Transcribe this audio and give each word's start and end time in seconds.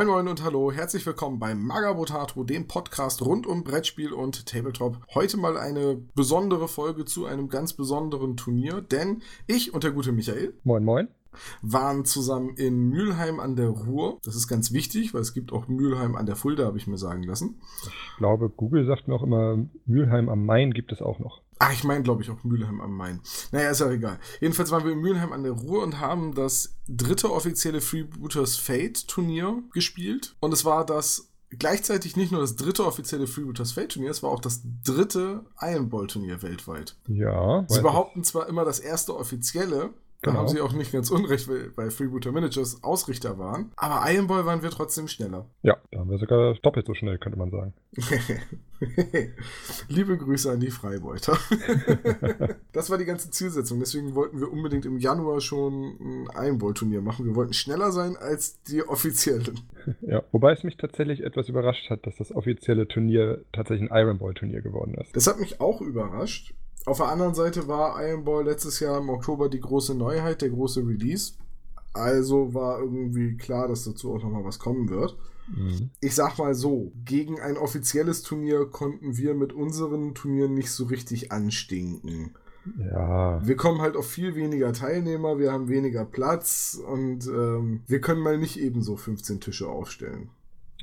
Moin 0.00 0.08
Moin 0.08 0.28
und 0.28 0.42
Hallo, 0.42 0.72
herzlich 0.72 1.04
willkommen 1.04 1.38
beim 1.38 1.62
Magabotato, 1.62 2.42
dem 2.42 2.66
Podcast 2.66 3.20
rund 3.20 3.46
um 3.46 3.64
Brettspiel 3.64 4.14
und 4.14 4.46
Tabletop. 4.46 4.96
Heute 5.12 5.36
mal 5.36 5.58
eine 5.58 6.00
besondere 6.14 6.68
Folge 6.68 7.04
zu 7.04 7.26
einem 7.26 7.50
ganz 7.50 7.74
besonderen 7.74 8.38
Turnier, 8.38 8.80
denn 8.80 9.20
ich 9.46 9.74
und 9.74 9.84
der 9.84 9.90
gute 9.90 10.12
Michael. 10.12 10.54
Moin 10.64 10.84
Moin 10.84 11.08
waren 11.60 12.06
zusammen 12.06 12.54
in 12.56 12.88
Mülheim 12.88 13.40
an 13.40 13.56
der 13.56 13.68
Ruhr. 13.68 14.18
Das 14.24 14.36
ist 14.36 14.48
ganz 14.48 14.72
wichtig, 14.72 15.12
weil 15.12 15.20
es 15.20 15.34
gibt 15.34 15.52
auch 15.52 15.68
Mülheim 15.68 16.16
an 16.16 16.24
der 16.24 16.34
Fulda, 16.34 16.64
habe 16.64 16.78
ich 16.78 16.86
mir 16.86 16.96
sagen 16.96 17.22
lassen. 17.22 17.60
Ich 17.82 18.16
glaube, 18.16 18.48
Google 18.48 18.86
sagt 18.86 19.06
mir 19.06 19.14
auch 19.14 19.22
immer, 19.22 19.58
Mülheim 19.84 20.30
am 20.30 20.46
Main 20.46 20.72
gibt 20.72 20.92
es 20.92 21.02
auch 21.02 21.18
noch. 21.18 21.42
Ach, 21.62 21.72
ich 21.72 21.84
meine, 21.84 22.02
glaube 22.02 22.22
ich, 22.22 22.30
auch 22.30 22.42
Mülheim 22.42 22.80
am 22.80 22.96
Main. 22.96 23.20
Naja, 23.52 23.70
ist 23.70 23.80
ja 23.80 23.90
egal. 23.90 24.18
Jedenfalls 24.40 24.70
waren 24.70 24.84
wir 24.84 24.92
in 24.92 25.00
Mülheim 25.00 25.32
an 25.32 25.42
der 25.42 25.52
Ruhr 25.52 25.82
und 25.82 26.00
haben 26.00 26.34
das 26.34 26.74
dritte 26.88 27.30
offizielle 27.30 27.82
Freebooters 27.82 28.56
Fate 28.56 29.06
Turnier 29.06 29.62
gespielt. 29.74 30.36
Und 30.40 30.54
es 30.54 30.64
war 30.64 30.86
das 30.86 31.30
gleichzeitig 31.50 32.16
nicht 32.16 32.32
nur 32.32 32.40
das 32.40 32.56
dritte 32.56 32.86
offizielle 32.86 33.26
Freebooters 33.26 33.72
Fate 33.72 33.92
Turnier, 33.92 34.10
es 34.10 34.22
war 34.22 34.30
auch 34.30 34.40
das 34.40 34.62
dritte 34.84 35.44
Iron 35.60 35.90
Ball 35.90 36.06
Turnier 36.06 36.42
weltweit. 36.42 36.96
Ja. 37.08 37.66
Sie 37.68 37.82
behaupten 37.82 38.24
zwar 38.24 38.48
immer 38.48 38.64
das 38.64 38.78
erste 38.78 39.14
offizielle, 39.16 39.90
da 40.22 40.32
genau. 40.32 40.40
haben 40.40 40.48
sie 40.48 40.60
auch 40.60 40.74
nicht 40.74 40.92
ganz 40.92 41.10
unrecht, 41.10 41.48
weil, 41.48 41.90
Freebooter 41.90 42.30
Managers 42.30 42.84
Ausrichter 42.84 43.38
waren. 43.38 43.72
Aber 43.76 44.02
Iron 44.12 44.26
Ball 44.26 44.44
waren 44.44 44.62
wir 44.62 44.68
trotzdem 44.68 45.08
schneller. 45.08 45.46
Ja, 45.62 45.78
da 45.90 46.00
haben 46.00 46.10
wir 46.10 46.18
sogar 46.18 46.54
doppelt 46.56 46.86
so 46.86 46.92
schnell, 46.92 47.16
könnte 47.16 47.38
man 47.38 47.50
sagen. 47.50 47.72
Liebe 49.88 50.18
Grüße 50.18 50.50
an 50.50 50.60
die 50.60 50.70
Freibeuter. 50.70 51.38
das 52.72 52.90
war 52.90 52.98
die 52.98 53.06
ganze 53.06 53.30
Zielsetzung. 53.30 53.78
Deswegen 53.78 54.14
wollten 54.14 54.40
wir 54.40 54.52
unbedingt 54.52 54.84
im 54.84 54.98
Januar 54.98 55.40
schon 55.40 55.96
ein 56.00 56.28
Iron 56.34 56.58
Ball 56.58 56.74
Turnier 56.74 57.00
machen. 57.00 57.24
Wir 57.24 57.34
wollten 57.34 57.54
schneller 57.54 57.90
sein 57.90 58.16
als 58.18 58.62
die 58.64 58.86
offiziellen. 58.86 59.60
Ja, 60.02 60.22
wobei 60.32 60.52
es 60.52 60.64
mich 60.64 60.76
tatsächlich 60.76 61.22
etwas 61.22 61.48
überrascht 61.48 61.88
hat, 61.88 62.06
dass 62.06 62.16
das 62.16 62.30
offizielle 62.30 62.86
Turnier 62.86 63.42
tatsächlich 63.52 63.90
ein 63.90 63.98
Iron 63.98 64.18
Ball 64.18 64.34
Turnier 64.34 64.60
geworden 64.60 64.94
ist. 64.94 65.16
Das 65.16 65.26
hat 65.26 65.40
mich 65.40 65.62
auch 65.62 65.80
überrascht. 65.80 66.54
Auf 66.86 66.98
der 66.98 67.08
anderen 67.08 67.34
Seite 67.34 67.68
war 67.68 68.02
Iron 68.06 68.24
Ball 68.24 68.44
letztes 68.44 68.80
Jahr 68.80 68.98
im 68.98 69.10
Oktober 69.10 69.48
die 69.48 69.60
große 69.60 69.94
Neuheit, 69.94 70.42
der 70.42 70.50
große 70.50 70.80
Release. 70.80 71.34
Also 71.92 72.54
war 72.54 72.80
irgendwie 72.80 73.36
klar, 73.36 73.68
dass 73.68 73.84
dazu 73.84 74.14
auch 74.14 74.22
nochmal 74.22 74.44
was 74.44 74.58
kommen 74.58 74.88
wird. 74.88 75.16
Mhm. 75.48 75.90
Ich 76.00 76.14
sag 76.14 76.38
mal 76.38 76.54
so, 76.54 76.92
gegen 77.04 77.40
ein 77.40 77.56
offizielles 77.56 78.22
Turnier 78.22 78.66
konnten 78.66 79.16
wir 79.16 79.34
mit 79.34 79.52
unseren 79.52 80.14
Turnieren 80.14 80.54
nicht 80.54 80.70
so 80.70 80.84
richtig 80.84 81.32
anstinken. 81.32 82.34
Ja. 82.78 83.44
Wir 83.44 83.56
kommen 83.56 83.80
halt 83.80 83.96
auf 83.96 84.06
viel 84.08 84.34
weniger 84.34 84.72
Teilnehmer, 84.72 85.38
wir 85.38 85.52
haben 85.52 85.68
weniger 85.68 86.04
Platz 86.04 86.80
und 86.86 87.26
ähm, 87.26 87.80
wir 87.86 88.00
können 88.00 88.20
mal 88.20 88.38
nicht 88.38 88.60
ebenso 88.60 88.96
15 88.96 89.40
Tische 89.40 89.68
aufstellen. 89.68 90.30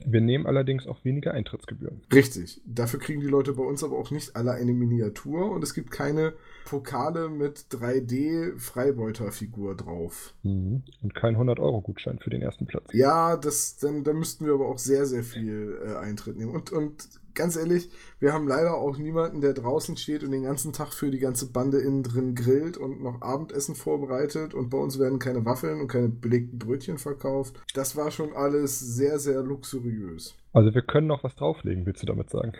Wir 0.05 0.21
nehmen 0.21 0.45
allerdings 0.45 0.87
auch 0.87 1.03
weniger 1.03 1.33
Eintrittsgebühren. 1.33 2.01
Richtig. 2.13 2.61
Dafür 2.65 2.99
kriegen 2.99 3.21
die 3.21 3.27
Leute 3.27 3.53
bei 3.53 3.63
uns 3.63 3.83
aber 3.83 3.97
auch 3.97 4.11
nicht 4.11 4.35
alle 4.35 4.51
eine 4.51 4.73
Miniatur 4.73 5.51
und 5.51 5.63
es 5.63 5.73
gibt 5.73 5.91
keine 5.91 6.33
Pokale 6.67 7.29
mit 7.29 7.67
3D-Freibeuterfigur 7.71 9.75
drauf. 9.75 10.33
Mhm. 10.43 10.83
Und 11.01 11.15
kein 11.15 11.37
100-Euro-Gutschein 11.37 12.19
für 12.19 12.29
den 12.29 12.41
ersten 12.41 12.67
Platz. 12.67 12.83
Ja, 12.91 13.37
das, 13.37 13.77
dann, 13.77 14.03
da 14.03 14.11
müssten 14.11 14.45
wir 14.45 14.53
aber 14.53 14.67
auch 14.67 14.77
sehr, 14.77 15.05
sehr 15.05 15.23
viel 15.23 15.79
äh, 15.81 15.95
Eintritt 15.95 16.35
nehmen. 16.35 16.53
Und, 16.53 16.73
und 16.73 17.07
ganz 17.33 17.55
ehrlich, 17.55 17.89
wir 18.19 18.33
haben 18.33 18.49
leider 18.49 18.73
auch 18.73 18.97
niemanden, 18.97 19.39
der 19.39 19.53
draußen 19.53 19.95
steht 19.95 20.23
und 20.23 20.31
den 20.31 20.43
ganzen 20.43 20.73
Tag 20.73 20.91
für 20.91 21.09
die 21.09 21.19
ganze 21.19 21.53
Bande 21.53 21.79
innen 21.79 22.03
drin 22.03 22.35
grillt 22.35 22.75
und 22.75 23.01
noch 23.01 23.21
Abendessen 23.21 23.75
vorbereitet. 23.75 24.53
Und 24.53 24.69
bei 24.69 24.77
uns 24.77 24.99
werden 24.99 25.19
keine 25.19 25.45
Waffeln 25.45 25.79
und 25.79 25.87
keine 25.87 26.09
belegten 26.09 26.59
Brötchen 26.59 26.97
verkauft. 26.97 27.63
Das 27.75 27.95
war 27.95 28.11
schon 28.11 28.33
alles 28.33 28.77
sehr, 28.77 29.19
sehr 29.19 29.41
luxuriös. 29.41 30.35
Also 30.51 30.75
wir 30.75 30.81
können 30.81 31.07
noch 31.07 31.23
was 31.23 31.37
drauflegen, 31.37 31.85
willst 31.85 32.01
du 32.01 32.07
damit 32.07 32.29
sagen? 32.29 32.51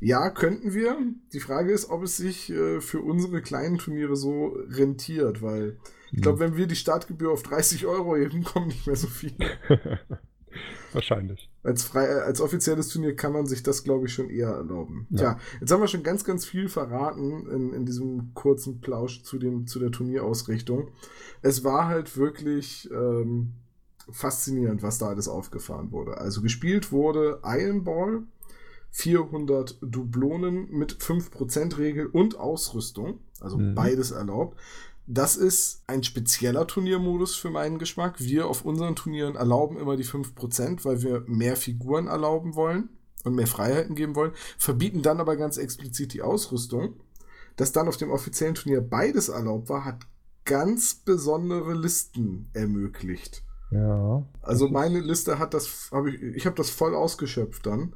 Ja, 0.00 0.30
könnten 0.30 0.74
wir. 0.74 0.96
Die 1.32 1.40
Frage 1.40 1.72
ist, 1.72 1.90
ob 1.90 2.02
es 2.02 2.16
sich 2.16 2.50
äh, 2.50 2.80
für 2.80 3.00
unsere 3.00 3.42
kleinen 3.42 3.78
Turniere 3.78 4.16
so 4.16 4.56
rentiert, 4.68 5.42
weil 5.42 5.78
ich 6.10 6.20
glaube, 6.20 6.44
hm. 6.44 6.52
wenn 6.52 6.56
wir 6.56 6.66
die 6.66 6.76
Startgebühr 6.76 7.30
auf 7.32 7.42
30 7.42 7.86
Euro 7.86 8.16
heben, 8.16 8.44
kommen 8.44 8.68
nicht 8.68 8.86
mehr 8.86 8.96
so 8.96 9.06
viele. 9.06 9.58
Wahrscheinlich. 10.92 11.50
Als, 11.62 11.84
frei, 11.84 12.04
äh, 12.04 12.20
als 12.20 12.40
offizielles 12.40 12.88
Turnier 12.88 13.16
kann 13.16 13.32
man 13.32 13.46
sich 13.46 13.62
das, 13.62 13.84
glaube 13.84 14.06
ich, 14.06 14.12
schon 14.12 14.28
eher 14.28 14.50
erlauben. 14.50 15.06
Ja. 15.10 15.16
Tja, 15.16 15.38
jetzt 15.60 15.70
haben 15.70 15.80
wir 15.80 15.88
schon 15.88 16.02
ganz, 16.02 16.24
ganz 16.24 16.44
viel 16.44 16.68
verraten 16.68 17.46
in, 17.48 17.72
in 17.72 17.86
diesem 17.86 18.34
kurzen 18.34 18.80
Plausch 18.80 19.22
zu, 19.22 19.38
dem, 19.38 19.66
zu 19.66 19.78
der 19.78 19.90
Turnierausrichtung. 19.90 20.90
Es 21.40 21.64
war 21.64 21.86
halt 21.86 22.16
wirklich 22.16 22.90
ähm, 22.92 23.54
faszinierend, 24.10 24.82
was 24.82 24.98
da 24.98 25.08
alles 25.08 25.28
aufgefahren 25.28 25.92
wurde. 25.92 26.18
Also 26.18 26.42
gespielt 26.42 26.92
wurde 26.92 27.40
Iron 27.44 27.84
Ball, 27.84 28.24
400 28.92 29.78
Dublonen 29.80 30.70
mit 30.70 30.94
5% 30.94 31.78
Regel 31.78 32.06
und 32.06 32.38
Ausrüstung, 32.38 33.20
also 33.40 33.58
mhm. 33.58 33.74
beides 33.74 34.10
erlaubt. 34.10 34.58
Das 35.06 35.36
ist 35.36 35.82
ein 35.86 36.04
spezieller 36.04 36.66
Turniermodus 36.66 37.34
für 37.34 37.50
meinen 37.50 37.78
Geschmack. 37.78 38.20
Wir 38.20 38.46
auf 38.46 38.64
unseren 38.64 38.94
Turnieren 38.94 39.34
erlauben 39.34 39.78
immer 39.78 39.96
die 39.96 40.04
5%, 40.04 40.84
weil 40.84 41.02
wir 41.02 41.24
mehr 41.26 41.56
Figuren 41.56 42.06
erlauben 42.06 42.54
wollen 42.54 42.90
und 43.24 43.34
mehr 43.34 43.46
Freiheiten 43.46 43.96
geben 43.96 44.14
wollen, 44.14 44.32
verbieten 44.58 45.02
dann 45.02 45.20
aber 45.20 45.36
ganz 45.36 45.56
explizit 45.56 46.12
die 46.12 46.22
Ausrüstung. 46.22 46.94
Dass 47.56 47.72
dann 47.72 47.88
auf 47.88 47.96
dem 47.96 48.10
offiziellen 48.10 48.54
Turnier 48.54 48.80
beides 48.80 49.28
erlaubt 49.28 49.68
war, 49.68 49.84
hat 49.84 50.06
ganz 50.44 50.94
besondere 50.94 51.74
Listen 51.74 52.48
ermöglicht. 52.52 53.42
Ja. 53.70 54.22
Also 54.42 54.68
meine 54.68 55.00
Liste 55.00 55.38
hat 55.38 55.54
das, 55.54 55.90
habe 55.92 56.10
ich, 56.10 56.22
ich 56.22 56.46
habe 56.46 56.56
das 56.56 56.70
voll 56.70 56.94
ausgeschöpft 56.94 57.66
dann. 57.66 57.94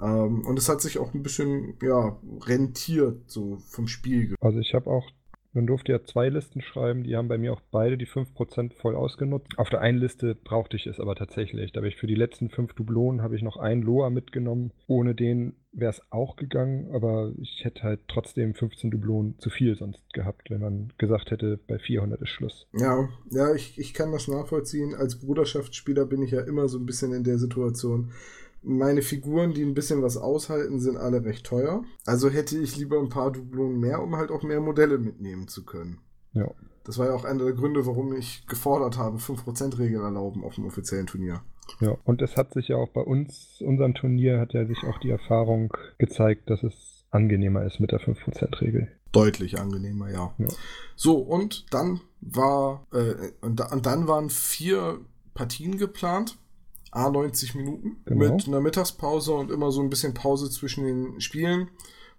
Ähm, 0.00 0.44
und 0.46 0.58
es 0.58 0.68
hat 0.68 0.80
sich 0.80 0.98
auch 0.98 1.14
ein 1.14 1.22
bisschen, 1.22 1.74
ja, 1.82 2.18
rentiert, 2.42 3.30
so 3.30 3.58
vom 3.68 3.88
Spiel. 3.88 4.34
Also 4.40 4.58
ich 4.58 4.74
habe 4.74 4.90
auch 4.90 5.10
man 5.56 5.66
durfte 5.66 5.90
ja 5.90 6.04
zwei 6.04 6.28
Listen 6.28 6.60
schreiben, 6.60 7.02
die 7.02 7.16
haben 7.16 7.28
bei 7.28 7.38
mir 7.38 7.54
auch 7.54 7.62
beide 7.70 7.96
die 7.96 8.06
5% 8.06 8.74
voll 8.74 8.94
ausgenutzt. 8.94 9.58
Auf 9.58 9.70
der 9.70 9.80
einen 9.80 9.96
Liste 9.96 10.34
brauchte 10.34 10.76
ich 10.76 10.86
es 10.86 11.00
aber 11.00 11.14
tatsächlich. 11.14 11.72
Da 11.72 11.78
habe 11.78 11.88
ich 11.88 11.96
für 11.96 12.06
die 12.06 12.14
letzten 12.14 12.50
fünf 12.50 12.74
Dublonen 12.74 13.22
habe 13.22 13.36
ich 13.36 13.42
noch 13.42 13.56
einen 13.56 13.80
Loa 13.80 14.10
mitgenommen. 14.10 14.70
Ohne 14.86 15.14
den 15.14 15.54
wäre 15.72 15.90
es 15.90 16.02
auch 16.10 16.36
gegangen, 16.36 16.94
aber 16.94 17.32
ich 17.40 17.64
hätte 17.64 17.84
halt 17.84 18.00
trotzdem 18.06 18.54
15 18.54 18.90
Dublonen 18.90 19.38
zu 19.38 19.48
viel 19.48 19.76
sonst 19.76 20.12
gehabt, 20.12 20.50
wenn 20.50 20.60
man 20.60 20.92
gesagt 20.98 21.30
hätte, 21.30 21.58
bei 21.66 21.78
400 21.78 22.20
ist 22.20 22.28
Schluss. 22.28 22.66
Ja, 22.74 23.08
ja, 23.30 23.54
ich, 23.54 23.78
ich 23.78 23.94
kann 23.94 24.12
das 24.12 24.28
nachvollziehen. 24.28 24.94
Als 24.94 25.20
Bruderschaftsspieler 25.20 26.04
bin 26.04 26.22
ich 26.22 26.32
ja 26.32 26.42
immer 26.42 26.68
so 26.68 26.78
ein 26.78 26.84
bisschen 26.84 27.14
in 27.14 27.24
der 27.24 27.38
Situation 27.38 28.12
meine 28.62 29.02
Figuren, 29.02 29.52
die 29.52 29.62
ein 29.62 29.74
bisschen 29.74 30.02
was 30.02 30.16
aushalten, 30.16 30.80
sind 30.80 30.96
alle 30.96 31.24
recht 31.24 31.46
teuer. 31.46 31.84
Also 32.04 32.30
hätte 32.30 32.58
ich 32.58 32.76
lieber 32.76 32.98
ein 32.98 33.08
paar 33.08 33.30
Dublonen 33.30 33.78
mehr, 33.78 34.02
um 34.02 34.16
halt 34.16 34.30
auch 34.30 34.42
mehr 34.42 34.60
Modelle 34.60 34.98
mitnehmen 34.98 35.48
zu 35.48 35.64
können. 35.64 36.00
Ja. 36.32 36.50
Das 36.84 36.98
war 36.98 37.06
ja 37.06 37.14
auch 37.14 37.24
einer 37.24 37.44
der 37.44 37.54
Gründe, 37.54 37.84
warum 37.86 38.12
ich 38.14 38.46
gefordert 38.46 38.96
habe, 38.96 39.18
5%-Regel 39.18 40.00
erlauben 40.00 40.44
auf 40.44 40.54
dem 40.54 40.66
offiziellen 40.66 41.06
Turnier. 41.06 41.42
Ja, 41.80 41.96
und 42.04 42.22
es 42.22 42.36
hat 42.36 42.54
sich 42.54 42.68
ja 42.68 42.76
auch 42.76 42.90
bei 42.90 43.00
uns, 43.00 43.60
unserem 43.60 43.94
Turnier, 43.94 44.38
hat 44.38 44.52
ja 44.52 44.64
sich 44.66 44.78
auch 44.84 44.98
die 44.98 45.10
Erfahrung 45.10 45.72
gezeigt, 45.98 46.48
dass 46.48 46.62
es 46.62 47.04
angenehmer 47.10 47.64
ist 47.64 47.80
mit 47.80 47.92
der 47.92 48.00
5%-Regel. 48.00 48.88
Deutlich 49.12 49.58
angenehmer, 49.58 50.10
ja. 50.10 50.34
ja. 50.38 50.48
So, 50.94 51.18
und 51.18 51.72
dann 51.72 52.00
war, 52.20 52.86
äh, 52.92 53.32
und, 53.40 53.60
und 53.72 53.86
dann 53.86 54.06
waren 54.06 54.30
vier 54.30 55.00
Partien 55.34 55.78
geplant. 55.78 56.38
A 56.96 57.10
90 57.10 57.54
Minuten 57.54 57.96
genau. 58.06 58.32
mit 58.32 58.48
einer 58.48 58.60
Mittagspause 58.60 59.34
und 59.34 59.50
immer 59.50 59.70
so 59.70 59.82
ein 59.82 59.90
bisschen 59.90 60.14
Pause 60.14 60.50
zwischen 60.50 60.84
den 60.84 61.20
Spielen. 61.20 61.68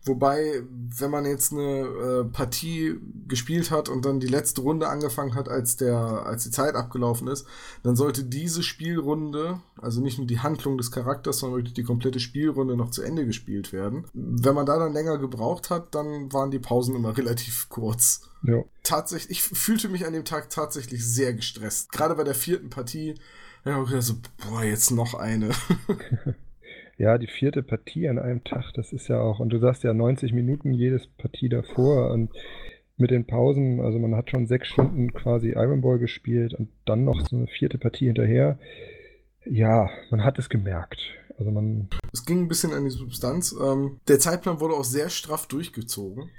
Wobei, 0.04 0.64
wenn 0.98 1.12
man 1.12 1.26
jetzt 1.26 1.52
eine 1.52 1.82
äh, 1.82 2.24
Partie 2.24 2.96
gespielt 3.28 3.72
hat 3.72 3.90
und 3.90 4.06
dann 4.06 4.20
die 4.20 4.28
letzte 4.28 4.62
Runde 4.62 4.88
angefangen 4.88 5.36
hat, 5.36 5.50
als, 5.50 5.76
der, 5.76 5.98
als 5.98 6.44
die 6.44 6.52
Zeit 6.52 6.76
abgelaufen 6.76 7.28
ist, 7.28 7.46
dann 7.84 7.96
sollte 7.96 8.24
diese 8.24 8.64
Spielrunde, 8.64 9.60
also 9.82 10.00
nicht 10.00 10.18
nur 10.18 10.28
die 10.28 10.40
Handlung 10.40 10.78
des 10.78 10.92
Charakters, 10.92 11.40
sondern 11.40 11.60
wirklich 11.60 11.74
die 11.74 11.84
komplette 11.84 12.20
Spielrunde 12.20 12.78
noch 12.78 12.92
zu 12.92 13.02
Ende 13.02 13.26
gespielt 13.26 13.74
werden. 13.74 14.06
Wenn 14.14 14.56
man 14.56 14.66
da 14.66 14.80
dann 14.80 14.94
länger 14.94 15.18
gebraucht 15.18 15.70
hat, 15.70 15.94
dann 15.94 16.32
waren 16.32 16.52
die 16.52 16.60
Pausen 16.60 16.96
immer 16.96 17.18
relativ 17.18 17.68
kurz. 17.70 18.22
Ja. 18.44 18.64
Tatsächlich, 18.84 19.32
ich 19.32 19.44
fühlte 19.44 19.90
mich 19.90 20.06
an 20.06 20.14
dem 20.14 20.24
Tag 20.24 20.50
tatsächlich 20.50 21.06
sehr 21.06 21.34
gestresst. 21.34 21.92
Gerade 21.92 22.16
bei 22.16 22.24
der 22.24 22.36
vierten 22.36 22.70
Partie 22.70 23.16
ja, 23.68 23.80
okay, 23.80 24.00
so, 24.00 24.14
boah, 24.38 24.64
jetzt 24.64 24.92
noch 24.92 25.14
eine. 25.14 25.50
ja, 26.98 27.18
die 27.18 27.28
vierte 27.28 27.64
Partie 27.64 28.10
an 28.10 28.20
einem 28.20 28.44
Tag, 28.44 28.74
das 28.74 28.92
ist 28.92 29.08
ja 29.08 29.20
auch, 29.22 29.40
und 29.40 29.50
du 29.50 29.60
sagst 29.60 29.84
ja 29.84 29.94
90 29.94 30.34
Minuten 30.34 30.74
jedes 30.74 31.08
Partie 31.08 31.50
davor 31.50 32.12
und 32.12 32.32
mit 32.98 33.12
den 33.12 33.28
Pausen, 33.28 33.80
also 33.80 34.00
man 34.00 34.16
hat 34.16 34.32
schon 34.32 34.48
sechs 34.48 34.68
Stunden 34.68 35.14
quasi 35.14 35.50
Iron 35.50 35.82
Ball 35.82 36.00
gespielt 36.00 36.56
und 36.56 36.70
dann 36.86 37.04
noch 37.04 37.28
so 37.28 37.36
eine 37.36 37.48
vierte 37.48 37.78
Partie 37.78 38.08
hinterher. 38.08 38.58
Ja, 39.46 39.90
man 40.10 40.24
hat 40.24 40.40
es 40.40 40.50
gemerkt. 40.50 41.00
Also 41.38 41.52
man. 41.52 41.90
Es 42.12 42.26
ging 42.26 42.42
ein 42.42 42.48
bisschen 42.48 42.74
an 42.74 42.84
die 42.84 42.90
Substanz. 42.90 43.56
Ähm, 43.62 44.00
der 44.08 44.20
Zeitplan 44.20 44.60
wurde 44.60 44.74
auch 44.74 44.84
sehr 44.84 45.10
straff 45.10 45.46
durchgezogen. 45.46 46.32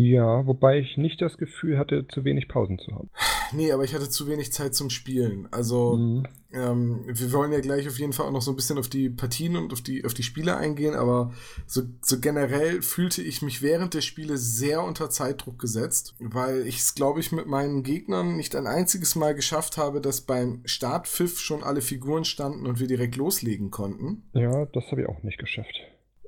Ja, 0.00 0.46
wobei 0.46 0.78
ich 0.78 0.96
nicht 0.96 1.20
das 1.20 1.38
Gefühl 1.38 1.76
hatte, 1.76 2.06
zu 2.06 2.22
wenig 2.24 2.46
Pausen 2.46 2.78
zu 2.78 2.94
haben. 2.94 3.10
nee, 3.52 3.72
aber 3.72 3.82
ich 3.82 3.94
hatte 3.94 4.08
zu 4.08 4.28
wenig 4.28 4.52
Zeit 4.52 4.76
zum 4.76 4.90
Spielen. 4.90 5.48
Also, 5.50 5.96
mhm. 5.96 6.24
ähm, 6.52 7.00
wir 7.08 7.32
wollen 7.32 7.50
ja 7.50 7.58
gleich 7.58 7.88
auf 7.88 7.98
jeden 7.98 8.12
Fall 8.12 8.26
auch 8.26 8.30
noch 8.30 8.40
so 8.40 8.52
ein 8.52 8.56
bisschen 8.56 8.78
auf 8.78 8.88
die 8.88 9.10
Partien 9.10 9.56
und 9.56 9.72
auf 9.72 9.80
die, 9.80 10.04
auf 10.04 10.14
die 10.14 10.22
Spiele 10.22 10.56
eingehen, 10.56 10.94
aber 10.94 11.32
so, 11.66 11.82
so 12.00 12.20
generell 12.20 12.80
fühlte 12.80 13.22
ich 13.22 13.42
mich 13.42 13.60
während 13.60 13.92
der 13.92 14.00
Spiele 14.00 14.38
sehr 14.38 14.84
unter 14.84 15.10
Zeitdruck 15.10 15.58
gesetzt, 15.58 16.14
weil 16.20 16.64
ich 16.68 16.76
es, 16.76 16.94
glaube 16.94 17.18
ich, 17.18 17.32
mit 17.32 17.48
meinen 17.48 17.82
Gegnern 17.82 18.36
nicht 18.36 18.54
ein 18.54 18.68
einziges 18.68 19.16
Mal 19.16 19.34
geschafft 19.34 19.78
habe, 19.78 20.00
dass 20.00 20.20
beim 20.20 20.60
Startpfiff 20.64 21.40
schon 21.40 21.64
alle 21.64 21.80
Figuren 21.80 22.24
standen 22.24 22.68
und 22.68 22.78
wir 22.78 22.86
direkt 22.86 23.16
loslegen 23.16 23.72
konnten. 23.72 24.22
Ja, 24.32 24.66
das 24.66 24.92
habe 24.92 25.02
ich 25.02 25.08
auch 25.08 25.24
nicht 25.24 25.38
geschafft. 25.38 25.74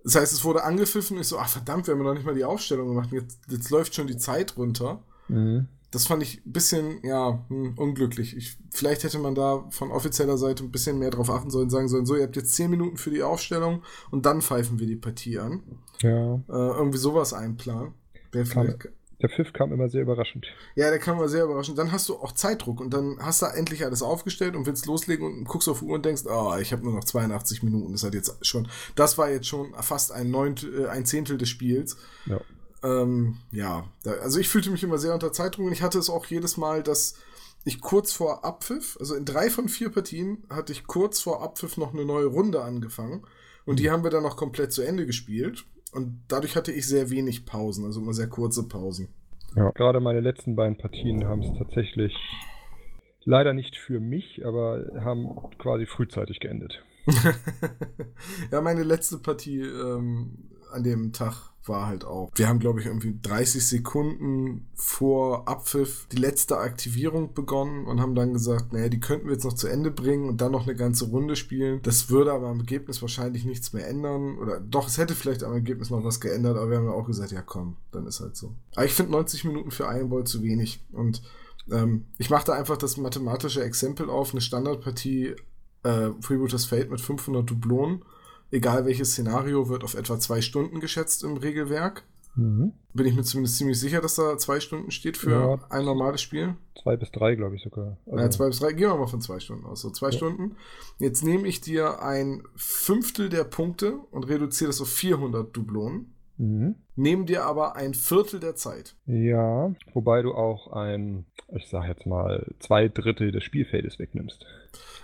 Das 0.05 0.15
heißt, 0.15 0.33
es 0.33 0.45
wurde 0.45 0.65
angepfiffen 0.65 1.17
und 1.17 1.23
ich 1.23 1.29
so, 1.29 1.39
ach 1.39 1.49
verdammt, 1.49 1.87
wir 1.87 1.95
haben 1.95 2.03
noch 2.03 2.15
nicht 2.15 2.27
mal 2.27 2.35
die 2.35 2.45
Aufstellung 2.45 2.89
gemacht. 2.89 3.11
Jetzt, 3.13 3.39
jetzt 3.49 3.71
läuft 3.71 3.95
schon 3.95 4.07
die 4.07 4.17
Zeit 4.17 4.57
runter. 4.57 5.03
Mhm. 5.29 5.69
Das 5.91 6.07
fand 6.07 6.23
ich 6.23 6.47
ein 6.47 6.53
bisschen, 6.53 7.05
ja, 7.05 7.45
hm, 7.49 7.75
unglücklich. 7.77 8.37
Ich, 8.37 8.57
vielleicht 8.71 9.03
hätte 9.03 9.19
man 9.19 9.35
da 9.35 9.67
von 9.71 9.91
offizieller 9.91 10.39
Seite 10.39 10.63
ein 10.63 10.71
bisschen 10.71 10.99
mehr 10.99 11.11
drauf 11.11 11.29
achten 11.31 11.51
sollen, 11.51 11.69
sagen 11.69 11.89
sollen, 11.89 12.07
so, 12.07 12.15
ihr 12.15 12.23
habt 12.23 12.37
jetzt 12.37 12.55
10 12.55 12.71
Minuten 12.71 12.97
für 12.97 13.11
die 13.11 13.25
Aufstellung 13.25 13.83
und 14.11 14.25
dann 14.25 14.41
pfeifen 14.41 14.79
wir 14.79 14.87
die 14.87 14.97
Partie 14.97 15.39
an. 15.39 15.63
Ja. 16.01 16.35
Äh, 16.35 16.43
irgendwie 16.49 16.99
sowas 16.99 17.33
einplanen. 17.33 17.95
Wäre 18.31 18.47
vielleicht 18.47 18.89
der 19.23 19.29
Pfiff 19.29 19.53
kam 19.53 19.73
immer 19.73 19.89
sehr 19.89 20.03
überraschend. 20.03 20.47
Ja, 20.75 20.91
der 20.91 20.99
kam 20.99 21.19
immer 21.19 21.29
sehr 21.29 21.45
überraschend. 21.45 21.79
Dann 21.79 21.93
hast 21.93 22.09
du 22.09 22.17
auch 22.17 22.33
Zeitdruck 22.33 22.81
und 22.81 22.95
dann 22.95 23.19
hast 23.21 23.43
du 23.43 23.47
endlich 23.47 23.85
alles 23.85 24.03
aufgestellt 24.03 24.57
und 24.57 24.67
willst 24.67 24.87
loslegen 24.87 25.27
und 25.27 25.45
guckst 25.45 25.69
auf 25.69 25.81
die 25.81 25.85
Uhr 25.87 25.95
und 25.95 26.05
denkst, 26.07 26.23
oh, 26.27 26.57
ich 26.61 26.73
habe 26.73 26.83
nur 26.83 26.95
noch 26.95 27.05
82 27.05 27.63
Minuten. 27.63 27.93
Das 27.93 28.03
hat 28.03 28.15
jetzt 28.15 28.45
schon, 28.47 28.69
das 28.95 29.19
war 29.19 29.31
jetzt 29.31 29.47
schon 29.47 29.75
fast 29.75 30.13
ein 30.13 30.31
Neuntel, 30.31 30.85
äh, 30.85 30.89
ein 30.89 31.05
Zehntel 31.05 31.37
des 31.39 31.49
Spiels. 31.49 31.97
Ja. 32.27 32.41
Ähm, 32.83 33.37
ja, 33.53 33.85
da, 34.03 34.13
also 34.13 34.39
ich 34.39 34.49
fühlte 34.49 34.71
mich 34.71 34.83
immer 34.83 34.99
sehr 34.99 35.13
unter 35.13 35.33
Zeitdruck 35.33 35.67
und 35.67 35.73
ich 35.73 35.83
hatte 35.83 35.99
es 35.99 36.09
auch 36.09 36.25
jedes 36.27 36.57
Mal, 36.57 36.83
dass 36.83 37.15
ich 37.65 37.81
kurz 37.81 38.13
vor 38.13 38.45
Abpfiff, 38.45 38.97
also 38.99 39.15
in 39.15 39.27
drei 39.27 39.51
von 39.51 39.69
vier 39.69 39.91
Partien, 39.91 40.45
hatte 40.49 40.73
ich 40.73 40.87
kurz 40.87 41.21
vor 41.21 41.43
Abpfiff 41.43 41.77
noch 41.77 41.93
eine 41.93 42.07
neue 42.07 42.27
Runde 42.27 42.63
angefangen 42.63 43.27
und 43.67 43.79
die 43.79 43.89
mhm. 43.89 43.93
haben 43.93 44.05
wir 44.05 44.11
dann 44.11 44.23
noch 44.23 44.37
komplett 44.37 44.73
zu 44.73 44.83
Ende 44.83 45.05
gespielt. 45.05 45.67
Und 45.93 46.23
dadurch 46.29 46.57
hatte 46.57 46.73
ich 46.73 46.87
sehr 46.87 47.11
wenig 47.11 47.47
Pausen, 47.47 47.85
also 47.85 48.01
immer 48.01 48.13
sehr 48.13 48.29
kurze 48.29 48.69
Pausen. 48.69 49.09
Ja, 49.57 49.71
gerade 49.71 50.01
meine 50.01 50.21
letzten 50.21 50.55
beiden 50.55 50.77
Partien 50.77 51.25
haben 51.27 51.43
es 51.43 51.59
tatsächlich 51.59 52.15
leider 53.25 53.53
nicht 53.53 53.77
für 53.77 54.01
mich, 54.01 54.45
aber 54.47 54.85
haben 55.01 55.29
quasi 55.59 55.87
frühzeitig 55.87 56.41
geendet. 56.41 56.85
ja, 58.53 58.61
meine 58.61 58.85
letzte 58.85 59.19
Partie 59.19 59.61
ähm, 59.63 60.50
an 60.73 60.83
dem 60.83 61.13
Tag 61.13 61.51
war 61.67 61.87
halt 61.87 62.05
auch. 62.05 62.31
Wir 62.35 62.49
haben, 62.49 62.59
glaube 62.59 62.81
ich, 62.81 62.87
irgendwie 62.87 63.19
30 63.23 63.67
Sekunden 63.67 64.67
vor 64.75 65.47
Abpfiff 65.49 66.07
die 66.11 66.17
letzte 66.17 66.59
Aktivierung 66.59 67.35
begonnen 67.35 67.87
und 67.87 68.01
haben 68.01 68.15
dann 68.15 68.33
gesagt, 68.33 68.73
naja, 68.73 68.89
die 68.89 69.01
könnten 69.01 69.27
wir 69.27 69.35
jetzt 69.35 69.45
noch 69.45 69.53
zu 69.53 69.69
Ende 69.69 69.91
bringen 69.91 70.29
und 70.29 70.41
dann 70.41 70.53
noch 70.53 70.67
eine 70.67 70.75
ganze 70.75 71.07
Runde 71.07 71.37
spielen. 71.37 71.81
Das 71.83 72.11
würde 72.11 72.33
aber 72.33 72.49
am 72.49 72.61
Ergebnis 72.61 73.03
wahrscheinlich 73.03 73.45
nichts 73.45 73.73
mehr 73.73 73.87
ändern. 73.89 74.39
Oder 74.39 74.61
doch, 74.61 74.89
es 74.89 74.99
hätte 74.99 75.15
vielleicht 75.15 75.45
am 75.45 75.53
Ergebnis 75.53 75.91
noch 75.91 76.03
was 76.03 76.21
geändert, 76.21 76.57
aber 76.57 76.71
wir 76.71 76.79
haben 76.79 76.87
ja 76.87 76.93
auch 76.93 77.07
gesagt, 77.07 77.33
ja 77.33 77.43
komm, 77.43 77.77
dann 77.93 78.07
ist 78.07 78.21
halt 78.21 78.37
so. 78.37 78.55
Aber 78.75 78.87
ich 78.87 78.95
finde 78.95 79.13
90 79.13 79.45
Minuten 79.45 79.71
für 79.71 79.89
einen 79.89 80.09
Ball 80.09 80.25
zu 80.25 80.43
wenig. 80.43 80.85
Und 80.93 81.23
ähm, 81.71 82.07
ich 82.19 82.31
mache 82.31 82.47
da 82.47 82.55
einfach 82.55 82.79
das 82.79 82.97
mathematische 82.97 83.63
Exempel 83.63 84.09
auf, 84.09 84.33
eine 84.33 84.41
Standardpartie 84.41 85.37
äh, 85.83 86.11
Freebooters 86.21 86.65
Fate 86.65 86.91
mit 86.91 87.01
500 87.01 87.49
Dublonen 87.49 88.03
egal 88.51 88.85
welches 88.85 89.13
Szenario, 89.13 89.69
wird 89.69 89.85
auf 89.85 89.95
etwa 89.95 90.19
zwei 90.19 90.41
Stunden 90.41 90.81
geschätzt 90.81 91.25
im 91.25 91.37
Regelwerk. 91.37 92.05
Mhm. 92.37 92.73
Bin 92.93 93.07
ich 93.07 93.15
mir 93.15 93.23
zumindest 93.23 93.57
ziemlich 93.57 93.79
sicher, 93.79 94.01
dass 94.01 94.15
da 94.15 94.39
zwei 94.39 94.61
Stunden 94.61 94.91
steht 94.91 95.17
für 95.17 95.31
ja, 95.31 95.67
ein 95.69 95.85
normales 95.85 96.23
Spiel. 96.23 96.57
Zwei 96.81 96.97
bis 96.97 97.11
drei, 97.11 97.35
glaube 97.35 97.57
ich 97.57 97.63
sogar. 97.63 97.99
Also 98.07 98.19
ja, 98.19 98.31
zwei 98.31 98.47
bis 98.47 98.61
drei, 98.61 98.73
gehen 98.73 98.89
wir 98.89 98.97
mal 98.97 99.07
von 99.07 99.21
zwei 99.21 99.41
Stunden 99.41 99.67
aus. 99.67 99.81
So, 99.81 99.91
zwei 99.91 100.09
ja. 100.09 100.13
Stunden. 100.13 100.57
Jetzt 100.99 101.23
nehme 101.23 101.47
ich 101.47 101.61
dir 101.61 102.03
ein 102.03 102.43
Fünftel 102.57 103.29
der 103.29 103.45
Punkte 103.45 103.99
und 104.11 104.29
reduziere 104.29 104.69
das 104.69 104.81
auf 104.81 104.89
400 104.89 105.55
Dublonen. 105.57 106.15
Mhm. 106.41 106.77
Nehmen 106.97 107.27
dir 107.27 107.45
aber 107.45 107.77
ein 107.77 107.93
Viertel 107.93 108.41
der 108.41 108.57
Zeit. 108.57 108.97
Ja, 109.05 109.75
wobei 109.93 110.23
du 110.23 110.33
auch 110.33 110.73
ein, 110.73 111.27
ich 111.55 111.69
sag 111.69 111.87
jetzt 111.87 112.07
mal, 112.07 112.47
zwei 112.61 112.89
Drittel 112.89 113.31
des 113.31 113.45
Spielfeldes 113.45 113.99
wegnimmst. 113.99 114.47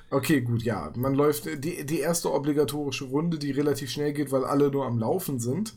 Okay, 0.08 0.40
gut, 0.40 0.62
ja. 0.62 0.90
Man 0.96 1.14
läuft 1.14 1.44
die, 1.62 1.84
die 1.84 2.00
erste 2.00 2.32
obligatorische 2.32 3.04
Runde, 3.04 3.38
die 3.38 3.50
relativ 3.50 3.90
schnell 3.90 4.14
geht, 4.14 4.32
weil 4.32 4.46
alle 4.46 4.70
nur 4.70 4.86
am 4.86 4.98
Laufen 4.98 5.38
sind, 5.38 5.74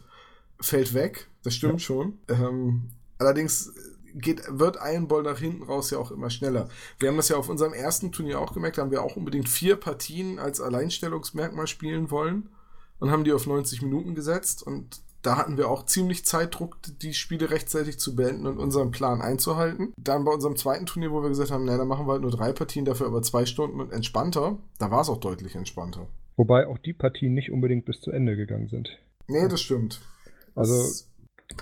fällt 0.62 0.94
weg. 0.94 1.28
Das 1.44 1.56
stimmt 1.56 1.74
ja. 1.74 1.80
schon. 1.80 2.20
Ähm, 2.30 2.92
allerdings 3.18 3.74
geht, 4.16 4.42
wird 4.48 4.78
ein 4.78 5.10
Ball 5.10 5.24
nach 5.24 5.40
hinten 5.40 5.64
raus 5.64 5.92
ja 5.92 5.98
auch 5.98 6.12
immer 6.12 6.30
schneller. 6.30 6.70
Wir 7.00 7.10
haben 7.10 7.18
das 7.18 7.28
ja 7.28 7.36
auf 7.36 7.50
unserem 7.50 7.74
ersten 7.74 8.14
Turnier 8.14 8.40
auch 8.40 8.54
gemerkt, 8.54 8.78
da 8.78 8.84
haben 8.84 8.92
wir 8.92 9.04
auch 9.04 9.18
unbedingt 9.18 9.50
vier 9.50 9.76
Partien 9.76 10.40
als 10.40 10.62
Alleinstellungsmerkmal 10.62 11.68
spielen 11.68 12.12
wollen 12.12 12.48
und 13.00 13.12
haben 13.12 13.26
die 13.26 13.34
auf 13.34 13.46
90 13.46 13.82
Minuten 13.82 14.16
gesetzt 14.16 14.64
und 14.64 15.02
da 15.22 15.38
hatten 15.38 15.58
wir 15.58 15.70
auch 15.70 15.86
ziemlich 15.86 16.26
Zeitdruck, 16.26 16.78
die 17.02 17.14
Spiele 17.14 17.50
rechtzeitig 17.52 18.00
zu 18.00 18.16
beenden 18.16 18.48
und 18.48 18.58
unseren 18.58 18.92
Plan 18.92 19.22
einzuhalten. 19.22 19.94
Dann 19.98 20.26
bei 20.26 20.32
unserem 20.32 20.56
zweiten 20.56 20.86
Turnier, 20.86 21.12
wo 21.12 21.22
wir 21.22 21.30
gesagt 21.30 21.52
haben, 21.52 21.66
naja, 21.66 21.78
dann 21.78 21.88
machen 21.88 22.08
wir 22.08 22.14
halt 22.14 22.22
nur 22.22 22.32
drei 22.32 22.54
Partien, 22.54 22.86
dafür 22.86 23.08
aber 23.08 23.22
zwei 23.22 23.46
Stunden 23.46 23.82
und 23.82 23.92
entspannter, 23.92 24.58
da 24.78 24.92
war 24.92 25.02
es 25.02 25.10
auch 25.10 25.20
deutlich 25.20 25.56
entspannter. 25.56 26.08
Wobei 26.38 26.68
auch 26.68 26.78
die 26.78 26.94
Partien 26.94 27.34
nicht 27.34 27.52
unbedingt 27.52 27.86
bis 27.86 28.00
zu 28.00 28.12
Ende 28.12 28.38
gegangen 28.38 28.70
sind. 28.70 28.98
Nee, 29.28 29.48
das 29.50 29.62
stimmt. 29.62 30.02
Also 30.56 31.06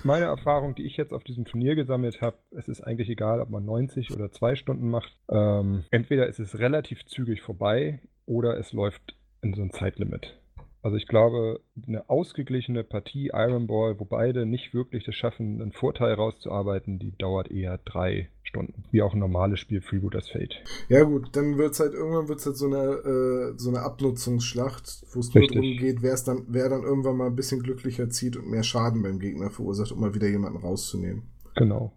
meine 0.04 0.26
Erfahrung, 0.26 0.74
die 0.74 0.86
ich 0.86 0.96
jetzt 0.96 1.12
auf 1.12 1.24
diesem 1.24 1.44
Turnier 1.44 1.74
gesammelt 1.74 2.20
habe, 2.20 2.38
es 2.50 2.68
ist 2.68 2.82
eigentlich 2.82 3.08
egal, 3.08 3.40
ob 3.40 3.50
man 3.50 3.64
90 3.64 4.12
oder 4.12 4.30
zwei 4.30 4.54
Stunden 4.54 4.88
macht. 4.88 5.16
Ähm, 5.30 5.84
entweder 5.90 6.26
ist 6.26 6.38
es 6.38 6.58
relativ 6.58 7.04
zügig 7.06 7.42
vorbei 7.42 8.00
oder 8.26 8.58
es 8.58 8.72
läuft 8.72 9.16
in 9.42 9.54
so 9.54 9.62
ein 9.62 9.72
Zeitlimit. 9.72 10.38
Also 10.80 10.96
ich 10.96 11.08
glaube, 11.08 11.60
eine 11.86 12.08
ausgeglichene 12.08 12.84
Partie 12.84 13.30
Iron 13.34 13.66
Ball, 13.66 13.98
wo 13.98 14.04
beide 14.04 14.46
nicht 14.46 14.74
wirklich 14.74 15.08
es 15.08 15.14
schaffen, 15.14 15.60
einen 15.60 15.72
Vorteil 15.72 16.14
rauszuarbeiten, 16.14 16.98
die 17.00 17.16
dauert 17.18 17.50
eher 17.50 17.78
drei 17.78 18.28
Stunden. 18.42 18.84
Wie 18.92 19.02
auch 19.02 19.12
ein 19.12 19.18
normales 19.18 19.58
Spiel 19.58 19.80
Freebooters 19.80 20.30
Fate. 20.30 20.54
Ja 20.88 21.02
gut, 21.02 21.30
dann 21.32 21.58
wird 21.58 21.72
es 21.72 21.80
halt 21.80 21.94
irgendwann 21.94 22.28
wird's 22.28 22.46
halt 22.46 22.56
so 22.56 22.66
eine, 22.66 22.76
äh, 22.78 23.58
so 23.58 23.70
eine 23.70 23.80
Abnutzungsschlacht, 23.80 25.04
wo 25.12 25.20
es 25.20 25.34
nur 25.34 25.46
darum 25.46 25.62
geht, 25.62 26.00
wer 26.02 26.16
dann, 26.24 26.46
wer 26.48 26.68
dann 26.68 26.84
irgendwann 26.84 27.16
mal 27.16 27.26
ein 27.26 27.36
bisschen 27.36 27.62
glücklicher 27.62 28.08
zieht 28.08 28.36
und 28.36 28.48
mehr 28.48 28.62
Schaden 28.62 29.02
beim 29.02 29.18
Gegner 29.18 29.50
verursacht, 29.50 29.90
um 29.92 30.00
mal 30.00 30.14
wieder 30.14 30.28
jemanden 30.28 30.58
rauszunehmen. 30.58 31.24
Genau. 31.56 31.92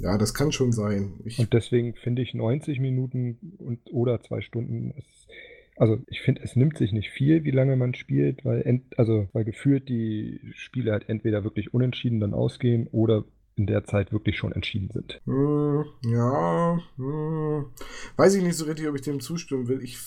Ja, 0.00 0.18
das 0.18 0.34
kann 0.34 0.52
schon 0.52 0.72
sein. 0.72 1.20
Ich 1.24 1.38
und 1.38 1.52
deswegen 1.52 1.94
finde 1.94 2.22
ich 2.22 2.34
90 2.34 2.80
Minuten 2.80 3.56
und, 3.58 3.80
oder 3.92 4.20
zwei 4.22 4.40
Stunden 4.40 4.92
ist 4.92 5.28
also 5.78 5.98
ich 6.06 6.20
finde, 6.20 6.42
es 6.42 6.56
nimmt 6.56 6.76
sich 6.76 6.92
nicht 6.92 7.10
viel, 7.10 7.44
wie 7.44 7.50
lange 7.50 7.76
man 7.76 7.94
spielt, 7.94 8.44
weil, 8.44 8.62
ent, 8.62 8.98
also, 8.98 9.28
weil 9.32 9.44
gefühlt 9.44 9.88
die 9.88 10.40
Spiele 10.54 10.92
halt 10.92 11.08
entweder 11.08 11.44
wirklich 11.44 11.72
unentschieden 11.72 12.20
dann 12.20 12.34
ausgehen 12.34 12.88
oder 12.88 13.24
in 13.56 13.66
der 13.66 13.84
Zeit 13.84 14.12
wirklich 14.12 14.36
schon 14.36 14.52
entschieden 14.52 14.90
sind. 14.92 15.20
Hm, 15.24 15.84
ja, 16.04 16.80
hm. 16.96 17.66
weiß 18.16 18.34
ich 18.34 18.42
nicht 18.42 18.56
so 18.56 18.64
richtig, 18.66 18.88
ob 18.88 18.94
ich 18.94 19.02
dem 19.02 19.20
zustimmen 19.20 19.68
will. 19.68 19.82
Ich, 19.82 19.98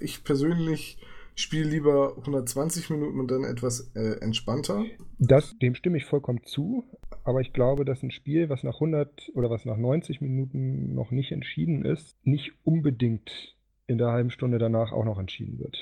ich 0.00 0.22
persönlich 0.24 0.98
spiele 1.34 1.68
lieber 1.68 2.16
120 2.18 2.90
Minuten 2.90 3.20
und 3.20 3.30
dann 3.30 3.44
etwas 3.44 3.90
äh, 3.94 4.20
entspannter. 4.20 4.84
Das, 5.18 5.56
dem 5.58 5.74
stimme 5.74 5.96
ich 5.96 6.04
vollkommen 6.04 6.42
zu, 6.44 6.84
aber 7.24 7.40
ich 7.40 7.52
glaube, 7.52 7.84
dass 7.84 8.02
ein 8.02 8.10
Spiel, 8.10 8.48
was 8.48 8.62
nach 8.62 8.74
100 8.74 9.30
oder 9.34 9.50
was 9.50 9.64
nach 9.64 9.76
90 9.76 10.20
Minuten 10.20 10.94
noch 10.94 11.10
nicht 11.10 11.32
entschieden 11.32 11.84
ist, 11.84 12.16
nicht 12.24 12.52
unbedingt 12.64 13.56
in 13.90 13.98
der 13.98 14.12
halben 14.12 14.30
Stunde 14.30 14.58
danach 14.58 14.92
auch 14.92 15.04
noch 15.04 15.18
entschieden 15.18 15.58
wird. 15.58 15.76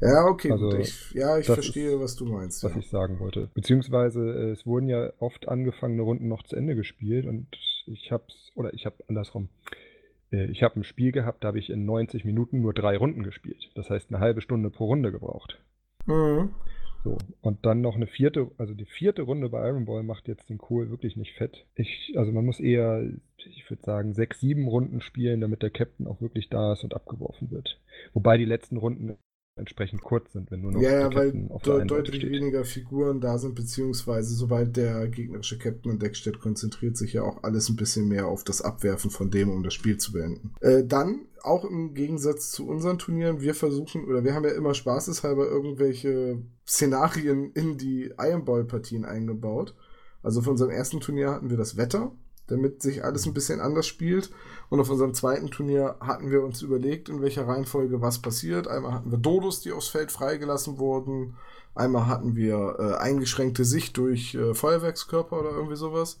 Ja, 0.00 0.26
okay, 0.26 0.50
also, 0.50 0.76
ich, 0.76 1.12
ja, 1.12 1.38
ich 1.38 1.46
verstehe, 1.46 1.94
ist, 1.94 2.00
was 2.00 2.16
du 2.16 2.26
meinst. 2.26 2.64
Was 2.64 2.72
ja. 2.72 2.78
ich 2.78 2.88
sagen 2.88 3.20
wollte. 3.20 3.48
Beziehungsweise 3.54 4.20
äh, 4.20 4.50
es 4.50 4.66
wurden 4.66 4.88
ja 4.88 5.12
oft 5.18 5.48
angefangene 5.48 6.02
Runden 6.02 6.28
noch 6.28 6.42
zu 6.42 6.56
Ende 6.56 6.74
gespielt 6.74 7.26
und 7.26 7.46
ich 7.86 8.10
hab's, 8.10 8.50
oder 8.54 8.74
ich 8.74 8.86
habe 8.86 8.96
andersrum, 9.08 9.48
äh, 10.32 10.46
ich 10.46 10.62
habe 10.62 10.80
ein 10.80 10.84
Spiel 10.84 11.12
gehabt, 11.12 11.44
da 11.44 11.48
habe 11.48 11.58
ich 11.58 11.70
in 11.70 11.84
90 11.84 12.24
Minuten 12.24 12.60
nur 12.60 12.74
drei 12.74 12.96
Runden 12.96 13.22
gespielt. 13.22 13.70
Das 13.76 13.88
heißt 13.88 14.10
eine 14.10 14.20
halbe 14.20 14.40
Stunde 14.40 14.70
pro 14.70 14.86
Runde 14.86 15.12
gebraucht. 15.12 15.60
Mhm. 16.06 16.50
So, 17.04 17.18
und 17.42 17.66
dann 17.66 17.82
noch 17.82 17.96
eine 17.96 18.06
vierte, 18.06 18.50
also 18.56 18.72
die 18.72 18.86
vierte 18.86 19.22
Runde 19.22 19.50
bei 19.50 19.68
Iron 19.68 19.84
Ball 19.84 20.02
macht 20.02 20.26
jetzt 20.26 20.48
den 20.48 20.56
Kohl 20.56 20.88
wirklich 20.88 21.16
nicht 21.16 21.34
fett. 21.34 21.66
Ich, 21.74 22.14
also 22.16 22.32
man 22.32 22.46
muss 22.46 22.60
eher, 22.60 23.06
ich 23.36 23.68
würde 23.68 23.82
sagen, 23.82 24.14
sechs, 24.14 24.40
sieben 24.40 24.66
Runden 24.66 25.02
spielen, 25.02 25.42
damit 25.42 25.62
der 25.62 25.68
Captain 25.68 26.06
auch 26.06 26.22
wirklich 26.22 26.48
da 26.48 26.72
ist 26.72 26.82
und 26.82 26.94
abgeworfen 26.94 27.50
wird. 27.50 27.78
Wobei 28.14 28.38
die 28.38 28.46
letzten 28.46 28.78
Runden 28.78 29.18
entsprechend 29.56 30.02
kurz 30.02 30.32
sind, 30.32 30.50
wenn 30.50 30.60
nur 30.60 30.72
noch 30.72 30.80
ja, 30.80 31.00
ja, 31.00 31.14
weil 31.14 31.32
de 31.32 31.86
deutlich 31.86 32.22
steht. 32.22 32.32
weniger 32.32 32.64
Figuren 32.64 33.20
da 33.20 33.38
sind, 33.38 33.54
beziehungsweise 33.54 34.34
sobald 34.34 34.76
der 34.76 35.06
gegnerische 35.08 35.58
Captain 35.58 35.92
in 35.92 35.98
Deck 35.98 36.16
steht, 36.16 36.40
konzentriert 36.40 36.96
sich 36.96 37.12
ja 37.12 37.22
auch 37.22 37.42
alles 37.44 37.68
ein 37.68 37.76
bisschen 37.76 38.08
mehr 38.08 38.26
auf 38.26 38.42
das 38.42 38.62
Abwerfen 38.62 39.10
von 39.10 39.30
dem, 39.30 39.50
um 39.50 39.62
das 39.62 39.74
Spiel 39.74 39.96
zu 39.96 40.12
beenden. 40.12 40.54
Äh, 40.60 40.84
dann, 40.84 41.26
auch 41.42 41.64
im 41.64 41.94
Gegensatz 41.94 42.50
zu 42.50 42.66
unseren 42.66 42.98
Turnieren, 42.98 43.40
wir 43.40 43.54
versuchen, 43.54 44.04
oder 44.06 44.24
wir 44.24 44.34
haben 44.34 44.44
ja 44.44 44.52
immer 44.52 44.74
spaßeshalber 44.74 45.46
irgendwelche 45.46 46.42
Szenarien 46.66 47.52
in 47.52 47.78
die 47.78 48.12
Iron 48.18 48.44
Ball 48.44 48.64
Partien 48.64 49.04
eingebaut. 49.04 49.74
Also 50.22 50.40
von 50.40 50.52
unserem 50.52 50.70
ersten 50.70 51.00
Turnier 51.00 51.30
hatten 51.30 51.50
wir 51.50 51.58
das 51.58 51.76
Wetter, 51.76 52.12
damit 52.46 52.82
sich 52.82 53.04
alles 53.04 53.26
ein 53.26 53.34
bisschen 53.34 53.60
anders 53.60 53.86
spielt. 53.86 54.30
Und 54.68 54.80
auf 54.80 54.90
unserem 54.90 55.14
zweiten 55.14 55.50
Turnier 55.50 55.96
hatten 56.00 56.30
wir 56.30 56.42
uns 56.42 56.62
überlegt, 56.62 57.08
in 57.08 57.22
welcher 57.22 57.46
Reihenfolge 57.46 58.00
was 58.00 58.20
passiert. 58.20 58.68
Einmal 58.68 58.92
hatten 58.92 59.10
wir 59.10 59.18
Dodos, 59.18 59.60
die 59.60 59.72
aufs 59.72 59.88
Feld 59.88 60.12
freigelassen 60.12 60.78
wurden. 60.78 61.36
Einmal 61.74 62.06
hatten 62.06 62.36
wir 62.36 62.76
äh, 62.78 62.94
eingeschränkte 63.02 63.64
Sicht 63.64 63.96
durch 63.96 64.34
äh, 64.34 64.54
Feuerwerkskörper 64.54 65.40
oder 65.40 65.50
irgendwie 65.50 65.76
sowas. 65.76 66.20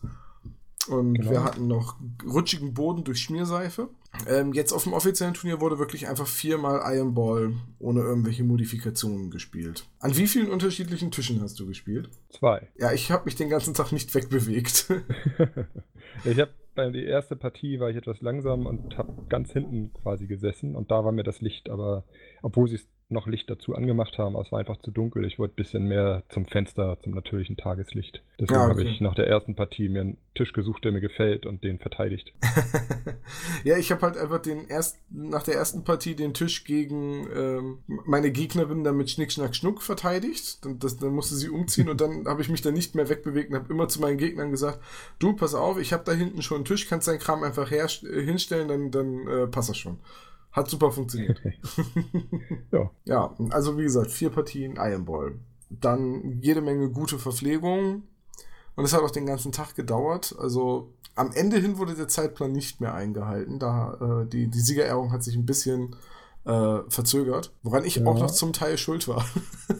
Und 0.88 1.14
genau. 1.14 1.30
wir 1.30 1.44
hatten 1.44 1.66
noch 1.66 1.96
rutschigen 2.24 2.74
Boden 2.74 3.04
durch 3.04 3.20
Schmierseife. 3.20 3.88
Ähm, 4.28 4.52
jetzt 4.52 4.72
auf 4.72 4.84
dem 4.84 4.92
offiziellen 4.92 5.34
Turnier 5.34 5.60
wurde 5.60 5.78
wirklich 5.78 6.08
einfach 6.08 6.26
viermal 6.26 6.82
Iron 6.94 7.14
Ball 7.14 7.52
ohne 7.78 8.00
irgendwelche 8.00 8.44
Modifikationen 8.44 9.30
gespielt. 9.30 9.86
An 9.98 10.16
wie 10.16 10.26
vielen 10.26 10.50
unterschiedlichen 10.50 11.10
Tischen 11.10 11.40
hast 11.40 11.58
du 11.58 11.66
gespielt? 11.66 12.10
Zwei. 12.30 12.68
Ja, 12.78 12.92
ich 12.92 13.10
habe 13.10 13.24
mich 13.24 13.34
den 13.34 13.48
ganzen 13.48 13.74
Tag 13.74 13.92
nicht 13.92 14.14
wegbewegt. 14.14 14.86
ich 16.24 16.38
habe 16.38 16.52
bei 16.74 16.90
der 16.90 17.06
ersten 17.06 17.38
Partie 17.38 17.80
war 17.80 17.90
ich 17.90 17.96
etwas 17.96 18.20
langsam 18.20 18.66
und 18.66 18.98
habe 18.98 19.12
ganz 19.28 19.52
hinten 19.52 19.92
quasi 19.94 20.26
gesessen 20.26 20.74
und 20.74 20.90
da 20.90 21.04
war 21.04 21.12
mir 21.12 21.22
das 21.22 21.40
Licht, 21.40 21.70
aber 21.70 22.04
obwohl 22.42 22.68
sie 22.68 22.76
es 22.76 22.88
noch 23.08 23.26
Licht 23.26 23.50
dazu 23.50 23.74
angemacht 23.74 24.18
haben, 24.18 24.34
aber 24.34 24.44
es 24.44 24.52
war 24.52 24.60
einfach 24.60 24.78
zu 24.78 24.90
dunkel. 24.90 25.24
Ich 25.24 25.38
wollte 25.38 25.54
ein 25.54 25.56
bisschen 25.56 25.86
mehr 25.86 26.22
zum 26.28 26.46
Fenster, 26.46 26.98
zum 27.02 27.14
natürlichen 27.14 27.56
Tageslicht. 27.56 28.22
Deswegen 28.38 28.54
ja, 28.54 28.64
okay. 28.64 28.70
habe 28.70 28.82
ich 28.82 29.00
nach 29.00 29.14
der 29.14 29.26
ersten 29.26 29.54
Partie 29.54 29.88
mir 29.88 30.00
einen 30.00 30.16
Tisch 30.34 30.52
gesucht, 30.52 30.84
der 30.84 30.92
mir 30.92 31.00
gefällt 31.00 31.44
und 31.46 31.62
den 31.62 31.78
verteidigt. 31.78 32.32
ja, 33.64 33.76
ich 33.76 33.92
habe 33.92 34.02
halt 34.02 34.16
einfach 34.16 34.40
den 34.40 34.66
erst, 34.66 34.98
nach 35.10 35.42
der 35.42 35.54
ersten 35.54 35.84
Partie 35.84 36.14
den 36.16 36.34
Tisch 36.34 36.64
gegen 36.64 37.28
ähm, 37.34 37.78
meine 37.86 38.30
Gegnerin 38.30 38.84
damit 38.84 39.10
Schnick, 39.10 39.32
Schnack, 39.32 39.54
Schnuck 39.54 39.82
verteidigt. 39.82 40.64
Dann, 40.64 40.78
das, 40.78 40.96
dann 40.96 41.14
musste 41.14 41.34
sie 41.34 41.50
umziehen 41.50 41.88
und 41.90 42.00
dann 42.00 42.24
habe 42.26 42.40
ich 42.40 42.48
mich 42.48 42.62
dann 42.62 42.74
nicht 42.74 42.94
mehr 42.94 43.08
wegbewegt 43.08 43.50
und 43.50 43.56
habe 43.56 43.72
immer 43.72 43.88
zu 43.88 44.00
meinen 44.00 44.18
Gegnern 44.18 44.50
gesagt, 44.50 44.80
du, 45.18 45.34
pass 45.34 45.54
auf, 45.54 45.78
ich 45.78 45.92
habe 45.92 46.04
da 46.04 46.12
hinten 46.12 46.42
schon 46.42 46.56
einen 46.56 46.64
Tisch, 46.64 46.88
kannst 46.88 47.06
deinen 47.06 47.18
Kram 47.18 47.42
einfach 47.42 47.70
her, 47.70 47.86
hinstellen, 47.86 48.68
dann, 48.68 48.90
dann 48.90 49.26
äh, 49.28 49.46
passt 49.46 49.68
das 49.68 49.76
schon. 49.76 49.98
Hat 50.54 50.70
super 50.70 50.92
funktioniert. 50.92 51.42
ja. 52.70 52.90
ja, 53.04 53.34
also 53.50 53.76
wie 53.76 53.82
gesagt, 53.82 54.12
vier 54.12 54.30
Partien 54.30 54.76
Iron 54.76 55.04
Ball. 55.04 55.34
Dann 55.68 56.38
jede 56.42 56.60
Menge 56.60 56.90
gute 56.90 57.18
Verpflegung. 57.18 58.04
Und 58.76 58.84
es 58.84 58.92
hat 58.92 59.02
auch 59.02 59.10
den 59.10 59.26
ganzen 59.26 59.50
Tag 59.50 59.74
gedauert. 59.74 60.34
Also 60.38 60.92
am 61.16 61.32
Ende 61.32 61.58
hin 61.58 61.76
wurde 61.76 61.96
der 61.96 62.06
Zeitplan 62.06 62.52
nicht 62.52 62.80
mehr 62.80 62.94
eingehalten. 62.94 63.58
Da 63.58 64.22
äh, 64.22 64.28
die, 64.28 64.46
die 64.46 64.60
Siegerehrung 64.60 65.10
hat 65.10 65.24
sich 65.24 65.34
ein 65.34 65.44
bisschen 65.44 65.96
äh, 66.44 66.78
verzögert, 66.88 67.52
woran 67.64 67.84
ich 67.84 67.96
ja. 67.96 68.06
auch 68.06 68.18
noch 68.18 68.30
zum 68.30 68.52
Teil 68.52 68.78
schuld 68.78 69.08
war. 69.08 69.24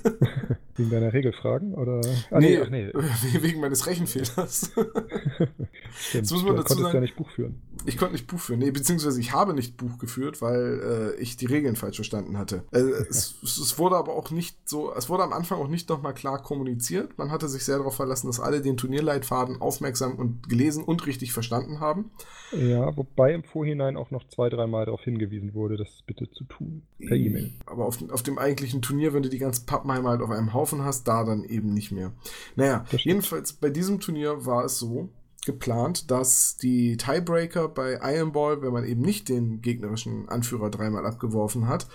Wegen 0.77 0.91
deiner 0.91 1.13
Regelfragen? 1.13 1.75
Oder? 1.75 2.01
Ah, 2.31 2.41
nee, 2.41 2.59
nee, 2.69 2.93
nee. 2.93 2.93
wegen 3.43 3.61
meines 3.61 3.87
Rechenfehlers. 3.87 4.73
Jetzt 6.13 6.33
muss 6.33 6.45
man 6.45 6.57
dazu 6.57 6.75
sagen, 6.75 6.95
ja 6.95 7.01
nicht 7.01 7.17
Buch 7.17 7.31
führen. 7.31 7.63
Ich 7.87 7.99
konnte 7.99 8.15
nicht 8.15 8.27
Buch 8.27 8.39
führen. 8.39 8.59
Nee, 8.59 8.71
beziehungsweise 8.71 9.21
ich 9.21 9.33
habe 9.33 9.55
nicht 9.55 9.77
Buch 9.77 9.99
geführt, 9.99 10.41
weil 10.43 11.15
äh, 11.17 11.21
ich 11.21 11.37
die 11.37 11.47
Regeln 11.47 11.77
falsch 11.77 11.97
verstanden 11.97 12.39
hatte. 12.39 12.65
Äh, 12.73 12.79
es, 13.09 13.37
es, 13.43 13.79
wurde 13.79 13.97
aber 13.97 14.15
auch 14.15 14.31
nicht 14.31 14.57
so, 14.69 14.93
es 14.95 15.09
wurde 15.09 15.23
am 15.23 15.33
Anfang 15.33 15.59
auch 15.59 15.69
nicht 15.69 15.89
nochmal 15.89 16.15
klar 16.15 16.43
kommuniziert. 16.43 17.17
Man 17.19 17.31
hatte 17.31 17.49
sich 17.49 17.65
sehr 17.65 17.79
darauf 17.79 17.97
verlassen, 17.97 18.27
dass 18.27 18.41
alle 18.41 18.61
den 18.61 18.77
Turnierleitfaden 18.77 19.61
aufmerksam 19.61 20.17
und 20.17 20.49
gelesen 20.49 20.83
und 20.83 21.07
richtig 21.07 21.33
verstanden 21.33 21.81
haben. 21.81 22.11
Ja, 22.53 22.97
wobei 22.97 23.35
im 23.35 23.45
Vorhinein 23.45 23.97
auch 23.97 24.11
noch 24.11 24.27
zwei, 24.29 24.49
dreimal 24.49 24.87
darauf 24.87 25.03
hingewiesen 25.03 25.55
wurde, 25.55 25.77
das 25.77 26.03
bitte 26.07 26.31
zu 26.31 26.45
tun. 26.45 26.83
Per 26.99 27.17
E-Mail. 27.17 27.53
Aber 27.67 27.87
auf, 27.87 27.99
auf 28.11 28.23
dem 28.23 28.39
eigentlichen 28.39 28.83
Turnier, 28.83 29.13
wenn 29.13 29.23
du 29.23 29.29
die 29.29 29.39
ganzen 29.39 29.67
Pappenheimer 29.67 30.11
halt 30.11 30.23
auf 30.23 30.31
einem 30.31 30.53
Haufen 30.65 30.83
hast, 30.85 31.07
da 31.07 31.25
dann 31.25 31.45
eben 31.45 31.75
nicht 31.75 31.93
mehr. 31.93 32.13
Naja, 32.57 32.87
jedenfalls 32.91 33.53
bei 33.53 33.69
diesem 33.69 34.01
Turnier 34.01 34.47
war 34.47 34.65
es 34.65 34.79
so, 34.79 35.11
geplant, 35.45 36.11
dass 36.11 36.57
die 36.57 36.97
Tiebreaker 36.97 37.69
bei 37.69 37.99
Iron 38.03 38.33
Ball, 38.33 38.63
wenn 38.63 38.73
man 38.73 38.85
eben 38.85 39.03
nicht 39.03 39.29
den 39.29 39.61
gegnerischen 39.61 40.27
Anführer 40.31 40.71
dreimal 40.71 41.05
abgeworfen 41.05 41.69
hat, 41.69 41.87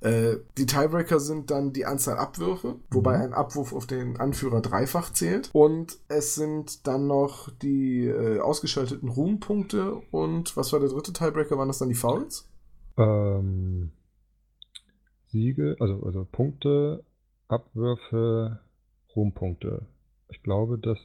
äh, 0.00 0.36
die 0.56 0.64
Tiebreaker 0.64 1.20
sind 1.20 1.50
dann 1.50 1.74
die 1.74 1.84
Anzahl 1.84 2.16
Abwürfe, 2.16 2.76
wobei 2.90 3.18
mhm. 3.18 3.24
ein 3.24 3.32
Abwurf 3.34 3.74
auf 3.74 3.86
den 3.86 4.16
Anführer 4.16 4.62
dreifach 4.62 5.12
zählt. 5.12 5.50
Und 5.52 5.98
es 6.08 6.34
sind 6.34 6.86
dann 6.86 7.06
noch 7.06 7.50
die 7.50 8.06
äh, 8.06 8.40
ausgeschalteten 8.40 9.10
Ruhmpunkte 9.10 9.96
und 10.10 10.56
was 10.56 10.72
war 10.72 10.80
der 10.80 10.88
dritte 10.88 11.12
Tiebreaker? 11.12 11.58
Waren 11.58 11.68
das 11.68 11.78
dann 11.78 11.90
die 11.90 11.94
Fouls? 11.94 12.48
Ähm, 12.96 13.92
Siege, 15.26 15.76
also, 15.80 16.02
also 16.04 16.26
Punkte, 16.30 17.04
Abwürfe, 17.54 18.60
Ruhmpunkte. 19.14 19.86
Ich 20.28 20.42
glaube, 20.42 20.78
das 20.78 20.98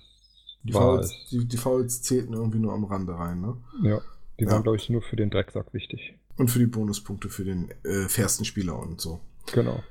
die 0.63 0.73
Fouls, 0.73 1.13
die, 1.31 1.45
die 1.45 1.57
Fouls 1.57 2.01
zählten 2.01 2.33
irgendwie 2.33 2.59
nur 2.59 2.73
am 2.73 2.83
Rande 2.83 3.17
rein, 3.17 3.41
ne? 3.41 3.57
Ja, 3.81 4.01
die 4.39 4.45
ja. 4.45 4.51
waren, 4.51 4.63
glaube 4.63 4.77
ich, 4.77 4.89
nur 4.89 5.01
für 5.01 5.15
den 5.15 5.29
Drecksack 5.29 5.73
wichtig. 5.73 6.15
Und 6.37 6.49
für 6.49 6.59
die 6.59 6.65
Bonuspunkte 6.65 7.29
für 7.29 7.45
den 7.45 7.71
äh, 7.83 8.07
fairsten 8.07 8.45
Spieler 8.45 8.77
und 8.79 8.99
so. 8.99 9.19
Genau. 9.53 9.81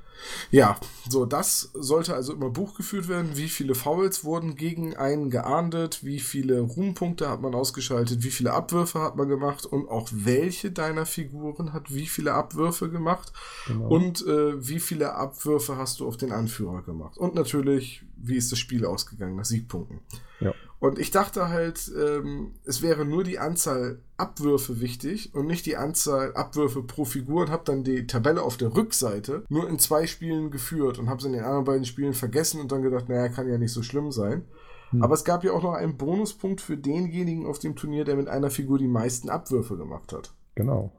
Ja, 0.51 0.79
so, 1.09 1.25
das 1.25 1.71
sollte 1.75 2.15
also 2.15 2.33
immer 2.33 2.51
Buch 2.51 2.75
geführt 2.75 3.09
werden. 3.09 3.37
Wie 3.37 3.49
viele 3.49 3.75
Fouls 3.75 4.25
wurden 4.25 4.57
gegen 4.57 4.97
einen 4.97 5.31
geahndet? 5.31 6.05
Wie 6.05 6.21
viele 6.21 6.61
Ruhmpunkte 6.61 7.29
hat 7.29 7.41
man 7.41 7.55
ausgeschaltet? 7.55 8.23
Wie 8.23 8.31
viele 8.31 8.53
Abwürfe 8.53 9.01
hat 9.01 9.17
man 9.17 9.29
gemacht? 9.29 9.67
Und 9.67 9.89
auch 9.89 10.09
welche 10.13 10.71
deiner 10.71 11.07
Figuren 11.07 11.73
hat 11.73 11.95
wie 11.95 12.07
viele 12.07 12.35
Abwürfe 12.35 12.91
gemacht? 12.91 13.33
Genau. 13.67 13.89
Und 13.89 14.27
äh, 14.27 14.67
wie 14.67 14.81
viele 14.81 15.15
Abwürfe 15.15 15.77
hast 15.77 16.01
du 16.01 16.07
auf 16.07 16.17
den 16.17 16.33
Anführer 16.33 16.83
gemacht? 16.83 17.19
Und 17.19 17.35
natürlich, 17.35 18.05
wie 18.17 18.37
ist 18.37 18.53
das 18.53 18.59
Spiel 18.59 18.85
ausgegangen 18.85 19.37
nach 19.37 19.45
Siegpunkten? 19.45 20.01
Ja. 20.41 20.55
Und 20.81 20.99
ich 20.99 21.11
dachte 21.11 21.49
halt, 21.49 21.91
ähm, 21.97 22.55
es 22.65 22.83
wäre 22.83 23.05
nur 23.05 23.25
die 23.25 23.41
Anzahl 23.41 24.01
Abwürfe 24.17 24.81
wichtig 24.81 25.35
und 25.35 25.47
nicht 25.47 25.67
die 25.67 25.77
Anzahl 25.77 26.35
Abwürfe 26.35 26.83
pro 26.83 27.05
Figur 27.05 27.43
und 27.43 27.51
habe 27.51 27.65
dann 27.65 27.83
die 27.83 28.07
Tabelle 28.07 28.43
auf 28.43 28.57
der 28.57 28.75
Rückseite 28.75 29.45
nur 29.49 29.69
in 29.69 29.81
zwei 29.81 30.07
Spielen 30.07 30.51
geführt 30.51 30.99
und 30.99 31.09
habe 31.09 31.19
es 31.19 31.25
in 31.25 31.33
den 31.33 31.43
anderen 31.43 31.65
beiden 31.65 31.85
Spielen 31.85 32.15
vergessen 32.15 32.61
und 32.61 32.71
dann 32.71 32.83
gedacht, 32.83 33.09
naja, 33.09 33.29
kann 33.29 33.49
ja 33.49 33.59
nicht 33.59 33.73
so 33.73 33.83
schlimm 33.83 34.13
sein. 34.13 34.45
Hm. 34.91 35.03
Aber 35.03 35.15
es 35.15 35.25
gab 35.25 35.43
ja 35.43 35.53
auch 35.53 35.63
noch 35.63 35.75
einen 35.75 35.97
Bonuspunkt 35.97 36.61
für 36.61 36.77
denjenigen 36.77 37.47
auf 37.47 37.59
dem 37.59 37.75
Turnier, 37.75 38.05
der 38.05 38.17
mit 38.17 38.29
einer 38.29 38.51
Figur 38.51 38.79
die 38.79 38.89
meisten 38.89 39.31
Abwürfe 39.31 39.77
gemacht 39.77 40.13
hat. 40.13 40.33
Genau. 40.55 40.93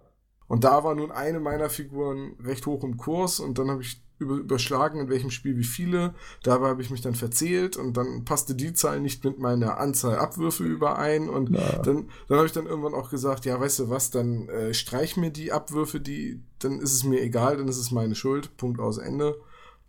Und 0.48 0.64
da 0.66 0.84
war 0.84 0.96
nun 0.96 1.12
eine 1.12 1.40
meiner 1.40 1.70
Figuren 1.70 2.36
recht 2.44 2.66
hoch 2.66 2.84
im 2.84 2.98
Kurs 2.98 3.40
und 3.40 3.60
dann 3.60 3.70
habe 3.70 3.82
ich 3.82 4.04
über, 4.20 4.36
überschlagen, 4.36 5.00
in 5.00 5.10
welchem 5.10 5.32
Spiel 5.32 5.58
wie 5.58 5.64
viele. 5.64 6.14
Dabei 6.44 6.68
habe 6.68 6.82
ich 6.82 6.92
mich 6.92 7.02
dann 7.02 7.16
verzählt 7.16 7.78
und 7.78 7.98
dann 7.98 8.26
passte 8.26 8.54
die 8.54 8.74
Zahl 8.74 9.00
nicht 9.00 9.24
mit 9.24 9.40
meiner 9.40 9.80
Anzahl 9.80 10.18
Abwürfe 10.18 10.64
überein. 10.64 11.30
Und 11.30 11.50
ja. 11.52 11.80
dann, 11.80 12.10
dann 12.28 12.38
habe 12.38 12.46
ich 12.46 12.54
dann 12.54 12.68
irgendwann 12.68 12.94
auch 12.94 13.10
gesagt, 13.10 13.46
ja, 13.46 13.60
weißt 13.60 13.80
du 13.80 13.90
was, 13.90 14.12
dann 14.12 14.50
äh, 14.50 14.74
streich 14.74 15.18
mir 15.18 15.32
die 15.32 15.52
Abwürfe, 15.52 16.00
die, 16.00 16.44
dann 16.60 16.80
ist 16.80 16.94
es 16.94 17.04
mir 17.04 17.22
egal, 17.22 17.58
dann 17.58 17.68
ist 17.68 17.78
es 17.78 17.92
meine 17.92 18.16
Schuld. 18.16 18.56
Punkt 18.58 18.80
aus 18.80 18.98
Ende. 18.98 19.40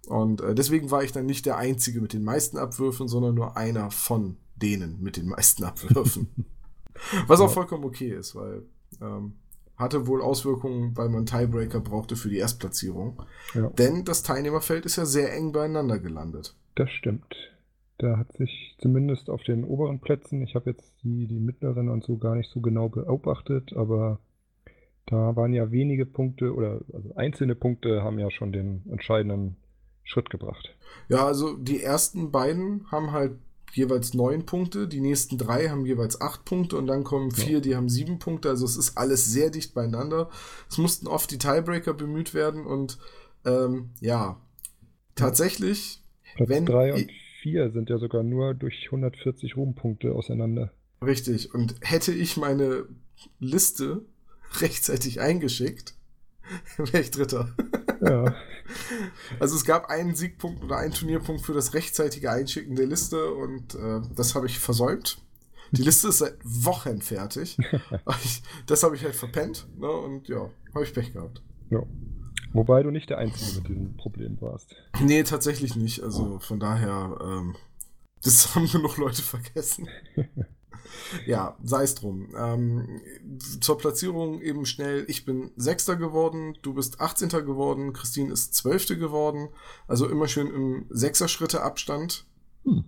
Und 0.06 0.40
äh, 0.40 0.54
deswegen 0.54 0.90
war 0.90 1.02
ich 1.02 1.12
dann 1.12 1.26
nicht 1.26 1.44
der 1.44 1.56
Einzige 1.56 2.00
mit 2.00 2.12
den 2.12 2.24
meisten 2.24 2.56
Abwürfen, 2.56 3.08
sondern 3.08 3.34
nur 3.34 3.56
einer 3.56 3.90
von 3.90 4.36
denen 4.56 5.02
mit 5.02 5.16
den 5.16 5.28
meisten 5.28 5.64
Abwürfen. 5.64 6.28
Was 7.26 7.40
auch 7.40 7.52
vollkommen 7.52 7.84
okay 7.84 8.14
ist, 8.14 8.34
weil 8.34 8.62
ähm, 9.00 9.34
hatte 9.80 10.06
wohl 10.06 10.22
Auswirkungen, 10.22 10.96
weil 10.96 11.08
man 11.08 11.26
Tiebreaker 11.26 11.80
brauchte 11.80 12.14
für 12.14 12.28
die 12.28 12.38
Erstplatzierung. 12.38 13.22
Ja. 13.54 13.68
Denn 13.70 14.04
das 14.04 14.22
Teilnehmerfeld 14.22 14.86
ist 14.86 14.96
ja 14.96 15.06
sehr 15.06 15.34
eng 15.34 15.52
beieinander 15.52 15.98
gelandet. 15.98 16.54
Das 16.74 16.90
stimmt. 16.90 17.34
Da 17.98 18.16
hat 18.16 18.32
sich 18.32 18.76
zumindest 18.80 19.28
auf 19.28 19.42
den 19.42 19.64
oberen 19.64 20.00
Plätzen, 20.00 20.42
ich 20.42 20.54
habe 20.54 20.70
jetzt 20.70 20.92
die, 21.02 21.26
die 21.26 21.40
mittleren 21.40 21.88
und 21.88 22.04
so 22.04 22.16
gar 22.16 22.34
nicht 22.34 22.50
so 22.50 22.60
genau 22.60 22.88
beobachtet, 22.88 23.74
aber 23.74 24.20
da 25.06 25.34
waren 25.36 25.52
ja 25.52 25.70
wenige 25.70 26.06
Punkte 26.06 26.54
oder 26.54 26.80
also 26.94 27.14
einzelne 27.16 27.54
Punkte 27.54 28.02
haben 28.02 28.18
ja 28.18 28.30
schon 28.30 28.52
den 28.52 28.82
entscheidenden 28.90 29.56
Schritt 30.04 30.30
gebracht. 30.30 30.76
Ja, 31.08 31.26
also 31.26 31.56
die 31.56 31.82
ersten 31.82 32.30
beiden 32.30 32.90
haben 32.90 33.12
halt 33.12 33.32
jeweils 33.72 34.14
neun 34.14 34.46
Punkte, 34.46 34.88
die 34.88 35.00
nächsten 35.00 35.38
drei 35.38 35.68
haben 35.68 35.86
jeweils 35.86 36.20
acht 36.20 36.44
Punkte 36.44 36.76
und 36.76 36.86
dann 36.86 37.04
kommen 37.04 37.30
vier, 37.30 37.54
ja. 37.54 37.60
die 37.60 37.76
haben 37.76 37.88
sieben 37.88 38.18
Punkte. 38.18 38.48
Also 38.48 38.64
es 38.64 38.76
ist 38.76 38.96
alles 38.98 39.26
sehr 39.26 39.50
dicht 39.50 39.74
beieinander. 39.74 40.30
Es 40.68 40.78
mussten 40.78 41.06
oft 41.06 41.30
die 41.30 41.38
Tiebreaker 41.38 41.94
bemüht 41.94 42.34
werden 42.34 42.66
und 42.66 42.98
ähm, 43.44 43.90
ja, 44.00 44.40
tatsächlich, 45.14 46.02
Platz 46.36 46.48
wenn. 46.48 46.66
Drei 46.66 46.94
und 46.94 47.10
vier 47.40 47.70
sind 47.70 47.90
ja 47.90 47.98
sogar 47.98 48.22
nur 48.22 48.54
durch 48.54 48.86
140 48.86 49.56
Ruhmpunkte 49.56 50.12
auseinander. 50.12 50.72
Richtig. 51.04 51.54
Und 51.54 51.76
hätte 51.80 52.12
ich 52.12 52.36
meine 52.36 52.86
Liste 53.38 54.02
rechtzeitig 54.60 55.20
eingeschickt, 55.20 55.94
wäre 56.76 57.00
ich 57.00 57.10
Dritter. 57.10 57.54
Ja. 58.02 58.34
Also 59.38 59.56
es 59.56 59.64
gab 59.64 59.88
einen 59.90 60.14
Siegpunkt 60.14 60.62
oder 60.62 60.78
einen 60.78 60.92
Turnierpunkt 60.92 61.42
für 61.42 61.52
das 61.52 61.74
rechtzeitige 61.74 62.30
Einschicken 62.30 62.76
der 62.76 62.86
Liste 62.86 63.32
und 63.32 63.74
äh, 63.74 64.00
das 64.14 64.34
habe 64.34 64.46
ich 64.46 64.58
versäumt. 64.58 65.18
Die 65.72 65.82
Liste 65.82 66.08
ist 66.08 66.18
seit 66.18 66.36
Wochen 66.44 67.00
fertig. 67.00 67.56
das 68.66 68.82
habe 68.82 68.96
ich 68.96 69.04
halt 69.04 69.14
verpennt 69.14 69.68
ne? 69.78 69.90
und 69.90 70.28
ja, 70.28 70.50
habe 70.74 70.84
ich 70.84 70.92
Pech 70.92 71.12
gehabt. 71.12 71.42
Ja. 71.70 71.82
Wobei 72.52 72.82
du 72.82 72.90
nicht 72.90 73.10
der 73.10 73.18
Einzige 73.18 73.60
mit 73.60 73.68
diesem 73.68 73.96
Problem 73.96 74.40
warst. 74.40 74.74
Nee, 75.00 75.22
tatsächlich 75.22 75.76
nicht. 75.76 76.02
Also 76.02 76.40
von 76.40 76.58
daher, 76.58 77.16
ähm, 77.22 77.54
das 78.22 78.54
haben 78.54 78.66
genug 78.72 78.96
Leute 78.96 79.22
vergessen. 79.22 79.88
ja, 81.26 81.56
sei 81.62 81.82
es 81.82 81.94
drum. 81.94 82.28
Ähm, 82.36 83.00
zur 83.60 83.78
Platzierung 83.78 84.40
eben 84.40 84.66
schnell. 84.66 85.04
Ich 85.08 85.24
bin 85.24 85.50
Sechster 85.56 85.96
geworden, 85.96 86.56
du 86.62 86.74
bist 86.74 87.00
18. 87.00 87.28
geworden, 87.28 87.92
Christine 87.92 88.32
ist 88.32 88.54
Zwölfte 88.54 88.98
geworden. 88.98 89.48
Also 89.88 90.08
immer 90.08 90.28
schön 90.28 90.48
im 90.48 90.86
Sechser-Schritte 90.90 91.62
Abstand. 91.62 92.26
Hm. 92.64 92.84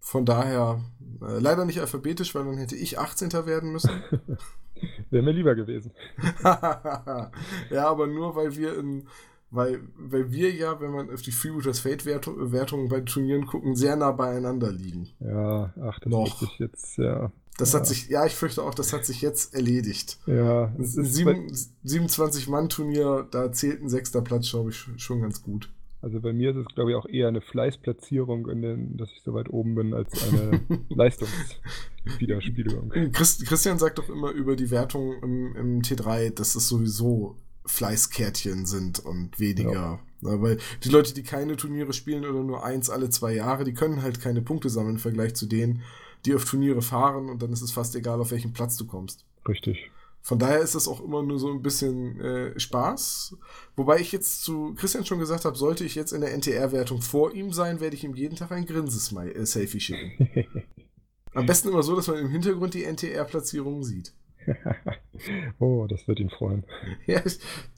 Von 0.00 0.24
daher 0.24 0.84
äh, 1.20 1.38
leider 1.38 1.64
nicht 1.64 1.80
alphabetisch, 1.80 2.34
weil 2.34 2.44
dann 2.44 2.58
hätte 2.58 2.76
ich 2.76 2.98
18. 2.98 3.32
werden 3.46 3.72
müssen. 3.72 3.90
Wäre 5.10 5.22
mir 5.22 5.32
lieber 5.32 5.54
gewesen. 5.54 5.92
ja, 6.42 7.88
aber 7.88 8.06
nur 8.06 8.34
weil 8.34 8.56
wir 8.56 8.76
in 8.78 9.06
weil, 9.52 9.80
weil 9.96 10.32
wir 10.32 10.50
ja, 10.50 10.80
wenn 10.80 10.90
man 10.90 11.10
auf 11.10 11.22
die 11.22 11.30
Freebooters 11.30 11.78
Fate-Wertungen 11.80 12.88
bei 12.88 13.00
Turnieren 13.00 13.46
gucken, 13.46 13.76
sehr 13.76 13.94
nah 13.96 14.10
beieinander 14.10 14.72
liegen. 14.72 15.10
Ja, 15.20 15.72
ach, 15.80 16.00
das 16.00 16.10
Noch. 16.10 16.40
sich 16.40 16.58
jetzt, 16.58 16.96
ja. 16.96 17.30
Das 17.58 17.74
ja. 17.74 17.78
hat 17.78 17.86
sich, 17.86 18.08
ja, 18.08 18.24
ich 18.24 18.34
fürchte 18.34 18.62
auch, 18.62 18.74
das 18.74 18.94
hat 18.94 19.04
sich 19.04 19.20
jetzt 19.20 19.54
erledigt. 19.54 20.18
Ja. 20.26 20.72
Ist 20.78 20.96
ein 20.98 21.50
27-Mann-Turnier, 21.84 23.28
da 23.30 23.52
zählt 23.52 23.82
ein 23.82 23.90
sechster 23.90 24.22
Platz, 24.22 24.50
glaube 24.50 24.70
ich, 24.70 24.86
schon 24.96 25.20
ganz 25.20 25.42
gut. 25.42 25.70
Also 26.00 26.20
bei 26.20 26.32
mir 26.32 26.50
ist 26.50 26.56
es, 26.56 26.66
glaube 26.74 26.90
ich, 26.90 26.96
auch 26.96 27.06
eher 27.06 27.28
eine 27.28 27.42
Fleißplatzierung, 27.42 28.48
in 28.48 28.62
den, 28.62 28.96
dass 28.96 29.10
ich 29.12 29.22
so 29.22 29.34
weit 29.34 29.50
oben 29.50 29.74
bin, 29.74 29.92
als 29.94 30.10
eine 30.26 30.62
Leistungswiderspiegelung. 30.88 32.90
Christian 33.12 33.78
sagt 33.78 33.98
doch 33.98 34.08
immer 34.08 34.30
über 34.30 34.56
die 34.56 34.70
Wertung 34.70 35.22
im, 35.22 35.54
im 35.54 35.82
T3, 35.82 36.30
dass 36.30 36.54
es 36.56 36.68
sowieso 36.68 37.36
Fleißkärtchen 37.66 38.66
sind 38.66 39.00
und 39.00 39.38
weniger. 39.38 39.72
Ja. 39.72 40.00
Na, 40.20 40.40
weil 40.40 40.58
die 40.84 40.88
Leute, 40.88 41.14
die 41.14 41.22
keine 41.22 41.56
Turniere 41.56 41.92
spielen 41.92 42.24
oder 42.24 42.42
nur 42.42 42.64
eins 42.64 42.90
alle 42.90 43.10
zwei 43.10 43.34
Jahre, 43.34 43.64
die 43.64 43.74
können 43.74 44.02
halt 44.02 44.20
keine 44.20 44.40
Punkte 44.40 44.70
sammeln 44.70 44.96
im 44.96 45.00
Vergleich 45.00 45.34
zu 45.34 45.46
denen, 45.46 45.82
die 46.24 46.34
auf 46.34 46.44
Turniere 46.44 46.82
fahren 46.82 47.28
und 47.28 47.42
dann 47.42 47.52
ist 47.52 47.62
es 47.62 47.72
fast 47.72 47.96
egal, 47.96 48.20
auf 48.20 48.30
welchen 48.30 48.52
Platz 48.52 48.76
du 48.76 48.86
kommst. 48.86 49.24
Richtig. 49.48 49.90
Von 50.24 50.38
daher 50.38 50.60
ist 50.60 50.76
es 50.76 50.86
auch 50.86 51.00
immer 51.02 51.24
nur 51.24 51.40
so 51.40 51.50
ein 51.50 51.62
bisschen 51.62 52.20
äh, 52.20 52.58
Spaß. 52.58 53.36
Wobei 53.74 53.98
ich 53.98 54.12
jetzt 54.12 54.44
zu 54.44 54.72
Christian 54.74 55.04
schon 55.04 55.18
gesagt 55.18 55.44
habe, 55.44 55.56
sollte 55.56 55.84
ich 55.84 55.96
jetzt 55.96 56.12
in 56.12 56.20
der 56.20 56.32
NTR-Wertung 56.32 57.02
vor 57.02 57.34
ihm 57.34 57.52
sein, 57.52 57.80
werde 57.80 57.96
ich 57.96 58.04
ihm 58.04 58.14
jeden 58.14 58.36
Tag 58.36 58.52
ein 58.52 58.66
Grinsesmile-Selfie 58.66 59.78
äh, 59.78 59.80
schicken. 59.80 60.28
Am 61.34 61.46
besten 61.46 61.68
immer 61.68 61.82
so, 61.82 61.96
dass 61.96 62.06
man 62.06 62.18
im 62.18 62.28
Hintergrund 62.28 62.74
die 62.74 62.84
NTR-Platzierung 62.84 63.82
sieht. 63.82 64.14
oh, 65.58 65.86
das 65.88 66.06
wird 66.08 66.20
ihn 66.20 66.30
freuen. 66.30 66.64
Ja, 67.06 67.22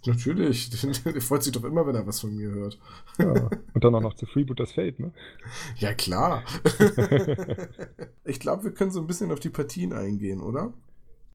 natürlich. 0.06 0.70
Er 1.04 1.20
freut 1.20 1.42
sich 1.42 1.52
doch 1.52 1.64
immer, 1.64 1.86
wenn 1.86 1.94
er 1.94 2.06
was 2.06 2.20
von 2.20 2.34
mir 2.34 2.50
hört. 2.50 2.78
Ja, 3.18 3.50
und 3.74 3.84
dann 3.84 3.94
auch 3.94 4.00
noch 4.00 4.14
zu 4.14 4.26
Freebooters 4.26 4.72
Fate, 4.72 4.98
ne? 4.98 5.12
Ja, 5.76 5.94
klar. 5.94 6.42
ich 8.24 8.40
glaube, 8.40 8.64
wir 8.64 8.72
können 8.72 8.90
so 8.90 9.00
ein 9.00 9.06
bisschen 9.06 9.30
auf 9.30 9.40
die 9.40 9.50
Partien 9.50 9.92
eingehen, 9.92 10.40
oder? 10.40 10.72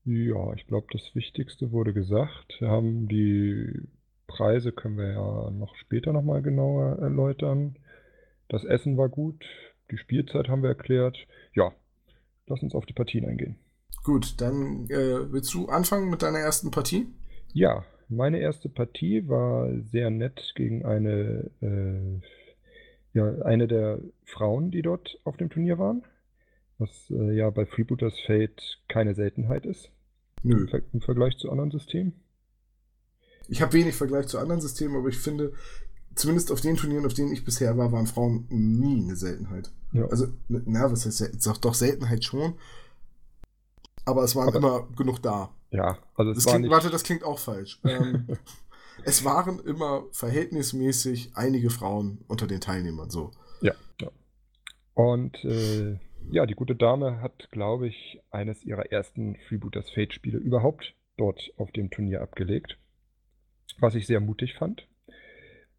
Ja, 0.05 0.53
ich 0.53 0.65
glaube, 0.67 0.88
das 0.91 1.13
Wichtigste 1.13 1.71
wurde 1.71 1.93
gesagt. 1.93 2.55
Wir 2.59 2.69
haben 2.69 3.07
die 3.07 3.88
Preise, 4.27 4.71
können 4.71 4.98
wir 4.98 5.12
ja 5.12 5.51
noch 5.51 5.75
später 5.75 6.13
nochmal 6.13 6.41
genauer 6.41 7.00
erläutern. 7.00 7.75
Das 8.48 8.63
Essen 8.63 8.98
war 8.98 9.09
gut, 9.09 9.43
die 9.91 9.98
Spielzeit 9.98 10.48
haben 10.48 10.62
wir 10.62 10.69
erklärt. 10.69 11.17
Ja, 11.53 11.74
lass 12.48 12.62
uns 12.63 12.75
auf 12.75 12.86
die 12.86 12.93
Partien 12.93 13.25
eingehen. 13.25 13.57
Gut, 14.03 14.36
dann 14.41 14.89
äh, 14.89 15.32
willst 15.32 15.53
du 15.53 15.68
anfangen 15.68 16.10
mit 16.10 16.22
deiner 16.22 16.39
ersten 16.39 16.72
Partie? 16.72 17.08
Ja, 17.53 17.84
meine 18.08 18.39
erste 18.39 18.70
Partie 18.70 19.27
war 19.27 19.70
sehr 19.91 20.10
nett 20.10 20.53
gegen 20.56 20.86
eine, 20.86 21.51
äh, 21.62 22.22
ja, 23.13 23.41
eine 23.44 23.68
der 23.68 24.00
Frauen, 24.25 24.72
die 24.72 24.81
dort 24.81 25.20
auf 25.24 25.38
dem 25.38 25.50
Turnier 25.50 25.77
waren. 25.77 26.03
Was 26.77 26.90
äh, 27.12 27.35
ja 27.35 27.50
bei 27.50 27.66
Freebooters 27.66 28.14
Fate 28.25 28.79
keine 28.88 29.14
Seltenheit 29.14 29.66
ist. 29.66 29.92
Nö. 30.44 30.62
Im, 30.62 30.68
Ver 30.70 30.81
Im, 30.94 31.01
Vergleich 31.01 31.38
zu 31.38 31.51
anderen 31.51 31.72
Systemen. 31.72 32.14
Ich 33.48 33.62
habe 33.62 33.74
wenig 33.74 33.96
Vergleich 33.96 34.27
zu 34.27 34.40
anderen 34.40 34.62
Systemen, 34.62 34.96
aber 34.96 35.09
ich 35.09 35.18
finde, 35.18 35.53
zumindest 36.16 36.51
auf 36.51 36.62
den 36.62 36.77
Turnieren, 36.77 37.05
auf 37.05 37.14
denen 37.14 37.33
ich 37.33 37.44
bisher 37.44 37.77
war, 37.77 37.92
waren 37.92 38.07
Frauen 38.07 38.46
nie 38.50 39.03
eine 39.03 39.16
Seltenheit. 39.16 39.72
Ja. 39.92 40.05
Also, 40.05 40.27
na, 40.48 40.92
was 40.92 41.05
heißt 41.05 41.46
ja, 41.46 41.53
doch 41.59 41.74
Seltenheit 41.74 42.24
schon, 42.24 42.53
aber 44.09 44.24
es 44.24 44.35
waren 44.35 44.50
aber, 44.50 44.57
immer 44.57 44.87
genug 44.95 45.22
da. 45.22 45.53
Ja, 45.72 45.98
also 46.15 46.31
es 46.31 46.37
das 46.37 46.45
war 46.45 46.53
klingt, 46.53 46.63
nicht... 46.63 46.72
Warte, 46.72 46.89
das 46.89 47.03
klingt 47.03 47.24
auch 47.24 47.39
falsch. 47.39 47.79
Ähm, 47.89 48.27
es 49.05 49.24
waren 49.24 49.59
immer 49.59 50.03
verhältnismäßig 50.11 51.31
einige 51.35 51.69
Frauen 51.69 52.24
unter 52.27 52.48
den 52.48 52.59
Teilnehmern, 52.59 53.09
so. 53.09 53.31
Ja, 53.61 53.74
ja. 54.01 54.09
Und 54.93 55.43
äh, 55.45 55.98
ja, 56.31 56.45
die 56.45 56.55
gute 56.55 56.75
Dame 56.75 57.22
hat, 57.22 57.50
glaube 57.51 57.87
ich, 57.87 58.22
eines 58.29 58.63
ihrer 58.63 58.91
ersten 58.91 59.37
Freebooters 59.48 59.89
Fate-Spiele 59.91 60.37
überhaupt 60.37 60.95
dort 61.17 61.51
auf 61.57 61.72
dem 61.72 61.89
Turnier 61.89 62.22
abgelegt. 62.22 62.77
Was 63.79 63.95
ich 63.95 64.07
sehr 64.07 64.19
mutig 64.19 64.55
fand. 64.55 64.87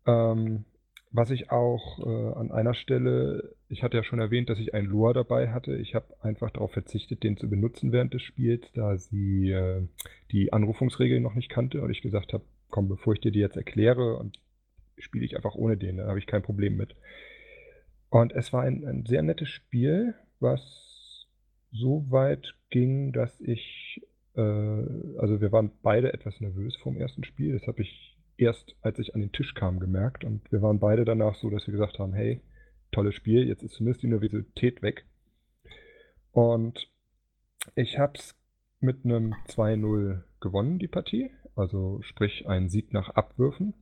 Ähm, 0.06 0.64
was 1.10 1.30
ich 1.30 1.50
auch 1.50 1.98
äh, 1.98 2.38
an 2.38 2.50
einer 2.52 2.74
Stelle, 2.74 3.54
ich 3.70 3.84
hatte 3.84 3.96
ja 3.96 4.02
schon 4.02 4.18
erwähnt, 4.18 4.50
dass 4.50 4.58
ich 4.58 4.74
einen 4.74 4.88
Lure 4.88 5.14
dabei 5.14 5.52
hatte. 5.52 5.76
Ich 5.76 5.94
habe 5.94 6.06
einfach 6.22 6.50
darauf 6.50 6.72
verzichtet, 6.72 7.22
den 7.22 7.36
zu 7.36 7.48
benutzen 7.48 7.92
während 7.92 8.12
des 8.12 8.22
Spiels, 8.22 8.66
da 8.74 8.98
sie 8.98 9.52
äh, 9.52 9.86
die 10.32 10.52
Anrufungsregeln 10.52 11.22
noch 11.22 11.36
nicht 11.36 11.50
kannte 11.50 11.80
und 11.80 11.90
ich 11.90 12.02
gesagt 12.02 12.32
habe, 12.32 12.44
komm, 12.68 12.88
bevor 12.88 13.14
ich 13.14 13.20
dir 13.20 13.30
die 13.30 13.38
jetzt 13.38 13.56
erkläre 13.56 14.16
und 14.16 14.40
spiele 14.98 15.24
ich 15.24 15.36
einfach 15.36 15.54
ohne 15.54 15.76
den, 15.76 15.98
da 15.98 16.08
habe 16.08 16.18
ich 16.18 16.26
kein 16.26 16.42
Problem 16.42 16.76
mit. 16.76 16.96
Und 18.08 18.32
es 18.32 18.52
war 18.52 18.62
ein, 18.62 18.84
ein 18.84 19.06
sehr 19.06 19.22
nettes 19.22 19.48
Spiel, 19.48 20.14
was 20.40 21.28
so 21.70 22.04
weit 22.10 22.56
ging, 22.70 23.12
dass 23.12 23.40
ich, 23.40 24.02
äh, 24.34 24.40
also 24.40 25.40
wir 25.40 25.52
waren 25.52 25.70
beide 25.80 26.12
etwas 26.12 26.40
nervös 26.40 26.74
vom 26.74 26.96
ersten 26.96 27.22
Spiel. 27.22 27.52
Das 27.52 27.68
habe 27.68 27.82
ich 27.82 28.18
erst, 28.36 28.74
als 28.82 28.98
ich 28.98 29.14
an 29.14 29.20
den 29.20 29.30
Tisch 29.30 29.54
kam, 29.54 29.78
gemerkt. 29.78 30.24
Und 30.24 30.50
wir 30.50 30.60
waren 30.60 30.80
beide 30.80 31.04
danach 31.04 31.36
so, 31.36 31.50
dass 31.50 31.68
wir 31.68 31.72
gesagt 31.72 32.00
haben, 32.00 32.14
hey, 32.14 32.40
tolles 32.92 33.14
Spiel, 33.14 33.46
jetzt 33.46 33.62
ist 33.62 33.74
zumindest 33.74 34.02
die 34.02 34.08
Nervosität 34.08 34.82
weg. 34.82 35.04
Und 36.32 36.88
ich 37.74 37.98
habe 37.98 38.14
es 38.16 38.34
mit 38.80 39.04
einem 39.04 39.34
2-0 39.48 40.22
gewonnen, 40.40 40.78
die 40.78 40.88
Partie. 40.88 41.30
Also 41.54 42.00
sprich 42.02 42.48
ein 42.48 42.68
Sieg 42.68 42.92
nach 42.92 43.10
Abwürfen. 43.10 43.74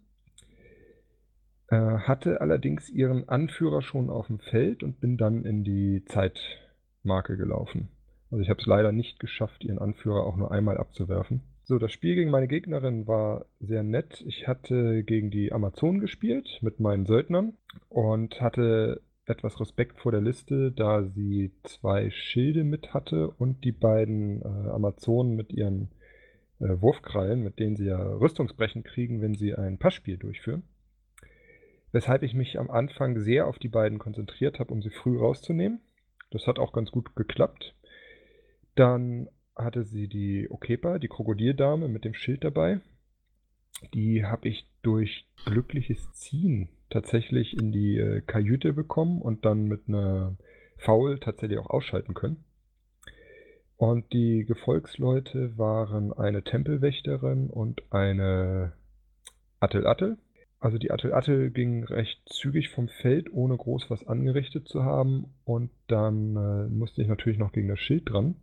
Äh, 1.68 1.76
hatte 1.76 2.40
allerdings 2.40 2.88
ihren 2.88 3.28
Anführer 3.28 3.82
schon 3.82 4.10
auf 4.10 4.26
dem 4.26 4.38
Feld 4.38 4.82
und 4.82 5.00
bin 5.00 5.16
dann 5.16 5.44
in 5.44 5.64
die 5.64 6.04
Zeitmarke 6.06 7.36
gelaufen. 7.36 7.90
Also 8.30 8.42
ich 8.42 8.50
habe 8.50 8.60
es 8.60 8.66
leider 8.66 8.92
nicht 8.92 9.20
geschafft, 9.20 9.64
ihren 9.64 9.78
Anführer 9.78 10.24
auch 10.24 10.36
nur 10.36 10.50
einmal 10.50 10.78
abzuwerfen. 10.78 11.42
So, 11.68 11.78
das 11.78 11.92
Spiel 11.92 12.14
gegen 12.14 12.30
meine 12.30 12.48
Gegnerin 12.48 13.06
war 13.06 13.44
sehr 13.60 13.82
nett. 13.82 14.24
Ich 14.26 14.48
hatte 14.48 15.04
gegen 15.04 15.30
die 15.30 15.52
Amazonen 15.52 16.00
gespielt 16.00 16.60
mit 16.62 16.80
meinen 16.80 17.04
Söldnern 17.04 17.58
und 17.90 18.40
hatte 18.40 19.02
etwas 19.26 19.60
Respekt 19.60 20.00
vor 20.00 20.10
der 20.10 20.22
Liste, 20.22 20.72
da 20.72 21.04
sie 21.04 21.52
zwei 21.64 22.08
Schilde 22.08 22.64
mit 22.64 22.94
hatte 22.94 23.28
und 23.32 23.64
die 23.64 23.72
beiden 23.72 24.40
äh, 24.40 24.70
Amazonen 24.70 25.36
mit 25.36 25.52
ihren 25.52 25.90
äh, 26.58 26.80
Wurfkrallen, 26.80 27.42
mit 27.42 27.58
denen 27.58 27.76
sie 27.76 27.84
ja 27.84 27.98
Rüstungsbrechen 28.14 28.82
kriegen, 28.82 29.20
wenn 29.20 29.34
sie 29.34 29.54
ein 29.54 29.76
Passspiel 29.76 30.16
durchführen. 30.16 30.62
Weshalb 31.92 32.22
ich 32.22 32.32
mich 32.32 32.58
am 32.58 32.70
Anfang 32.70 33.18
sehr 33.18 33.46
auf 33.46 33.58
die 33.58 33.68
beiden 33.68 33.98
konzentriert 33.98 34.58
habe, 34.58 34.72
um 34.72 34.80
sie 34.80 34.88
früh 34.88 35.18
rauszunehmen. 35.18 35.82
Das 36.30 36.46
hat 36.46 36.58
auch 36.58 36.72
ganz 36.72 36.90
gut 36.90 37.14
geklappt. 37.14 37.74
Dann 38.74 39.28
hatte 39.58 39.84
sie 39.84 40.08
die 40.08 40.48
Okepa, 40.48 40.98
die 40.98 41.08
Krokodildame 41.08 41.88
mit 41.88 42.04
dem 42.04 42.14
Schild 42.14 42.44
dabei. 42.44 42.80
Die 43.94 44.24
habe 44.24 44.48
ich 44.48 44.66
durch 44.82 45.26
glückliches 45.44 46.12
Ziehen 46.12 46.68
tatsächlich 46.90 47.56
in 47.56 47.70
die 47.70 47.98
äh, 47.98 48.20
Kajüte 48.22 48.72
bekommen 48.72 49.20
und 49.20 49.44
dann 49.44 49.64
mit 49.64 49.88
einer 49.88 50.36
Faul 50.78 51.18
tatsächlich 51.18 51.58
auch 51.58 51.70
ausschalten 51.70 52.14
können. 52.14 52.44
Und 53.76 54.12
die 54.12 54.44
Gefolgsleute 54.44 55.56
waren 55.56 56.12
eine 56.12 56.42
Tempelwächterin 56.42 57.48
und 57.48 57.82
eine 57.92 58.72
Attel 59.60 59.86
Attel. 59.86 60.18
Also 60.58 60.78
die 60.78 60.90
Attel 60.90 61.14
Attel 61.14 61.50
ging 61.50 61.84
recht 61.84 62.20
zügig 62.26 62.70
vom 62.70 62.88
Feld, 62.88 63.32
ohne 63.32 63.56
groß 63.56 63.90
was 63.90 64.04
angerichtet 64.06 64.66
zu 64.66 64.82
haben. 64.82 65.32
Und 65.44 65.70
dann 65.86 66.36
äh, 66.36 66.68
musste 66.68 67.02
ich 67.02 67.08
natürlich 67.08 67.38
noch 67.38 67.52
gegen 67.52 67.68
das 67.68 67.78
Schild 67.78 68.10
dran. 68.10 68.34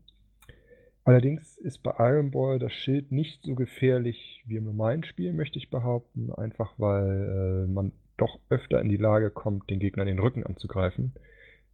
Allerdings 1.05 1.57
ist 1.59 1.83
bei 1.83 1.93
Iron 1.99 2.31
Ball 2.31 2.57
das 2.57 2.73
Schild 2.73 3.11
nicht 3.11 3.43
so 3.43 3.53
gefährlich 3.53 4.43
wie 4.47 4.55
im 4.55 4.65
normalen 4.65 5.03
Spiel, 5.03 5.33
möchte 5.33 5.59
ich 5.59 5.69
behaupten, 5.69 6.33
einfach 6.33 6.73
weil 6.77 7.65
äh, 7.67 7.71
man 7.71 7.91
doch 8.17 8.39
öfter 8.49 8.81
in 8.81 8.89
die 8.89 8.97
Lage 8.97 9.29
kommt, 9.29 9.69
den 9.69 9.77
Gegner 9.77 10.03
den 10.03 10.17
Rücken 10.17 10.43
anzugreifen, 10.43 11.13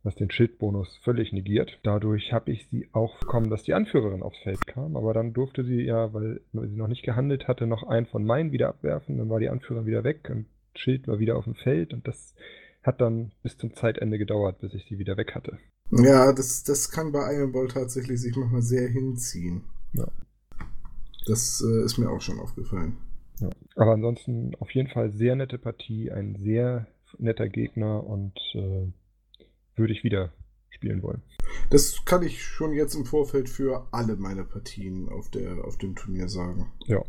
was 0.03 0.15
den 0.15 0.31
Schildbonus 0.31 0.97
völlig 0.97 1.31
negiert. 1.31 1.79
Dadurch 1.83 2.33
habe 2.33 2.51
ich 2.51 2.67
sie 2.67 2.89
auch 2.91 3.19
bekommen, 3.19 3.49
dass 3.49 3.63
die 3.63 3.73
Anführerin 3.73 4.21
aufs 4.21 4.39
Feld 4.39 4.67
kam, 4.67 4.97
aber 4.97 5.13
dann 5.13 5.31
durfte 5.31 5.63
sie 5.63 5.81
ja, 5.81 6.13
weil 6.13 6.41
sie 6.51 6.75
noch 6.75 6.89
nicht 6.89 7.03
gehandelt 7.03 7.47
hatte, 7.47 7.67
noch 7.67 7.83
einen 7.83 8.07
von 8.07 8.25
meinen 8.25 8.51
wieder 8.51 8.67
abwerfen, 8.67 9.17
dann 9.17 9.29
war 9.29 9.39
die 9.39 9.49
Anführerin 9.49 9.87
wieder 9.87 10.03
weg 10.03 10.29
und 10.29 10.45
Schild 10.75 11.07
war 11.07 11.19
wieder 11.19 11.37
auf 11.37 11.45
dem 11.45 11.55
Feld 11.55 11.93
und 11.93 12.05
das 12.05 12.35
hat 12.83 13.01
dann 13.01 13.31
bis 13.43 13.57
zum 13.57 13.73
Zeitende 13.75 14.17
gedauert, 14.17 14.59
bis 14.59 14.73
ich 14.73 14.85
sie 14.85 14.97
wieder 14.97 15.17
weg 15.17 15.35
hatte. 15.35 15.57
Ja, 15.91 16.31
das, 16.33 16.63
das 16.63 16.89
kann 16.89 17.11
bei 17.11 17.35
Iron 17.35 17.51
Ball 17.51 17.67
tatsächlich 17.67 18.21
sich 18.21 18.35
manchmal 18.35 18.61
sehr 18.61 18.87
hinziehen. 18.87 19.63
Ja. 19.93 20.07
Das 21.27 21.63
äh, 21.65 21.83
ist 21.83 21.97
mir 21.97 22.09
auch 22.09 22.21
schon 22.21 22.39
aufgefallen. 22.39 22.97
Ja. 23.39 23.49
Aber 23.75 23.93
ansonsten 23.93 24.55
auf 24.59 24.71
jeden 24.71 24.89
Fall 24.89 25.11
sehr 25.11 25.35
nette 25.35 25.57
Partie, 25.57 26.11
ein 26.11 26.35
sehr 26.35 26.87
netter 27.17 27.49
Gegner 27.49 28.03
und 28.03 28.37
äh, 28.53 28.87
würde 29.75 29.93
ich 29.93 30.03
wieder 30.03 30.31
spielen 30.69 31.03
wollen. 31.03 31.21
Das 31.69 32.05
kann 32.05 32.23
ich 32.23 32.43
schon 32.43 32.73
jetzt 32.73 32.95
im 32.95 33.05
Vorfeld 33.05 33.49
für 33.49 33.87
alle 33.91 34.15
meine 34.15 34.43
Partien 34.43 35.09
auf, 35.09 35.29
der, 35.29 35.65
auf 35.65 35.77
dem 35.77 35.95
Turnier 35.95 36.29
sagen. 36.29 36.71
Ja. 36.85 37.03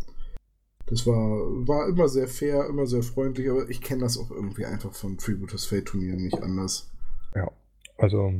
Das 0.87 1.07
war, 1.07 1.15
war 1.15 1.89
immer 1.89 2.09
sehr 2.09 2.29
fair, 2.29 2.67
immer 2.67 2.87
sehr 2.87 3.03
freundlich, 3.03 3.49
aber 3.49 3.69
ich 3.71 3.81
kenne 3.81 4.03
das 4.03 4.19
auch 4.19 4.31
irgendwie 4.31 4.67
einfach 4.67 4.93
von 4.93 5.19
Freebooters 5.19 5.65
Fate 5.65 5.87
Turnieren 5.87 6.23
nicht 6.23 6.43
anders. 6.43 6.91
Ja, 7.35 7.51
also, 7.97 8.35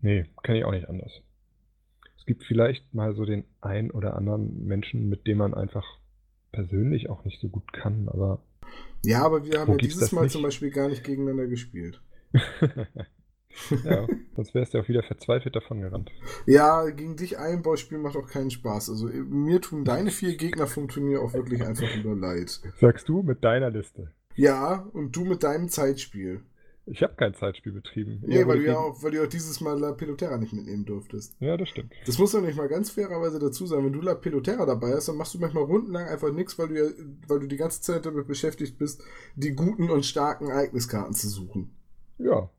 nee, 0.00 0.26
kenne 0.42 0.58
ich 0.58 0.64
auch 0.64 0.72
nicht 0.72 0.88
anders. 0.88 1.12
Es 2.18 2.26
gibt 2.26 2.44
vielleicht 2.44 2.94
mal 2.94 3.14
so 3.14 3.24
den 3.24 3.44
ein 3.60 3.90
oder 3.90 4.16
anderen 4.16 4.64
Menschen, 4.64 5.08
mit 5.08 5.26
dem 5.26 5.38
man 5.38 5.54
einfach 5.54 5.84
persönlich 6.52 7.10
auch 7.10 7.24
nicht 7.24 7.40
so 7.40 7.48
gut 7.48 7.72
kann, 7.72 8.08
aber. 8.08 8.42
Ja, 9.04 9.24
aber 9.24 9.44
wir 9.44 9.60
haben 9.60 9.72
ja 9.72 9.78
dieses 9.78 10.12
Mal 10.12 10.22
nicht? 10.22 10.32
zum 10.32 10.42
Beispiel 10.42 10.70
gar 10.70 10.88
nicht 10.88 11.04
gegeneinander 11.04 11.46
gespielt. 11.46 12.00
ja, 13.84 14.06
sonst 14.36 14.54
wärst 14.54 14.74
du 14.74 14.78
auch 14.78 14.88
wieder 14.88 15.02
verzweifelt 15.02 15.56
davon 15.56 15.80
gerannt. 15.80 16.10
Ja, 16.46 16.88
gegen 16.90 17.16
dich 17.16 17.38
ein 17.38 17.62
Ballspiel 17.62 17.98
macht 17.98 18.16
auch 18.16 18.28
keinen 18.28 18.50
Spaß. 18.50 18.90
Also 18.90 19.06
mir 19.06 19.60
tun 19.60 19.84
deine 19.84 20.10
vier 20.10 20.36
Gegner 20.36 20.66
vom 20.66 20.88
Turnier 20.88 21.22
auch 21.22 21.34
wirklich 21.34 21.62
einfach 21.62 21.88
nur 22.02 22.16
leid. 22.16 22.60
Sagst 22.80 23.08
du 23.08 23.22
mit 23.22 23.44
deiner 23.44 23.70
Liste? 23.70 24.12
Ja, 24.34 24.88
und 24.92 25.16
du 25.16 25.24
mit 25.24 25.42
deinem 25.42 25.68
Zeitspiel. 25.68 26.42
Ich 26.90 27.02
habe 27.02 27.14
kein 27.16 27.34
Zeitspiel 27.34 27.72
betrieben. 27.72 28.22
Nee, 28.24 28.46
weil 28.46 28.58
du, 28.58 28.66
ja 28.66 28.78
auch, 28.78 29.02
weil 29.02 29.10
du 29.10 29.22
auch 29.22 29.28
dieses 29.28 29.60
Mal 29.60 29.78
La 29.78 29.92
Pelotera 29.92 30.38
nicht 30.38 30.52
mitnehmen 30.52 30.86
durftest. 30.86 31.36
Ja, 31.38 31.56
das 31.56 31.68
stimmt. 31.68 31.92
Das 32.06 32.18
muss 32.18 32.32
man 32.32 32.44
nicht 32.44 32.56
mal 32.56 32.68
ganz 32.68 32.90
fairerweise 32.90 33.38
dazu 33.38 33.66
sagen. 33.66 33.84
Wenn 33.84 33.92
du 33.92 34.00
La 34.00 34.14
Pelotera 34.14 34.64
dabei 34.64 34.92
hast, 34.92 35.08
dann 35.08 35.16
machst 35.16 35.34
du 35.34 35.38
manchmal 35.38 35.64
rundenlang 35.64 36.06
einfach 36.06 36.32
nichts, 36.32 36.58
weil 36.58 36.68
du 36.68 36.78
ja, 36.78 36.90
weil 37.26 37.40
du 37.40 37.46
die 37.46 37.56
ganze 37.56 37.82
Zeit 37.82 38.06
damit 38.06 38.26
beschäftigt 38.26 38.78
bist, 38.78 39.02
die 39.36 39.52
guten 39.52 39.90
und 39.90 40.06
starken 40.06 40.48
Ereigniskarten 40.48 41.14
zu 41.14 41.28
suchen. 41.28 41.74
Ja, 42.18 42.50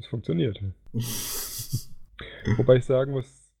das 0.00 0.08
funktioniert. 0.08 0.62
Wobei 2.56 2.76
ich 2.76 2.84
sagen 2.84 3.12
muss, 3.12 3.52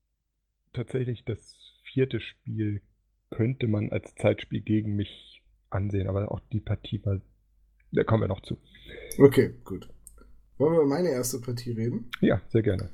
tatsächlich 0.72 1.24
das 1.24 1.54
vierte 1.92 2.20
Spiel 2.20 2.82
könnte 3.30 3.68
man 3.68 3.90
als 3.90 4.14
Zeitspiel 4.16 4.60
gegen 4.60 4.96
mich 4.96 5.42
ansehen, 5.70 6.08
aber 6.08 6.30
auch 6.32 6.40
die 6.52 6.60
Partie 6.60 7.04
war, 7.04 7.20
da 7.92 8.04
kommen 8.04 8.22
wir 8.22 8.28
noch 8.28 8.42
zu. 8.42 8.58
Okay, 9.18 9.54
gut. 9.64 9.88
Wollen 10.58 10.72
wir 10.74 10.80
über 10.80 10.88
meine 10.88 11.10
erste 11.10 11.40
Partie 11.40 11.72
reden? 11.72 12.10
Ja, 12.20 12.40
sehr 12.48 12.62
gerne. 12.62 12.90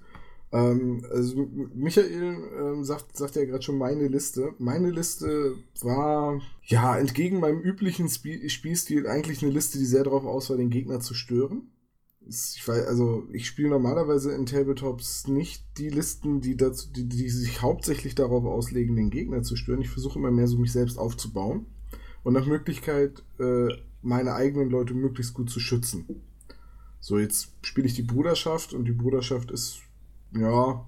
Ähm, 0.52 1.04
also 1.10 1.48
Michael 1.74 2.36
ähm, 2.58 2.84
sagt, 2.84 3.16
sagt 3.16 3.36
ja 3.36 3.44
gerade 3.44 3.62
schon 3.62 3.78
meine 3.78 4.06
Liste. 4.08 4.54
Meine 4.58 4.90
Liste 4.90 5.56
war, 5.80 6.40
ja, 6.64 6.96
entgegen 6.98 7.40
meinem 7.40 7.60
üblichen 7.60 8.06
Sp 8.06 8.48
Spielstil 8.48 9.06
eigentlich 9.06 9.42
eine 9.42 9.52
Liste, 9.52 9.78
die 9.78 9.84
sehr 9.84 10.04
darauf 10.04 10.24
aus 10.24 10.50
war, 10.50 10.56
den 10.56 10.70
Gegner 10.70 11.00
zu 11.00 11.14
stören. 11.14 11.72
Ich 12.28 12.66
weiß, 12.66 12.86
also 12.86 13.26
ich 13.32 13.46
spiele 13.46 13.68
normalerweise 13.68 14.32
in 14.32 14.46
Tabletops 14.46 15.28
nicht 15.28 15.64
die 15.78 15.90
Listen, 15.90 16.40
die, 16.40 16.56
dazu, 16.56 16.88
die, 16.90 17.08
die 17.08 17.28
sich 17.28 17.62
hauptsächlich 17.62 18.14
darauf 18.14 18.44
auslegen, 18.44 18.96
den 18.96 19.10
Gegner 19.10 19.42
zu 19.42 19.56
stören. 19.56 19.80
Ich 19.80 19.90
versuche 19.90 20.18
immer 20.18 20.30
mehr 20.30 20.48
so 20.48 20.58
mich 20.58 20.72
selbst 20.72 20.98
aufzubauen 20.98 21.66
und 22.24 22.32
nach 22.32 22.46
Möglichkeit 22.46 23.22
äh, 23.38 23.68
meine 24.02 24.34
eigenen 24.34 24.70
Leute 24.70 24.94
möglichst 24.94 25.34
gut 25.34 25.50
zu 25.50 25.60
schützen. 25.60 26.22
So, 27.00 27.18
jetzt 27.18 27.52
spiele 27.62 27.86
ich 27.86 27.94
die 27.94 28.02
Bruderschaft 28.02 28.72
und 28.72 28.84
die 28.84 28.92
Bruderschaft 28.92 29.50
ist, 29.50 29.78
ja, 30.32 30.84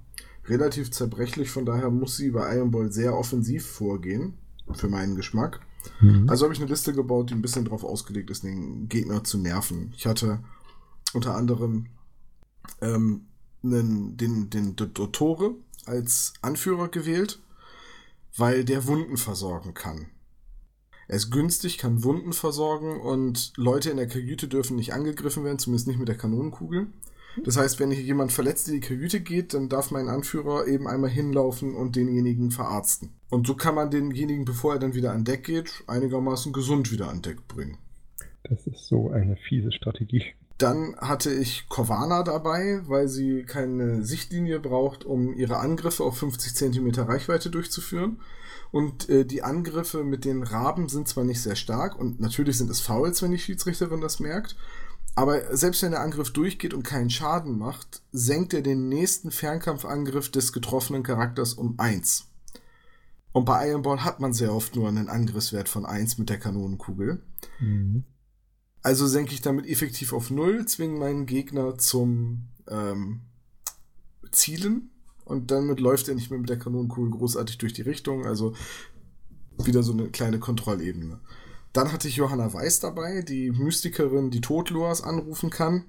relativ 0.47 0.91
zerbrechlich, 0.91 1.51
von 1.51 1.65
daher 1.65 1.91
muss 1.91 2.17
sie 2.17 2.31
bei 2.31 2.57
Iron 2.57 2.71
Ball 2.71 2.91
sehr 2.91 3.17
offensiv 3.17 3.67
vorgehen, 3.67 4.35
für 4.73 4.89
meinen 4.89 5.15
Geschmack. 5.15 5.61
Mhm. 6.01 6.29
Also 6.29 6.45
habe 6.45 6.55
ich 6.55 6.61
eine 6.61 6.69
Liste 6.69 6.93
gebaut, 6.93 7.31
die 7.31 7.35
ein 7.35 7.43
bisschen 7.43 7.65
darauf 7.65 7.85
ausgelegt 7.85 8.31
ist, 8.31 8.43
den 8.43 8.89
Gegner 8.89 9.25
zu 9.25 9.39
nerven. 9.39 9.93
Ich 9.97 10.07
hatte 10.07 10.41
unter 11.15 11.35
anderem 11.35 11.87
ähm, 12.81 13.27
einen, 13.63 14.17
den, 14.17 14.51
den 14.51 14.77
Dottore 14.77 15.55
als 15.87 16.35
Anführer 16.43 16.89
gewählt, 16.89 17.41
weil 18.37 18.65
der 18.65 18.87
Wunden 18.87 19.17
versorgen 19.17 19.75
kann. 19.75 20.07
Er 21.09 21.17
ist 21.17 21.31
günstig, 21.31 21.79
kann 21.79 22.05
Wunden 22.05 22.35
versorgen 22.35 23.01
und 23.01 23.53
Leute 23.57 23.91
in 23.91 23.97
der 23.97 24.09
Kajüte 24.09 24.47
dürfen 24.47 24.77
nicht 24.77 24.93
angegriffen 24.93 25.43
werden, 25.43 25.59
zumindest 25.59 25.89
nicht 25.89 25.99
mit 25.99 26.09
der 26.09 26.19
Kanonenkugel. 26.19 26.89
Das 27.45 27.57
heißt, 27.57 27.79
wenn 27.81 27.91
hier 27.91 28.03
jemand 28.03 28.33
verletzt 28.33 28.69
in 28.69 28.75
die 28.75 28.81
Kajüte 28.81 29.21
geht, 29.21 29.55
dann 29.55 29.69
darf 29.69 29.91
mein 29.91 30.09
Anführer 30.09 30.67
eben 30.67 30.87
einmal 30.87 31.11
hinlaufen 31.11 31.75
und 31.75 31.97
denjenigen 31.97 32.51
verarzten. 32.51 33.11
Und 33.31 33.47
so 33.47 33.55
kann 33.55 33.75
man 33.75 33.91
denjenigen, 33.91 34.45
bevor 34.45 34.75
er 34.75 34.81
dann 34.81 34.95
wieder 34.95 35.13
an 35.13 35.25
Deck 35.25 35.45
geht, 35.45 35.85
einigermaßen 35.87 36.53
gesund 36.53 36.91
wieder 36.93 37.09
an 37.09 37.23
Deck 37.23 37.47
bringen. 37.49 37.79
Das 38.45 38.67
ist 38.67 38.87
so 38.87 39.11
eine 39.11 39.37
fiese 39.37 39.73
Strategie. 39.73 40.25
Dann 40.59 40.97
hatte 40.97 41.33
ich 41.33 41.69
Kovana 41.69 42.25
dabei, 42.25 42.83
weil 42.87 43.07
sie 43.09 43.45
keine 43.45 44.05
Sichtlinie 44.05 44.59
braucht, 44.59 45.05
um 45.05 45.33
ihre 45.33 45.59
Angriffe 45.59 46.03
auf 46.03 46.19
50 46.19 46.55
cm 46.55 46.91
Reichweite 47.01 47.49
durchzuführen. 47.49 48.21
Und 48.73 49.09
äh, 49.09 49.25
die 49.25 49.43
Angriffe 49.43 50.03
mit 50.03 50.25
den 50.25 50.43
Raben 50.43 50.89
sind 50.89 51.09
zwar 51.09 51.25
nicht 51.25 51.41
sehr 51.41 51.57
stark 51.57 51.99
und 51.99 52.21
natürlich 52.21 52.59
sind 52.59 52.71
es 52.71 52.81
Fouls, 52.81 53.23
wenn 53.23 53.31
die 53.31 53.39
Schiedsrichterin 53.39 54.01
das 54.01 54.21
merkt. 54.21 54.57
Aber 55.15 55.57
selbst 55.57 55.83
wenn 55.83 55.93
der 55.93 56.03
Angriff 56.03 56.33
durchgeht 56.33 56.75
und 56.75 56.83
keinen 56.83 57.11
Schaden 57.11 57.57
macht, 57.57 58.03
senkt 58.13 58.53
er 58.53 58.63
den 58.63 58.89
nächsten 58.89 59.31
Fernkampfangriff 59.31 60.31
des 60.31 60.53
getroffenen 60.53 61.03
Charakters 61.03 61.55
um 61.55 61.75
1. 61.79 62.27
Und 63.33 63.45
bei 63.45 63.69
Iron 63.69 63.83
Ball 63.83 64.05
hat 64.05 64.21
man 64.21 64.33
sehr 64.33 64.53
oft 64.53 64.77
nur 64.77 64.89
einen 64.89 65.09
Angriffswert 65.09 65.69
von 65.69 65.87
1 65.87 66.19
mit 66.19 66.31
der 66.31 66.39
Kanonenkugel. 66.39 67.23
Mhm. 67.61 68.05
Also 68.83 69.07
senke 69.07 69.33
ich 69.33 69.41
damit 69.41 69.67
effektiv 69.67 70.13
auf 70.13 70.31
0, 70.31 70.67
zwinge 70.67 70.99
meinen 70.99 71.27
Gegner 71.27 71.79
zum 71.79 72.45
ähm, 72.69 73.21
Zielen 74.31 74.91
und 75.25 75.51
damit 75.51 75.81
läuft 75.81 76.09
er 76.09 76.15
nicht 76.15 76.31
mehr 76.31 76.41
mit 76.41 76.49
der 76.49 76.59
Kanonenkugel 76.59 77.11
großartig 77.11 77.59
durch 77.59 77.73
die 77.73 77.83
Richtung. 77.83 78.25
Also 78.25 78.55
wieder 79.63 79.83
so 79.83 79.93
eine 79.93 80.09
kleine 80.09 80.39
Kontrollebene. 80.39 81.21
Dann 81.73 81.93
hatte 81.93 82.09
ich 82.09 82.17
Johanna 82.17 82.53
Weiß 82.53 82.81
dabei, 82.81 83.23
die 83.23 83.51
Mystikerin, 83.51 84.31
die 84.31 84.41
Todloas 84.41 85.03
anrufen 85.03 85.51
kann. 85.51 85.85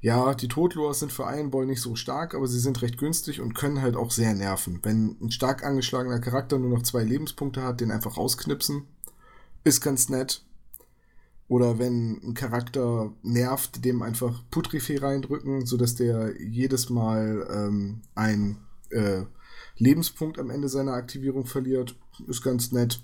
Ja, 0.00 0.34
die 0.34 0.48
Todloas 0.48 1.00
sind 1.00 1.10
für 1.10 1.22
Iron 1.22 1.50
Ball 1.50 1.66
nicht 1.66 1.80
so 1.80 1.96
stark, 1.96 2.34
aber 2.34 2.46
sie 2.46 2.60
sind 2.60 2.82
recht 2.82 2.98
günstig 2.98 3.40
und 3.40 3.54
können 3.54 3.80
halt 3.80 3.96
auch 3.96 4.10
sehr 4.10 4.34
nerven. 4.34 4.80
Wenn 4.82 5.16
ein 5.20 5.30
stark 5.30 5.64
angeschlagener 5.64 6.20
Charakter 6.20 6.58
nur 6.58 6.70
noch 6.70 6.82
zwei 6.82 7.02
Lebenspunkte 7.02 7.62
hat, 7.62 7.80
den 7.80 7.90
einfach 7.90 8.16
rausknipsen. 8.16 8.84
Ist 9.64 9.80
ganz 9.80 10.08
nett. 10.08 10.45
Oder 11.48 11.78
wenn 11.78 12.20
ein 12.22 12.34
Charakter 12.34 13.12
nervt, 13.22 13.84
dem 13.84 14.02
einfach 14.02 14.42
Putrifee 14.50 14.98
reindrücken, 14.98 15.64
sodass 15.64 15.94
der 15.94 16.40
jedes 16.40 16.90
Mal 16.90 17.46
ähm, 17.50 18.02
ein 18.14 18.58
äh, 18.90 19.22
Lebenspunkt 19.78 20.38
am 20.38 20.50
Ende 20.50 20.68
seiner 20.68 20.94
Aktivierung 20.94 21.46
verliert. 21.46 21.96
Ist 22.26 22.42
ganz 22.42 22.72
nett. 22.72 23.02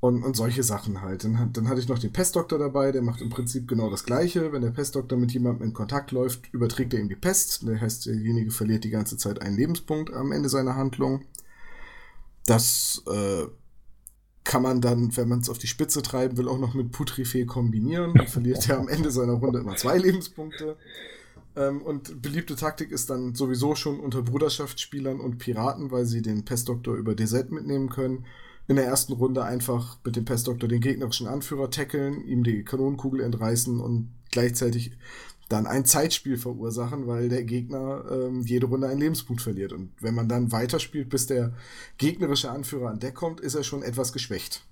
Und, 0.00 0.22
und 0.22 0.36
solche 0.36 0.62
Sachen 0.62 1.00
halt. 1.00 1.24
Dann, 1.24 1.52
dann 1.52 1.68
hatte 1.68 1.80
ich 1.80 1.88
noch 1.88 1.98
den 1.98 2.12
Pestdoktor 2.12 2.58
dabei, 2.58 2.92
der 2.92 3.02
macht 3.02 3.20
im 3.20 3.30
Prinzip 3.30 3.66
genau 3.66 3.90
das 3.90 4.04
Gleiche. 4.04 4.52
Wenn 4.52 4.62
der 4.62 4.70
Pestdoktor 4.70 5.18
mit 5.18 5.32
jemandem 5.32 5.66
in 5.66 5.74
Kontakt 5.74 6.12
läuft, 6.12 6.52
überträgt 6.52 6.94
er 6.94 7.00
ihm 7.00 7.08
die 7.08 7.16
Pest. 7.16 7.66
Das 7.66 7.80
heißt, 7.80 8.06
derjenige 8.06 8.52
verliert 8.52 8.84
die 8.84 8.90
ganze 8.90 9.16
Zeit 9.16 9.42
einen 9.42 9.56
Lebenspunkt 9.56 10.12
am 10.12 10.30
Ende 10.30 10.48
seiner 10.48 10.76
Handlung. 10.76 11.24
Das 12.46 13.02
äh, 13.08 13.46
kann 14.48 14.62
man 14.62 14.80
dann, 14.80 15.14
wenn 15.14 15.28
man 15.28 15.40
es 15.40 15.50
auf 15.50 15.58
die 15.58 15.66
Spitze 15.66 16.00
treiben 16.00 16.38
will, 16.38 16.48
auch 16.48 16.58
noch 16.58 16.72
mit 16.72 16.90
Putrifee 16.90 17.44
kombinieren. 17.44 18.14
Dann 18.14 18.26
verliert 18.26 18.66
er 18.70 18.78
am 18.78 18.88
Ende 18.88 19.10
seiner 19.10 19.34
Runde 19.34 19.58
immer 19.58 19.76
zwei 19.76 19.98
Lebenspunkte. 19.98 20.78
Ähm, 21.54 21.82
und 21.82 22.22
beliebte 22.22 22.56
Taktik 22.56 22.90
ist 22.90 23.10
dann 23.10 23.34
sowieso 23.34 23.74
schon 23.74 24.00
unter 24.00 24.22
Bruderschaftsspielern 24.22 25.20
und 25.20 25.36
Piraten, 25.36 25.90
weil 25.90 26.06
sie 26.06 26.22
den 26.22 26.46
Pestdoktor 26.46 26.96
über 26.96 27.14
DZ 27.14 27.50
mitnehmen 27.50 27.90
können. 27.90 28.24
In 28.68 28.76
der 28.76 28.86
ersten 28.86 29.12
Runde 29.12 29.44
einfach 29.44 29.98
mit 30.02 30.16
dem 30.16 30.24
Pestdoktor 30.24 30.66
den 30.66 30.80
gegnerischen 30.80 31.26
Anführer 31.26 31.70
tackeln, 31.70 32.24
ihm 32.24 32.42
die 32.42 32.64
Kanonenkugel 32.64 33.20
entreißen 33.20 33.78
und 33.78 34.08
gleichzeitig 34.30 34.92
dann 35.48 35.66
ein 35.66 35.84
Zeitspiel 35.84 36.36
verursachen, 36.36 37.06
weil 37.06 37.28
der 37.28 37.44
Gegner 37.44 38.04
ähm, 38.10 38.42
jede 38.42 38.66
Runde 38.66 38.88
einen 38.88 39.00
Lebenspunkt 39.00 39.42
verliert. 39.42 39.72
Und 39.72 39.92
wenn 40.00 40.14
man 40.14 40.28
dann 40.28 40.52
weiterspielt, 40.52 41.08
bis 41.08 41.26
der 41.26 41.52
gegnerische 41.96 42.50
Anführer 42.50 42.90
an 42.90 42.98
Deck 42.98 43.14
kommt, 43.14 43.40
ist 43.40 43.54
er 43.54 43.64
schon 43.64 43.82
etwas 43.82 44.12
geschwächt. 44.12 44.66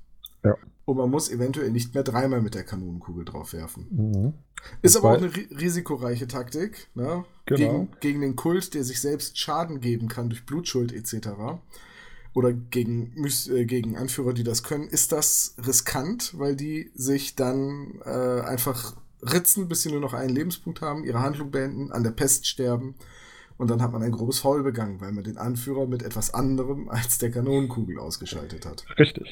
Ja. 0.44 0.56
Und 0.84 0.98
man 0.98 1.10
muss 1.10 1.30
eventuell 1.30 1.70
nicht 1.70 1.94
mehr 1.94 2.04
dreimal 2.04 2.42
mit 2.42 2.54
der 2.54 2.64
Kanonenkugel 2.64 3.24
drauf 3.24 3.52
werfen. 3.52 3.86
Mhm. 3.90 4.34
Ist 4.82 4.96
aber 4.96 5.12
auch 5.12 5.16
eine 5.16 5.34
ri 5.34 5.48
risikoreiche 5.50 6.28
Taktik, 6.28 6.88
ne? 6.94 7.24
Genau. 7.46 7.58
Gegen, 7.58 7.88
gegen 8.00 8.20
den 8.20 8.36
Kult, 8.36 8.74
der 8.74 8.84
sich 8.84 9.00
selbst 9.00 9.38
Schaden 9.38 9.80
geben 9.80 10.08
kann 10.08 10.28
durch 10.28 10.46
Blutschuld 10.46 10.92
etc. 10.92 11.28
Oder 12.34 12.52
gegen, 12.52 13.14
äh, 13.24 13.64
gegen 13.64 13.96
Anführer, 13.96 14.32
die 14.32 14.44
das 14.44 14.62
können, 14.62 14.88
ist 14.88 15.12
das 15.12 15.56
riskant, 15.66 16.38
weil 16.38 16.54
die 16.54 16.90
sich 16.94 17.34
dann 17.34 18.00
äh, 18.04 18.40
einfach 18.42 18.96
ritzen, 19.22 19.68
bis 19.68 19.82
sie 19.82 19.90
nur 19.90 20.00
noch 20.00 20.14
einen 20.14 20.34
Lebenspunkt 20.34 20.80
haben, 20.80 21.04
ihre 21.04 21.20
Handlung 21.20 21.50
beenden, 21.50 21.92
an 21.92 22.02
der 22.02 22.10
Pest 22.10 22.46
sterben. 22.46 22.94
Und 23.58 23.70
dann 23.70 23.80
hat 23.80 23.92
man 23.92 24.02
ein 24.02 24.12
grobes 24.12 24.40
Foul 24.40 24.62
begangen, 24.62 25.00
weil 25.00 25.12
man 25.12 25.24
den 25.24 25.38
Anführer 25.38 25.86
mit 25.86 26.02
etwas 26.02 26.34
anderem 26.34 26.88
als 26.88 27.18
der 27.18 27.30
Kanonenkugel 27.30 27.98
ausgeschaltet 27.98 28.66
hat. 28.66 28.84
Richtig. 28.98 29.28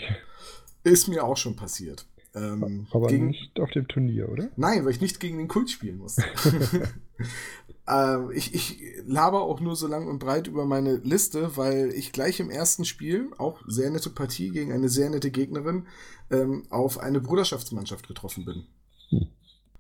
Ist 0.83 1.09
mir 1.09 1.25
auch 1.25 1.37
schon 1.37 1.57
passiert. 1.57 2.07
Ähm, 2.35 2.87
Aber 2.91 3.07
gegen, 3.07 3.29
nicht 3.29 3.61
auf 3.61 3.71
dem 3.71 3.87
Turnier, 3.87 4.29
oder? 4.29 4.51
Nein, 4.57 4.85
weil 4.85 4.91
ich 4.91 5.01
nicht 5.01 5.21
gegen 5.21 5.39
den 5.39 5.49
Kult 5.49 5.71
spielen 5.71 5.99
musste. 5.99 6.25
äh, 7.89 8.35
ich, 8.35 8.55
ich 8.55 8.79
laber 9.07 9.43
auch 9.43 9.61
nur 9.61 9.77
so 9.77 9.87
lang 9.87 10.09
und 10.09 10.19
breit 10.19 10.49
über 10.49 10.65
meine 10.65 10.97
Liste, 10.97 11.57
weil 11.57 11.93
ich 11.95 12.13
gleich 12.13 12.41
im 12.41 12.51
ersten 12.51 12.85
Spiel, 12.85 13.31
auch 13.39 13.61
sehr 13.69 13.91
nette 13.91 14.11
Partie 14.11 14.51
gegen 14.51 14.73
eine 14.73 14.89
sehr 14.89 15.11
nette 15.11 15.31
Gegnerin, 15.31 15.87
ähm, 16.31 16.65
auf 16.71 16.99
eine 16.99 17.21
Bruderschaftsmannschaft 17.21 18.09
getroffen 18.09 18.45
bin. 18.45 18.67
Hm. 19.11 19.29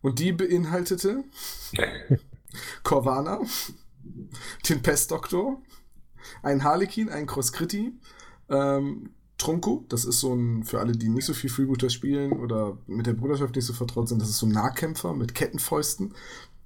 Und 0.05 0.19
die 0.19 0.33
beinhaltete 0.33 1.25
Corvana, 2.83 3.40
den 4.69 4.83
Pestdoktor, 4.83 5.62
ein 6.43 6.62
Harlekin, 6.62 7.09
ein 7.09 7.25
Crosscritti, 7.25 7.95
ähm, 8.51 9.14
Trunko, 9.38 9.87
das 9.88 10.05
ist 10.05 10.21
so 10.21 10.35
ein, 10.35 10.62
für 10.62 10.79
alle, 10.79 10.93
die 10.93 11.09
nicht 11.09 11.25
so 11.25 11.33
viel 11.33 11.49
Freebooter 11.49 11.88
spielen 11.88 12.33
oder 12.33 12.77
mit 12.87 13.07
der 13.07 13.14
Bruderschaft 13.14 13.57
nicht 13.57 13.64
so 13.64 13.73
vertraut 13.73 14.11
sind, 14.11 14.21
das 14.21 14.29
ist 14.29 14.37
so 14.37 14.47
ein 14.47 14.53
Nahkämpfer 14.53 15.14
mit 15.14 15.35
Kettenfäusten. 15.35 16.12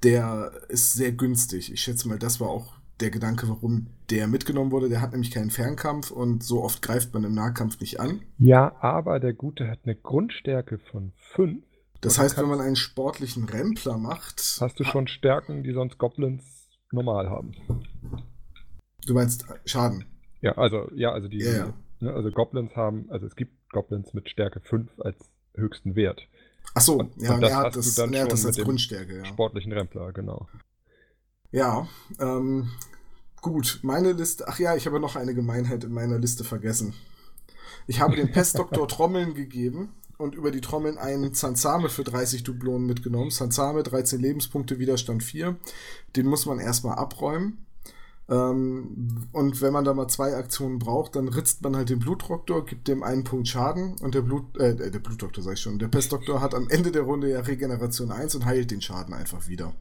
Der 0.02 0.50
ist 0.68 0.94
sehr 0.94 1.12
günstig. 1.12 1.72
Ich 1.72 1.80
schätze 1.80 2.08
mal, 2.08 2.18
das 2.18 2.40
war 2.40 2.48
auch 2.48 2.72
der 2.98 3.10
Gedanke, 3.10 3.48
warum 3.48 3.86
der 4.10 4.26
mitgenommen 4.26 4.72
wurde. 4.72 4.88
Der 4.88 5.00
hat 5.00 5.12
nämlich 5.12 5.30
keinen 5.30 5.50
Fernkampf 5.50 6.10
und 6.10 6.42
so 6.42 6.64
oft 6.64 6.82
greift 6.82 7.14
man 7.14 7.22
im 7.22 7.34
Nahkampf 7.34 7.78
nicht 7.78 8.00
an. 8.00 8.22
Ja, 8.38 8.74
aber 8.80 9.20
der 9.20 9.32
Gute 9.32 9.68
hat 9.68 9.78
eine 9.84 9.94
Grundstärke 9.94 10.78
von 10.90 11.12
5. 11.34 11.62
Das 12.00 12.18
heißt, 12.18 12.36
wenn 12.38 12.48
man 12.48 12.60
einen 12.60 12.76
sportlichen 12.76 13.44
Rempler 13.44 13.98
macht. 13.98 14.58
Hast 14.60 14.78
du 14.78 14.84
schon 14.84 15.08
Stärken, 15.08 15.64
die 15.64 15.72
sonst 15.72 15.98
Goblins 15.98 16.68
normal 16.92 17.28
haben. 17.28 17.54
Du 19.06 19.14
meinst 19.14 19.46
Schaden? 19.64 20.04
Ja, 20.40 20.52
also, 20.52 20.88
ja, 20.94 21.12
also 21.12 21.28
die. 21.28 21.38
Ja. 21.38 21.74
Ne, 22.00 22.12
also 22.12 22.30
Goblins 22.30 22.76
haben, 22.76 23.10
also 23.10 23.26
es 23.26 23.34
gibt 23.34 23.52
Goblins 23.70 24.14
mit 24.14 24.28
Stärke 24.28 24.60
5 24.60 24.88
als 25.00 25.16
höchsten 25.54 25.96
Wert. 25.96 26.28
Ach 26.74 26.80
so, 26.80 26.98
und, 26.98 27.20
ja, 27.20 27.34
und 27.34 27.40
das 27.40 27.50
er 27.50 27.56
hat 27.56 27.76
das, 27.76 27.98
er 27.98 28.22
hat 28.22 28.32
das 28.32 28.46
als 28.46 28.58
Grundstärke, 28.58 29.18
ja. 29.18 29.24
Sportlichen 29.24 29.72
Rempler, 29.72 30.12
genau. 30.12 30.48
Ja, 31.50 31.88
ähm, 32.20 32.70
gut, 33.40 33.80
meine 33.82 34.12
Liste, 34.12 34.46
ach 34.46 34.58
ja, 34.58 34.76
ich 34.76 34.86
habe 34.86 35.00
noch 35.00 35.16
eine 35.16 35.34
Gemeinheit 35.34 35.82
in 35.82 35.92
meiner 35.92 36.18
Liste 36.18 36.44
vergessen. 36.44 36.94
Ich 37.86 38.00
habe 38.00 38.14
dem 38.14 38.28
Pestdoktor 38.32 38.86
Trommeln 38.86 39.34
gegeben 39.34 39.94
und 40.18 40.34
über 40.34 40.50
die 40.50 40.60
Trommeln 40.60 40.98
einen 40.98 41.32
Zanzame 41.32 41.88
für 41.88 42.04
30 42.04 42.42
Dublonen 42.42 42.86
mitgenommen. 42.86 43.30
Zanzame, 43.30 43.82
13 43.82 44.20
Lebenspunkte, 44.20 44.78
Widerstand 44.78 45.22
4. 45.22 45.56
Den 46.16 46.26
muss 46.26 46.44
man 46.44 46.58
erstmal 46.58 46.98
abräumen. 46.98 47.64
Ähm, 48.28 49.28
und 49.32 49.62
wenn 49.62 49.72
man 49.72 49.84
da 49.84 49.94
mal 49.94 50.08
zwei 50.08 50.34
Aktionen 50.34 50.78
braucht, 50.78 51.16
dann 51.16 51.28
ritzt 51.28 51.62
man 51.62 51.76
halt 51.76 51.88
den 51.88 52.00
Blutdoktor, 52.00 52.66
gibt 52.66 52.88
dem 52.88 53.02
einen 53.02 53.24
Punkt 53.24 53.48
Schaden 53.48 53.96
und 54.02 54.14
der 54.14 54.22
Blut, 54.22 54.58
äh, 54.58 54.90
der 54.90 54.98
Blutdoktor 54.98 55.42
sag 55.42 55.54
ich 55.54 55.60
schon, 55.60 55.78
der 55.78 55.88
Pestdoktor 55.88 56.42
hat 56.42 56.54
am 56.54 56.68
Ende 56.68 56.92
der 56.92 57.02
Runde 57.02 57.30
ja 57.30 57.40
Regeneration 57.40 58.10
1 58.10 58.34
und 58.34 58.44
heilt 58.44 58.70
den 58.70 58.82
Schaden 58.82 59.14
einfach 59.14 59.48
wieder. 59.48 59.72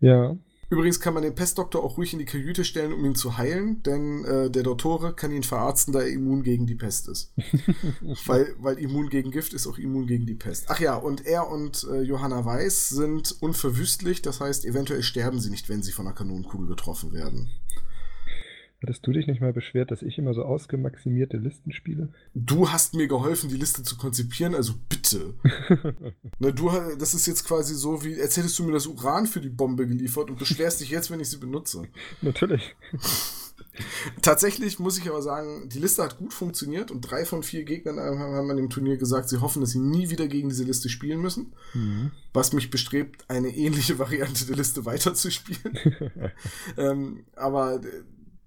Ja. 0.00 0.36
Übrigens 0.70 1.00
kann 1.00 1.14
man 1.14 1.24
den 1.24 1.34
Pestdoktor 1.34 1.82
auch 1.82 1.98
ruhig 1.98 2.12
in 2.12 2.20
die 2.20 2.24
Kajüte 2.24 2.64
stellen, 2.64 2.92
um 2.92 3.04
ihn 3.04 3.16
zu 3.16 3.36
heilen, 3.36 3.82
denn 3.82 4.24
äh, 4.24 4.50
der 4.50 4.62
Dottore 4.62 5.14
kann 5.14 5.32
ihn 5.32 5.42
verarzten, 5.42 5.92
da 5.92 6.00
er 6.00 6.08
immun 6.08 6.44
gegen 6.44 6.68
die 6.68 6.76
Pest 6.76 7.08
ist. 7.08 7.32
weil, 8.26 8.54
weil 8.60 8.78
immun 8.78 9.08
gegen 9.08 9.32
Gift 9.32 9.52
ist 9.52 9.66
auch 9.66 9.78
immun 9.78 10.06
gegen 10.06 10.26
die 10.26 10.34
Pest. 10.34 10.66
Ach 10.68 10.78
ja, 10.78 10.94
und 10.94 11.26
er 11.26 11.50
und 11.50 11.86
äh, 11.90 12.02
Johanna 12.02 12.44
Weiß 12.44 12.88
sind 12.88 13.34
unverwüstlich, 13.40 14.22
das 14.22 14.40
heißt, 14.40 14.64
eventuell 14.64 15.02
sterben 15.02 15.40
sie 15.40 15.50
nicht, 15.50 15.68
wenn 15.68 15.82
sie 15.82 15.90
von 15.90 16.06
einer 16.06 16.14
Kanonenkugel 16.14 16.68
getroffen 16.68 17.12
werden. 17.12 17.50
Hattest 18.82 19.06
du 19.06 19.12
dich 19.12 19.26
nicht 19.26 19.42
mal 19.42 19.52
beschwert, 19.52 19.90
dass 19.90 20.00
ich 20.00 20.16
immer 20.16 20.32
so 20.32 20.42
ausgemaximierte 20.42 21.36
Listen 21.36 21.70
spiele? 21.70 22.08
Du 22.34 22.70
hast 22.70 22.94
mir 22.94 23.08
geholfen, 23.08 23.50
die 23.50 23.56
Liste 23.56 23.82
zu 23.82 23.98
konzipieren, 23.98 24.54
also 24.54 24.72
bitte. 24.88 25.34
Na, 26.38 26.50
du, 26.50 26.70
das 26.98 27.12
ist 27.12 27.26
jetzt 27.26 27.46
quasi 27.46 27.74
so, 27.74 28.02
wie 28.04 28.20
als 28.20 28.38
hättest 28.38 28.58
du 28.58 28.64
mir 28.64 28.72
das 28.72 28.86
Uran 28.86 29.26
für 29.26 29.42
die 29.42 29.50
Bombe 29.50 29.86
geliefert 29.86 30.30
und 30.30 30.38
beschwerst 30.38 30.80
dich 30.80 30.88
jetzt, 30.88 31.10
wenn 31.10 31.20
ich 31.20 31.28
sie 31.28 31.36
benutze. 31.36 31.82
Natürlich. 32.22 32.74
Tatsächlich 34.22 34.78
muss 34.78 34.98
ich 34.98 35.08
aber 35.08 35.20
sagen, 35.20 35.68
die 35.68 35.78
Liste 35.78 36.02
hat 36.02 36.16
gut 36.16 36.32
funktioniert 36.32 36.90
und 36.90 37.02
drei 37.02 37.26
von 37.26 37.42
vier 37.42 37.64
Gegnern 37.64 37.98
haben 38.18 38.50
an 38.50 38.56
dem 38.56 38.70
Turnier 38.70 38.96
gesagt, 38.96 39.28
sie 39.28 39.40
hoffen, 39.42 39.60
dass 39.60 39.70
sie 39.70 39.78
nie 39.78 40.08
wieder 40.08 40.26
gegen 40.26 40.48
diese 40.48 40.64
Liste 40.64 40.88
spielen 40.88 41.20
müssen. 41.20 41.52
Mhm. 41.74 42.12
Was 42.32 42.52
mich 42.54 42.70
bestrebt, 42.70 43.24
eine 43.28 43.48
ähnliche 43.54 43.98
Variante 43.98 44.46
der 44.46 44.56
Liste 44.56 44.86
weiterzuspielen. 44.86 45.78
ähm, 46.78 47.24
aber 47.36 47.80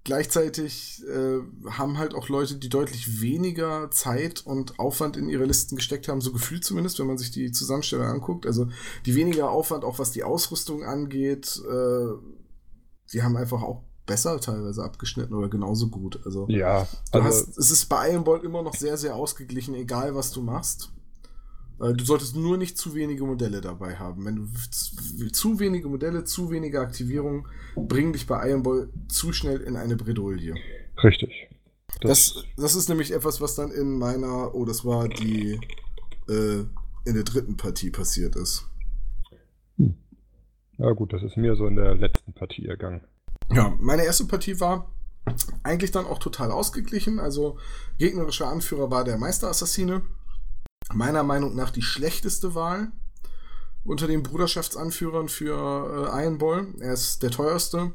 Gleichzeitig 0.04 1.02
äh, 1.06 1.40
haben 1.70 1.96
halt 1.96 2.14
auch 2.14 2.28
Leute, 2.28 2.56
die 2.56 2.68
deutlich 2.68 3.22
weniger 3.22 3.90
Zeit 3.90 4.46
und 4.46 4.78
Aufwand 4.78 5.16
in 5.16 5.30
ihre 5.30 5.46
Listen 5.46 5.76
gesteckt 5.76 6.08
haben, 6.08 6.20
so 6.20 6.30
gefühlt 6.30 6.62
zumindest, 6.62 6.98
wenn 6.98 7.06
man 7.06 7.16
sich 7.16 7.30
die 7.30 7.52
Zusammenstellung 7.52 8.06
anguckt. 8.06 8.46
Also 8.46 8.68
die 9.06 9.14
weniger 9.14 9.50
Aufwand, 9.50 9.82
auch 9.82 9.98
was 9.98 10.10
die 10.10 10.22
Ausrüstung 10.22 10.84
angeht, 10.84 11.58
äh, 11.66 12.08
die 13.12 13.22
haben 13.22 13.36
einfach 13.36 13.62
auch 13.62 13.82
besser 14.06 14.38
teilweise 14.40 14.84
abgeschnitten 14.84 15.34
oder 15.34 15.48
genauso 15.48 15.88
gut. 15.88 16.20
Also, 16.24 16.46
ja, 16.48 16.86
also 17.10 17.26
hast, 17.26 17.56
es 17.56 17.70
ist 17.70 17.86
bei 17.86 18.12
Iron 18.12 18.24
Ball 18.24 18.44
immer 18.44 18.62
noch 18.62 18.74
sehr, 18.74 18.98
sehr 18.98 19.16
ausgeglichen, 19.16 19.74
egal 19.74 20.14
was 20.14 20.30
du 20.30 20.42
machst. 20.42 20.93
Äh, 21.80 21.92
du 21.92 22.04
solltest 22.04 22.36
nur 22.36 22.56
nicht 22.56 22.78
zu 22.78 22.94
wenige 22.94 23.24
Modelle 23.24 23.60
dabei 23.60 23.96
haben. 23.96 24.24
Wenn 24.24 24.36
du 24.36 25.28
zu 25.30 25.58
wenige 25.58 25.88
Modelle, 25.88 26.24
zu 26.24 26.50
wenige 26.50 26.80
Aktivierung 26.80 27.48
bringen 27.76 28.12
dich 28.12 28.26
bei 28.26 28.48
Iron 28.48 28.62
Ball 28.62 28.88
zu 29.08 29.32
schnell 29.32 29.60
in 29.60 29.76
eine 29.76 29.96
Bredouille. 29.96 30.54
Richtig. 31.02 31.48
Das, 32.00 32.34
das, 32.34 32.44
das, 32.56 32.74
ist 32.74 32.88
nämlich 32.88 33.12
etwas, 33.12 33.40
was 33.40 33.54
dann 33.54 33.70
in 33.70 33.98
meiner, 33.98 34.54
oh, 34.54 34.64
das 34.64 34.84
war 34.84 35.08
die 35.08 35.60
äh, 36.28 36.64
in 37.04 37.14
der 37.14 37.24
dritten 37.24 37.56
Partie 37.56 37.90
passiert 37.90 38.36
ist. 38.36 38.66
Hm. 39.76 39.94
Ja 40.78 40.90
gut, 40.92 41.12
das 41.12 41.22
ist 41.22 41.36
mir 41.36 41.54
so 41.56 41.66
in 41.66 41.76
der 41.76 41.94
letzten 41.94 42.32
Partie 42.32 42.66
ergangen. 42.66 43.02
Ja, 43.52 43.76
meine 43.78 44.04
erste 44.04 44.24
Partie 44.24 44.58
war 44.60 44.90
eigentlich 45.62 45.90
dann 45.90 46.06
auch 46.06 46.18
total 46.18 46.50
ausgeglichen. 46.50 47.18
Also 47.18 47.58
gegnerischer 47.98 48.48
Anführer 48.48 48.90
war 48.90 49.04
der 49.04 49.18
Meisterassassine 49.18 50.02
meiner 50.92 51.22
Meinung 51.22 51.54
nach 51.54 51.70
die 51.70 51.82
schlechteste 51.82 52.54
Wahl 52.54 52.92
unter 53.84 54.06
den 54.06 54.22
Bruderschaftsanführern 54.22 55.28
für 55.28 56.10
äh, 56.12 56.24
Iron 56.24 56.38
Ball. 56.38 56.66
Er 56.80 56.92
ist 56.92 57.22
der 57.22 57.30
teuerste 57.30 57.92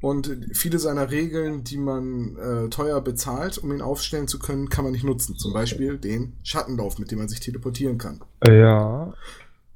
und 0.00 0.30
viele 0.52 0.78
seiner 0.78 1.10
Regeln, 1.10 1.64
die 1.64 1.76
man 1.76 2.36
äh, 2.36 2.68
teuer 2.70 3.00
bezahlt, 3.00 3.58
um 3.58 3.72
ihn 3.72 3.82
aufstellen 3.82 4.28
zu 4.28 4.38
können, 4.38 4.68
kann 4.68 4.84
man 4.84 4.92
nicht 4.92 5.04
nutzen. 5.04 5.36
Zum 5.36 5.52
Beispiel 5.52 5.98
den 5.98 6.36
Schattenlauf, 6.44 6.98
mit 6.98 7.10
dem 7.10 7.18
man 7.18 7.28
sich 7.28 7.40
teleportieren 7.40 7.98
kann. 7.98 8.20
Ja. 8.46 9.12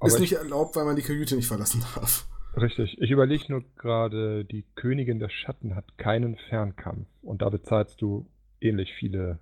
Ist 0.04 0.20
nicht 0.20 0.32
erlaubt, 0.32 0.74
weil 0.74 0.84
man 0.84 0.96
die 0.96 1.02
Kajüte 1.02 1.36
nicht 1.36 1.46
verlassen 1.46 1.84
darf. 1.94 2.26
Richtig. 2.56 2.96
Ich 3.00 3.10
überlege 3.10 3.44
nur 3.48 3.64
gerade, 3.78 4.44
die 4.44 4.64
Königin 4.74 5.18
der 5.18 5.30
Schatten 5.30 5.74
hat 5.74 5.96
keinen 5.96 6.36
Fernkampf 6.48 7.06
und 7.22 7.42
da 7.42 7.48
bezahlst 7.48 8.00
du 8.02 8.26
ähnlich 8.60 8.92
viele 8.98 9.38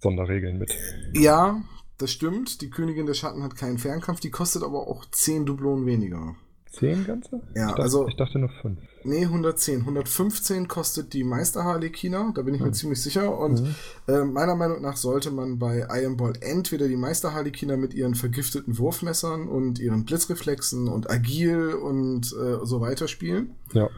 Sonderregeln 0.00 0.58
mit. 0.58 0.74
Ja, 1.14 1.62
das 2.02 2.10
stimmt, 2.10 2.60
die 2.60 2.70
Königin 2.70 3.06
der 3.06 3.14
Schatten 3.14 3.42
hat 3.42 3.56
keinen 3.56 3.78
Fernkampf, 3.78 4.20
die 4.20 4.30
kostet 4.30 4.62
aber 4.62 4.88
auch 4.88 5.04
10 5.10 5.46
Dublonen 5.46 5.86
weniger. 5.86 6.34
10 6.72 7.04
ganze? 7.06 7.40
Ja, 7.54 7.62
ich 7.62 7.68
dachte, 7.68 7.82
also. 7.82 8.08
Ich 8.08 8.16
dachte 8.16 8.38
nur 8.38 8.48
5. 8.48 8.78
Nee, 9.04 9.24
110. 9.24 9.80
115 9.80 10.68
kostet 10.68 11.12
die 11.12 11.22
Meisterharlekina, 11.22 12.32
da 12.34 12.42
bin 12.42 12.54
ich 12.54 12.60
mir 12.60 12.68
hm. 12.68 12.72
ziemlich 12.72 13.02
sicher. 13.02 13.38
Und 13.38 13.62
mhm. 13.62 13.74
äh, 14.08 14.24
meiner 14.24 14.56
Meinung 14.56 14.80
nach 14.80 14.96
sollte 14.96 15.30
man 15.30 15.58
bei 15.58 15.86
Iron 15.90 16.16
Ball 16.16 16.32
entweder 16.40 16.88
die 16.88 16.96
Meisterharlekina 16.96 17.76
mit 17.76 17.94
ihren 17.94 18.14
vergifteten 18.14 18.78
Wurfmessern 18.78 19.48
und 19.48 19.78
ihren 19.78 20.04
Blitzreflexen 20.04 20.88
und 20.88 21.10
Agil 21.10 21.74
und 21.74 22.32
äh, 22.32 22.64
so 22.64 22.80
weiter 22.80 23.06
spielen. 23.06 23.54
Ja. 23.72 23.88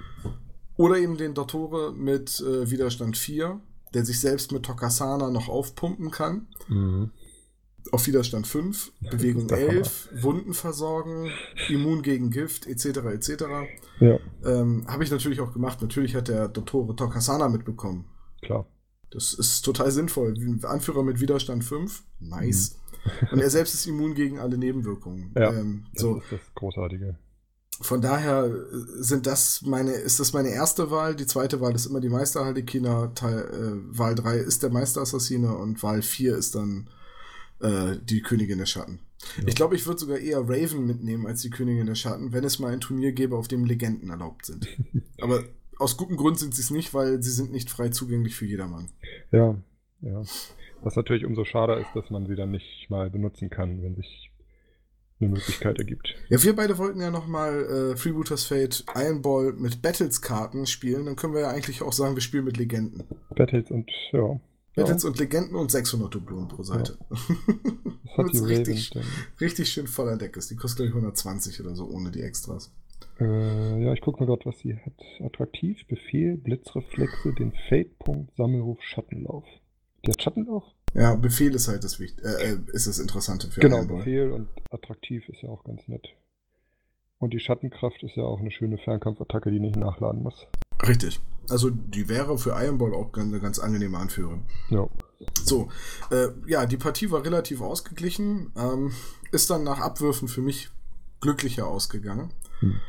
Oder 0.77 0.99
eben 0.99 1.17
den 1.17 1.35
Dottore 1.35 1.93
mit 1.93 2.41
äh, 2.41 2.71
Widerstand 2.71 3.17
4, 3.17 3.61
der 3.95 4.05
sich 4.05 4.21
selbst 4.21 4.51
mit 4.51 4.65
Tokasana 4.65 5.31
noch 5.31 5.49
aufpumpen 5.49 6.11
kann. 6.11 6.49
Mhm 6.69 7.11
auf 7.93 8.07
Widerstand 8.07 8.47
5, 8.47 8.93
Bewegung 9.11 9.49
11, 9.49 10.09
Wunden 10.23 10.55
versorgen, 10.55 11.31
immun 11.69 12.03
gegen 12.03 12.31
Gift, 12.31 12.67
etc. 12.67 12.87
etc. 13.13 13.45
Ja. 14.01 14.19
Ähm, 14.45 14.85
Habe 14.89 15.05
ich 15.05 15.11
natürlich 15.11 15.41
auch 15.41 15.53
gemacht. 15.53 15.83
Natürlich 15.83 16.15
hat 16.15 16.29
der 16.29 16.49
Dottore 16.49 16.97
Tokasana 16.97 17.49
mitbekommen. 17.49 18.07
Klar. 18.43 18.67
Das 19.11 19.33
ist 19.33 19.63
total 19.63 19.91
sinnvoll. 19.93 20.35
Anführer 20.65 21.03
mit 21.05 21.21
Widerstand 21.21 21.65
5, 21.65 22.03
nice. 22.21 22.77
Mhm. 23.21 23.29
Und 23.33 23.41
er 23.41 23.51
selbst 23.51 23.75
ist 23.75 23.87
immun 23.87 24.15
gegen 24.15 24.39
alle 24.39 24.59
Nebenwirkungen. 24.59 25.33
Ja, 25.37 25.53
ähm, 25.53 25.87
so. 25.95 26.15
das 26.15 26.25
ist 26.25 26.33
das 26.33 26.55
Großartige. 26.55 27.19
Von 27.81 28.01
daher 28.01 28.47
äh, 28.47 29.03
sind 29.03 29.27
das 29.27 29.63
meine, 29.63 29.93
ist 29.93 30.21
das 30.21 30.33
meine 30.33 30.49
erste 30.49 30.91
Wahl. 30.91 31.15
Die 31.15 31.27
zweite 31.27 31.61
Wahl 31.61 31.75
ist 31.75 31.87
immer 31.87 32.01
die 32.01 32.09
Meisterhaldekina. 32.09 33.09
Teil, 33.09 33.39
äh, 33.39 33.99
Wahl 33.99 34.15
3 34.15 34.39
ist 34.39 34.63
der 34.63 34.71
Meisterassassine 34.71 35.55
und 35.57 35.83
Wahl 35.83 36.03
4 36.03 36.37
ist 36.37 36.55
dann 36.55 36.89
äh, 37.65 37.99
die 38.03 38.21
Königin 38.21 38.59
der 38.59 38.67
Schatten. 38.67 39.01
Ja. 39.39 39.45
Ich 39.47 39.55
glaube, 39.55 39.75
ich 39.75 39.87
würde 39.87 39.99
sogar 39.99 40.19
eher 40.19 40.41
Raven 40.41 40.87
mitnehmen 40.87 41.27
als 41.27 41.43
die 41.43 41.51
Königin 41.51 41.87
der 41.87 41.95
Schatten, 41.95 42.33
wenn 42.33 42.45
es 42.45 42.59
mal 42.59 42.73
ein 42.73 42.81
Turnier 42.81 43.13
gäbe, 43.13 43.37
auf 43.37 43.49
dem 43.49 43.65
Legenden 43.65 44.11
erlaubt 44.11 44.47
sind. 44.47 44.69
Aber 45.21 45.45
aus 45.79 45.97
gutem 45.97 46.17
Grund 46.17 46.39
sind 46.39 46.55
sie 46.55 46.63
es 46.63 46.71
nicht, 46.71 46.95
weil 46.95 47.23
sie 47.23 47.31
sind 47.31 47.51
nicht 47.51 47.71
frei 47.71 47.89
zugänglich 47.89 48.37
für 48.37 48.47
jedermann. 48.47 48.91
Ja, 49.33 49.57
ja. 50.03 50.23
Was 50.83 50.97
natürlich 50.97 51.25
umso 51.25 51.45
schade 51.45 51.81
ist, 51.81 51.89
dass 51.95 52.11
man 52.11 52.27
sie 52.27 52.37
dann 52.37 52.51
nicht 52.51 52.91
mal 52.91 53.09
benutzen 53.09 53.49
kann, 53.49 53.83
wenn 53.83 53.97
sich 53.97 54.31
eine 55.21 55.31
Möglichkeit 55.31 55.79
ergibt. 55.79 56.15
Ja, 56.29 56.43
wir 56.43 56.55
beide 56.55 56.77
wollten 56.77 57.01
ja 57.01 57.11
nochmal 57.11 57.93
äh, 57.93 57.97
Freebooters 57.97 58.45
Fate 58.45 58.85
Iron 58.95 59.23
Ball 59.23 59.55
mit 59.55 59.81
Battles-Karten 59.81 60.67
spielen. 60.67 61.07
Dann 61.07 61.17
können 61.17 61.33
wir 61.33 61.43
ja 61.43 61.51
eigentlich 61.51 61.81
auch 61.81 61.93
sagen, 61.93 62.15
wir 62.15 62.21
spielen 62.21 62.45
mit 62.45 62.59
Legenden. 62.59 63.05
Battles 63.35 63.71
und, 63.71 63.91
ja. 64.13 64.39
Battles 64.75 65.03
ja. 65.03 65.09
und 65.09 65.19
Legenden 65.19 65.57
und 65.57 65.71
600 65.71 66.15
Dublonen 66.15 66.49
pro 66.49 66.63
Seite. 66.63 66.99
Ja. 67.11 68.17
Hat 68.17 68.33
die 68.33 68.39
richtig, 68.39 68.93
richtig 69.41 69.69
schön 69.69 69.87
voller 69.87 70.17
Deck 70.17 70.37
ist. 70.37 70.51
Die 70.51 70.57
kostet, 70.57 70.79
glaube 70.79 70.89
ich, 70.89 70.95
120 70.95 71.61
oder 71.61 71.75
so, 71.75 71.87
ohne 71.87 72.11
die 72.11 72.23
Extras. 72.23 72.73
Äh, 73.21 73.85
ja, 73.85 73.93
ich 73.93 74.01
gucke 74.01 74.21
mal 74.21 74.27
gerade, 74.27 74.45
was 74.47 74.59
sie 74.59 74.77
hat. 74.77 74.93
Attraktiv, 75.21 75.87
Befehl, 75.87 76.37
Blitzreflexe, 76.37 77.33
den 77.33 77.53
Fade-Punkt, 77.69 78.35
Sammelruf, 78.37 78.83
Schattenlauf. 78.83 79.45
Die 80.05 80.11
hat 80.11 80.23
Schattenlauf? 80.23 80.65
Ja, 80.95 81.15
Befehl 81.17 81.55
ist 81.55 81.69
halt 81.69 81.83
das 81.83 81.99
Wichtige, 81.99 82.27
äh, 82.27 82.53
äh, 82.53 82.59
ist 82.73 82.87
das 82.87 82.99
Interessante 82.99 83.49
für 83.49 83.61
Genau, 83.61 83.85
Befehl 83.85 84.31
und 84.31 84.49
attraktiv 84.71 85.29
ist 85.29 85.43
ja 85.43 85.49
auch 85.49 85.65
ganz 85.65 85.87
nett. 85.89 86.09
Und 87.19 87.33
die 87.33 87.41
Schattenkraft 87.41 88.03
ist 88.03 88.17
ja 88.17 88.25
auch 88.25 88.41
eine 88.41 88.51
schöne 88.51 88.79
Fernkampfattacke, 88.79 89.51
die 89.51 89.61
nicht 89.61 89.77
nachladen 89.77 90.23
muss. 90.23 90.47
Richtig. 90.83 91.21
Also 91.51 91.71
die 91.71 92.09
wäre 92.09 92.39
für 92.39 92.51
Iron 92.63 92.79
Ball 92.79 92.95
auch 92.95 93.13
eine 93.15 93.41
ganz 93.41 93.59
angenehme 93.59 93.99
Anführung. 93.99 94.47
Ja. 94.71 94.89
So, 95.43 95.69
äh, 96.11 96.29
ja, 96.47 96.67
die 96.67 96.77
Partie 96.77 97.11
war 97.11 97.25
relativ 97.25 97.61
ausgeglichen. 97.61 98.53
Ähm, 98.57 98.93
ist 99.31 99.51
dann 99.51 99.65
nach 99.65 99.81
Abwürfen 99.81 100.29
für 100.29 100.43
mich 100.43 100.71
glücklicher 101.21 101.67
ausgegangen. 101.67 102.33
Hm. 102.61 102.81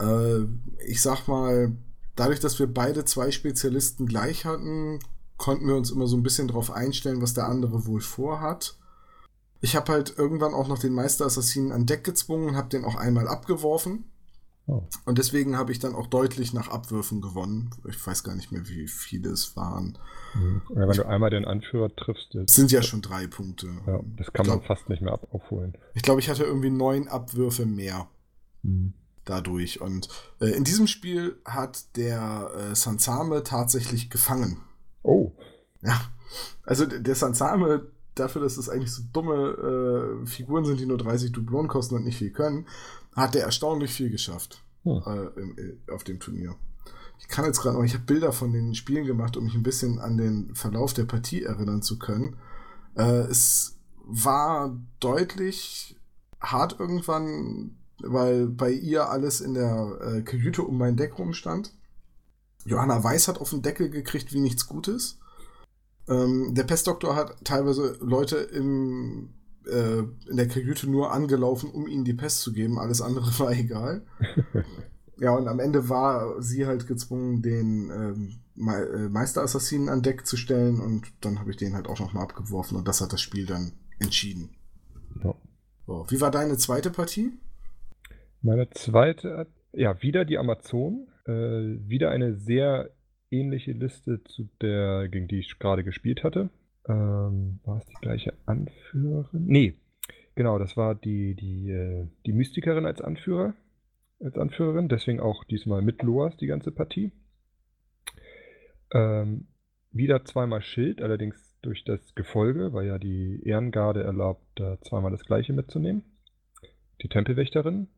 Äh, 0.00 0.86
ich 0.86 1.00
sag 1.00 1.26
mal, 1.28 1.72
dadurch, 2.16 2.40
dass 2.40 2.58
wir 2.58 2.66
beide 2.66 3.04
zwei 3.04 3.30
Spezialisten 3.30 4.06
gleich 4.06 4.44
hatten, 4.44 5.00
konnten 5.36 5.66
wir 5.66 5.76
uns 5.76 5.90
immer 5.90 6.06
so 6.06 6.16
ein 6.16 6.22
bisschen 6.22 6.48
darauf 6.48 6.70
einstellen, 6.70 7.22
was 7.22 7.34
der 7.34 7.48
andere 7.48 7.86
wohl 7.86 8.00
vorhat. 8.00 8.76
Ich 9.60 9.76
habe 9.76 9.92
halt 9.92 10.14
irgendwann 10.18 10.54
auch 10.54 10.68
noch 10.68 10.78
den 10.78 10.92
Meister-Assassinen 10.92 11.72
an 11.72 11.86
Deck 11.86 12.04
gezwungen 12.04 12.50
und 12.50 12.56
habe 12.56 12.68
den 12.68 12.84
auch 12.84 12.96
einmal 12.96 13.28
abgeworfen. 13.28 14.04
Oh. 14.66 14.84
Und 15.04 15.18
deswegen 15.18 15.56
habe 15.56 15.72
ich 15.72 15.80
dann 15.80 15.94
auch 15.94 16.06
deutlich 16.06 16.52
nach 16.52 16.68
Abwürfen 16.68 17.20
gewonnen. 17.20 17.70
Ich 17.88 18.04
weiß 18.06 18.22
gar 18.22 18.36
nicht 18.36 18.52
mehr, 18.52 18.68
wie 18.68 18.86
viele 18.86 19.30
es 19.30 19.56
waren. 19.56 19.98
Mhm. 20.34 20.62
Ja, 20.70 20.76
wenn 20.76 20.90
ich, 20.90 20.96
du 20.98 21.06
einmal 21.06 21.30
den 21.30 21.44
Anführer 21.44 21.94
triffst. 21.94 22.34
Das 22.34 22.54
sind 22.54 22.70
ja 22.70 22.82
schon 22.82 23.02
drei 23.02 23.26
Punkte. 23.26 23.68
Ja, 23.86 24.00
das 24.16 24.32
kann 24.32 24.44
glaub, 24.44 24.58
man 24.58 24.66
fast 24.66 24.88
nicht 24.88 25.02
mehr 25.02 25.18
aufholen. 25.32 25.76
Ich 25.94 26.02
glaube, 26.02 26.20
ich 26.20 26.28
hatte 26.28 26.44
irgendwie 26.44 26.70
neun 26.70 27.08
Abwürfe 27.08 27.66
mehr. 27.66 28.08
Mhm. 28.62 28.94
Dadurch. 29.24 29.80
Und 29.80 30.08
äh, 30.40 30.50
in 30.50 30.64
diesem 30.64 30.86
Spiel 30.86 31.36
hat 31.44 31.96
der 31.96 32.50
äh, 32.56 32.74
Sansame 32.74 33.42
tatsächlich 33.42 34.10
gefangen. 34.10 34.58
Oh. 35.02 35.32
Ja. 35.82 36.00
Also 36.64 36.86
der 36.86 37.14
Sansame, 37.14 37.86
dafür, 38.14 38.42
dass 38.42 38.56
es 38.56 38.68
eigentlich 38.68 38.92
so 38.92 39.02
dumme 39.12 40.22
äh, 40.22 40.26
Figuren 40.26 40.64
sind, 40.64 40.80
die 40.80 40.86
nur 40.86 40.98
30 40.98 41.32
Dublonen 41.32 41.68
kosten 41.68 41.94
und 41.94 42.04
nicht 42.04 42.18
viel 42.18 42.30
können, 42.30 42.66
hat 43.14 43.34
der 43.34 43.44
erstaunlich 43.44 43.92
viel 43.92 44.10
geschafft 44.10 44.62
hm. 44.84 45.02
äh, 45.06 45.40
im, 45.40 45.58
äh, 45.58 45.92
auf 45.92 46.04
dem 46.04 46.20
Turnier. 46.20 46.54
Ich 47.18 47.28
kann 47.28 47.44
jetzt 47.44 47.60
gerade 47.60 47.76
noch, 47.76 47.84
ich 47.84 47.94
habe 47.94 48.04
Bilder 48.04 48.32
von 48.32 48.52
den 48.52 48.74
Spielen 48.74 49.06
gemacht, 49.06 49.36
um 49.36 49.44
mich 49.44 49.54
ein 49.54 49.62
bisschen 49.62 49.98
an 49.98 50.16
den 50.16 50.54
Verlauf 50.54 50.92
der 50.92 51.04
Partie 51.04 51.42
erinnern 51.42 51.82
zu 51.82 51.98
können. 51.98 52.36
Äh, 52.96 53.26
es 53.30 53.78
war 54.04 54.76
deutlich 55.00 55.96
hart 56.40 56.78
irgendwann, 56.80 57.76
weil 58.00 58.48
bei 58.48 58.70
ihr 58.70 59.08
alles 59.08 59.40
in 59.40 59.54
der 59.54 59.98
äh, 60.00 60.22
Kajüte 60.22 60.62
um 60.62 60.76
mein 60.78 60.96
Deck 60.96 61.18
rumstand. 61.18 61.72
Johanna 62.64 63.02
Weiß 63.02 63.28
hat 63.28 63.38
auf 63.38 63.50
den 63.50 63.62
Deckel 63.62 63.90
gekriegt 63.90 64.32
wie 64.32 64.40
nichts 64.40 64.66
Gutes. 64.66 65.18
Ähm, 66.08 66.54
der 66.54 66.64
Pestdoktor 66.64 67.14
hat 67.14 67.44
teilweise 67.44 67.96
Leute 68.00 68.36
im, 68.36 69.34
äh, 69.66 70.00
in 70.30 70.36
der 70.36 70.48
Kajüte 70.48 70.88
nur 70.88 71.12
angelaufen, 71.12 71.70
um 71.70 71.86
ihnen 71.86 72.04
die 72.04 72.14
Pest 72.14 72.40
zu 72.40 72.52
geben. 72.52 72.78
Alles 72.78 73.00
andere 73.00 73.26
war 73.38 73.52
egal. 73.52 74.02
ja, 75.18 75.34
und 75.34 75.48
am 75.48 75.60
Ende 75.60 75.88
war 75.88 76.40
sie 76.42 76.66
halt 76.66 76.86
gezwungen, 76.86 77.42
den 77.42 77.90
ähm, 77.90 78.38
Me 78.54 78.76
äh, 78.76 79.08
Meisterassassinen 79.08 79.88
an 79.88 80.02
Deck 80.02 80.26
zu 80.26 80.36
stellen 80.36 80.78
und 80.78 81.06
dann 81.22 81.38
habe 81.38 81.50
ich 81.50 81.56
den 81.56 81.74
halt 81.74 81.86
auch 81.86 82.00
nochmal 82.00 82.24
abgeworfen 82.24 82.76
und 82.76 82.86
das 82.86 83.00
hat 83.00 83.12
das 83.12 83.20
Spiel 83.20 83.46
dann 83.46 83.72
entschieden. 83.98 84.50
Ja. 85.24 85.34
So, 85.86 86.06
wie 86.10 86.20
war 86.20 86.30
deine 86.30 86.58
zweite 86.58 86.90
Partie? 86.90 87.32
Meine 88.42 88.68
zweite, 88.70 89.46
ja, 89.72 90.00
wieder 90.02 90.24
die 90.24 90.36
Amazon. 90.38 91.06
Äh, 91.24 91.32
wieder 91.88 92.10
eine 92.10 92.34
sehr 92.34 92.90
ähnliche 93.30 93.72
Liste 93.72 94.22
zu 94.24 94.48
der, 94.60 95.08
gegen 95.08 95.28
die 95.28 95.38
ich 95.38 95.58
gerade 95.58 95.84
gespielt 95.84 96.24
hatte. 96.24 96.50
Ähm, 96.88 97.60
war 97.64 97.78
es 97.78 97.86
die 97.86 97.94
gleiche 98.00 98.34
Anführerin? 98.46 99.46
Nee, 99.46 99.74
genau, 100.34 100.58
das 100.58 100.76
war 100.76 100.94
die, 100.94 101.34
die, 101.34 101.70
äh, 101.70 102.06
die 102.26 102.32
Mystikerin 102.32 102.86
als 102.86 103.00
Anführer, 103.00 103.54
als 104.20 104.36
Anführerin, 104.36 104.88
deswegen 104.88 105.20
auch 105.20 105.44
diesmal 105.44 105.82
mit 105.82 106.02
Loas 106.02 106.36
die 106.36 106.46
ganze 106.46 106.72
Partie. 106.72 107.12
Ähm, 108.92 109.46
wieder 109.92 110.24
zweimal 110.24 110.62
Schild, 110.62 111.02
allerdings 111.02 111.58
durch 111.62 111.84
das 111.84 112.14
Gefolge, 112.14 112.72
weil 112.72 112.86
ja 112.86 112.98
die 112.98 113.40
Ehrengarde 113.44 114.02
erlaubt, 114.02 114.44
da 114.56 114.80
zweimal 114.80 115.10
das 115.10 115.24
gleiche 115.24 115.52
mitzunehmen. 115.52 116.02
Die 117.02 117.08
Tempelwächterin. 117.08 117.88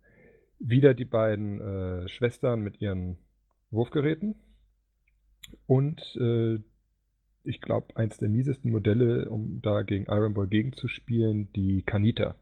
Wieder 0.58 0.94
die 0.94 1.04
beiden 1.04 1.60
äh, 1.60 2.08
Schwestern 2.08 2.60
mit 2.60 2.80
ihren 2.80 3.18
Wurfgeräten. 3.70 4.36
Und 5.66 6.00
äh, 6.16 6.58
ich 7.44 7.60
glaube, 7.60 7.96
eins 7.96 8.18
der 8.18 8.28
miesesten 8.28 8.70
Modelle, 8.72 9.28
um 9.28 9.60
da 9.62 9.82
gegen 9.82 10.06
Iron 10.06 10.34
Ball 10.34 10.46
gegenzuspielen, 10.46 11.52
die 11.52 11.82
Kanita. 11.82 12.34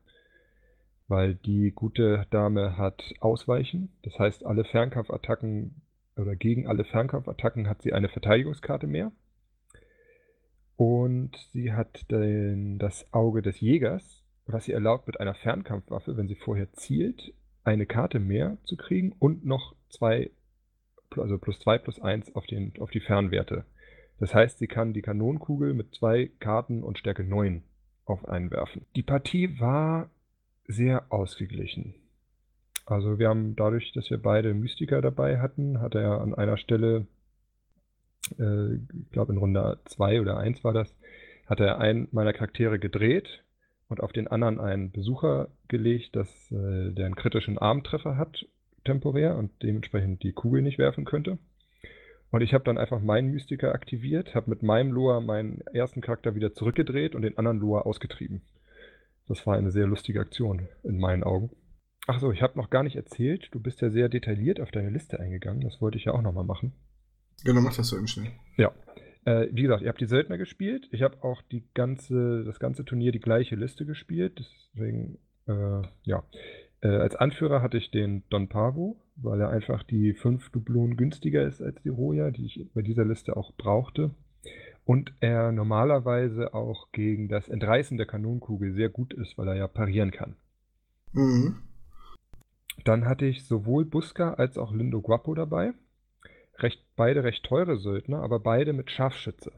Weil 1.09 1.35
die 1.35 1.73
gute 1.73 2.27
Dame 2.31 2.77
hat 2.79 3.13
Ausweichen. 3.21 3.93
Das 4.03 4.19
heißt, 4.19 4.47
alle 4.47 4.65
Fernkampfattacken 4.65 5.83
oder 6.17 6.37
gegen 6.37 6.67
alle 6.67 6.85
Fernkampfattacken 6.85 7.69
hat 7.69 7.83
sie 7.83 7.93
eine 7.93 8.09
Verteidigungskarte 8.09 8.87
mehr. 8.87 9.13
Und 10.77 11.37
sie 11.53 11.73
hat 11.73 12.11
den, 12.11 12.79
das 12.79 13.13
Auge 13.13 13.43
des 13.43 13.61
Jägers, 13.61 14.25
was 14.47 14.65
sie 14.65 14.73
erlaubt, 14.73 15.07
mit 15.07 15.21
einer 15.21 15.35
Fernkampfwaffe, 15.35 16.17
wenn 16.17 16.29
sie 16.29 16.35
vorher 16.35 16.73
zielt, 16.73 17.35
eine 17.65 17.87
Karte 17.87 18.19
mehr 18.19 18.59
zu 18.65 18.77
kriegen 18.77 19.13
und 19.19 19.45
noch 19.45 19.75
zwei, 19.89 20.31
also 21.17 21.39
plus 21.39 21.61
zwei 21.61 21.79
plus 21.79 22.01
eins 22.01 22.35
auf, 22.35 22.47
den, 22.47 22.73
auf 22.81 22.91
die 22.91 23.01
Fernwerte. 23.01 23.65
Das 24.19 24.35
heißt, 24.35 24.59
sie 24.59 24.69
kann 24.69 24.93
die 24.93 25.03
Kanonenkugel 25.03 25.75
mit 25.75 25.95
zwei 25.95 26.31
Karten 26.39 26.83
und 26.83 26.99
Stärke 26.99 27.25
9 27.25 27.63
auf 28.05 28.29
einen 28.29 28.51
werfen. 28.51 28.87
Die 28.97 29.03
Partie 29.03 29.59
war 29.61 30.11
sehr 30.67 31.07
ausgeglichen. 31.13 31.95
Also 32.87 33.19
wir 33.19 33.29
haben 33.29 33.57
dadurch, 33.57 33.93
dass 33.93 34.11
wir 34.11 34.19
beide 34.19 34.55
Mystiker 34.55 35.01
dabei 35.01 35.39
hatten, 35.39 35.81
hat 35.81 35.95
er 35.95 36.21
an 36.21 36.35
einer 36.35 36.57
Stelle, 36.57 37.07
äh, 38.39 38.75
ich 38.75 39.11
glaube 39.11 39.33
in 39.33 39.39
Runde 39.39 39.79
2 39.85 40.21
oder 40.21 40.37
1 40.37 40.65
war 40.65 40.73
das, 40.73 40.95
hat 41.47 41.61
er 41.61 41.79
einen 41.79 42.09
meiner 42.13 42.33
Charaktere 42.33 42.79
gedreht 42.79 43.45
und 43.89 44.01
auf 44.01 44.13
den 44.13 44.27
anderen 44.29 44.59
einen 44.59 44.91
Besucher 44.91 45.49
gelegt, 45.69 46.17
dass 46.17 46.51
äh, 46.51 46.93
der 46.93 47.07
einen 47.07 47.15
kritischen 47.15 47.59
Armtreffer 47.59 48.17
hat, 48.17 48.47
temporär, 48.85 49.37
und 49.37 49.51
dementsprechend 49.63 50.23
die 50.23 50.33
Kugel 50.33 50.63
nicht 50.63 50.79
werfen 50.79 51.05
könnte. 51.05 51.39
Und 52.33 52.41
ich 52.41 52.55
habe 52.55 52.65
dann 52.65 52.79
einfach 52.79 53.01
meinen 53.01 53.31
Mystiker 53.31 53.75
aktiviert, 53.75 54.35
habe 54.35 54.49
mit 54.49 54.63
meinem 54.63 54.91
Loa 54.91 55.21
meinen 55.21 55.61
ersten 55.73 56.01
Charakter 56.01 56.35
wieder 56.35 56.55
zurückgedreht 56.55 57.15
und 57.15 57.23
den 57.23 57.37
anderen 57.37 57.59
Loa 57.59 57.83
ausgetrieben. 57.83 58.41
Das 59.29 59.47
war 59.47 59.57
eine 59.57 59.71
sehr 59.71 59.87
lustige 59.87 60.21
Aktion 60.21 60.67
in 60.83 60.99
meinen 60.99 61.25
Augen. 61.25 61.51
Achso, 62.07 62.33
ich 62.33 62.43
habe 62.43 62.59
noch 62.59 62.71
gar 62.71 62.83
nicht 62.83 62.97
erzählt, 62.97 63.49
du 63.53 63.61
bist 63.61 63.83
ja 63.83 63.91
sehr 63.91 64.09
detailliert 64.09 64.61
auf 64.61 64.71
deine 64.71 64.89
Liste 64.89 65.21
eingegangen. 65.21 65.61
Das 65.61 65.81
wollte 65.83 65.99
ich 65.99 66.07
ja 66.07 66.13
auch 66.13 66.23
nochmal 66.23 66.45
machen. 66.45 66.73
Genau, 67.45 67.61
mach 67.61 67.77
das 67.77 67.89
so 67.89 67.97
eben 67.97 68.09
schnell. 68.09 68.33
Ja. 68.57 68.73
Äh, 69.25 69.49
wie 69.53 69.63
gesagt, 69.63 69.83
ihr 69.83 69.89
habt 69.89 70.01
die 70.01 70.07
Söldner 70.07 70.39
gespielt. 70.39 70.89
Ich 70.91 71.03
habe 71.03 71.23
auch 71.23 71.43
die 71.43 71.69
ganze, 71.75 72.45
das 72.45 72.59
ganze 72.59 72.85
Turnier 72.85 73.13
die 73.13 73.21
gleiche 73.21 73.57
Liste 73.57 73.85
gespielt. 73.85 74.39
Deswegen, 74.75 75.19
äh, 75.47 75.83
ja. 76.05 76.25
Äh, 76.83 76.89
als 76.89 77.17
Anführer 77.17 77.63
hatte 77.63 77.79
ich 77.79 77.91
den 77.91 78.25
Don 78.29 78.49
Pavo, 78.49 78.97
weil 79.17 79.41
er 79.41 79.51
einfach 79.51 79.83
die 79.85 80.13
fünf 80.13 80.51
Dublonen 80.51 80.97
günstiger 80.97 81.47
ist 81.47 81.63
als 81.63 81.81
die 81.83 81.89
Roja, 81.89 82.31
die 82.31 82.47
ich 82.47 82.67
bei 82.75 82.83
dieser 82.83 83.05
Liste 83.05 83.37
auch 83.37 83.53
brauchte. 83.55 84.11
Und 84.85 85.15
er 85.21 85.53
normalerweise 85.53 86.55
auch 86.55 86.91
gegen 86.91 87.29
das 87.29 87.49
Entreißen 87.49 87.97
der 87.97 88.07
Kanonenkugel 88.07 88.75
sehr 88.75 88.89
gut 88.89 89.15
ist, 89.15 89.39
weil 89.39 89.49
er 89.49 89.55
ja 89.55 89.69
parieren 89.69 90.11
kann. 90.11 90.35
Mhm. 91.13 91.57
Dann 92.85 93.05
hatte 93.05 93.27
ich 93.27 93.45
sowohl 93.47 93.85
Buska 93.85 94.35
als 94.35 94.59
auch 94.59 94.73
Lindo 94.73 95.01
Guapo 95.01 95.35
dabei 95.35 95.73
recht, 96.59 96.83
beide 96.97 97.23
recht 97.25 97.45
teure 97.45 97.77
Söldner, 97.77 98.23
aber 98.23 98.41
beide 98.41 98.73
mit 98.73 98.91
Scharfschütze. 98.91 99.53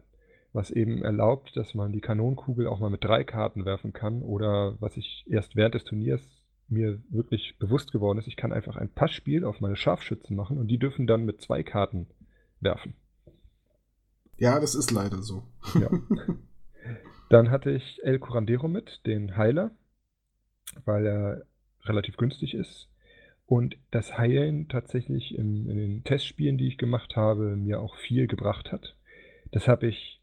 was 0.52 0.70
eben 0.70 1.02
erlaubt, 1.02 1.56
dass 1.56 1.74
man 1.74 1.90
die 1.90 2.00
Kanonenkugel 2.00 2.68
auch 2.68 2.78
mal 2.78 2.88
mit 2.88 3.02
drei 3.02 3.24
Karten 3.24 3.64
werfen 3.64 3.92
kann 3.92 4.22
oder 4.22 4.76
was 4.80 4.96
ich 4.96 5.24
erst 5.28 5.56
während 5.56 5.74
des 5.74 5.82
Turniers 5.82 6.22
mir 6.68 7.02
wirklich 7.08 7.56
bewusst 7.58 7.92
geworden 7.92 8.18
ist, 8.18 8.26
ich 8.26 8.36
kann 8.36 8.52
einfach 8.52 8.76
ein 8.76 8.88
Passspiel 8.88 9.44
auf 9.44 9.60
meine 9.60 9.76
Scharfschützen 9.76 10.34
machen 10.34 10.58
und 10.58 10.68
die 10.68 10.78
dürfen 10.78 11.06
dann 11.06 11.24
mit 11.24 11.40
zwei 11.40 11.62
Karten 11.62 12.08
werfen. 12.60 12.94
Ja, 14.36 14.58
das 14.58 14.74
ist 14.74 14.90
leider 14.90 15.22
so. 15.22 15.44
Ja. 15.74 15.90
Dann 17.30 17.50
hatte 17.50 17.70
ich 17.70 18.00
El 18.02 18.18
Curandero 18.18 18.68
mit, 18.68 19.00
den 19.06 19.36
Heiler, 19.36 19.70
weil 20.84 21.06
er 21.06 21.46
relativ 21.84 22.16
günstig 22.16 22.54
ist 22.54 22.88
und 23.46 23.76
das 23.90 24.16
Heilen 24.16 24.68
tatsächlich 24.68 25.34
in, 25.34 25.68
in 25.68 25.76
den 25.76 26.04
Testspielen, 26.04 26.58
die 26.58 26.68
ich 26.68 26.78
gemacht 26.78 27.16
habe, 27.16 27.56
mir 27.56 27.80
auch 27.80 27.96
viel 27.96 28.26
gebracht 28.26 28.72
hat. 28.72 28.96
Das 29.52 29.68
habe 29.68 29.86
ich 29.86 30.20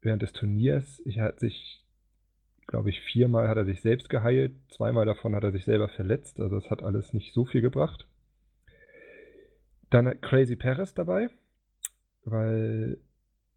während 0.00 0.22
des 0.22 0.32
Turniers, 0.32 1.02
ich 1.04 1.18
hatte 1.18 1.40
sich, 1.40 1.84
glaube 2.66 2.90
ich, 2.90 3.00
viermal 3.00 3.48
hat 3.48 3.56
er 3.56 3.64
sich 3.64 3.80
selbst 3.80 4.08
geheilt, 4.08 4.52
zweimal 4.68 5.06
davon 5.06 5.34
hat 5.34 5.44
er 5.44 5.52
sich 5.52 5.64
selber 5.64 5.88
verletzt, 5.88 6.40
also 6.40 6.56
es 6.56 6.70
hat 6.70 6.82
alles 6.82 7.12
nicht 7.12 7.32
so 7.32 7.44
viel 7.44 7.60
gebracht. 7.60 8.06
Dann 9.90 10.20
Crazy 10.20 10.56
Paris 10.56 10.94
dabei, 10.94 11.28
weil, 12.24 12.98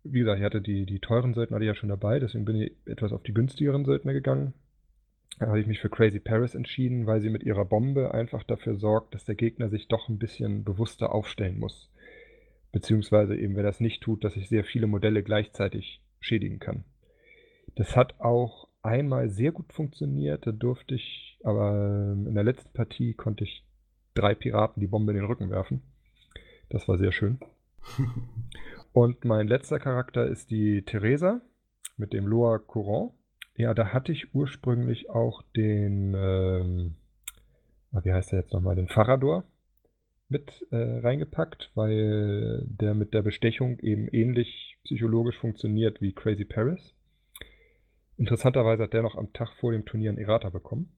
wie 0.04 0.20
gesagt, 0.20 0.40
ich 0.40 0.46
hatte 0.46 0.62
die, 0.62 0.86
die 0.86 1.00
teuren 1.00 1.34
Söldner 1.34 1.60
ja 1.62 1.74
schon 1.74 1.90
dabei, 1.90 2.20
deswegen 2.20 2.46
bin 2.46 2.56
ich 2.58 2.72
etwas 2.86 3.12
auf 3.12 3.24
die 3.24 3.34
günstigeren 3.34 3.86
Söldner 3.86 4.14
gegangen. 4.14 4.54
Da 5.40 5.48
habe 5.48 5.60
ich 5.60 5.68
mich 5.68 5.80
für 5.80 5.90
Crazy 5.90 6.20
Paris 6.20 6.54
entschieden, 6.54 7.06
weil 7.08 7.22
sie 7.22 7.30
mit 7.30 7.44
ihrer 7.44 7.66
Bombe 7.66 8.14
einfach 8.14 8.44
dafür 8.44 8.76
sorgt, 8.76 9.16
dass 9.16 9.26
der 9.26 9.36
Gegner 9.36 9.70
sich 9.70 9.88
doch 9.88 10.10
ein 10.10 10.20
bisschen 10.20 10.64
bewusster 10.64 11.14
aufstellen 11.14 11.58
muss. 11.58 11.90
Beziehungsweise 12.72 13.36
eben, 13.36 13.56
wenn 13.56 13.64
er 13.64 13.72
das 13.72 13.80
nicht 13.80 14.04
tut, 14.04 14.24
dass 14.24 14.36
ich 14.36 14.50
sehr 14.50 14.64
viele 14.64 14.86
Modelle 14.86 15.24
gleichzeitig 15.24 16.04
schädigen 16.20 16.60
kann. 16.60 16.84
Das 17.76 17.96
hat 17.96 18.20
auch 18.20 18.69
einmal 18.82 19.30
sehr 19.30 19.52
gut 19.52 19.74
funktioniert, 19.74 20.46
da 20.48 20.52
durfte 20.52 20.96
ich, 20.96 21.38
aber 21.44 22.14
in 22.14 22.34
der 22.34 22.44
letzten 22.44 22.72
Partie 22.74 23.14
konnte 23.14 23.44
ich 23.44 23.66
drei 24.14 24.36
Piraten 24.36 24.80
die 24.82 24.88
Bombe 24.88 25.12
in 25.12 25.18
den 25.18 25.26
Rücken 25.28 25.50
werfen. 25.50 25.82
Das 26.70 26.88
war 26.88 26.98
sehr 26.98 27.12
schön. 27.12 27.40
Und 28.94 29.26
mein 29.26 29.48
letzter 29.48 29.80
Charakter 29.80 30.26
ist 30.28 30.52
die 30.52 30.84
Theresa 30.84 31.42
mit 31.98 32.14
dem 32.14 32.28
Loa 32.28 32.60
Courant. 32.60 33.14
Ja, 33.56 33.74
da 33.74 33.94
hatte 33.94 34.12
ich 34.12 34.34
ursprünglich 34.34 35.10
auch 35.10 35.42
den, 35.56 36.14
ähm, 36.16 36.96
wie 37.92 38.14
heißt 38.14 38.32
der 38.32 38.40
jetzt 38.40 38.54
nochmal, 38.54 38.76
den 38.76 38.88
Farador 38.88 39.44
mit 40.30 40.66
äh, 40.72 41.00
reingepackt, 41.00 41.72
weil 41.76 42.64
der 42.68 42.94
mit 42.94 43.14
der 43.14 43.24
Bestechung 43.24 43.80
eben 43.80 44.08
ähnlich 44.08 44.78
psychologisch 44.84 45.38
funktioniert 45.38 46.02
wie 46.02 46.14
Crazy 46.14 46.46
Paris. 46.46 46.94
Interessanterweise 48.20 48.84
hat 48.84 48.94
der 48.94 49.02
noch 49.02 49.16
am 49.16 49.34
Tag 49.34 49.50
vor 49.60 49.72
dem 49.72 49.86
Turnier 49.86 50.10
einen 50.10 50.20
Errata 50.20 50.50
bekommen. 50.50 50.92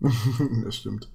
das 0.64 0.76
stimmt. 0.76 1.10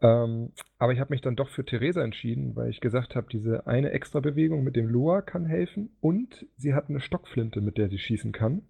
Ähm, 0.00 0.52
aber 0.78 0.92
ich 0.92 1.00
habe 1.00 1.12
mich 1.12 1.20
dann 1.20 1.36
doch 1.36 1.48
für 1.48 1.64
Theresa 1.64 2.02
entschieden, 2.02 2.56
weil 2.56 2.70
ich 2.70 2.80
gesagt 2.80 3.14
habe, 3.14 3.26
diese 3.30 3.66
eine 3.66 3.90
extra 3.90 4.20
Bewegung 4.20 4.64
mit 4.64 4.74
dem 4.74 4.88
Loa 4.88 5.20
kann 5.20 5.44
helfen 5.44 5.90
und 6.00 6.46
sie 6.56 6.74
hat 6.74 6.88
eine 6.88 7.00
Stockflinte, 7.00 7.60
mit 7.60 7.76
der 7.76 7.88
sie 7.88 7.98
schießen 7.98 8.32
kann 8.32 8.62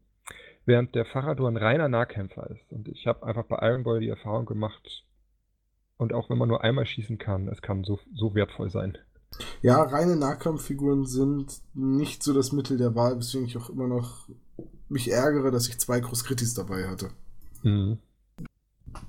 während 0.65 0.95
der 0.95 1.05
Farador 1.05 1.49
ein 1.49 1.57
reiner 1.57 1.89
Nahkämpfer 1.89 2.51
ist. 2.51 2.73
Und 2.73 2.89
ich 2.89 3.07
habe 3.07 3.27
einfach 3.27 3.45
bei 3.45 3.59
Iron 3.69 3.83
Boy 3.83 4.01
die 4.01 4.09
Erfahrung 4.09 4.47
gemacht, 4.47 5.05
und 5.97 6.13
auch 6.13 6.31
wenn 6.31 6.39
man 6.39 6.49
nur 6.49 6.65
einmal 6.65 6.87
schießen 6.87 7.19
kann, 7.19 7.49
es 7.49 7.63
kann 7.63 7.85
so, 7.85 8.01
so 8.15 8.35
wertvoll 8.35 8.71
sein. 8.71 8.99
Ja, 9.61 9.83
reine 9.83 10.17
Nahkampffiguren 10.17 11.07
sind 11.07 11.63
nicht 11.75 12.23
so 12.23 12.35
das 12.35 12.53
Mittel 12.53 12.77
der 12.77 12.95
Wahl, 12.95 13.17
weswegen 13.17 13.47
ich 13.47 13.57
auch 13.57 13.71
immer 13.71 13.87
noch 13.87 14.29
mich 14.93 15.11
ärgere, 15.11 15.51
dass 15.51 15.69
ich 15.69 15.79
zwei 15.79 16.01
Cross-Kritis 16.01 16.55
dabei 16.55 16.89
hatte. 16.89 17.11
Mhm. 17.63 17.99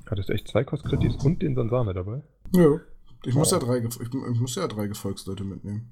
Hattest 0.09 0.29
du 0.29 0.33
echt 0.33 0.47
zwei 0.47 0.63
Cross-Kritis 0.63 1.15
und 1.23 1.41
den 1.41 1.55
Sansame 1.55 1.93
dabei? 1.93 2.21
Ja. 2.53 2.79
Ich, 3.25 3.35
oh. 3.35 3.39
muss 3.39 3.51
ja 3.51 3.59
drei, 3.59 3.77
ich, 3.77 3.99
ich 3.99 4.39
muss 4.39 4.55
ja 4.55 4.67
drei 4.67 4.87
Gefolgsleute 4.87 5.43
mitnehmen. 5.43 5.91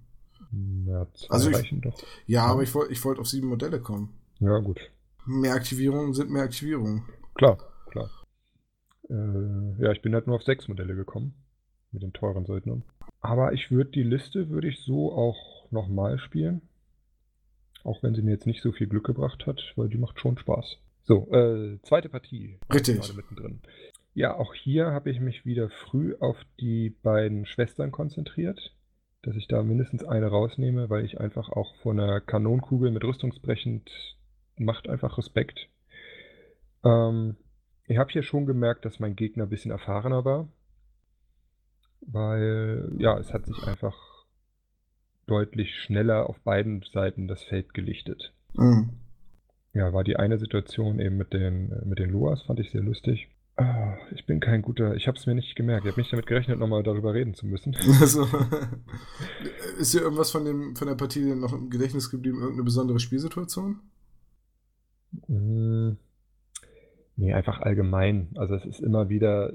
Ja, 0.85 1.07
zwei 1.13 1.33
also 1.33 1.49
ich, 1.49 1.55
reichen 1.55 1.81
doch. 1.81 1.97
Ja, 1.99 2.05
ja. 2.27 2.45
aber 2.45 2.63
ich 2.63 2.73
wollte 2.75 2.91
ich 2.91 3.03
wollt 3.05 3.19
auf 3.19 3.27
sieben 3.27 3.47
Modelle 3.47 3.79
kommen. 3.79 4.09
Ja, 4.39 4.59
gut. 4.59 4.79
Mehr 5.25 5.53
Aktivierungen 5.53 6.13
sind 6.13 6.29
mehr 6.29 6.43
Aktivierungen. 6.43 7.03
Klar, 7.35 7.57
klar. 7.89 8.09
Äh, 9.09 9.81
ja, 9.81 9.91
ich 9.91 10.01
bin 10.01 10.13
halt 10.13 10.27
nur 10.27 10.35
auf 10.35 10.43
sechs 10.43 10.67
Modelle 10.67 10.95
gekommen. 10.95 11.33
Mit 11.91 12.03
den 12.03 12.13
teuren 12.13 12.45
Söldnern. 12.45 12.83
Aber 13.19 13.53
ich 13.53 13.69
würde 13.71 13.91
die 13.91 14.03
Liste, 14.03 14.49
würde 14.49 14.67
ich 14.67 14.79
so 14.79 15.11
auch 15.13 15.71
nochmal 15.71 16.17
spielen. 16.19 16.61
Auch 17.84 18.03
wenn 18.03 18.15
sie 18.15 18.21
mir 18.21 18.32
jetzt 18.32 18.47
nicht 18.47 18.61
so 18.61 18.71
viel 18.71 18.88
Glück 18.88 19.05
gebracht 19.05 19.45
hat, 19.47 19.73
weil 19.75 19.89
die 19.89 19.97
macht 19.97 20.19
schon 20.19 20.38
Spaß. 20.38 20.77
So, 21.03 21.32
äh, 21.32 21.79
zweite 21.84 22.09
Partie. 22.09 22.59
Richtig. 22.71 22.99
Gerade 22.99 23.13
mittendrin. 23.13 23.61
Ja, 24.13 24.36
auch 24.36 24.53
hier 24.53 24.88
habe 24.88 25.09
ich 25.09 25.19
mich 25.19 25.45
wieder 25.45 25.69
früh 25.69 26.15
auf 26.19 26.38
die 26.59 26.89
beiden 26.89 27.45
Schwestern 27.45 27.91
konzentriert, 27.91 28.75
dass 29.21 29.36
ich 29.36 29.47
da 29.47 29.63
mindestens 29.63 30.03
eine 30.03 30.27
rausnehme, 30.27 30.89
weil 30.89 31.05
ich 31.05 31.19
einfach 31.19 31.49
auch 31.49 31.75
vor 31.77 31.93
einer 31.93 32.19
Kanonenkugel 32.19 32.91
mit 32.91 33.03
rüstungsbrechend 33.03 33.89
macht 34.57 34.89
einfach 34.89 35.17
Respekt. 35.17 35.69
Ähm, 36.84 37.38
ich 37.88 37.97
habe 37.97 38.11
hier 38.11 38.23
schon 38.23 38.45
gemerkt, 38.45 38.86
dass 38.86 38.99
mein 38.99 39.15
Gegner 39.15 39.43
ein 39.43 39.49
bisschen 39.49 39.71
erfahrener 39.71 40.25
war. 40.25 40.47
Weil, 42.01 42.91
ja, 42.97 43.17
es 43.19 43.34
hat 43.34 43.45
sich 43.45 43.63
einfach 43.67 43.95
deutlich 45.32 45.73
schneller 45.75 46.29
auf 46.29 46.38
beiden 46.41 46.84
Seiten 46.91 47.29
das 47.29 47.41
Feld 47.43 47.73
gelichtet. 47.73 48.34
Mhm. 48.53 48.89
Ja, 49.73 49.93
war 49.93 50.03
die 50.03 50.17
eine 50.17 50.38
Situation 50.38 50.99
eben 50.99 51.15
mit 51.15 51.32
den, 51.32 51.73
mit 51.86 51.99
den 51.99 52.09
Luas, 52.09 52.43
fand 52.43 52.59
ich 52.59 52.71
sehr 52.71 52.82
lustig. 52.82 53.29
Ah, 53.55 53.97
ich 54.13 54.25
bin 54.25 54.41
kein 54.41 54.61
guter, 54.61 54.95
ich 54.95 55.07
habe 55.07 55.17
es 55.17 55.25
mir 55.25 55.36
nicht 55.36 55.55
gemerkt. 55.55 55.86
Ich 55.86 55.91
habe 55.91 56.01
nicht 56.01 56.11
damit 56.11 56.25
gerechnet, 56.25 56.59
nochmal 56.59 56.84
darüber 56.84 57.13
reden 57.13 57.34
zu 57.34 57.47
müssen. 57.47 57.75
Also, 58.01 58.27
ist 59.79 59.93
hier 59.93 60.01
irgendwas 60.01 60.32
von, 60.32 60.43
dem, 60.43 60.75
von 60.75 60.88
der 60.88 60.95
Partie 60.95 61.36
noch 61.36 61.53
im 61.53 61.69
Gedächtnis 61.69 62.09
geblieben? 62.09 62.39
Irgendeine 62.39 62.63
besondere 62.63 62.99
Spielsituation? 62.99 63.79
Hm, 65.27 65.97
nee, 67.15 67.34
einfach 67.34 67.61
allgemein. 67.61 68.29
Also 68.36 68.55
es 68.55 68.65
ist 68.65 68.82
immer 68.82 69.07
wieder, 69.07 69.53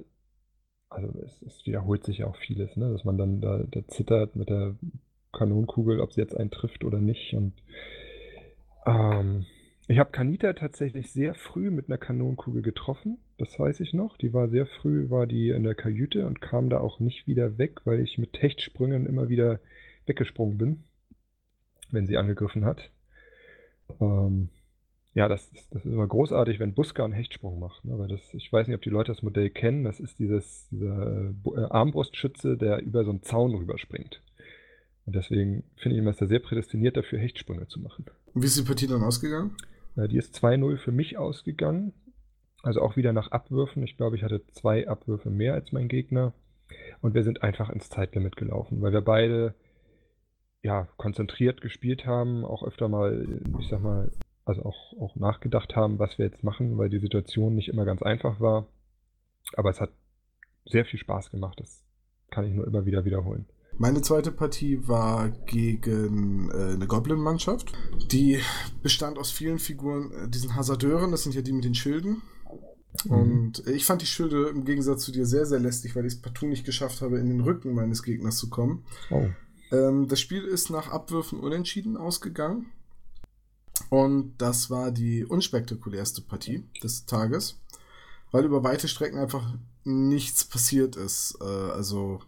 also 0.89 1.09
es, 1.20 1.43
es 1.43 1.66
wiederholt 1.66 2.05
sich 2.05 2.18
ja 2.18 2.27
auch 2.27 2.37
vieles, 2.37 2.74
ne? 2.77 2.91
dass 2.93 3.05
man 3.05 3.18
dann 3.18 3.43
da, 3.43 3.64
da 3.70 3.87
zittert 3.89 4.37
mit 4.37 4.49
der 4.49 4.77
Kanonenkugel, 5.37 6.01
ob 6.01 6.12
sie 6.12 6.20
jetzt 6.20 6.37
einen 6.37 6.51
trifft 6.51 6.84
oder 6.84 7.01
nicht. 7.01 7.34
Und 7.34 7.53
ähm, 8.87 9.47
ich 9.89 9.99
habe 9.99 10.11
Kanita 10.11 10.53
tatsächlich 10.55 11.12
sehr 11.12 11.34
früh 11.34 11.70
mit 11.70 11.89
einer 11.89 11.99
Kanonenkugel 11.99 12.62
getroffen, 12.62 13.18
das 13.39 13.59
weiß 13.59 13.80
ich 13.80 13.93
noch. 13.93 14.16
Die 14.16 14.32
war 14.32 14.49
sehr 14.49 14.66
früh, 14.66 15.11
war 15.11 15.26
die 15.26 15.51
in 15.51 15.62
der 15.62 15.74
Kajüte 15.74 16.26
und 16.26 16.41
kam 16.41 16.70
da 16.70 16.80
auch 16.80 17.01
nicht 17.01 17.26
wieder 17.26 17.59
weg, 17.59 17.82
weil 17.84 18.01
ich 18.01 18.18
mit 18.18 18.41
Hechtsprüngen 18.41 19.07
immer 19.07 19.28
wieder 19.28 19.61
weggesprungen 20.07 20.57
bin, 20.57 20.84
wenn 21.91 22.07
sie 22.07 22.16
angegriffen 22.16 22.64
hat. 22.64 22.91
Ähm, 24.01 24.49
ja, 25.14 25.28
das 25.28 25.49
ist, 25.53 25.74
das 25.74 25.84
ist 25.84 25.93
immer 25.93 26.07
großartig, 26.07 26.59
wenn 26.59 26.74
Buska 26.74 27.05
einen 27.05 27.12
Hechtsprung 27.12 27.59
macht. 27.59 27.84
Ne? 27.84 27.99
Weil 27.99 28.09
das, 28.09 28.34
ich 28.34 28.53
weiß 28.53 28.66
nicht, 28.66 28.76
ob 28.76 28.82
die 28.82 28.91
Leute 28.91 29.12
das 29.12 29.22
Modell 29.22 29.51
kennen. 29.51 29.84
Das 29.84 30.01
ist 30.01 30.18
dieses, 30.18 30.68
dieser 30.70 31.30
äh, 31.30 31.64
Armbrustschütze, 31.70 32.57
der 32.57 32.82
über 32.82 33.05
so 33.05 33.11
einen 33.11 33.22
Zaun 33.22 33.55
rüberspringt. 33.55 34.22
Und 35.07 35.15
deswegen 35.15 35.65
finde 35.77 35.97
ich 35.97 35.99
ihn 35.99 36.05
Meister 36.05 36.27
sehr 36.27 36.41
prädestiniert 36.41 36.97
dafür, 36.97 37.19
Hechtsprünge 37.19 37.69
zu 37.69 37.81
machen. 37.81 38.07
Und 38.35 38.43
wie 38.43 38.47
ist 38.47 38.59
die 38.59 38.65
Partie 38.65 38.89
dann 38.89 39.03
ausgegangen? 39.03 39.57
Äh, 39.97 40.09
die 40.09 40.19
ist 40.19 40.35
2-0 40.37 40.77
für 40.79 40.93
mich 40.93 41.17
ausgegangen. 41.17 41.93
Also 42.63 42.83
auch 42.83 42.97
wieder 42.97 43.13
nach 43.13 43.31
Abwürfen. 43.31 43.85
Ich 43.85 43.97
glaube, 43.97 44.17
ich 44.17 44.25
hatte 44.25 44.45
zwei 44.53 44.89
Abwürfe 44.89 45.31
mehr 45.31 45.55
als 45.55 45.73
mein 45.73 45.89
Gegner. 45.89 46.35
Und 47.01 47.15
wir 47.15 47.23
sind 47.23 47.43
einfach 47.43 47.71
ins 47.71 47.89
Zeitlimit 47.89 48.35
gelaufen, 48.37 48.83
weil 48.83 48.93
wir 48.93 49.03
beide 49.03 49.55
ja, 50.63 50.89
konzentriert 50.97 51.61
gespielt 51.61 52.07
haben, 52.07 52.45
auch 52.45 52.65
öfter 52.65 52.89
mal, 52.89 53.41
ich 53.61 53.69
sag 53.69 53.81
mal, 53.81 54.11
also 54.45 54.65
auch, 54.65 54.95
auch 54.99 55.15
nachgedacht 55.15 55.77
haben, 55.77 56.01
was 56.01 56.19
wir 56.19 56.27
jetzt 56.27 56.43
machen, 56.43 56.77
weil 56.77 56.89
die 56.89 56.99
Situation 56.99 57.55
nicht 57.55 57.69
immer 57.69 57.85
ganz 57.85 58.03
einfach 58.03 58.41
war. 58.41 58.67
Aber 59.55 59.71
es 59.71 59.81
hat 59.81 59.91
sehr 60.65 60.85
viel 60.85 60.99
Spaß 60.99 61.31
gemacht. 61.31 61.61
Das 61.61 61.85
kann 62.31 62.45
ich 62.45 62.53
nur 62.53 62.67
immer 62.67 62.85
wieder 62.85 63.05
wiederholen. 63.05 63.47
Meine 63.79 64.01
zweite 64.01 64.33
Partie 64.33 64.89
war 64.89 65.29
gegen 65.29 66.51
äh, 66.51 66.74
eine 66.74 66.87
Goblin-Mannschaft. 66.87 67.72
Die 68.11 68.41
bestand 68.83 69.18
aus 69.18 69.31
vielen 69.31 69.59
Figuren, 69.59 70.12
äh, 70.12 70.29
diesen 70.29 70.55
Hasardeuren, 70.55 71.11
das 71.11 71.24
sind 71.24 71.35
ja 71.35 71.43
die 71.43 71.53
mit 71.53 71.64
den 71.64 71.74
Schilden. 71.74 72.22
Mhm. 73.05 73.11
Und 73.11 73.66
ich 73.66 73.85
fand 73.85 74.01
die 74.01 74.07
Schilde 74.07 74.49
im 74.49 74.64
Gegensatz 74.64 75.05
zu 75.05 75.12
dir 75.12 75.27
sehr, 75.27 75.45
sehr 75.45 75.61
lästig, 75.61 75.95
weil 75.95 76.07
ich 76.07 76.14
es 76.14 76.22
partout 76.22 76.47
nicht 76.47 76.64
geschafft 76.64 77.03
habe, 77.03 77.18
in 77.18 77.29
den 77.29 77.41
Rücken 77.41 77.74
meines 77.74 78.03
Gegners 78.03 78.39
zu 78.39 78.49
kommen. 78.49 78.85
Oh. 79.11 79.27
Ähm, 79.72 80.09
das 80.09 80.20
Spiel 80.20 80.45
ist 80.45 80.70
nach 80.70 80.91
Abwürfen 80.91 81.41
unentschieden 81.41 81.99
ausgegangen. 81.99 82.66
Und 83.91 84.39
das 84.39 84.70
war 84.70 84.91
die 84.91 85.24
unspektakulärste 85.27 86.22
Partie 86.22 86.64
des 86.83 87.05
Tages, 87.05 87.61
weil 88.31 88.47
über 88.47 88.64
weite 88.64 88.89
Strecken 88.89 89.18
einfach 89.18 89.55
nichts 89.85 90.47
passiert 90.47 90.97
ist. 90.97 91.37
Äh, 91.43 91.45
also 91.45 92.20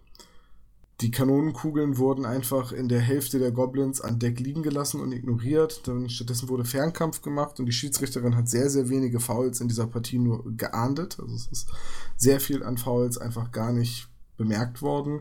die 1.01 1.13
Kanonenkugeln 1.13 1.97
wurden 1.97 2.27
einfach 2.27 2.73
in 2.73 2.89
der 2.89 3.01
Hälfte 3.01 3.39
der 3.39 3.53
Goblins 3.53 4.01
an 4.01 4.19
Deck 4.19 4.41
liegen 4.41 4.65
gelassen 4.65 5.01
und 5.01 5.13
ignoriert. 5.13 5.87
Dann 5.87 6.09
stattdessen 6.09 6.49
wurde 6.49 6.65
Fernkampf 6.65 7.23
gemacht 7.23 7.61
und 7.61 7.67
die 7.67 7.73
Schiedsrichterin 7.73 8.35
hat 8.35 8.49
sehr, 8.49 8.69
sehr 8.69 8.89
wenige 8.89 9.21
Fouls 9.21 9.61
in 9.61 9.69
dieser 9.69 9.87
Partie 9.87 10.19
nur 10.19 10.45
geahndet. 10.57 11.21
Also 11.21 11.35
es 11.37 11.47
ist 11.47 11.69
sehr 12.17 12.41
viel 12.41 12.65
an 12.65 12.79
Fouls 12.79 13.17
einfach 13.17 13.53
gar 13.53 13.73
nicht 13.73 14.09
bemerkt 14.37 14.83
worden. 14.83 15.21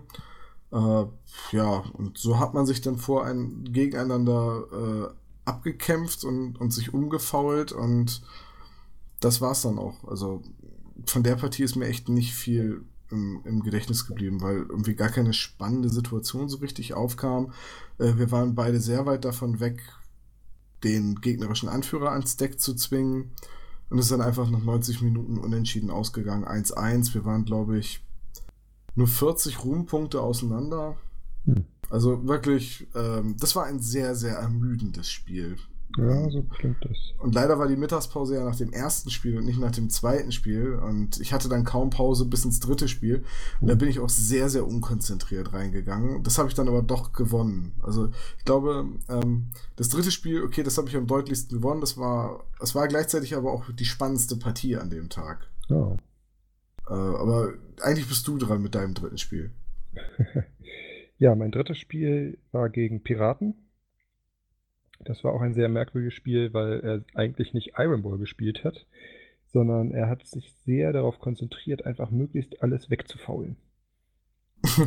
Äh, 0.71 1.05
ja, 1.51 1.83
und 1.93 2.17
so 2.17 2.39
hat 2.39 2.55
man 2.55 2.65
sich 2.65 2.81
dann 2.81 2.97
vor 2.97 3.25
ein 3.25 3.63
Gegeneinander 3.71 4.63
äh, 4.71 5.13
abgekämpft 5.45 6.23
und, 6.23 6.59
und 6.59 6.71
sich 6.71 6.93
umgefault 6.93 7.71
und 7.71 8.23
das 9.19 9.41
war's 9.41 9.61
dann 9.61 9.77
auch. 9.77 10.03
Also 10.05 10.41
von 11.05 11.21
der 11.21 11.35
Partie 11.35 11.63
ist 11.63 11.75
mir 11.75 11.85
echt 11.85 12.09
nicht 12.09 12.33
viel 12.33 12.83
im, 13.11 13.41
im, 13.45 13.61
Gedächtnis 13.61 14.05
geblieben, 14.05 14.41
weil 14.41 14.57
irgendwie 14.57 14.95
gar 14.95 15.09
keine 15.09 15.33
spannende 15.33 15.89
Situation 15.89 16.49
so 16.49 16.57
richtig 16.57 16.93
aufkam. 16.93 17.53
Äh, 17.97 18.17
wir 18.17 18.31
waren 18.31 18.55
beide 18.55 18.79
sehr 18.79 19.05
weit 19.05 19.25
davon 19.25 19.59
weg, 19.59 19.81
den 20.83 21.15
gegnerischen 21.21 21.69
Anführer 21.69 22.11
ans 22.11 22.37
Deck 22.37 22.59
zu 22.59 22.75
zwingen. 22.75 23.31
Und 23.89 23.99
es 23.99 24.05
ist 24.05 24.11
dann 24.11 24.21
einfach 24.21 24.49
nach 24.49 24.63
90 24.63 25.01
Minuten 25.01 25.37
unentschieden 25.37 25.89
ausgegangen. 25.89 26.45
1-1. 26.45 27.13
Wir 27.13 27.23
waren, 27.23 27.45
glaube 27.45 27.77
ich, 27.77 28.03
nur 28.95 29.07
40 29.07 29.63
Ruhmpunkte 29.63 30.21
auseinander. 30.21 30.97
Hm. 31.45 31.65
Also 31.89 32.27
wirklich, 32.27 32.87
ähm, 32.95 33.37
das 33.39 33.55
war 33.55 33.65
ein 33.65 33.79
sehr, 33.79 34.15
sehr 34.15 34.35
ermüdendes 34.35 35.09
Spiel. 35.09 35.57
Ja, 35.97 36.29
so 36.29 36.43
klingt 36.43 36.77
das. 36.83 36.97
Und 37.19 37.33
leider 37.33 37.57
war 37.57 37.67
die 37.67 37.75
Mittagspause 37.75 38.35
ja 38.35 38.43
nach 38.43 38.55
dem 38.55 38.71
ersten 38.71 39.09
Spiel 39.09 39.37
und 39.37 39.45
nicht 39.45 39.59
nach 39.59 39.71
dem 39.71 39.89
zweiten 39.89 40.31
Spiel. 40.31 40.73
Und 40.75 41.19
ich 41.19 41.33
hatte 41.33 41.49
dann 41.49 41.63
kaum 41.63 41.89
Pause 41.89 42.25
bis 42.25 42.45
ins 42.45 42.59
dritte 42.59 42.87
Spiel. 42.87 43.23
Und 43.61 43.67
da 43.67 43.75
bin 43.75 43.87
ich 43.87 43.99
auch 43.99 44.09
sehr, 44.09 44.49
sehr 44.49 44.67
unkonzentriert 44.67 45.53
reingegangen. 45.53 46.23
Das 46.23 46.37
habe 46.37 46.49
ich 46.49 46.55
dann 46.55 46.67
aber 46.67 46.83
doch 46.83 47.13
gewonnen. 47.13 47.73
Also 47.81 48.09
ich 48.37 48.45
glaube, 48.45 48.85
ähm, 49.09 49.47
das 49.75 49.89
dritte 49.89 50.11
Spiel, 50.11 50.43
okay, 50.43 50.61
das 50.61 50.77
habe 50.77 50.89
ich 50.89 50.95
am 50.95 51.07
deutlichsten 51.07 51.57
gewonnen. 51.57 51.81
Das 51.81 51.97
war, 51.97 52.43
das 52.59 52.75
war 52.75 52.87
gleichzeitig 52.87 53.35
aber 53.35 53.51
auch 53.51 53.71
die 53.71 53.85
spannendste 53.85 54.35
Partie 54.35 54.77
an 54.77 54.89
dem 54.89 55.09
Tag. 55.09 55.49
Oh. 55.69 55.97
Äh, 56.87 56.93
aber 56.93 57.53
eigentlich 57.81 58.07
bist 58.07 58.27
du 58.27 58.37
dran 58.37 58.61
mit 58.61 58.75
deinem 58.75 58.93
dritten 58.93 59.17
Spiel. 59.17 59.51
ja, 61.17 61.33
mein 61.33 61.51
drittes 61.51 61.79
Spiel 61.79 62.37
war 62.51 62.69
gegen 62.69 63.01
Piraten. 63.01 63.55
Das 64.99 65.23
war 65.23 65.33
auch 65.33 65.41
ein 65.41 65.53
sehr 65.53 65.69
merkwürdiges 65.69 66.13
Spiel, 66.13 66.53
weil 66.53 66.79
er 66.81 67.03
eigentlich 67.13 67.53
nicht 67.53 67.73
Iron 67.77 68.03
Ball 68.03 68.17
gespielt 68.17 68.63
hat, 68.63 68.85
sondern 69.45 69.91
er 69.91 70.09
hat 70.09 70.25
sich 70.25 70.53
sehr 70.65 70.91
darauf 70.93 71.19
konzentriert, 71.19 71.85
einfach 71.85 72.11
möglichst 72.11 72.61
alles 72.61 72.89
wegzufaulen. 72.89 73.57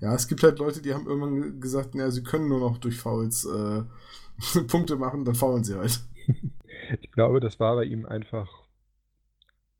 ja, 0.00 0.14
es 0.14 0.26
gibt 0.28 0.42
halt 0.42 0.58
Leute, 0.58 0.82
die 0.82 0.94
haben 0.94 1.06
irgendwann 1.06 1.60
gesagt, 1.60 1.94
naja, 1.94 2.10
sie 2.10 2.22
können 2.22 2.48
nur 2.48 2.60
noch 2.60 2.78
durch 2.78 2.98
Fouls 2.98 3.44
äh, 3.44 3.82
Punkte 4.68 4.96
machen, 4.96 5.24
dann 5.24 5.34
faulen 5.34 5.64
sie 5.64 5.76
halt. 5.76 6.00
ich 7.00 7.12
glaube, 7.12 7.40
das 7.40 7.60
war 7.60 7.76
bei 7.76 7.84
ihm 7.84 8.06
einfach. 8.06 8.48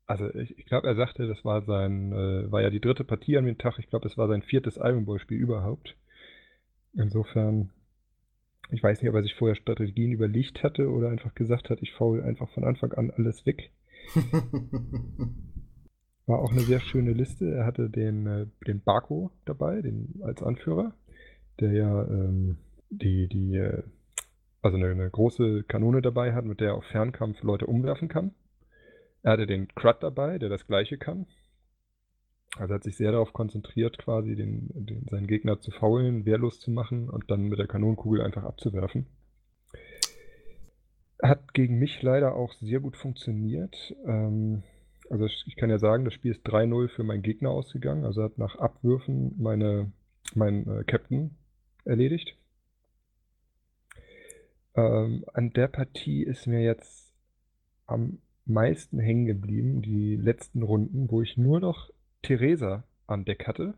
Also 0.05 0.33
ich, 0.35 0.57
ich 0.57 0.65
glaube, 0.65 0.87
er 0.87 0.95
sagte, 0.95 1.27
das 1.27 1.43
war 1.43 1.63
sein, 1.63 2.13
äh, 2.13 2.49
war 2.49 2.61
ja 2.61 2.69
die 2.69 2.79
dritte 2.79 3.03
Partie 3.03 3.37
an 3.37 3.45
dem 3.45 3.57
Tag. 3.57 3.77
Ich 3.77 3.89
glaube, 3.89 4.07
es 4.07 4.17
war 4.17 4.29
sein 4.29 4.41
viertes 4.41 4.77
Iron 4.77 5.05
Ball 5.05 5.19
Spiel 5.19 5.37
überhaupt. 5.37 5.95
Insofern 6.93 7.71
ich 8.69 8.83
weiß 8.83 9.01
nicht, 9.01 9.09
ob 9.09 9.15
er 9.15 9.23
sich 9.23 9.35
vorher 9.35 9.55
Strategien 9.55 10.11
überlegt 10.11 10.63
hatte 10.63 10.89
oder 10.89 11.09
einfach 11.09 11.33
gesagt 11.35 11.69
hat, 11.69 11.81
ich 11.81 11.93
faul 11.93 12.21
einfach 12.23 12.49
von 12.49 12.63
Anfang 12.63 12.91
an 12.93 13.11
alles 13.11 13.45
weg. 13.45 13.71
War 16.25 16.39
auch 16.39 16.51
eine 16.51 16.61
sehr 16.61 16.81
schöne 16.81 17.13
Liste. 17.13 17.49
Er 17.53 17.65
hatte 17.65 17.89
den, 17.89 18.27
äh, 18.27 18.47
den 18.65 18.81
Barco 18.81 19.31
dabei, 19.45 19.81
den 19.81 20.19
als 20.21 20.43
Anführer, 20.43 20.93
der 21.61 21.71
ja 21.71 22.03
ähm, 22.05 22.57
die, 22.89 23.27
die, 23.29 23.55
äh, 23.55 23.83
also 24.61 24.75
eine, 24.77 24.89
eine, 24.89 25.09
große 25.09 25.63
Kanone 25.63 26.01
dabei 26.01 26.33
hat, 26.33 26.43
mit 26.43 26.59
der 26.59 26.69
er 26.69 26.75
auf 26.75 26.83
Fernkampf 26.85 27.41
Leute 27.43 27.67
umwerfen 27.67 28.09
kann. 28.09 28.31
Er 29.23 29.33
hatte 29.33 29.47
den 29.47 29.69
Crud 29.69 29.97
dabei, 30.01 30.37
der 30.37 30.49
das 30.49 30.67
gleiche 30.67 30.97
kann. 30.97 31.27
Also 32.55 32.73
er 32.73 32.75
hat 32.75 32.83
sich 32.83 32.97
sehr 32.97 33.11
darauf 33.11 33.33
konzentriert, 33.33 33.97
quasi 33.97 34.35
den, 34.35 34.69
den, 34.73 35.05
seinen 35.09 35.27
Gegner 35.27 35.59
zu 35.59 35.71
faulen, 35.71 36.25
wehrlos 36.25 36.59
zu 36.59 36.71
machen 36.71 37.09
und 37.09 37.29
dann 37.29 37.43
mit 37.43 37.59
der 37.59 37.67
Kanonenkugel 37.67 38.21
einfach 38.21 38.43
abzuwerfen. 38.43 39.07
Hat 41.21 41.53
gegen 41.53 41.77
mich 41.79 42.01
leider 42.01 42.35
auch 42.35 42.53
sehr 42.53 42.79
gut 42.79 42.95
funktioniert. 42.95 43.95
Ähm, 44.05 44.63
also 45.09 45.25
ich 45.25 45.55
kann 45.55 45.69
ja 45.69 45.79
sagen, 45.79 46.05
das 46.05 46.13
Spiel 46.13 46.31
ist 46.31 46.45
3-0 46.45 46.89
für 46.89 47.03
meinen 47.03 47.23
Gegner 47.23 47.51
ausgegangen. 47.51 48.05
Also 48.05 48.23
hat 48.23 48.37
nach 48.37 48.55
Abwürfen 48.55 49.35
meine, 49.37 49.91
mein 50.35 50.67
äh, 50.67 50.83
Captain 50.83 51.35
erledigt. 51.85 52.37
Ähm, 54.75 55.25
an 55.33 55.51
der 55.53 55.67
Partie 55.67 56.23
ist 56.23 56.45
mir 56.45 56.61
jetzt 56.61 57.13
am 57.87 58.19
meisten 58.45 58.99
hängen 58.99 59.25
geblieben, 59.25 59.81
die 59.81 60.15
letzten 60.15 60.61
Runden, 60.61 61.09
wo 61.09 61.21
ich 61.21 61.37
nur 61.37 61.59
noch 61.59 61.89
Theresa 62.27 62.83
an 63.07 63.23
Deck 63.23 63.47
hatte, 63.47 63.75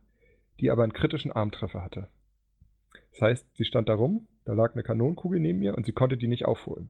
die 0.60 0.72
aber 0.72 0.82
einen 0.82 0.94
kritischen 0.94 1.32
Armtreffer 1.32 1.84
hatte. 1.84 2.10
Das 3.12 3.22
heißt, 3.22 3.48
sie 3.56 3.64
stand 3.64 3.90
da 3.90 3.94
rum, 3.94 4.28
da 4.44 4.54
lag 4.54 4.74
eine 4.74 4.82
Kanonenkugel 4.82 5.40
neben 5.40 5.62
ihr 5.62 5.78
und 5.78 5.86
sie 5.86 5.92
konnte 5.92 6.18
die 6.18 6.28
nicht 6.28 6.46
aufholen. 6.46 6.90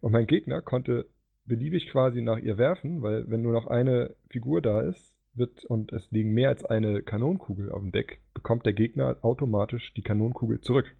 Und 0.00 0.12
mein 0.12 0.26
Gegner 0.26 0.60
konnte 0.60 1.08
beliebig 1.46 1.88
quasi 1.88 2.20
nach 2.20 2.36
ihr 2.36 2.58
werfen, 2.58 3.00
weil 3.00 3.24
wenn 3.30 3.40
nur 3.40 3.54
noch 3.54 3.68
eine 3.68 4.16
Figur 4.28 4.60
da 4.60 4.82
ist, 4.82 5.14
wird 5.32 5.64
und 5.64 5.94
es 5.94 6.10
liegen 6.10 6.34
mehr 6.34 6.50
als 6.50 6.66
eine 6.66 7.02
Kanonenkugel 7.02 7.72
auf 7.72 7.80
dem 7.80 7.90
Deck, 7.90 8.20
bekommt 8.34 8.66
der 8.66 8.74
Gegner 8.74 9.16
automatisch 9.22 9.94
die 9.94 10.02
Kanonenkugel 10.02 10.60
zurück. 10.60 10.94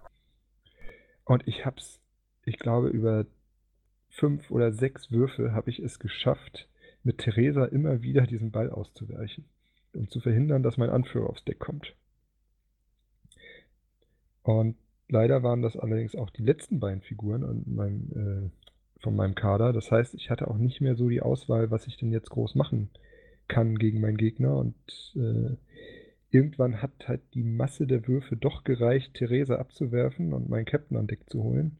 Und 1.25 1.47
ich 1.47 1.67
hab's, 1.67 2.01
ich 2.47 2.59
glaube, 2.59 2.89
über 2.89 3.27
fünf 4.09 4.51
oder 4.51 4.73
sechs 4.73 5.11
Würfe 5.11 5.53
habe 5.53 5.69
ich 5.69 5.81
es 5.81 5.99
geschafft, 5.99 6.67
mit 7.03 7.19
Theresa 7.19 7.67
immer 7.67 8.01
wieder 8.01 8.23
diesen 8.23 8.51
Ball 8.53 8.71
auszuweichen 8.71 9.45
um 9.99 10.09
zu 10.09 10.20
verhindern, 10.20 10.62
dass 10.62 10.76
mein 10.76 10.90
Anführer 10.90 11.28
aufs 11.28 11.44
Deck 11.44 11.59
kommt. 11.59 11.94
Und 14.42 14.76
leider 15.09 15.42
waren 15.42 15.62
das 15.62 15.76
allerdings 15.76 16.14
auch 16.14 16.30
die 16.30 16.42
letzten 16.42 16.80
beiden 16.80 17.03
Figuren 17.03 17.64
meinem, 17.66 18.12
äh, 18.14 19.03
von 19.03 19.14
meinem 19.14 19.34
Kader. 19.34 19.72
Das 19.72 19.90
heißt, 19.90 20.14
ich 20.14 20.30
hatte 20.30 20.49
auch 20.49 20.57
nicht 20.57 20.80
mehr 20.80 20.94
so 20.94 21.09
die 21.09 21.20
Auswahl, 21.20 21.70
was 21.70 21.86
ich 21.86 21.96
denn 21.96 22.12
jetzt 22.12 22.30
groß 22.30 22.55
machen 22.55 22.90
kann 23.46 23.76
gegen 23.76 24.01
meinen 24.01 24.16
Gegner. 24.16 24.57
Und 24.57 24.74
äh, 25.16 25.57
irgendwann 26.30 26.80
hat 26.82 26.92
halt 27.07 27.22
die 27.34 27.42
Masse 27.42 27.86
der 27.86 28.07
Würfe 28.07 28.36
doch 28.36 28.64
gereicht, 28.64 29.14
Theresa 29.14 29.57
abzuwerfen 29.57 30.32
und 30.32 30.49
meinen 30.49 30.66
Captain 30.66 30.96
an 30.96 31.07
Deck 31.07 31.28
zu 31.28 31.42
holen. 31.42 31.78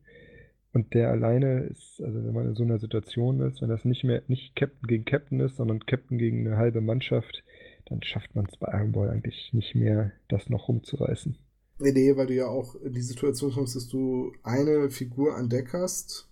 Und 0.73 0.93
der 0.95 1.11
alleine 1.11 1.61
ist, 1.61 2.03
also 2.03 2.23
wenn 2.23 2.35
man 2.35 2.49
in 2.49 2.55
so 2.55 2.63
einer 2.63 2.79
Situation 2.79 3.41
ist, 3.41 3.63
wenn 3.63 3.71
das 3.71 3.85
nicht 3.85 4.05
mehr 4.05 4.23
nicht 4.29 4.55
Captain 4.55 4.87
gegen 4.87 5.05
Captain 5.05 5.41
ist, 5.41 5.57
sondern 5.57 5.87
Captain 5.87 6.19
gegen 6.19 6.47
eine 6.47 6.57
halbe 6.57 6.81
Mannschaft, 6.81 7.43
dann 7.89 8.03
schafft 8.03 8.35
man 8.35 8.47
es 8.47 8.57
bei 8.57 8.69
Iron 8.73 8.93
Ball 8.93 9.11
eigentlich 9.11 9.51
nicht 9.53 9.75
mehr, 9.75 10.13
das 10.29 10.49
noch 10.49 10.69
rumzureißen. 10.69 11.37
Nee, 11.81 11.93
nee, 11.93 12.17
weil 12.17 12.27
du 12.27 12.35
ja 12.35 12.47
auch 12.47 12.75
in 12.77 12.93
die 12.93 13.03
Situation 13.03 13.53
kommst, 13.53 13.77
dass 13.77 13.89
du 13.89 14.33
eine 14.43 14.91
Figur 14.91 15.37
an 15.37 15.49
Deck 15.49 15.73
hast. 15.73 16.29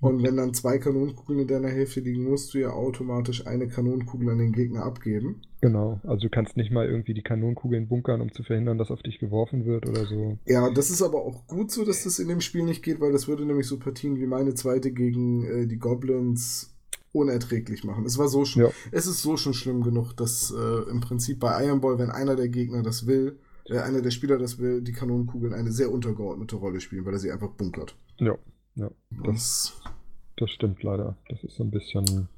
Und 0.00 0.22
wenn 0.22 0.36
dann 0.36 0.54
zwei 0.54 0.78
Kanonenkugeln 0.78 1.40
in 1.40 1.46
deiner 1.46 1.68
Hälfte 1.68 2.00
liegen, 2.00 2.24
musst 2.24 2.54
du 2.54 2.58
ja 2.58 2.70
automatisch 2.70 3.46
eine 3.46 3.68
Kanonenkugel 3.68 4.30
an 4.30 4.38
den 4.38 4.52
Gegner 4.52 4.84
abgeben. 4.84 5.42
Genau, 5.60 6.00
also 6.04 6.22
du 6.22 6.30
kannst 6.30 6.56
nicht 6.56 6.70
mal 6.70 6.86
irgendwie 6.86 7.12
die 7.12 7.22
Kanonenkugeln 7.22 7.86
bunkern, 7.86 8.22
um 8.22 8.32
zu 8.32 8.42
verhindern, 8.42 8.78
dass 8.78 8.90
auf 8.90 9.02
dich 9.02 9.18
geworfen 9.18 9.66
wird 9.66 9.86
oder 9.86 10.06
so. 10.06 10.38
Ja, 10.46 10.70
das 10.70 10.90
ist 10.90 11.02
aber 11.02 11.22
auch 11.22 11.46
gut 11.46 11.70
so, 11.70 11.84
dass 11.84 12.04
das 12.04 12.18
in 12.18 12.28
dem 12.28 12.40
Spiel 12.40 12.64
nicht 12.64 12.82
geht, 12.82 12.98
weil 13.00 13.12
das 13.12 13.28
würde 13.28 13.44
nämlich 13.44 13.66
so 13.66 13.78
Partien 13.78 14.18
wie 14.18 14.26
meine 14.26 14.54
zweite 14.54 14.90
gegen 14.90 15.44
äh, 15.44 15.66
die 15.66 15.78
Goblins 15.78 16.74
unerträglich 17.12 17.84
machen. 17.84 18.04
Es 18.04 18.18
war 18.18 18.28
so 18.28 18.44
schon, 18.44 18.62
ja. 18.62 18.70
es 18.92 19.06
ist 19.06 19.22
so 19.22 19.36
schon 19.36 19.54
schlimm 19.54 19.82
genug, 19.82 20.12
dass 20.14 20.52
äh, 20.52 20.90
im 20.90 21.00
Prinzip 21.00 21.40
bei 21.40 21.64
Iron 21.64 21.80
Ball, 21.80 21.98
wenn 21.98 22.10
einer 22.10 22.36
der 22.36 22.48
Gegner 22.48 22.82
das 22.82 23.06
will, 23.06 23.38
äh, 23.66 23.78
einer 23.78 24.00
der 24.00 24.10
Spieler 24.10 24.38
das 24.38 24.58
will, 24.58 24.80
die 24.82 24.92
Kanonenkugeln 24.92 25.52
eine 25.52 25.72
sehr 25.72 25.90
untergeordnete 25.90 26.56
Rolle 26.56 26.80
spielen, 26.80 27.04
weil 27.04 27.14
er 27.14 27.18
sie 27.18 27.32
einfach 27.32 27.50
bunkert. 27.50 27.96
Ja, 28.18 28.36
ja. 28.76 28.90
Das, 29.24 29.80
das 30.36 30.50
stimmt 30.50 30.82
leider. 30.82 31.16
Das 31.28 31.42
ist 31.42 31.56
so 31.56 31.64
ein 31.64 31.70
bisschen, 31.70 32.28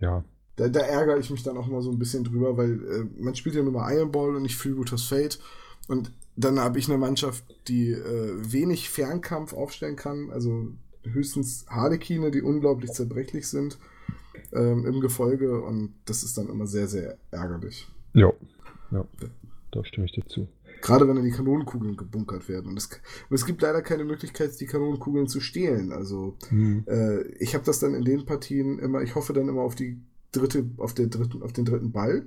ja. 0.00 0.24
Da, 0.56 0.68
da 0.68 0.80
ärgere 0.80 1.18
ich 1.18 1.30
mich 1.30 1.42
dann 1.42 1.58
auch 1.58 1.66
mal 1.66 1.82
so 1.82 1.90
ein 1.90 1.98
bisschen 1.98 2.24
drüber, 2.24 2.56
weil 2.56 2.72
äh, 2.72 3.22
man 3.22 3.34
spielt 3.34 3.54
ja 3.54 3.62
nur 3.62 3.72
mal 3.72 3.92
Iron 3.94 4.10
Ball 4.10 4.36
und 4.36 4.42
nicht 4.42 4.56
Freebooters 4.56 5.02
Fate. 5.02 5.38
Und 5.88 6.12
dann 6.34 6.58
habe 6.58 6.78
ich 6.78 6.88
eine 6.88 6.98
Mannschaft, 6.98 7.44
die 7.68 7.92
äh, 7.92 8.32
wenig 8.36 8.90
Fernkampf 8.90 9.52
aufstellen 9.52 9.96
kann. 9.96 10.30
Also 10.30 10.68
höchstens 11.12 11.66
Harlekine, 11.68 12.30
die 12.30 12.42
unglaublich 12.42 12.92
zerbrechlich 12.92 13.48
sind 13.48 13.78
ähm, 14.52 14.86
im 14.86 15.00
Gefolge 15.00 15.60
und 15.62 15.94
das 16.04 16.22
ist 16.22 16.38
dann 16.38 16.48
immer 16.48 16.66
sehr, 16.66 16.88
sehr 16.88 17.18
ärgerlich. 17.30 17.88
Ja, 18.12 18.32
ja, 18.90 19.04
da 19.72 19.84
stimme 19.84 20.06
ich 20.06 20.12
dir 20.12 20.26
zu. 20.26 20.48
Gerade 20.82 21.08
wenn 21.08 21.16
dann 21.16 21.24
die 21.24 21.30
Kanonenkugeln 21.30 21.96
gebunkert 21.96 22.48
werden. 22.48 22.68
Und 22.68 22.76
es, 22.76 22.86
und 23.28 23.34
es 23.34 23.46
gibt 23.46 23.62
leider 23.62 23.82
keine 23.82 24.04
Möglichkeit, 24.04 24.58
die 24.60 24.66
Kanonenkugeln 24.66 25.26
zu 25.26 25.40
stehlen. 25.40 25.90
Also 25.90 26.36
mhm. 26.50 26.84
äh, 26.86 27.22
ich 27.38 27.54
habe 27.54 27.64
das 27.64 27.80
dann 27.80 27.94
in 27.94 28.04
den 28.04 28.24
Partien 28.26 28.78
immer, 28.78 29.02
ich 29.02 29.14
hoffe 29.14 29.32
dann 29.32 29.48
immer 29.48 29.62
auf 29.62 29.74
die 29.74 30.00
dritte, 30.32 30.68
auf 30.76 30.94
der 30.94 31.06
dritten, 31.06 31.42
auf 31.42 31.52
den 31.52 31.64
dritten 31.64 31.92
Ball 31.92 32.26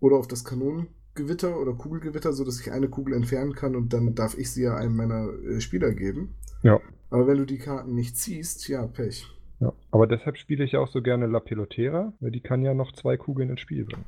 oder 0.00 0.16
auf 0.16 0.28
das 0.28 0.44
Kanonen, 0.44 0.86
Gewitter 1.16 1.60
oder 1.60 1.72
Kugelgewitter, 1.72 2.32
sodass 2.32 2.60
ich 2.60 2.70
eine 2.70 2.88
Kugel 2.88 3.14
entfernen 3.14 3.54
kann 3.54 3.74
und 3.74 3.92
dann 3.92 4.14
darf 4.14 4.36
ich 4.36 4.50
sie 4.50 4.62
ja 4.62 4.76
einem 4.76 4.96
meiner 4.96 5.28
äh, 5.44 5.60
Spieler 5.60 5.92
geben. 5.92 6.34
Ja. 6.62 6.80
Aber 7.10 7.26
wenn 7.26 7.38
du 7.38 7.46
die 7.46 7.58
Karten 7.58 7.94
nicht 7.94 8.16
ziehst, 8.16 8.68
ja, 8.68 8.86
Pech. 8.86 9.26
Ja, 9.60 9.72
aber 9.90 10.06
deshalb 10.06 10.36
spiele 10.36 10.64
ich 10.64 10.76
auch 10.76 10.88
so 10.88 11.00
gerne 11.00 11.26
La 11.26 11.40
Pelotera, 11.40 12.12
weil 12.20 12.30
die 12.30 12.42
kann 12.42 12.62
ja 12.62 12.74
noch 12.74 12.92
zwei 12.92 13.16
Kugeln 13.16 13.50
ins 13.50 13.60
Spiel 13.60 13.84
bringen. 13.84 14.04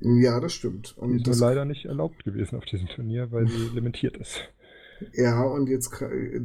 Ja, 0.00 0.40
das 0.40 0.52
stimmt. 0.52 0.96
Und 0.98 1.12
die 1.12 1.16
ist 1.16 1.26
das 1.26 1.40
leider 1.40 1.64
nicht 1.64 1.86
erlaubt 1.86 2.24
gewesen 2.24 2.56
auf 2.56 2.64
diesem 2.66 2.88
Turnier, 2.88 3.32
weil 3.32 3.48
sie 3.48 3.68
limitiert 3.74 4.16
ist. 4.18 4.40
Ja, 5.12 5.42
und 5.42 5.68
jetzt 5.68 5.92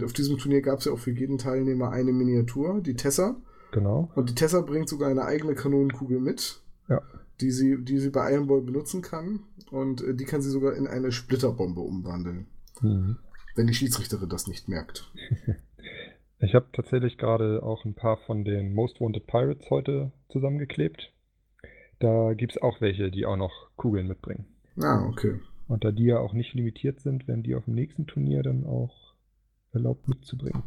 auf 0.04 0.14
diesem 0.14 0.38
Turnier 0.38 0.62
gab 0.62 0.80
es 0.80 0.86
ja 0.86 0.92
auch 0.92 1.00
für 1.00 1.12
jeden 1.12 1.38
Teilnehmer 1.38 1.92
eine 1.92 2.12
Miniatur, 2.12 2.82
die 2.82 2.96
Tessa. 2.96 3.36
Genau. 3.72 4.12
Und 4.16 4.30
die 4.30 4.36
Tessa 4.36 4.62
bringt 4.62 4.89
sogar 4.89 5.10
eine 5.10 5.24
eigene 5.24 5.56
Kanonenkugel 5.56 6.20
mit. 6.20 6.62
Ja. 6.89 7.02
Die 7.42 7.52
sie, 7.52 7.84
die 7.84 7.98
sie 7.98 8.12
bei 8.12 8.32
Iron 8.34 8.48
Ball 8.48 8.62
benutzen 8.62 9.02
kann. 9.02 9.42
Und 9.72 10.02
äh, 10.02 10.14
die 10.14 10.26
kann 10.26 10.42
sie 10.42 10.50
sogar 10.50 10.76
in 10.76 10.88
eine 10.88 11.12
Splitterbombe 11.12 11.82
umwandeln. 11.82 12.48
Mhm. 12.82 13.18
Wenn 13.56 13.68
die 13.68 13.74
Schiedsrichterin 13.74 14.30
das 14.30 14.48
nicht 14.48 14.70
merkt. 14.70 15.12
Ich 16.44 16.56
habe 16.56 16.66
tatsächlich 16.74 17.20
gerade 17.20 17.62
auch 17.62 17.86
ein 17.86 17.94
paar 17.94 18.18
von 18.18 18.44
den 18.44 18.74
Most 18.74 19.00
Wanted 19.00 19.28
Pirates 19.28 19.70
heute 19.70 20.12
zusammengeklebt. 20.30 21.14
Da 22.00 22.34
gibt 22.34 22.54
es 22.54 22.62
auch 22.62 22.82
welche, 22.82 23.12
die 23.12 23.28
auch 23.28 23.38
noch 23.38 23.70
Kugeln 23.76 24.08
mitbringen. 24.08 24.48
Ah, 24.82 25.06
okay. 25.06 25.39
Und 25.68 25.84
da 25.84 25.92
die 25.92 26.06
ja 26.06 26.18
auch 26.18 26.34
nicht 26.34 26.56
limitiert 26.56 27.00
sind, 27.00 27.28
werden 27.28 27.44
die 27.44 27.54
auf 27.54 27.66
dem 27.66 27.76
nächsten 27.76 28.08
Turnier 28.08 28.42
dann 28.42 28.66
auch 28.66 29.14
erlaubt 29.72 30.08
mitzubringen. 30.08 30.64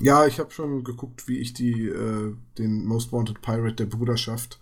Ja, 0.00 0.26
ich 0.26 0.38
habe 0.38 0.50
schon 0.50 0.84
geguckt, 0.84 1.26
wie 1.26 1.38
ich 1.38 1.54
die, 1.54 1.88
äh, 1.88 2.34
den 2.58 2.84
Most 2.84 3.10
Wanted 3.10 3.40
Pirate 3.40 3.74
der 3.74 3.86
Bruderschaft, 3.86 4.60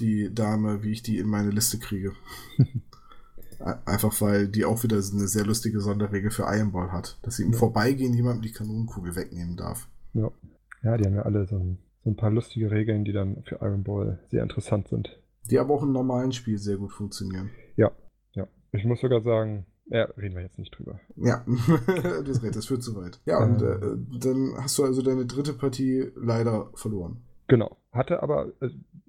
die 0.00 0.32
Dame, 0.32 0.82
wie 0.82 0.92
ich 0.92 1.02
die 1.02 1.18
in 1.18 1.28
meine 1.28 1.50
Liste 1.50 1.78
kriege. 1.78 2.12
Einfach 3.84 4.20
weil 4.20 4.46
die 4.48 4.64
auch 4.64 4.84
wieder 4.84 4.96
eine 4.96 5.26
sehr 5.26 5.44
lustige 5.44 5.80
Sonderregel 5.80 6.30
für 6.30 6.44
Iron 6.44 6.70
Ball 6.70 6.92
hat, 6.92 7.18
dass 7.22 7.36
sie 7.36 7.42
im 7.42 7.52
ja. 7.52 7.58
Vorbeigehen 7.58 8.14
jemandem 8.14 8.42
die 8.42 8.52
Kanonenkugel 8.52 9.16
wegnehmen 9.16 9.56
darf. 9.56 9.88
Ja. 10.14 10.30
Ja, 10.82 10.96
die 10.96 11.04
haben 11.04 11.16
ja 11.16 11.22
alle 11.22 11.44
so 11.46 11.56
ein, 11.56 11.78
so 12.04 12.10
ein 12.10 12.16
paar 12.16 12.30
lustige 12.30 12.70
Regeln, 12.70 13.04
die 13.04 13.12
dann 13.12 13.42
für 13.44 13.56
Iron 13.56 13.82
Ball 13.82 14.20
sehr 14.30 14.44
interessant 14.44 14.88
sind. 14.88 15.20
Die 15.50 15.58
aber 15.58 15.74
auch 15.74 15.82
im 15.82 15.92
normalen 15.92 16.30
Spiel 16.30 16.58
sehr 16.58 16.76
gut 16.76 16.92
funktionieren. 16.92 17.50
Ja, 17.76 17.90
ja. 18.34 18.46
Ich 18.70 18.84
muss 18.84 19.00
sogar 19.00 19.22
sagen, 19.22 19.66
ja, 19.86 20.04
reden 20.16 20.34
wir 20.34 20.42
jetzt 20.42 20.58
nicht 20.58 20.76
drüber. 20.76 21.00
Ja, 21.16 21.44
das, 22.24 22.40
das 22.40 22.66
führt 22.66 22.82
zu 22.82 22.94
weit. 22.94 23.20
Ja, 23.24 23.42
und 23.42 23.62
ähm. 23.62 24.08
äh, 24.12 24.18
dann 24.18 24.54
hast 24.58 24.78
du 24.78 24.84
also 24.84 25.02
deine 25.02 25.26
dritte 25.26 25.54
Partie 25.54 26.10
leider 26.14 26.70
verloren. 26.74 27.24
Genau. 27.48 27.78
Hatte 27.92 28.22
aber, 28.22 28.52
also, 28.60 28.76
ich 28.76 29.07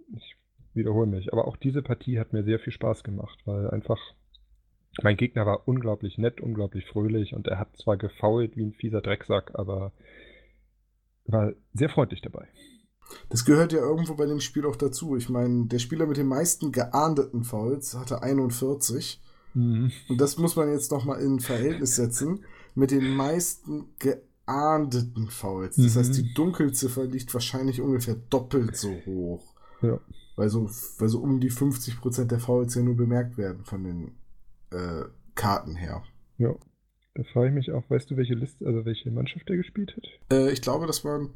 wiederhole 0.74 1.08
mich, 1.08 1.32
aber 1.34 1.48
auch 1.48 1.58
diese 1.58 1.82
Partie 1.82 2.20
hat 2.20 2.34
mir 2.34 2.44
sehr 2.44 2.60
viel 2.60 2.74
Spaß 2.74 3.04
gemacht, 3.04 3.40
weil 3.46 3.70
einfach 3.70 4.00
mein 5.02 5.18
Gegner 5.18 5.46
war 5.46 5.68
unglaublich 5.68 6.18
nett, 6.18 6.42
unglaublich 6.42 6.86
fröhlich 6.86 7.34
und 7.34 7.48
er 7.48 7.60
hat 7.60 7.76
zwar 7.78 7.98
gefault 7.98 8.58
wie 8.58 8.66
ein 8.66 8.74
fieser 8.74 9.02
Drecksack, 9.02 9.52
aber 9.54 9.92
war 11.26 11.54
sehr 11.74 11.90
freundlich 11.90 12.22
dabei. 12.22 12.48
Das 13.30 13.46
gehört 13.46 13.74
ja 13.74 13.80
irgendwo 13.80 14.16
bei 14.16 14.26
dem 14.26 14.40
Spiel 14.40 14.66
auch 14.66 14.76
dazu. 14.76 15.16
Ich 15.16 15.30
meine, 15.30 15.66
der 15.66 15.80
Spieler 15.80 16.06
mit 16.06 16.18
den 16.18 16.28
meisten 16.28 16.72
geahndeten 16.72 17.44
Fouls 17.44 17.96
hatte 17.96 18.22
41. 18.22 19.22
Mhm. 19.54 19.92
Und 20.10 20.22
das 20.22 20.38
muss 20.38 20.56
man 20.56 20.72
jetzt 20.72 20.92
nochmal 20.92 21.22
in 21.22 21.40
Verhältnis 21.40 21.96
setzen 21.96 22.46
mit 22.76 22.92
den 22.92 23.16
meisten 23.16 23.96
geahndeten 23.98 25.28
Fouls. 25.28 25.76
Das 25.76 25.96
mhm. 25.96 26.00
heißt, 26.00 26.18
die 26.18 26.34
Dunkelziffer 26.34 27.06
liegt 27.06 27.34
wahrscheinlich 27.34 27.82
ungefähr 27.82 28.16
doppelt 28.30 28.76
so 28.76 28.92
hoch. 29.06 29.56
Ja. 29.82 30.00
Weil 30.40 30.48
so, 30.48 30.70
weil 31.00 31.10
so 31.10 31.20
um 31.20 31.42
die 31.42 31.52
50% 31.52 32.28
der 32.28 32.40
Fouls 32.40 32.74
ja 32.74 32.82
nur 32.82 32.96
bemerkt 32.96 33.38
werden 33.38 33.66
von 33.66 33.84
den 33.84 34.12
äh, 34.72 35.04
Karten 35.36 35.76
her. 35.76 36.02
Ja. 36.38 36.56
Da 37.14 37.24
frage 37.34 37.50
ich 37.50 37.54
mich 37.54 37.72
auch, 37.74 37.84
weißt 37.90 38.10
du, 38.10 38.16
welche 38.16 38.36
Liste, 38.36 38.66
also 38.66 38.86
welche 38.86 39.12
Mannschaft 39.12 39.50
der 39.50 39.58
gespielt 39.58 39.98
hat? 39.98 40.06
Äh, 40.32 40.54
ich 40.54 40.62
glaube, 40.62 40.88
das 40.88 41.04
waren 41.04 41.32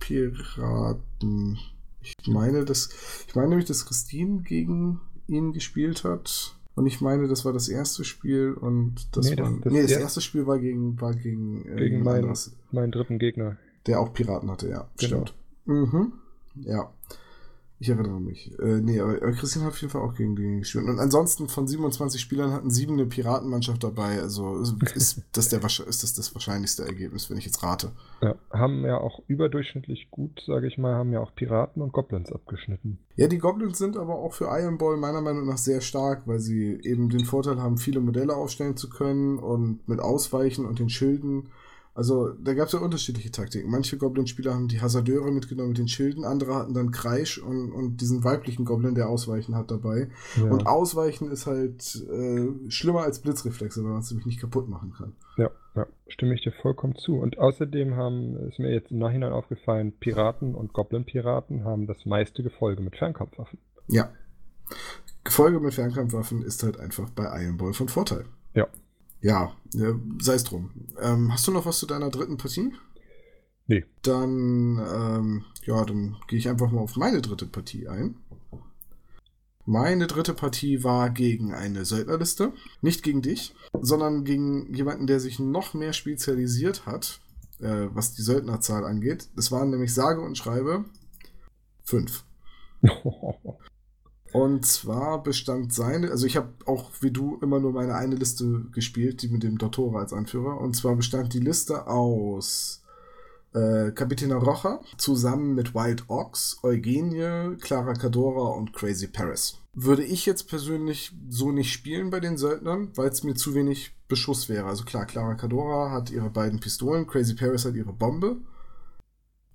Piraten. 0.00 1.60
Ich 2.00 2.26
meine, 2.26 2.64
dass, 2.64 2.88
ich 3.28 3.36
meine 3.36 3.50
nämlich, 3.50 3.68
dass 3.68 3.86
Christine 3.86 4.42
gegen 4.42 5.00
ihn 5.28 5.52
gespielt 5.52 6.02
hat. 6.02 6.56
Und 6.74 6.88
ich 6.88 7.00
meine, 7.00 7.28
das 7.28 7.44
war 7.44 7.52
das 7.52 7.68
erste 7.68 8.02
Spiel 8.02 8.52
und 8.52 9.16
das, 9.16 9.30
nee, 9.30 9.36
das 9.36 9.48
war. 9.48 9.60
Das, 9.60 9.72
nee, 9.72 9.82
das 9.82 9.90
erste, 9.92 10.02
erste 10.02 10.20
Spiel 10.22 10.44
war 10.48 10.58
gegen, 10.58 11.00
war 11.00 11.14
gegen, 11.14 11.64
äh, 11.68 11.76
gegen 11.76 12.02
meinen, 12.02 12.36
meinen 12.72 12.90
dritten 12.90 13.20
Gegner. 13.20 13.58
Der 13.86 14.00
auch 14.00 14.12
Piraten 14.12 14.50
hatte, 14.50 14.68
ja. 14.68 14.90
Genau. 14.96 15.24
Stimmt. 15.24 15.34
Mhm. 15.66 16.14
Ja. 16.56 16.92
Ich 17.80 17.88
erinnere 17.88 18.20
mich. 18.20 18.50
Äh, 18.58 18.80
nee, 18.80 19.00
aber, 19.00 19.18
Christian 19.32 19.64
hat 19.64 19.72
auf 19.72 19.80
jeden 19.80 19.92
Fall 19.92 20.02
auch 20.02 20.14
gegen 20.14 20.34
die 20.34 20.58
gespielt. 20.58 20.86
Und 20.86 20.98
ansonsten 20.98 21.48
von 21.48 21.68
27 21.68 22.20
Spielern 22.20 22.52
hatten 22.52 22.70
sieben 22.70 22.94
eine 22.94 23.06
Piratenmannschaft 23.06 23.84
dabei. 23.84 24.20
Also 24.20 24.62
ist 24.94 25.22
das, 25.32 25.48
der, 25.48 25.62
ist 25.62 26.02
das 26.02 26.14
das 26.14 26.34
wahrscheinlichste 26.34 26.84
Ergebnis, 26.84 27.30
wenn 27.30 27.38
ich 27.38 27.46
jetzt 27.46 27.62
rate. 27.62 27.92
Ja, 28.20 28.34
haben 28.50 28.84
ja 28.84 28.98
auch 28.98 29.22
überdurchschnittlich 29.28 30.10
gut, 30.10 30.42
sage 30.46 30.66
ich 30.66 30.76
mal, 30.76 30.94
haben 30.94 31.12
ja 31.12 31.20
auch 31.20 31.34
Piraten 31.34 31.80
und 31.80 31.92
Goblins 31.92 32.32
abgeschnitten. 32.32 32.98
Ja, 33.14 33.28
die 33.28 33.38
Goblins 33.38 33.78
sind 33.78 33.96
aber 33.96 34.16
auch 34.16 34.32
für 34.32 34.46
Iron 34.46 34.78
Ball 34.78 34.96
meiner 34.96 35.20
Meinung 35.20 35.46
nach 35.46 35.58
sehr 35.58 35.80
stark, 35.80 36.26
weil 36.26 36.40
sie 36.40 36.80
eben 36.82 37.10
den 37.10 37.24
Vorteil 37.24 37.60
haben, 37.60 37.78
viele 37.78 38.00
Modelle 38.00 38.34
aufstellen 38.34 38.76
zu 38.76 38.88
können 38.88 39.38
und 39.38 39.86
mit 39.88 40.00
Ausweichen 40.00 40.66
und 40.66 40.80
den 40.80 40.88
Schilden 40.88 41.50
also 41.98 42.28
da 42.28 42.54
gab 42.54 42.68
es 42.68 42.74
ja 42.74 42.78
unterschiedliche 42.78 43.32
Taktiken. 43.32 43.68
Manche 43.68 43.98
Goblin-Spieler 43.98 44.54
haben 44.54 44.68
die 44.68 44.80
Hasardeure 44.80 45.32
mitgenommen 45.32 45.70
mit 45.70 45.78
den 45.78 45.88
Schilden, 45.88 46.24
andere 46.24 46.54
hatten 46.54 46.72
dann 46.72 46.92
Kreisch 46.92 47.38
und, 47.38 47.72
und 47.72 48.00
diesen 48.00 48.22
weiblichen 48.22 48.64
Goblin, 48.64 48.94
der 48.94 49.08
Ausweichen 49.08 49.56
hat 49.56 49.72
dabei. 49.72 50.08
Ja. 50.36 50.44
Und 50.44 50.68
Ausweichen 50.68 51.28
ist 51.28 51.48
halt 51.48 51.96
äh, 52.08 52.70
schlimmer 52.70 53.00
als 53.00 53.18
Blitzreflexe, 53.18 53.82
weil 53.82 53.90
man 53.90 53.98
es 53.98 54.10
nämlich 54.12 54.26
nicht 54.26 54.40
kaputt 54.40 54.68
machen 54.68 54.92
kann. 54.96 55.12
Ja, 55.38 55.50
ja, 55.74 55.88
stimme 56.06 56.34
ich 56.34 56.42
dir 56.42 56.52
vollkommen 56.62 56.94
zu. 56.94 57.16
Und 57.16 57.38
außerdem 57.38 57.96
haben, 57.96 58.36
ist 58.48 58.60
mir 58.60 58.72
jetzt 58.72 58.92
im 58.92 58.98
Nachhinein 58.98 59.32
aufgefallen, 59.32 59.90
Piraten 59.90 60.54
und 60.54 60.72
Goblin-Piraten 60.72 61.64
haben 61.64 61.88
das 61.88 62.06
meiste 62.06 62.44
Gefolge 62.44 62.80
mit 62.80 62.94
Fernkampfwaffen. 62.94 63.58
Ja. 63.88 64.12
Gefolge 65.24 65.58
mit 65.58 65.74
Fernkampfwaffen 65.74 66.42
ist 66.42 66.62
halt 66.62 66.78
einfach 66.78 67.10
bei 67.10 67.24
Iron 67.42 67.56
Ball 67.56 67.72
von 67.72 67.88
Vorteil. 67.88 68.24
Ja, 68.54 68.68
ja, 69.20 69.52
sei 70.20 70.34
es 70.34 70.44
drum. 70.44 70.70
Ähm, 71.00 71.32
hast 71.32 71.46
du 71.46 71.52
noch 71.52 71.66
was 71.66 71.78
zu 71.78 71.86
deiner 71.86 72.10
dritten 72.10 72.36
Partie? 72.36 72.72
Nee. 73.66 73.84
Dann, 74.02 74.78
ähm, 74.78 75.44
ja, 75.64 75.84
dann 75.84 76.16
gehe 76.28 76.38
ich 76.38 76.48
einfach 76.48 76.70
mal 76.70 76.80
auf 76.80 76.96
meine 76.96 77.20
dritte 77.20 77.46
Partie 77.46 77.88
ein. 77.88 78.16
Meine 79.66 80.06
dritte 80.06 80.32
Partie 80.32 80.82
war 80.82 81.10
gegen 81.10 81.52
eine 81.52 81.84
Söldnerliste. 81.84 82.54
Nicht 82.80 83.02
gegen 83.02 83.20
dich, 83.20 83.54
sondern 83.78 84.24
gegen 84.24 84.72
jemanden, 84.72 85.06
der 85.06 85.20
sich 85.20 85.38
noch 85.38 85.74
mehr 85.74 85.92
spezialisiert 85.92 86.86
hat, 86.86 87.20
äh, 87.60 87.88
was 87.92 88.14
die 88.14 88.22
Söldnerzahl 88.22 88.84
angeht. 88.84 89.28
Das 89.36 89.52
waren 89.52 89.68
nämlich 89.68 89.92
sage 89.92 90.22
und 90.22 90.38
schreibe 90.38 90.86
fünf. 91.82 92.24
Und 94.32 94.66
zwar 94.66 95.22
bestand 95.22 95.72
seine, 95.72 96.10
also 96.10 96.26
ich 96.26 96.36
habe 96.36 96.52
auch 96.66 96.90
wie 97.00 97.10
du 97.10 97.38
immer 97.40 97.60
nur 97.60 97.72
meine 97.72 97.94
eine 97.94 98.16
Liste 98.16 98.66
gespielt, 98.72 99.22
die 99.22 99.28
mit 99.28 99.42
dem 99.42 99.58
Dottora 99.58 100.00
als 100.00 100.12
Anführer. 100.12 100.60
Und 100.60 100.74
zwar 100.74 100.96
bestand 100.96 101.32
die 101.32 101.40
Liste 101.40 101.86
aus 101.86 102.82
äh, 103.54 103.90
Kapitäna 103.92 104.36
Rocha 104.36 104.80
zusammen 104.98 105.54
mit 105.54 105.74
Wild 105.74 106.04
Ox, 106.08 106.58
Eugenie, 106.62 107.56
Clara 107.60 107.94
Cadora 107.94 108.54
und 108.56 108.72
Crazy 108.72 109.08
Paris. 109.08 109.58
Würde 109.72 110.04
ich 110.04 110.26
jetzt 110.26 110.48
persönlich 110.48 111.12
so 111.28 111.52
nicht 111.52 111.72
spielen 111.72 112.10
bei 112.10 112.20
den 112.20 112.36
Söldnern, 112.36 112.90
weil 112.96 113.08
es 113.08 113.22
mir 113.22 113.34
zu 113.34 113.54
wenig 113.54 113.94
Beschuss 114.08 114.48
wäre. 114.48 114.66
Also 114.66 114.84
klar, 114.84 115.06
Clara 115.06 115.34
Cadora 115.34 115.90
hat 115.90 116.10
ihre 116.10 116.30
beiden 116.30 116.60
Pistolen, 116.60 117.06
Crazy 117.06 117.34
Paris 117.34 117.64
hat 117.64 117.74
ihre 117.74 117.92
Bombe 117.92 118.38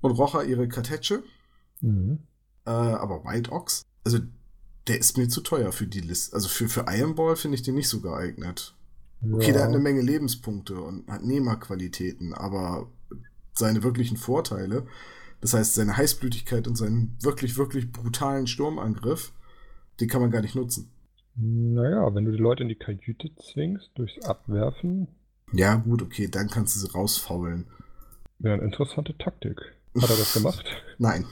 und 0.01 0.11
Rocha 0.11 0.41
ihre 0.43 0.67
Kartätsche. 0.67 1.23
Mhm. 1.81 2.19
Äh, 2.65 2.69
aber 2.69 3.23
Wild 3.25 3.51
Ox, 3.51 3.83
also 4.05 4.19
der 4.87 4.99
ist 4.99 5.17
mir 5.17 5.27
zu 5.29 5.41
teuer 5.41 5.71
für 5.71 5.87
die 5.87 6.01
Liste. 6.01 6.35
Also 6.35 6.47
für, 6.47 6.67
für 6.67 6.85
Iron 6.89 7.15
Ball 7.15 7.35
finde 7.35 7.55
ich 7.55 7.63
den 7.63 7.75
nicht 7.75 7.89
so 7.89 8.01
geeignet. 8.01 8.75
Ja. 9.21 9.35
Okay, 9.35 9.53
der 9.53 9.63
hat 9.63 9.69
eine 9.69 9.79
Menge 9.79 10.01
Lebenspunkte 10.01 10.75
und 10.75 11.07
hat 11.07 11.23
Nehmerqualitäten, 11.23 12.33
aber 12.33 12.89
seine 13.53 13.83
wirklichen 13.83 14.17
Vorteile, 14.17 14.85
das 15.39 15.53
heißt 15.53 15.75
seine 15.75 15.95
Heißblütigkeit 15.95 16.67
und 16.67 16.75
seinen 16.75 17.15
wirklich, 17.21 17.57
wirklich 17.57 17.91
brutalen 17.91 18.47
Sturmangriff, 18.47 19.31
den 19.99 20.09
kann 20.09 20.21
man 20.21 20.31
gar 20.31 20.41
nicht 20.41 20.55
nutzen. 20.55 20.91
Naja, 21.35 22.13
wenn 22.13 22.25
du 22.25 22.31
die 22.31 22.37
Leute 22.37 22.63
in 22.63 22.69
die 22.69 22.75
Kajüte 22.75 23.31
zwingst, 23.35 23.91
durchs 23.95 24.23
Abwerfen. 24.25 25.07
Ja, 25.51 25.75
gut, 25.75 26.01
okay, 26.01 26.27
dann 26.27 26.49
kannst 26.49 26.75
du 26.75 26.79
sie 26.79 26.91
rausfaulen. 26.91 27.67
Wäre 28.39 28.55
eine 28.55 28.63
interessante 28.63 29.17
Taktik. 29.17 29.59
Hat 30.01 30.09
er 30.09 30.17
das 30.17 30.33
gemacht? 30.33 30.63
Nein. 30.97 31.25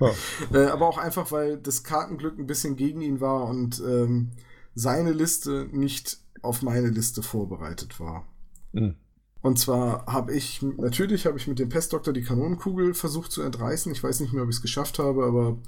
Ja. 0.00 0.10
Äh, 0.52 0.66
aber 0.66 0.88
auch 0.88 0.98
einfach, 0.98 1.30
weil 1.30 1.58
das 1.58 1.84
Kartenglück 1.84 2.36
ein 2.36 2.48
bisschen 2.48 2.74
gegen 2.74 3.02
ihn 3.02 3.20
war 3.20 3.46
und 3.46 3.80
ähm, 3.86 4.32
seine 4.74 5.12
Liste 5.12 5.68
nicht 5.70 6.18
auf 6.42 6.62
meine 6.62 6.88
Liste 6.88 7.22
vorbereitet 7.22 8.00
war. 8.00 8.26
Mhm. 8.72 8.96
Und 9.42 9.58
zwar 9.58 10.06
habe 10.06 10.34
ich, 10.34 10.62
natürlich 10.62 11.26
habe 11.26 11.38
ich 11.38 11.46
mit 11.46 11.58
dem 11.58 11.68
Pestdoktor 11.68 12.12
die 12.12 12.22
Kanonenkugel 12.22 12.94
versucht 12.94 13.32
zu 13.32 13.42
entreißen. 13.42 13.92
Ich 13.92 14.02
weiß 14.02 14.20
nicht 14.20 14.32
mehr, 14.32 14.42
ob 14.42 14.48
ich 14.48 14.56
es 14.56 14.62
geschafft 14.62 14.98
habe, 14.98 15.24
aber 15.24 15.58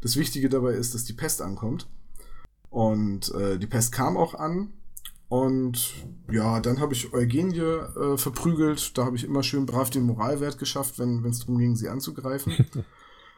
das 0.00 0.16
Wichtige 0.16 0.48
dabei 0.48 0.72
ist, 0.72 0.94
dass 0.94 1.04
die 1.04 1.12
Pest 1.12 1.42
ankommt. 1.42 1.88
Und 2.70 3.32
äh, 3.34 3.58
die 3.58 3.66
Pest 3.66 3.92
kam 3.92 4.16
auch 4.16 4.34
an. 4.34 4.72
Und 5.28 5.94
ja, 6.30 6.60
dann 6.60 6.80
habe 6.80 6.92
ich 6.92 7.12
Eugenie 7.12 7.58
äh, 7.58 8.16
verprügelt. 8.16 8.96
Da 8.96 9.04
habe 9.04 9.16
ich 9.16 9.24
immer 9.24 9.42
schön 9.42 9.66
brav 9.66 9.90
den 9.90 10.04
Moralwert 10.04 10.58
geschafft, 10.58 10.98
wenn 10.98 11.24
es 11.24 11.40
darum 11.40 11.58
ging, 11.58 11.76
sie 11.76 11.88
anzugreifen. 11.88 12.66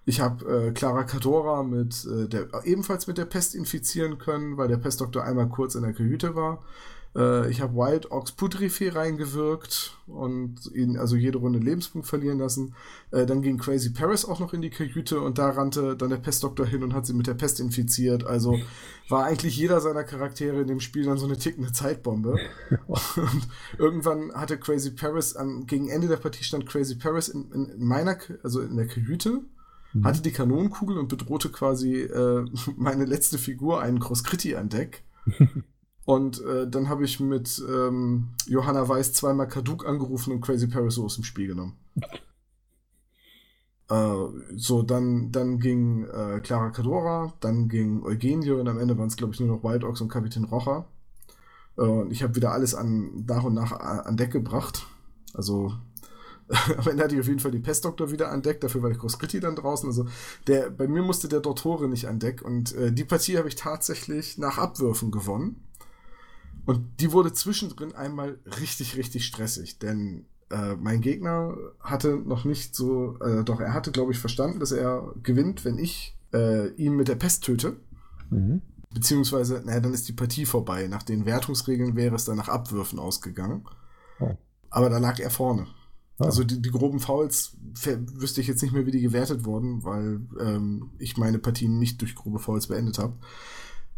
Ich 0.08 0.20
habe 0.20 0.68
äh, 0.68 0.70
Clara 0.70 1.02
Cadora 1.02 1.64
mit 1.64 2.06
äh, 2.06 2.28
der 2.28 2.48
ebenfalls 2.62 3.08
mit 3.08 3.18
der 3.18 3.24
Pest 3.24 3.56
infizieren 3.56 4.18
können, 4.18 4.56
weil 4.56 4.68
der 4.68 4.76
Pestdoktor 4.76 5.24
einmal 5.24 5.48
kurz 5.48 5.74
in 5.74 5.82
der 5.82 5.92
Kajüte 5.92 6.36
war. 6.36 6.62
Äh, 7.14 7.50
ich 7.50 7.60
habe 7.60 7.74
Wild 7.74 8.10
Ox 8.10 8.32
Putrefee 8.32 8.90
reingewirkt 8.90 9.98
und 10.06 10.70
ihn 10.74 10.96
also 10.96 11.16
jede 11.16 11.38
Runde 11.38 11.58
Lebenspunkt 11.58 12.06
verlieren 12.06 12.38
lassen. 12.38 12.74
Äh, 13.10 13.26
dann 13.26 13.42
ging 13.42 13.58
Crazy 13.58 13.90
Paris 13.90 14.24
auch 14.24 14.40
noch 14.40 14.52
in 14.52 14.62
die 14.62 14.70
Kajüte 14.70 15.20
und 15.20 15.38
da 15.38 15.50
rannte 15.50 15.96
dann 15.96 16.10
der 16.10 16.16
Pestdoktor 16.16 16.66
hin 16.66 16.82
und 16.82 16.94
hat 16.94 17.06
sie 17.06 17.14
mit 17.14 17.26
der 17.26 17.34
Pest 17.34 17.60
infiziert. 17.60 18.24
Also 18.26 18.58
war 19.08 19.24
eigentlich 19.24 19.56
jeder 19.56 19.80
seiner 19.80 20.04
Charaktere 20.04 20.60
in 20.60 20.68
dem 20.68 20.80
Spiel 20.80 21.04
dann 21.04 21.18
so 21.18 21.26
eine 21.26 21.38
tickende 21.38 21.72
Zeitbombe. 21.72 22.36
und 22.86 23.48
irgendwann 23.78 24.32
hatte 24.34 24.58
Crazy 24.58 24.90
Paris, 24.90 25.36
am, 25.36 25.66
gegen 25.66 25.88
Ende 25.88 26.08
der 26.08 26.16
Partie 26.16 26.44
stand 26.44 26.66
Crazy 26.66 26.96
Paris 26.96 27.28
in, 27.28 27.50
in 27.52 27.84
meiner, 27.84 28.18
also 28.42 28.60
in 28.60 28.76
der 28.76 28.86
Kajüte 28.86 29.42
mhm. 29.96 30.04
hatte 30.04 30.22
die 30.22 30.32
Kanonenkugel 30.32 30.98
und 30.98 31.08
bedrohte 31.08 31.50
quasi 31.50 32.02
äh, 32.02 32.44
meine 32.76 33.04
letzte 33.04 33.38
Figur, 33.38 33.80
einen 33.80 34.00
Cross 34.00 34.24
Critti 34.24 34.56
an 34.56 34.68
Deck. 34.68 35.02
Und 36.06 36.40
äh, 36.42 36.70
dann 36.70 36.88
habe 36.88 37.04
ich 37.04 37.18
mit 37.18 37.62
ähm, 37.68 38.28
Johanna 38.46 38.88
Weiß 38.88 39.12
zweimal 39.12 39.48
Kaduk 39.48 39.84
angerufen 39.86 40.32
und 40.32 40.40
Crazy 40.40 40.68
Paris 40.68 40.98
aus 41.00 41.16
dem 41.16 41.24
Spiel 41.24 41.48
genommen. 41.48 41.76
äh, 43.90 44.14
so, 44.54 44.82
dann, 44.82 45.32
dann 45.32 45.58
ging 45.58 46.04
äh, 46.04 46.38
Clara 46.44 46.70
Cadora, 46.70 47.34
dann 47.40 47.68
ging 47.68 48.04
Eugenie 48.04 48.52
und 48.52 48.68
am 48.68 48.78
Ende 48.78 48.96
waren 48.96 49.08
es, 49.08 49.16
glaube 49.16 49.34
ich, 49.34 49.40
nur 49.40 49.48
noch 49.48 49.64
Wild 49.64 49.82
Ox 49.82 50.00
und 50.00 50.08
Kapitän 50.08 50.44
Rocher. 50.44 50.86
Äh, 51.76 51.80
und 51.80 52.12
ich 52.12 52.22
habe 52.22 52.36
wieder 52.36 52.52
alles 52.52 52.76
an, 52.76 53.24
nach 53.26 53.42
und 53.42 53.54
nach 53.54 53.72
an 53.72 54.16
Deck 54.16 54.30
gebracht. 54.30 54.86
Also 55.34 55.72
am 56.76 56.86
Ende 56.88 57.02
hatte 57.02 57.16
ich 57.16 57.20
auf 57.20 57.26
jeden 57.26 57.40
Fall 57.40 57.50
die 57.50 57.58
Pestdoktor 57.58 58.12
wieder 58.12 58.30
an 58.30 58.42
Deck, 58.42 58.60
dafür 58.60 58.80
war 58.80 58.90
der 58.90 58.98
Cross-Critti 59.00 59.40
dann 59.40 59.56
draußen. 59.56 59.88
Also 59.88 60.06
der, 60.46 60.70
bei 60.70 60.86
mir 60.86 61.02
musste 61.02 61.26
der 61.26 61.40
Dottore 61.40 61.88
nicht 61.88 62.06
an 62.06 62.20
Deck 62.20 62.42
und 62.42 62.76
äh, 62.76 62.92
die 62.92 63.04
Partie 63.04 63.38
habe 63.38 63.48
ich 63.48 63.56
tatsächlich 63.56 64.38
nach 64.38 64.58
Abwürfen 64.58 65.10
gewonnen. 65.10 65.65
Und 66.66 67.00
die 67.00 67.12
wurde 67.12 67.32
zwischendrin 67.32 67.94
einmal 67.94 68.38
richtig, 68.60 68.96
richtig 68.96 69.24
stressig, 69.24 69.78
denn 69.78 70.26
äh, 70.50 70.74
mein 70.74 71.00
Gegner 71.00 71.56
hatte 71.80 72.16
noch 72.16 72.44
nicht 72.44 72.74
so, 72.74 73.16
äh, 73.20 73.44
doch 73.44 73.60
er 73.60 73.72
hatte, 73.72 73.92
glaube 73.92 74.12
ich, 74.12 74.18
verstanden, 74.18 74.60
dass 74.60 74.72
er 74.72 75.14
gewinnt, 75.22 75.64
wenn 75.64 75.78
ich 75.78 76.16
äh, 76.32 76.68
ihn 76.74 76.94
mit 76.94 77.08
der 77.08 77.14
Pest 77.14 77.44
töte. 77.44 77.76
Mhm. 78.30 78.62
Beziehungsweise, 78.92 79.62
naja, 79.64 79.80
dann 79.80 79.94
ist 79.94 80.08
die 80.08 80.12
Partie 80.12 80.46
vorbei. 80.46 80.88
Nach 80.88 81.02
den 81.02 81.24
Wertungsregeln 81.24 81.96
wäre 81.96 82.16
es 82.16 82.24
dann 82.24 82.36
nach 82.36 82.48
Abwürfen 82.48 82.98
ausgegangen. 82.98 83.64
Oh. 84.20 84.34
Aber 84.70 84.90
da 84.90 84.98
lag 84.98 85.20
er 85.20 85.30
vorne. 85.30 85.66
Oh. 86.18 86.24
Also 86.24 86.42
die, 86.44 86.62
die, 86.62 86.70
groben 86.70 86.98
Fouls 86.98 87.56
wüsste 88.14 88.40
ich 88.40 88.46
jetzt 88.46 88.62
nicht 88.62 88.72
mehr, 88.72 88.86
wie 88.86 88.92
die 88.92 89.02
gewertet 89.02 89.44
wurden, 89.44 89.84
weil 89.84 90.20
ähm, 90.40 90.90
ich 90.98 91.16
meine 91.16 91.38
Partien 91.38 91.78
nicht 91.78 92.00
durch 92.00 92.14
grobe 92.14 92.38
Fouls 92.38 92.68
beendet 92.68 92.98
habe 92.98 93.14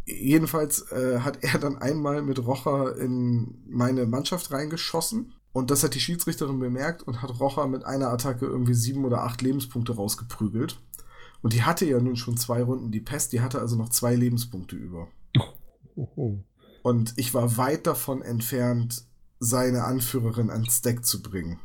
jedenfalls 0.08 0.90
äh, 0.92 1.20
hat 1.20 1.42
er 1.42 1.58
dann 1.58 1.76
einmal 1.78 2.22
mit 2.22 2.44
Rocher 2.44 2.96
in 2.96 3.62
meine 3.68 4.06
Mannschaft 4.06 4.50
reingeschossen. 4.50 5.34
Und 5.52 5.70
das 5.70 5.82
hat 5.82 5.94
die 5.94 6.00
Schiedsrichterin 6.00 6.58
bemerkt 6.58 7.02
und 7.02 7.22
hat 7.22 7.40
Rocher 7.40 7.66
mit 7.66 7.84
einer 7.84 8.10
Attacke 8.10 8.46
irgendwie 8.46 8.74
sieben 8.74 9.04
oder 9.04 9.22
acht 9.22 9.42
Lebenspunkte 9.42 9.96
rausgeprügelt. 9.96 10.80
Und 11.42 11.52
die 11.52 11.62
hatte 11.62 11.86
ja 11.86 12.00
nun 12.00 12.16
schon 12.16 12.36
zwei 12.36 12.62
Runden 12.62 12.90
die 12.90 13.00
Pest, 13.00 13.32
die 13.32 13.40
hatte 13.40 13.60
also 13.60 13.76
noch 13.76 13.88
zwei 13.88 14.14
Lebenspunkte 14.14 14.76
über. 14.76 15.08
Und 16.82 17.14
ich 17.16 17.34
war 17.34 17.56
weit 17.56 17.86
davon 17.86 18.22
entfernt, 18.22 19.04
seine 19.40 19.84
Anführerin 19.84 20.50
ans 20.50 20.82
Deck 20.82 21.04
zu 21.04 21.22
bringen. 21.22 21.60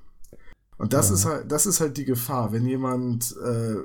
Und 0.84 0.92
das 0.92 1.08
ja. 1.08 1.16
ist 1.16 1.26
halt, 1.26 1.50
das 1.50 1.66
ist 1.66 1.80
halt 1.80 1.96
die 1.96 2.04
Gefahr, 2.04 2.52
wenn 2.52 2.66
jemand 2.66 3.38
äh, 3.38 3.76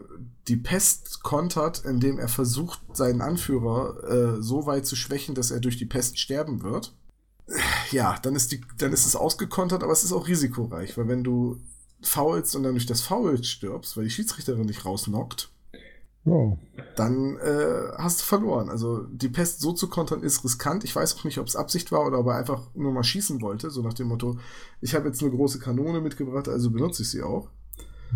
die 0.49 0.57
Pest 0.57 1.23
kontert, 1.23 1.85
indem 1.85 2.19
er 2.19 2.27
versucht, 2.27 2.81
seinen 2.93 3.21
Anführer 3.21 4.03
äh, 4.39 4.43
so 4.43 4.67
weit 4.67 4.85
zu 4.85 4.97
schwächen, 4.97 5.37
dass 5.37 5.53
er 5.53 5.61
durch 5.61 5.77
die 5.77 5.87
Pest 5.87 6.19
sterben 6.19 6.65
wird. 6.65 6.97
Ja, 7.93 8.19
dann 8.21 8.35
ist 8.35 8.51
die, 8.51 8.63
dann 8.79 8.93
ist 8.93 9.07
es 9.07 9.15
ausgekontert, 9.15 9.85
aber 9.85 9.93
es 9.93 10.03
ist 10.03 10.11
auch 10.11 10.27
risikoreich, 10.27 10.99
weil 10.99 11.07
wenn 11.07 11.23
du 11.23 11.61
faulst 12.03 12.57
und 12.57 12.65
dann 12.65 12.73
durch 12.73 12.87
das 12.87 13.03
Foul 13.03 13.45
stirbst, 13.45 13.97
weil 13.97 14.03
die 14.03 14.11
Schiedsrichterin 14.11 14.67
dich 14.67 14.85
rausnockt, 14.85 15.53
Oh. 16.31 16.59
Dann 16.97 17.37
äh, 17.39 17.93
hast 17.97 18.21
du 18.21 18.25
verloren. 18.25 18.71
Also 18.71 19.03
die 19.05 19.29
Pest 19.29 19.61
so 19.61 19.73
zu 19.73 19.89
kontern 19.89 20.23
ist 20.23 20.45
riskant. 20.45 20.85
Ich 20.85 20.95
weiß 20.95 21.17
auch 21.17 21.25
nicht, 21.25 21.39
ob 21.39 21.47
es 21.47 21.57
Absicht 21.57 21.93
war 21.93 22.07
oder 22.07 22.19
ob 22.19 22.27
er 22.27 22.37
einfach 22.37 22.69
nur 22.75 22.93
mal 22.93 23.05
schießen 23.05 23.41
wollte, 23.41 23.71
so 23.71 23.83
nach 23.83 23.95
dem 23.95 24.09
Motto, 24.09 24.39
ich 24.81 24.95
habe 24.95 25.09
jetzt 25.09 25.23
eine 25.23 25.31
große 25.31 25.59
Kanone 25.59 26.01
mitgebracht, 26.01 26.49
also 26.49 26.71
benutze 26.71 27.03
ich 27.03 27.11
sie 27.11 27.23
auch. 27.23 27.49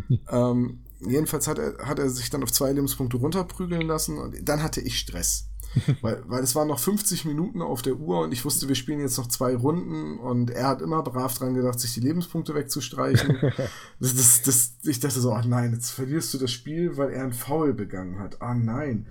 ähm, 0.31 0.81
jedenfalls 1.01 1.47
hat 1.47 1.59
er, 1.59 1.79
hat 1.87 1.99
er 1.99 2.09
sich 2.09 2.31
dann 2.31 2.43
auf 2.43 2.53
zwei 2.53 2.73
Lebenspunkte 2.73 3.19
runterprügeln 3.19 3.87
lassen 3.87 4.19
und 4.19 4.37
dann 4.49 4.63
hatte 4.63 4.81
ich 4.81 4.99
Stress. 4.99 5.52
weil, 6.01 6.23
weil 6.27 6.43
es 6.43 6.55
waren 6.55 6.68
noch 6.68 6.79
50 6.79 7.25
Minuten 7.25 7.62
auf 7.62 7.83
der 7.83 7.97
Uhr 7.97 8.20
und 8.20 8.33
ich 8.33 8.45
wusste, 8.45 8.68
wir 8.68 8.75
spielen 8.75 9.01
jetzt 9.01 9.18
noch 9.18 9.29
zwei 9.29 9.55
Runden 9.55 10.18
und 10.18 10.51
er 10.51 10.68
hat 10.68 10.83
immer 10.83 11.03
brav 11.03 11.37
dran 11.37 11.55
gedacht, 11.55 11.81
sich 11.81 11.95
die 11.95 12.01
Lebenspunkte 12.01 12.55
wegzustreichen. 12.55 13.39
das, 14.01 14.14
das, 14.14 14.43
das, 14.43 14.73
ich 14.85 15.01
dachte 15.01 15.20
so, 15.20 15.33
ach 15.33 15.45
nein, 15.45 15.73
jetzt 15.73 15.91
verlierst 15.91 16.35
du 16.35 16.39
das 16.39 16.51
Spiel, 16.51 16.97
weil 16.97 17.11
er 17.11 17.25
einen 17.25 17.33
Foul 17.33 17.75
begangen 17.75 18.18
hat. 18.18 18.41
Ah 18.43 18.55
nein. 18.55 19.07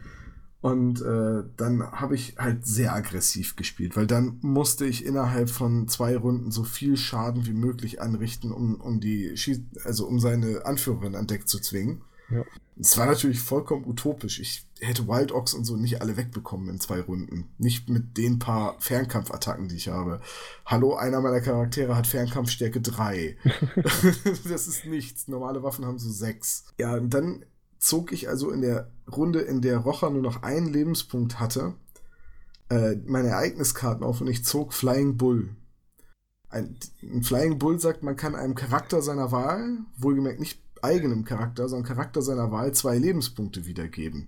Und 0.61 1.01
äh, 1.01 1.43
dann 1.57 1.91
habe 1.91 2.13
ich 2.13 2.35
halt 2.37 2.67
sehr 2.67 2.93
aggressiv 2.93 3.55
gespielt, 3.55 3.97
weil 3.97 4.05
dann 4.05 4.37
musste 4.41 4.85
ich 4.85 5.03
innerhalb 5.03 5.49
von 5.49 5.87
zwei 5.87 6.15
Runden 6.15 6.51
so 6.51 6.63
viel 6.63 6.97
Schaden 6.97 7.47
wie 7.47 7.53
möglich 7.53 7.99
anrichten, 7.99 8.51
um, 8.51 8.75
um 8.75 8.99
die 8.99 9.35
Schie 9.37 9.65
also 9.85 10.05
um 10.05 10.19
seine 10.19 10.65
Anführerin 10.65 11.15
an 11.15 11.25
Deck 11.25 11.47
zu 11.47 11.59
zwingen. 11.59 12.03
Ja. 12.31 12.43
Es 12.79 12.97
war 12.97 13.05
natürlich 13.05 13.41
vollkommen 13.41 13.85
utopisch. 13.85 14.39
Ich 14.39 14.67
hätte 14.79 15.07
Wild 15.07 15.31
Ox 15.31 15.53
und 15.53 15.65
so 15.65 15.75
nicht 15.75 16.01
alle 16.01 16.17
wegbekommen 16.17 16.69
in 16.69 16.79
zwei 16.79 16.99
Runden. 17.01 17.53
Nicht 17.57 17.89
mit 17.89 18.17
den 18.17 18.39
paar 18.39 18.79
Fernkampfattacken, 18.79 19.67
die 19.67 19.75
ich 19.75 19.89
habe. 19.89 20.21
Hallo, 20.65 20.95
einer 20.95 21.21
meiner 21.21 21.41
Charaktere 21.41 21.95
hat 21.95 22.07
Fernkampfstärke 22.07 22.81
3. 22.81 23.37
das 23.75 24.67
ist 24.67 24.85
nichts. 24.85 25.27
Normale 25.27 25.61
Waffen 25.61 25.85
haben 25.85 25.99
so 25.99 26.09
6. 26.09 26.65
Ja, 26.79 26.95
und 26.95 27.13
dann 27.13 27.45
zog 27.77 28.11
ich 28.11 28.29
also 28.29 28.51
in 28.51 28.61
der 28.61 28.91
Runde, 29.11 29.41
in 29.41 29.61
der 29.61 29.77
Rocher 29.77 30.09
nur 30.09 30.21
noch 30.21 30.43
einen 30.43 30.67
Lebenspunkt 30.67 31.39
hatte, 31.39 31.75
äh, 32.69 32.95
meine 33.05 33.29
Ereigniskarten 33.29 34.03
auf 34.03 34.21
und 34.21 34.27
ich 34.27 34.45
zog 34.45 34.73
Flying 34.73 35.17
Bull. 35.17 35.55
Ein, 36.49 36.77
ein 37.01 37.23
Flying 37.23 37.59
Bull 37.59 37.79
sagt, 37.79 38.03
man 38.03 38.15
kann 38.15 38.35
einem 38.35 38.55
Charakter 38.55 39.01
seiner 39.01 39.31
Wahl, 39.31 39.79
wohlgemerkt 39.97 40.39
nicht 40.39 40.61
eigenem 40.83 41.25
Charakter, 41.25 41.67
sondern 41.67 41.87
Charakter 41.87 42.21
seiner 42.21 42.51
Wahl 42.51 42.73
zwei 42.73 42.97
Lebenspunkte 42.97 43.65
wiedergeben. 43.65 44.27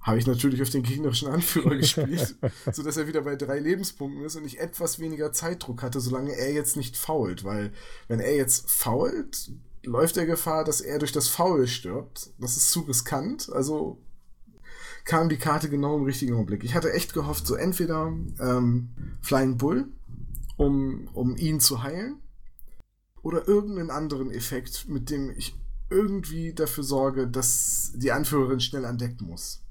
Habe 0.00 0.18
ich 0.18 0.26
natürlich 0.26 0.60
auf 0.60 0.68
den 0.70 0.82
gegnerischen 0.82 1.28
Anführer 1.28 1.76
gespielt, 1.76 2.36
sodass 2.70 2.96
er 2.96 3.06
wieder 3.06 3.22
bei 3.22 3.36
drei 3.36 3.58
Lebenspunkten 3.58 4.24
ist 4.24 4.36
und 4.36 4.44
ich 4.44 4.60
etwas 4.60 4.98
weniger 4.98 5.32
Zeitdruck 5.32 5.82
hatte, 5.82 6.00
solange 6.00 6.36
er 6.36 6.52
jetzt 6.52 6.76
nicht 6.76 6.96
fault. 6.96 7.44
Weil, 7.44 7.72
wenn 8.08 8.20
er 8.20 8.36
jetzt 8.36 8.70
fault, 8.70 9.50
läuft 9.82 10.16
der 10.16 10.26
Gefahr, 10.26 10.64
dass 10.64 10.82
er 10.82 10.98
durch 10.98 11.12
das 11.12 11.28
Foul 11.28 11.66
stirbt. 11.66 12.30
Das 12.38 12.56
ist 12.56 12.70
zu 12.70 12.80
riskant. 12.80 13.50
Also 13.50 13.98
kam 15.04 15.28
die 15.28 15.38
Karte 15.38 15.68
genau 15.68 15.96
im 15.96 16.04
richtigen 16.04 16.34
Augenblick. 16.34 16.64
Ich 16.64 16.74
hatte 16.74 16.92
echt 16.92 17.14
gehofft, 17.14 17.46
so 17.46 17.54
entweder 17.54 18.12
ähm, 18.40 18.90
Flying 19.22 19.56
Bull, 19.58 19.88
um, 20.56 21.08
um 21.12 21.36
ihn 21.36 21.60
zu 21.60 21.82
heilen, 21.82 22.20
oder 23.22 23.48
irgendeinen 23.48 23.90
anderen 23.90 24.30
Effekt, 24.30 24.88
mit 24.88 25.10
dem 25.10 25.30
ich 25.36 25.56
irgendwie 25.90 26.54
dafür 26.54 26.84
sorge, 26.84 27.28
dass 27.28 27.92
die 27.94 28.12
Anführerin 28.12 28.60
schnell 28.60 28.84
an 28.84 28.98
Deck 28.98 29.20
muss. 29.20 29.64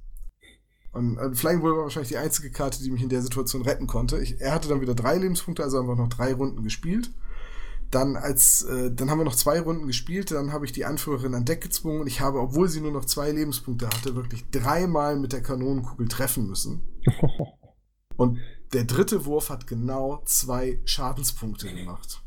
Und 0.92 1.18
äh, 1.18 1.34
Flying 1.34 1.62
Bull 1.62 1.76
war 1.76 1.84
wahrscheinlich 1.84 2.10
die 2.10 2.18
einzige 2.18 2.52
Karte, 2.52 2.82
die 2.82 2.92
mich 2.92 3.02
in 3.02 3.10
der 3.10 3.22
Situation 3.22 3.64
retten 3.64 3.88
konnte. 3.88 4.20
Ich, 4.20 4.40
er 4.40 4.54
hatte 4.54 4.70
dann 4.70 4.82
wieder 4.82 4.94
drei 4.94 5.18
Lebenspunkte, 5.18 5.64
also 5.64 5.80
haben 5.80 5.88
wir 5.88 5.96
noch 5.96 6.10
drei 6.10 6.34
Runden 6.34 6.64
gespielt. 6.64 7.12
Dann, 7.90 8.16
als, 8.16 8.64
äh, 8.64 8.92
dann 8.92 9.10
haben 9.10 9.20
wir 9.20 9.26
noch 9.26 9.36
zwei 9.36 9.60
Runden 9.60 9.88
gespielt, 9.88 10.32
dann 10.32 10.52
habe 10.52 10.66
ich 10.66 10.72
die 10.72 10.86
Anführerin 10.86 11.36
an 11.36 11.46
Deck 11.46 11.62
gezwungen 11.62 12.02
und 12.02 12.08
ich 12.08 12.22
habe, 12.22 12.40
obwohl 12.40 12.70
sie 12.70 12.82
nur 12.82 12.92
noch 12.92 13.06
zwei 13.06 13.32
Lebenspunkte 13.32 13.88
hatte, 13.88 14.16
wirklich 14.16 14.50
dreimal 14.50 15.16
mit 15.18 15.34
der 15.34 15.44
Kanonenkugel 15.44 16.08
treffen 16.08 16.48
müssen. 16.48 16.82
und 18.16 18.40
der 18.74 18.86
dritte 18.86 19.26
Wurf 19.26 19.50
hat 19.50 19.68
genau 19.68 20.24
zwei 20.26 20.82
Schadenspunkte 20.86 21.72
gemacht. 21.72 22.23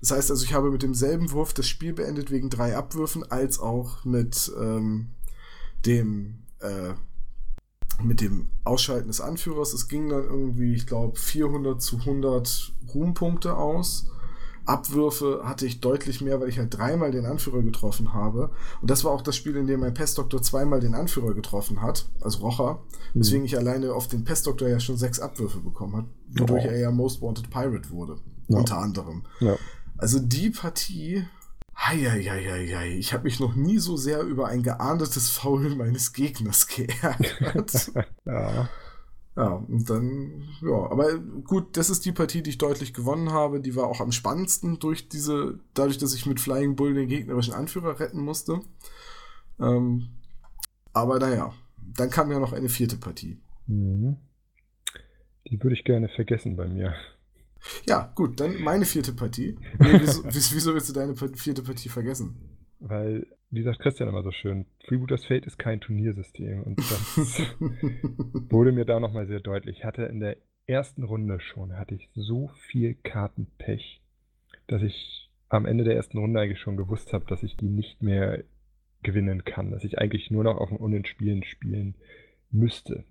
Das 0.00 0.10
heißt 0.10 0.30
also, 0.30 0.44
ich 0.44 0.54
habe 0.54 0.70
mit 0.70 0.82
demselben 0.82 1.32
Wurf 1.32 1.54
das 1.54 1.66
Spiel 1.66 1.92
beendet 1.92 2.30
wegen 2.30 2.50
drei 2.50 2.76
Abwürfen, 2.76 3.30
als 3.30 3.58
auch 3.58 4.04
mit 4.04 4.52
ähm, 4.60 5.08
dem 5.84 6.42
äh, 6.60 6.94
mit 8.02 8.20
dem 8.20 8.48
Ausschalten 8.64 9.08
des 9.08 9.20
Anführers. 9.20 9.72
Es 9.72 9.88
ging 9.88 10.08
dann 10.08 10.24
irgendwie, 10.24 10.74
ich 10.74 10.86
glaube, 10.86 11.18
400 11.18 11.80
zu 11.80 11.96
100 11.98 12.72
Ruhmpunkte 12.94 13.56
aus. 13.56 14.10
Abwürfe 14.66 15.42
hatte 15.44 15.64
ich 15.64 15.80
deutlich 15.80 16.20
mehr, 16.20 16.40
weil 16.40 16.48
ich 16.48 16.58
halt 16.58 16.76
dreimal 16.76 17.12
den 17.12 17.24
Anführer 17.24 17.62
getroffen 17.62 18.12
habe. 18.12 18.50
Und 18.80 18.90
das 18.90 19.04
war 19.04 19.12
auch 19.12 19.22
das 19.22 19.36
Spiel, 19.36 19.56
in 19.56 19.68
dem 19.68 19.80
mein 19.80 19.94
Pestdoktor 19.94 20.42
zweimal 20.42 20.80
den 20.80 20.94
Anführer 20.94 21.34
getroffen 21.34 21.82
hat, 21.82 22.08
also 22.20 22.40
Rocher. 22.40 22.80
Mhm. 23.14 23.20
Weswegen 23.20 23.44
ich 23.44 23.56
alleine 23.56 23.94
auf 23.94 24.08
den 24.08 24.24
Pestdoktor 24.24 24.68
ja 24.68 24.80
schon 24.80 24.96
sechs 24.96 25.20
Abwürfe 25.20 25.60
bekommen 25.60 25.96
habe, 25.96 26.08
wodurch 26.36 26.64
oh. 26.64 26.68
er 26.68 26.78
ja 26.78 26.90
Most 26.90 27.22
Wanted 27.22 27.48
Pirate 27.48 27.90
wurde. 27.90 28.16
Ja. 28.48 28.58
Unter 28.58 28.78
anderem. 28.78 29.24
Ja. 29.38 29.56
Also 29.98 30.18
die 30.18 30.50
Partie 30.50 31.24
Heieieiei, 31.78 32.96
ich 32.96 33.12
habe 33.12 33.24
mich 33.24 33.38
noch 33.38 33.54
nie 33.54 33.78
so 33.78 33.96
sehr 33.96 34.22
über 34.22 34.48
ein 34.48 34.62
geahndetes 34.62 35.30
Foul 35.30 35.74
meines 35.74 36.12
Gegners 36.12 36.66
geärgert. 36.68 37.92
ja. 38.24 38.68
Ja, 39.36 39.48
und 39.48 39.90
dann, 39.90 40.48
ja, 40.62 40.90
aber 40.90 41.18
gut, 41.18 41.76
das 41.76 41.90
ist 41.90 42.06
die 42.06 42.12
Partie, 42.12 42.42
die 42.42 42.48
ich 42.48 42.58
deutlich 42.58 42.94
gewonnen 42.94 43.32
habe. 43.32 43.60
Die 43.60 43.76
war 43.76 43.86
auch 43.86 44.00
am 44.00 44.10
spannendsten 44.10 44.78
durch 44.78 45.10
diese, 45.10 45.60
dadurch, 45.74 45.98
dass 45.98 46.14
ich 46.14 46.24
mit 46.24 46.40
Flying 46.40 46.74
Bull 46.74 46.94
den 46.94 47.06
gegnerischen 47.06 47.52
Anführer 47.52 48.00
retten 48.00 48.22
musste. 48.22 48.60
Ähm, 49.60 50.08
aber 50.94 51.18
naja, 51.18 51.52
dann 51.76 52.08
kam 52.08 52.30
ja 52.30 52.38
noch 52.38 52.54
eine 52.54 52.70
vierte 52.70 52.96
Partie. 52.96 53.38
Mhm. 53.66 54.16
Die 55.48 55.62
würde 55.62 55.76
ich 55.76 55.84
gerne 55.84 56.08
vergessen 56.08 56.56
bei 56.56 56.66
mir. 56.66 56.94
Ja, 57.88 58.12
gut, 58.14 58.40
dann 58.40 58.60
meine 58.60 58.84
vierte 58.84 59.12
Partie. 59.12 59.56
Nee, 59.78 60.00
wieso, 60.00 60.24
wieso 60.54 60.74
willst 60.74 60.88
du 60.88 60.92
deine 60.92 61.14
vierte 61.16 61.62
Partie 61.62 61.88
vergessen? 61.88 62.36
Weil, 62.78 63.26
wie 63.50 63.62
sagt 63.62 63.80
Christian 63.80 64.08
immer 64.08 64.22
so 64.22 64.32
schön, 64.32 64.66
Freebooters 64.86 65.24
Fate 65.24 65.46
ist 65.46 65.58
kein 65.58 65.80
Turniersystem. 65.80 66.62
Und 66.62 66.78
das 66.78 67.16
wurde 68.50 68.72
mir 68.72 68.84
da 68.84 69.00
nochmal 69.00 69.26
sehr 69.26 69.40
deutlich. 69.40 69.78
Ich 69.78 69.84
hatte 69.84 70.04
in 70.04 70.20
der 70.20 70.36
ersten 70.66 71.04
Runde 71.04 71.40
schon, 71.40 71.76
hatte 71.76 71.94
ich 71.94 72.10
so 72.14 72.50
viel 72.68 72.94
Kartenpech, 72.94 74.02
dass 74.66 74.82
ich 74.82 75.30
am 75.48 75.64
Ende 75.64 75.84
der 75.84 75.94
ersten 75.94 76.18
Runde 76.18 76.40
eigentlich 76.40 76.60
schon 76.60 76.76
gewusst 76.76 77.12
habe, 77.12 77.24
dass 77.26 77.42
ich 77.42 77.56
die 77.56 77.68
nicht 77.68 78.02
mehr 78.02 78.44
gewinnen 79.02 79.44
kann. 79.44 79.70
Dass 79.70 79.84
ich 79.84 79.98
eigentlich 79.98 80.30
nur 80.30 80.44
noch 80.44 80.56
auf 80.56 80.68
dem 80.68 80.78
Unentspielen 80.78 81.44
spielen 81.44 81.94
müsste. 82.50 83.04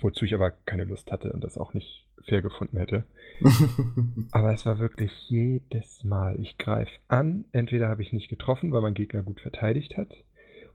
Wozu 0.00 0.24
ich 0.24 0.34
aber 0.34 0.50
keine 0.50 0.84
Lust 0.84 1.10
hatte 1.10 1.32
und 1.32 1.42
das 1.42 1.58
auch 1.58 1.74
nicht 1.74 2.06
fair 2.26 2.42
gefunden 2.42 2.78
hätte. 2.78 3.04
Aber 4.32 4.52
es 4.52 4.66
war 4.66 4.78
wirklich 4.78 5.12
jedes 5.28 6.04
Mal. 6.04 6.38
Ich 6.40 6.58
greife 6.58 6.92
an, 7.08 7.44
entweder 7.52 7.88
habe 7.88 8.02
ich 8.02 8.12
nicht 8.12 8.28
getroffen, 8.28 8.72
weil 8.72 8.82
mein 8.82 8.94
Gegner 8.94 9.22
gut 9.22 9.40
verteidigt 9.40 9.96
hat, 9.96 10.12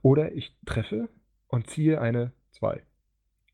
oder 0.02 0.32
ich 0.32 0.56
treffe 0.66 1.08
und 1.48 1.68
ziehe 1.68 2.00
eine 2.00 2.32
2. 2.52 2.82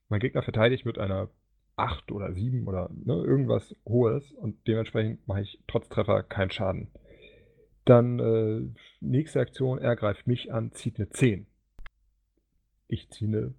Mein 0.09 0.21
Gegner 0.21 0.43
verteidigt 0.43 0.85
mit 0.85 0.99
einer 0.99 1.31
8 1.77 2.13
oder 2.13 2.33
7 2.33 2.67
oder 2.67 2.91
ne, 2.93 3.15
irgendwas 3.15 3.75
Hohes 3.87 4.31
und 4.33 4.67
dementsprechend 4.67 5.27
mache 5.27 5.43
ich 5.43 5.63
trotz 5.67 5.89
Treffer 5.89 6.23
keinen 6.23 6.51
Schaden. 6.51 6.91
Dann 7.85 8.19
äh, 8.19 8.61
nächste 9.01 9.41
Aktion, 9.41 9.79
er 9.79 9.97
greift 9.97 10.27
mich 10.27 10.53
an, 10.53 10.73
zieht 10.73 10.99
eine 10.99 11.09
10. 11.09 11.47
Ich 12.89 13.11
ziehe 13.11 13.29
eine 13.29 13.55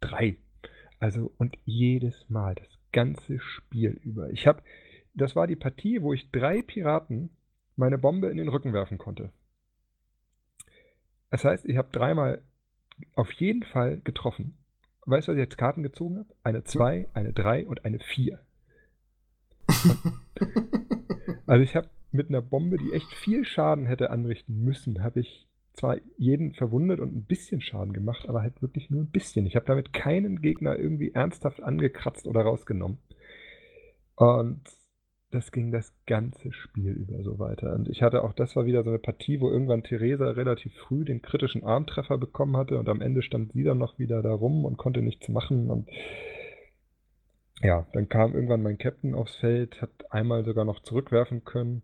3. 0.00 0.36
Also 0.98 1.32
und 1.38 1.56
jedes 1.64 2.28
Mal, 2.28 2.54
das 2.54 2.68
ganze 2.94 3.38
Spiel 3.40 4.00
über. 4.02 4.30
Ich 4.30 4.46
habe, 4.46 4.62
das 5.12 5.36
war 5.36 5.46
die 5.46 5.56
Partie, 5.56 6.00
wo 6.00 6.14
ich 6.14 6.30
drei 6.30 6.62
Piraten 6.62 7.28
meine 7.76 7.98
Bombe 7.98 8.28
in 8.30 8.38
den 8.38 8.48
Rücken 8.48 8.72
werfen 8.72 8.96
konnte. 8.96 9.32
Das 11.30 11.44
heißt, 11.44 11.66
ich 11.66 11.76
habe 11.76 11.90
dreimal 11.90 12.42
auf 13.14 13.32
jeden 13.32 13.64
Fall 13.64 14.00
getroffen. 14.00 14.56
Weißt 15.04 15.26
du, 15.26 15.32
was 15.32 15.36
ich 15.36 15.44
jetzt 15.44 15.58
Karten 15.58 15.82
gezogen 15.82 16.20
habe? 16.20 16.34
Eine 16.44 16.62
2, 16.62 17.08
eine 17.12 17.32
3 17.32 17.66
und 17.66 17.84
eine 17.84 17.98
4. 17.98 18.40
also 21.46 21.62
ich 21.62 21.74
habe 21.74 21.90
mit 22.12 22.28
einer 22.28 22.40
Bombe, 22.42 22.78
die 22.78 22.92
echt 22.92 23.12
viel 23.12 23.44
Schaden 23.44 23.86
hätte 23.86 24.10
anrichten 24.10 24.62
müssen, 24.62 25.02
habe 25.02 25.20
ich 25.20 25.48
zwar 25.74 25.98
jeden 26.16 26.54
verwundet 26.54 27.00
und 27.00 27.14
ein 27.14 27.24
bisschen 27.24 27.60
Schaden 27.60 27.92
gemacht, 27.92 28.28
aber 28.28 28.42
halt 28.42 28.62
wirklich 28.62 28.90
nur 28.90 29.02
ein 29.02 29.10
bisschen. 29.10 29.46
Ich 29.46 29.56
habe 29.56 29.66
damit 29.66 29.92
keinen 29.92 30.40
Gegner 30.40 30.78
irgendwie 30.78 31.12
ernsthaft 31.12 31.62
angekratzt 31.62 32.26
oder 32.26 32.42
rausgenommen. 32.42 32.98
Und 34.16 34.62
das 35.34 35.50
ging 35.50 35.72
das 35.72 35.92
ganze 36.06 36.52
Spiel 36.52 36.92
über 36.92 37.22
so 37.24 37.40
weiter. 37.40 37.74
Und 37.74 37.88
ich 37.88 38.02
hatte 38.02 38.22
auch, 38.22 38.32
das 38.32 38.54
war 38.54 38.66
wieder 38.66 38.84
so 38.84 38.90
eine 38.90 39.00
Partie, 39.00 39.40
wo 39.40 39.50
irgendwann 39.50 39.82
Theresa 39.82 40.30
relativ 40.30 40.72
früh 40.74 41.04
den 41.04 41.22
kritischen 41.22 41.64
Armtreffer 41.64 42.18
bekommen 42.18 42.56
hatte 42.56 42.78
und 42.78 42.88
am 42.88 43.00
Ende 43.00 43.22
stand 43.22 43.52
sie 43.52 43.64
dann 43.64 43.78
noch 43.78 43.98
wieder 43.98 44.22
da 44.22 44.32
rum 44.32 44.64
und 44.64 44.76
konnte 44.76 45.02
nichts 45.02 45.28
machen. 45.28 45.70
Und 45.70 45.88
ja, 47.62 47.86
dann 47.92 48.08
kam 48.08 48.34
irgendwann 48.34 48.62
mein 48.62 48.78
Captain 48.78 49.14
aufs 49.14 49.34
Feld, 49.36 49.82
hat 49.82 49.90
einmal 50.10 50.44
sogar 50.44 50.64
noch 50.64 50.80
zurückwerfen 50.80 51.44
können. 51.44 51.82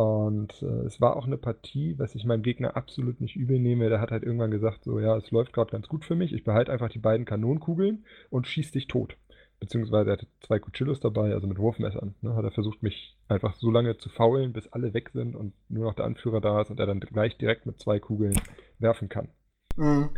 Und 0.00 0.62
äh, 0.62 0.86
es 0.86 0.98
war 1.02 1.14
auch 1.14 1.26
eine 1.26 1.36
Partie, 1.36 1.98
was 1.98 2.14
ich 2.14 2.24
meinem 2.24 2.42
Gegner 2.42 2.74
absolut 2.74 3.20
nicht 3.20 3.36
übel 3.36 3.58
nehme. 3.58 3.90
Der 3.90 4.00
hat 4.00 4.10
halt 4.10 4.22
irgendwann 4.22 4.50
gesagt, 4.50 4.82
so 4.82 4.98
ja, 4.98 5.14
es 5.18 5.30
läuft 5.30 5.52
gerade 5.52 5.72
ganz 5.72 5.88
gut 5.88 6.06
für 6.06 6.14
mich. 6.14 6.32
Ich 6.32 6.42
behalte 6.42 6.72
einfach 6.72 6.88
die 6.88 6.98
beiden 6.98 7.26
Kanonenkugeln 7.26 8.06
und 8.30 8.46
schieß 8.46 8.72
dich 8.72 8.86
tot. 8.86 9.18
Beziehungsweise 9.58 10.08
er 10.08 10.12
hatte 10.14 10.26
zwei 10.40 10.58
Cuchillos 10.58 11.00
dabei, 11.00 11.34
also 11.34 11.46
mit 11.46 11.58
Wurfmessern. 11.58 12.14
Ne? 12.22 12.34
Hat 12.34 12.44
er 12.44 12.50
versucht, 12.50 12.82
mich 12.82 13.18
einfach 13.28 13.52
so 13.56 13.70
lange 13.70 13.98
zu 13.98 14.08
faulen, 14.08 14.54
bis 14.54 14.68
alle 14.68 14.94
weg 14.94 15.10
sind 15.10 15.36
und 15.36 15.52
nur 15.68 15.84
noch 15.84 15.94
der 15.94 16.06
Anführer 16.06 16.40
da 16.40 16.62
ist 16.62 16.70
und 16.70 16.80
er 16.80 16.86
dann 16.86 17.00
gleich 17.00 17.36
direkt 17.36 17.66
mit 17.66 17.78
zwei 17.78 17.98
Kugeln 17.98 18.40
werfen 18.78 19.10
kann. 19.10 19.28
Mhm. 19.76 20.08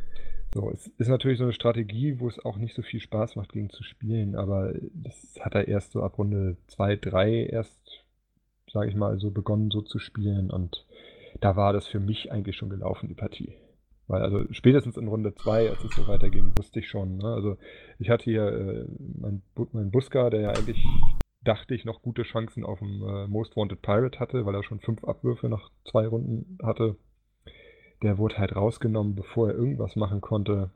So, 0.54 0.70
es 0.70 0.86
ist 0.86 1.08
natürlich 1.08 1.38
so 1.38 1.44
eine 1.44 1.54
Strategie, 1.54 2.20
wo 2.20 2.28
es 2.28 2.38
auch 2.44 2.56
nicht 2.56 2.76
so 2.76 2.82
viel 2.82 3.00
Spaß 3.00 3.34
macht, 3.34 3.52
gegen 3.52 3.70
zu 3.70 3.82
spielen, 3.82 4.36
aber 4.36 4.74
das 4.92 5.34
hat 5.40 5.56
er 5.56 5.66
erst 5.66 5.90
so 5.90 6.02
ab 6.02 6.18
Runde 6.18 6.56
2, 6.68 6.96
3 6.96 7.46
erst 7.46 8.01
sage 8.72 8.88
ich 8.88 8.96
mal, 8.96 9.18
so 9.18 9.30
begonnen, 9.30 9.70
so 9.70 9.82
zu 9.82 9.98
spielen. 9.98 10.50
Und 10.50 10.86
da 11.40 11.56
war 11.56 11.72
das 11.72 11.86
für 11.86 12.00
mich 12.00 12.32
eigentlich 12.32 12.56
schon 12.56 12.70
gelaufen, 12.70 13.08
die 13.08 13.14
Partie. 13.14 13.54
Weil 14.08 14.22
also 14.22 14.44
spätestens 14.50 14.96
in 14.96 15.08
Runde 15.08 15.34
2, 15.34 15.70
als 15.70 15.84
es 15.84 15.94
so 15.94 16.06
weiterging, 16.08 16.52
wusste 16.58 16.80
ich 16.80 16.88
schon. 16.88 17.18
Ne? 17.18 17.26
Also 17.26 17.56
ich 17.98 18.10
hatte 18.10 18.24
hier 18.24 18.46
äh, 18.46 18.86
meinen 19.18 19.42
mein 19.72 19.90
Buska, 19.90 20.28
der 20.30 20.40
ja 20.40 20.50
eigentlich, 20.50 20.84
dachte 21.42 21.74
ich, 21.74 21.84
noch 21.84 22.02
gute 22.02 22.22
Chancen 22.22 22.64
auf 22.64 22.78
dem 22.80 23.02
äh, 23.02 23.26
Most 23.26 23.56
Wanted 23.56 23.82
Pirate 23.82 24.18
hatte, 24.18 24.44
weil 24.44 24.54
er 24.54 24.64
schon 24.64 24.80
fünf 24.80 25.04
Abwürfe 25.04 25.48
nach 25.48 25.70
zwei 25.90 26.06
Runden 26.06 26.58
hatte. 26.62 26.96
Der 28.02 28.18
wurde 28.18 28.38
halt 28.38 28.56
rausgenommen, 28.56 29.14
bevor 29.14 29.48
er 29.48 29.54
irgendwas 29.54 29.96
machen 29.96 30.20
konnte. 30.20 30.70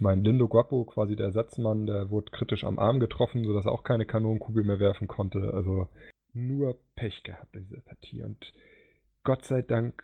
Mein 0.00 0.24
Lindo 0.24 0.48
Guapo, 0.48 0.84
quasi 0.84 1.16
der 1.16 1.26
Ersatzmann, 1.26 1.86
der 1.86 2.10
wurde 2.10 2.30
kritisch 2.30 2.64
am 2.64 2.78
Arm 2.78 2.98
getroffen, 2.98 3.44
sodass 3.44 3.66
er 3.66 3.72
auch 3.72 3.84
keine 3.84 4.06
Kanonenkugel 4.06 4.64
mehr 4.64 4.80
werfen 4.80 5.06
konnte. 5.06 5.52
Also 5.54 5.88
nur 6.34 6.78
Pech 6.96 7.22
gehabt 7.22 7.54
in 7.56 7.66
dieser 7.68 7.80
Partie. 7.80 8.22
Und 8.22 8.52
Gott 9.22 9.44
sei 9.44 9.62
Dank 9.62 10.02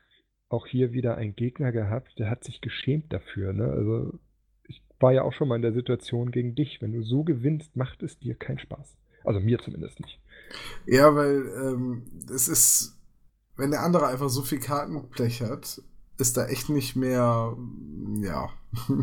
auch 0.48 0.66
hier 0.66 0.92
wieder 0.92 1.16
ein 1.16 1.36
Gegner 1.36 1.72
gehabt, 1.72 2.18
der 2.18 2.28
hat 2.28 2.44
sich 2.44 2.60
geschämt 2.60 3.12
dafür. 3.12 3.52
Ne? 3.52 3.64
Also 3.64 4.18
ich 4.66 4.82
war 4.98 5.12
ja 5.12 5.22
auch 5.22 5.32
schon 5.32 5.48
mal 5.48 5.56
in 5.56 5.62
der 5.62 5.72
Situation 5.72 6.32
gegen 6.32 6.54
dich. 6.54 6.82
Wenn 6.82 6.92
du 6.92 7.02
so 7.02 7.22
gewinnst, 7.22 7.76
macht 7.76 8.02
es 8.02 8.18
dir 8.18 8.34
keinen 8.34 8.58
Spaß. 8.58 8.96
Also 9.24 9.40
mir 9.40 9.58
zumindest 9.58 10.00
nicht. 10.00 10.20
Ja, 10.86 11.14
weil 11.14 11.44
ähm, 11.62 12.02
es 12.32 12.48
ist, 12.48 12.98
wenn 13.56 13.70
der 13.70 13.82
andere 13.82 14.08
einfach 14.08 14.28
so 14.28 14.42
viel 14.42 14.58
Kartenblech 14.58 15.42
hat, 15.42 15.82
ist 16.18 16.36
da 16.36 16.46
echt 16.46 16.68
nicht 16.68 16.96
mehr, 16.96 17.56
ja. 18.20 18.50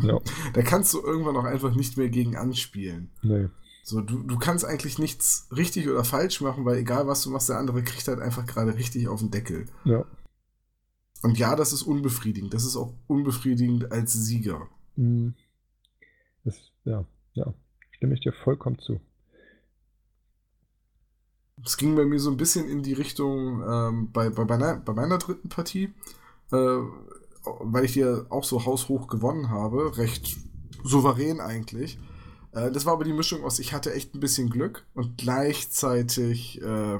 ja. 0.02 0.20
da 0.52 0.62
kannst 0.62 0.92
du 0.94 1.00
irgendwann 1.00 1.36
auch 1.36 1.44
einfach 1.44 1.74
nicht 1.74 1.96
mehr 1.96 2.10
gegen 2.10 2.36
anspielen. 2.36 3.10
Nee. 3.22 3.48
So, 3.88 4.02
du, 4.02 4.22
du 4.22 4.38
kannst 4.38 4.66
eigentlich 4.66 4.98
nichts 4.98 5.48
richtig 5.50 5.88
oder 5.88 6.04
falsch 6.04 6.42
machen, 6.42 6.66
weil 6.66 6.76
egal 6.76 7.06
was 7.06 7.22
du 7.22 7.30
machst, 7.30 7.48
der 7.48 7.56
andere 7.56 7.82
kriegt 7.82 8.06
halt 8.06 8.20
einfach 8.20 8.44
gerade 8.44 8.74
richtig 8.74 9.08
auf 9.08 9.20
den 9.20 9.30
Deckel. 9.30 9.64
Ja. 9.84 10.04
Und 11.22 11.38
ja, 11.38 11.56
das 11.56 11.72
ist 11.72 11.84
unbefriedigend. 11.84 12.52
Das 12.52 12.66
ist 12.66 12.76
auch 12.76 12.92
unbefriedigend 13.06 13.90
als 13.90 14.12
Sieger. 14.12 14.68
Mhm. 14.96 15.36
Das, 16.44 16.70
ja, 16.84 17.06
ja, 17.32 17.54
stimme 17.92 18.12
ich 18.12 18.20
dir 18.20 18.34
vollkommen 18.44 18.78
zu. 18.78 19.00
Es 21.64 21.78
ging 21.78 21.96
bei 21.96 22.04
mir 22.04 22.20
so 22.20 22.30
ein 22.30 22.36
bisschen 22.36 22.68
in 22.68 22.82
die 22.82 22.92
Richtung 22.92 23.62
ähm, 23.66 24.12
bei, 24.12 24.28
bei, 24.28 24.44
meiner, 24.44 24.76
bei 24.76 24.92
meiner 24.92 25.16
dritten 25.16 25.48
Partie, 25.48 25.94
äh, 26.52 26.78
weil 27.42 27.86
ich 27.86 27.94
die 27.94 28.00
ja 28.00 28.26
auch 28.28 28.44
so 28.44 28.66
haushoch 28.66 29.06
gewonnen 29.06 29.48
habe, 29.48 29.96
recht 29.96 30.36
souverän 30.84 31.40
eigentlich. 31.40 31.98
Äh, 32.58 32.72
das 32.72 32.86
war 32.86 32.94
aber 32.94 33.04
die 33.04 33.12
Mischung 33.12 33.44
aus, 33.44 33.58
ich 33.58 33.72
hatte 33.72 33.92
echt 33.92 34.14
ein 34.14 34.20
bisschen 34.20 34.50
Glück 34.50 34.86
und 34.94 35.18
gleichzeitig 35.18 36.60
äh, 36.62 36.98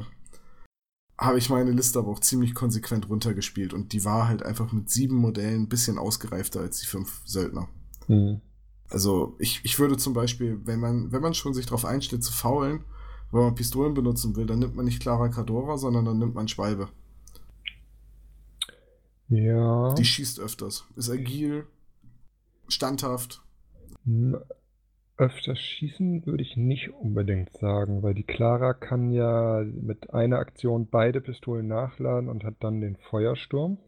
habe 1.19 1.39
ich 1.39 1.51
meine 1.51 1.73
Liste 1.73 1.99
aber 1.99 2.11
auch 2.11 2.21
ziemlich 2.21 2.55
konsequent 2.55 3.09
runtergespielt 3.09 3.75
und 3.75 3.93
die 3.93 4.05
war 4.05 4.29
halt 4.29 4.43
einfach 4.43 4.73
mit 4.73 4.89
sieben 4.89 5.17
Modellen 5.17 5.63
ein 5.63 5.69
bisschen 5.69 5.99
ausgereifter 5.99 6.61
als 6.61 6.81
die 6.81 6.87
fünf 6.87 7.23
Söldner. 7.25 7.69
Mhm. 8.07 8.41
Also 8.89 9.37
ich, 9.39 9.61
ich 9.65 9.79
würde 9.79 9.97
zum 9.97 10.15
Beispiel, 10.15 10.61
wenn 10.65 10.81
man, 10.81 11.13
wenn 11.13 11.21
man 11.21 11.35
schon 11.35 11.55
sich 11.55 11.67
darauf 11.67 11.85
einstellt 11.85 12.25
zu 12.25 12.33
faulen, 12.33 12.85
wenn 13.33 13.43
man 13.43 13.55
Pistolen 13.55 13.95
benutzen 13.95 14.37
will, 14.37 14.47
dann 14.47 14.61
nimmt 14.61 14.77
man 14.77 14.87
nicht 14.87 15.01
Clara 15.01 15.29
Cadora, 15.29 15.77
sondern 15.77 16.05
dann 16.05 16.19
nimmt 16.19 16.35
man 16.35 16.49
Schwalbe. 16.49 16.89
Ja. 19.29 19.93
Die 19.93 20.05
schießt 20.07 20.41
öfters, 20.41 20.87
ist 20.97 21.11
agil, 21.11 21.67
standhaft. 22.69 23.43
Öfter 25.19 25.57
schießen 25.57 26.27
würde 26.27 26.45
ich 26.45 26.57
nicht 26.57 26.91
unbedingt 26.91 27.53
sagen, 27.53 28.05
weil 28.05 28.15
die 28.15 28.23
Clara 28.23 28.73
kann 28.73 29.11
ja 29.11 29.65
mit 29.65 30.15
einer 30.15 30.39
Aktion 30.39 30.89
beide 30.89 31.21
Pistolen 31.21 31.67
nachladen 31.67 32.29
und 32.29 32.45
hat 32.45 32.55
dann 32.61 32.81
den 32.81 32.97
Feuersturm. 32.97 33.79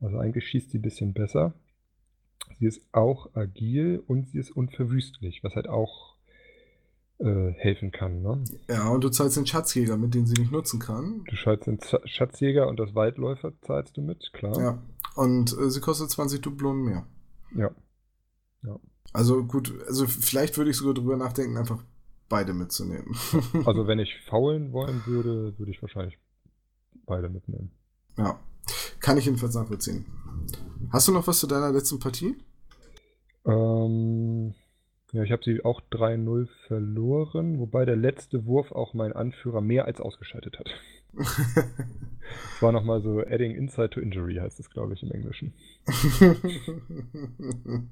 Also 0.00 0.18
eigentlich 0.18 0.46
schießt 0.46 0.70
sie 0.70 0.78
ein 0.78 0.82
bisschen 0.82 1.12
besser. 1.12 1.54
Sie 2.58 2.66
ist 2.66 2.86
auch 2.92 3.34
agil 3.34 4.02
und 4.06 4.28
sie 4.28 4.38
ist 4.38 4.52
unverwüstlich, 4.52 5.42
was 5.42 5.56
halt 5.56 5.68
auch 5.68 6.14
äh, 7.18 7.52
helfen 7.52 7.90
kann. 7.90 8.22
Ne? 8.22 8.44
Ja, 8.68 8.88
und 8.90 9.02
du 9.02 9.08
zahlst 9.08 9.36
den 9.36 9.46
Schatzjäger, 9.46 9.96
mit 9.96 10.14
dem 10.14 10.26
sie 10.26 10.40
nicht 10.40 10.52
nutzen 10.52 10.78
kann. 10.78 11.24
Du 11.28 11.36
zahlst 11.36 11.66
den 11.66 11.80
Z 11.80 12.08
Schatzjäger 12.08 12.68
und 12.68 12.78
das 12.78 12.94
Waldläufer 12.94 13.52
zahlst 13.62 13.96
du 13.96 14.02
mit, 14.02 14.32
klar. 14.32 14.56
Ja, 14.60 14.82
und 15.16 15.52
äh, 15.58 15.68
sie 15.68 15.80
kostet 15.80 16.10
20 16.10 16.40
Dublonen 16.40 16.84
mehr. 16.84 17.06
Ja. 17.56 17.70
Ja. 18.62 18.78
Also 19.12 19.44
gut, 19.44 19.72
also 19.86 20.06
vielleicht 20.06 20.56
würde 20.56 20.70
ich 20.70 20.76
sogar 20.76 20.94
drüber 20.94 21.16
nachdenken, 21.16 21.56
einfach 21.56 21.82
beide 22.28 22.54
mitzunehmen. 22.54 23.14
also 23.66 23.86
wenn 23.86 23.98
ich 23.98 24.14
faulen 24.26 24.72
wollen 24.72 25.04
würde, 25.06 25.58
würde 25.58 25.70
ich 25.70 25.82
wahrscheinlich 25.82 26.18
beide 27.04 27.28
mitnehmen. 27.28 27.70
Ja, 28.16 28.38
kann 29.00 29.18
ich 29.18 29.26
jedenfalls 29.26 29.54
nachvollziehen. 29.54 30.06
Hast 30.90 31.08
du 31.08 31.12
noch 31.12 31.26
was 31.26 31.40
zu 31.40 31.46
deiner 31.46 31.70
letzten 31.70 31.98
Partie? 31.98 32.36
Ähm, 33.44 34.54
ja, 35.12 35.24
ich 35.24 35.32
habe 35.32 35.44
sie 35.44 35.64
auch 35.64 35.82
3-0 35.90 36.48
verloren, 36.66 37.58
wobei 37.58 37.84
der 37.84 37.96
letzte 37.96 38.46
Wurf 38.46 38.72
auch 38.72 38.94
mein 38.94 39.12
Anführer 39.12 39.60
mehr 39.60 39.84
als 39.84 40.00
ausgeschaltet 40.00 40.58
hat. 40.58 40.70
Es 42.56 42.62
war 42.62 42.72
nochmal 42.72 43.02
so 43.02 43.20
Adding 43.20 43.54
Inside 43.54 43.90
to 43.90 44.00
Injury, 44.00 44.36
heißt 44.36 44.58
es, 44.58 44.70
glaube 44.70 44.94
ich, 44.94 45.02
im 45.02 45.10
Englischen. 45.10 45.52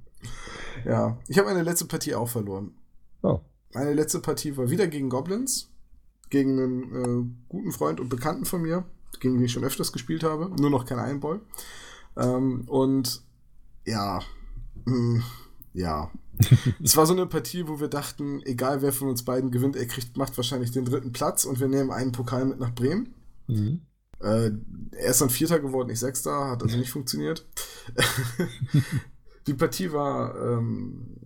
ja, 0.84 1.18
ich 1.28 1.38
habe 1.38 1.48
meine 1.48 1.62
letzte 1.62 1.86
Partie 1.86 2.14
auch 2.14 2.28
verloren. 2.28 2.74
Oh. 3.22 3.40
Meine 3.72 3.94
letzte 3.94 4.20
Partie 4.20 4.56
war 4.56 4.70
wieder 4.70 4.86
gegen 4.86 5.08
Goblins, 5.08 5.70
gegen 6.28 6.58
einen 6.58 6.94
äh, 6.94 7.46
guten 7.48 7.72
Freund 7.72 8.00
und 8.00 8.08
Bekannten 8.08 8.44
von 8.44 8.62
mir, 8.62 8.84
gegen 9.20 9.34
den 9.34 9.44
ich 9.44 9.52
schon 9.52 9.64
öfters 9.64 9.92
gespielt 9.92 10.24
habe, 10.24 10.50
nur 10.60 10.70
noch 10.70 10.84
kein 10.84 10.98
Einball. 10.98 11.40
Ähm, 12.16 12.64
und 12.66 13.22
ja, 13.86 14.20
mh, 14.84 14.94
hm, 14.94 15.22
ja. 15.72 16.10
es 16.82 16.96
war 16.96 17.06
so 17.06 17.12
eine 17.12 17.26
Partie, 17.26 17.68
wo 17.68 17.80
wir 17.80 17.88
dachten, 17.88 18.42
egal 18.44 18.82
wer 18.82 18.92
von 18.92 19.08
uns 19.08 19.24
beiden 19.24 19.50
gewinnt, 19.50 19.76
er 19.76 19.86
kriegt, 19.86 20.16
macht 20.16 20.36
wahrscheinlich 20.36 20.70
den 20.70 20.84
dritten 20.84 21.12
Platz 21.12 21.44
und 21.44 21.60
wir 21.60 21.68
nehmen 21.68 21.90
einen 21.90 22.12
Pokal 22.12 22.44
mit 22.46 22.58
nach 22.58 22.74
Bremen. 22.74 23.14
Mhm. 23.46 23.82
Äh, 24.20 24.50
er 24.92 25.10
ist 25.10 25.20
dann 25.20 25.30
Vierter 25.30 25.60
geworden, 25.60 25.90
ich 25.90 26.00
Sechster, 26.00 26.48
hat 26.48 26.62
also 26.62 26.76
nicht 26.76 26.90
funktioniert. 26.90 27.46
Die 29.46 29.54
Partie 29.54 29.92
war 29.92 30.34
ähm, 30.36 31.16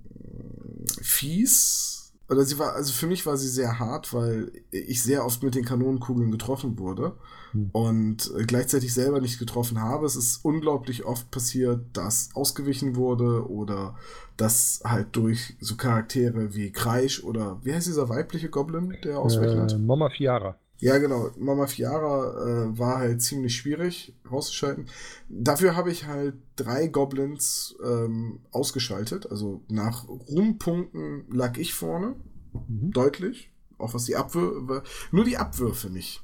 fies. 1.00 2.12
Oder 2.30 2.44
sie 2.44 2.58
war, 2.58 2.72
also 2.72 2.92
für 2.92 3.06
mich 3.06 3.26
war 3.26 3.36
sie 3.36 3.48
sehr 3.48 3.78
hart, 3.78 4.14
weil 4.14 4.50
ich 4.70 5.02
sehr 5.02 5.26
oft 5.26 5.42
mit 5.42 5.54
den 5.54 5.64
Kanonenkugeln 5.64 6.30
getroffen 6.30 6.78
wurde 6.78 7.16
hm. 7.52 7.68
und 7.72 8.32
gleichzeitig 8.46 8.94
selber 8.94 9.20
nicht 9.20 9.38
getroffen 9.38 9.78
habe. 9.78 10.06
Es 10.06 10.16
ist 10.16 10.42
unglaublich 10.42 11.04
oft 11.04 11.30
passiert, 11.30 11.84
dass 11.92 12.30
ausgewichen 12.34 12.96
wurde 12.96 13.46
oder 13.50 13.96
dass 14.38 14.80
halt 14.84 15.08
durch 15.12 15.56
so 15.60 15.76
Charaktere 15.76 16.54
wie 16.54 16.72
Kreisch 16.72 17.22
oder 17.22 17.60
wie 17.62 17.74
heißt 17.74 17.88
dieser 17.88 18.08
weibliche 18.08 18.48
Goblin, 18.48 18.96
der 19.04 19.18
ausweicht? 19.18 19.72
Äh, 19.72 19.78
Mama 19.78 20.08
Fiara. 20.08 20.56
Ja, 20.84 20.98
genau. 20.98 21.30
Mama 21.38 21.66
Fiara 21.66 22.66
äh, 22.66 22.78
war 22.78 22.98
halt 22.98 23.22
ziemlich 23.22 23.56
schwierig 23.56 24.14
rauszuschalten. 24.30 24.90
Dafür 25.30 25.76
habe 25.76 25.90
ich 25.90 26.04
halt 26.04 26.34
drei 26.56 26.88
Goblins 26.88 27.74
ähm, 27.82 28.40
ausgeschaltet. 28.50 29.30
Also 29.30 29.62
nach 29.68 30.06
Ruhmpunkten 30.06 31.24
lag 31.32 31.56
ich 31.56 31.72
vorne. 31.72 32.16
Mhm. 32.52 32.90
Deutlich. 32.90 33.50
Auch 33.78 33.94
was 33.94 34.04
die 34.04 34.14
Abwürfe. 34.14 34.82
Nur 35.10 35.24
die 35.24 35.38
Abwürfe 35.38 35.88
nicht. 35.88 36.22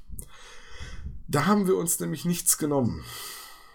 Da 1.27 1.47
haben 1.47 1.65
wir 1.65 1.75
uns 1.75 1.99
nämlich 1.99 2.25
nichts 2.25 2.59
genommen. 2.59 3.03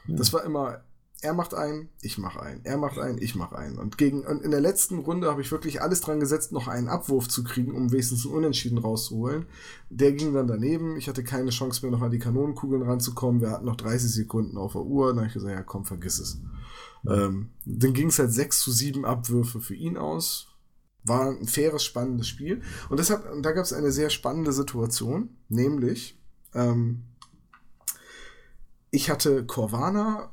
Mhm. 0.07 0.17
Das 0.19 0.33
war 0.33 0.45
immer 0.45 0.85
er 1.23 1.33
macht 1.33 1.55
einen, 1.55 1.89
ich 2.03 2.19
mache 2.19 2.41
einen, 2.41 2.65
er 2.65 2.77
macht 2.77 2.99
einen, 2.99 3.19
ich 3.19 3.35
mache 3.35 3.57
einen. 3.57 3.79
Und, 3.79 3.97
gegen, 3.97 4.27
und 4.27 4.43
in 4.43 4.51
der 4.51 4.61
letzten 4.61 4.99
Runde 4.99 5.31
habe 5.31 5.41
ich 5.41 5.51
wirklich 5.51 5.81
alles 5.81 6.01
dran 6.03 6.21
gesetzt, 6.21 6.53
noch 6.53 6.69
einen 6.69 6.89
Abwurf 6.89 7.29
zu 7.29 7.43
kriegen, 7.43 7.75
um 7.75 7.91
wenigstens 7.91 8.27
einen 8.27 8.35
Unentschieden 8.35 8.79
rauszuholen. 8.79 9.47
Der 9.89 10.13
ging 10.13 10.35
dann 10.35 10.47
daneben. 10.47 10.97
Ich 10.97 11.09
hatte 11.09 11.25
keine 11.25 11.51
Chance 11.51 11.83
mehr, 11.83 11.91
noch 11.91 12.03
an 12.03 12.11
die 12.11 12.19
Kanonenkugeln 12.19 12.83
ranzukommen. 12.83 13.41
Wir 13.41 13.51
hatten 13.51 13.65
noch 13.65 13.77
30 13.77 14.11
Sekunden 14.11 14.59
auf 14.59 14.73
der 14.73 14.83
Uhr. 14.83 15.09
Dann 15.09 15.19
habe 15.19 15.29
ich 15.29 15.35
gesagt, 15.35 15.55
ja 15.55 15.63
komm, 15.63 15.85
vergiss 15.85 16.19
es. 16.19 16.39
Ähm, 17.09 17.51
dann 17.65 17.95
ging 17.95 18.09
es 18.09 18.19
halt 18.19 18.33
6 18.33 18.61
zu 18.61 18.71
7 18.71 19.05
Abwürfe 19.05 19.61
für 19.61 19.75
ihn 19.75 19.97
aus. 19.97 20.49
War 21.03 21.31
ein 21.31 21.47
faires, 21.47 21.85
spannendes 21.85 22.29
Spiel. 22.29 22.63
Und, 22.91 23.01
das 23.01 23.09
da 23.09 23.53
gab 23.53 23.65
es 23.65 23.73
eine 23.73 23.93
sehr 23.93 24.11
spannende 24.11 24.53
Situation, 24.53 25.31
nämlich 25.49 26.21
ähm, 26.53 27.05
ich 28.91 29.11
hatte 29.11 29.45
Corvana 29.45 30.33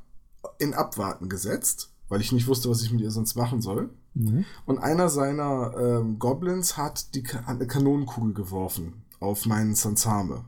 in 0.59 0.73
Abwarten 0.73 1.29
gesetzt, 1.29 1.91
weil 2.09 2.21
ich 2.21 2.31
nicht 2.31 2.47
wusste, 2.47 2.69
was 2.69 2.81
ich 2.81 2.91
mit 2.91 3.01
ihr 3.01 3.11
sonst 3.11 3.35
machen 3.35 3.61
soll. 3.61 3.89
Mhm. 4.13 4.45
Und 4.65 4.79
einer 4.79 5.09
seiner 5.09 5.73
ähm, 5.77 6.19
Goblins 6.19 6.77
hat 6.77 7.15
die 7.15 7.23
hat 7.27 7.47
eine 7.47 7.67
Kanonenkugel 7.67 8.33
geworfen 8.33 9.03
auf 9.19 9.45
meinen 9.45 9.75
Sansame. 9.75 10.45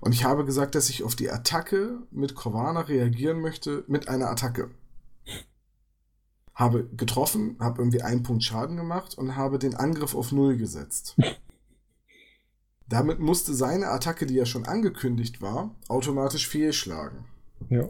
Und 0.00 0.12
ich 0.12 0.24
habe 0.24 0.44
gesagt, 0.44 0.74
dass 0.74 0.88
ich 0.88 1.04
auf 1.04 1.14
die 1.14 1.30
Attacke 1.30 2.00
mit 2.10 2.34
Corvana 2.34 2.80
reagieren 2.80 3.40
möchte 3.40 3.84
mit 3.86 4.08
einer 4.08 4.30
Attacke. 4.30 4.70
Habe 6.54 6.88
getroffen, 6.96 7.56
habe 7.60 7.80
irgendwie 7.80 8.02
einen 8.02 8.22
Punkt 8.22 8.42
Schaden 8.42 8.76
gemacht 8.76 9.16
und 9.16 9.36
habe 9.36 9.58
den 9.58 9.74
Angriff 9.74 10.14
auf 10.14 10.32
Null 10.32 10.56
gesetzt. 10.56 11.16
Damit 12.88 13.20
musste 13.20 13.54
seine 13.54 13.88
Attacke, 13.88 14.26
die 14.26 14.34
ja 14.34 14.44
schon 14.44 14.66
angekündigt 14.66 15.40
war, 15.40 15.74
automatisch 15.88 16.48
fehlschlagen. 16.48 17.24
Ja. 17.70 17.88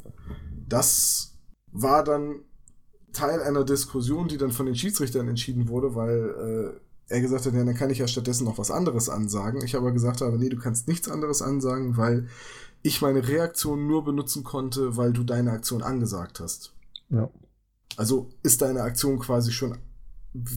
Das 0.68 1.38
war 1.70 2.04
dann 2.04 2.40
Teil 3.12 3.42
einer 3.42 3.64
Diskussion, 3.64 4.28
die 4.28 4.38
dann 4.38 4.52
von 4.52 4.66
den 4.66 4.74
Schiedsrichtern 4.74 5.28
entschieden 5.28 5.68
wurde, 5.68 5.94
weil 5.94 6.80
äh, 7.08 7.12
er 7.12 7.20
gesagt 7.20 7.46
hat, 7.46 7.54
ja, 7.54 7.64
dann 7.64 7.74
kann 7.74 7.90
ich 7.90 7.98
ja 7.98 8.08
stattdessen 8.08 8.44
noch 8.44 8.58
was 8.58 8.70
anderes 8.70 9.08
ansagen. 9.08 9.62
Ich 9.62 9.76
aber 9.76 9.92
gesagt 9.92 10.20
habe, 10.20 10.38
nee, 10.38 10.48
du 10.48 10.56
kannst 10.56 10.88
nichts 10.88 11.08
anderes 11.08 11.42
ansagen, 11.42 11.96
weil 11.96 12.28
ich 12.82 13.02
meine 13.02 13.26
Reaktion 13.26 13.86
nur 13.86 14.04
benutzen 14.04 14.44
konnte, 14.44 14.96
weil 14.96 15.12
du 15.12 15.22
deine 15.22 15.52
Aktion 15.52 15.82
angesagt 15.82 16.40
hast. 16.40 16.72
Ja. 17.10 17.30
Also 17.96 18.30
ist 18.42 18.62
deine 18.62 18.82
Aktion 18.82 19.18
quasi 19.18 19.52
schon, 19.52 19.76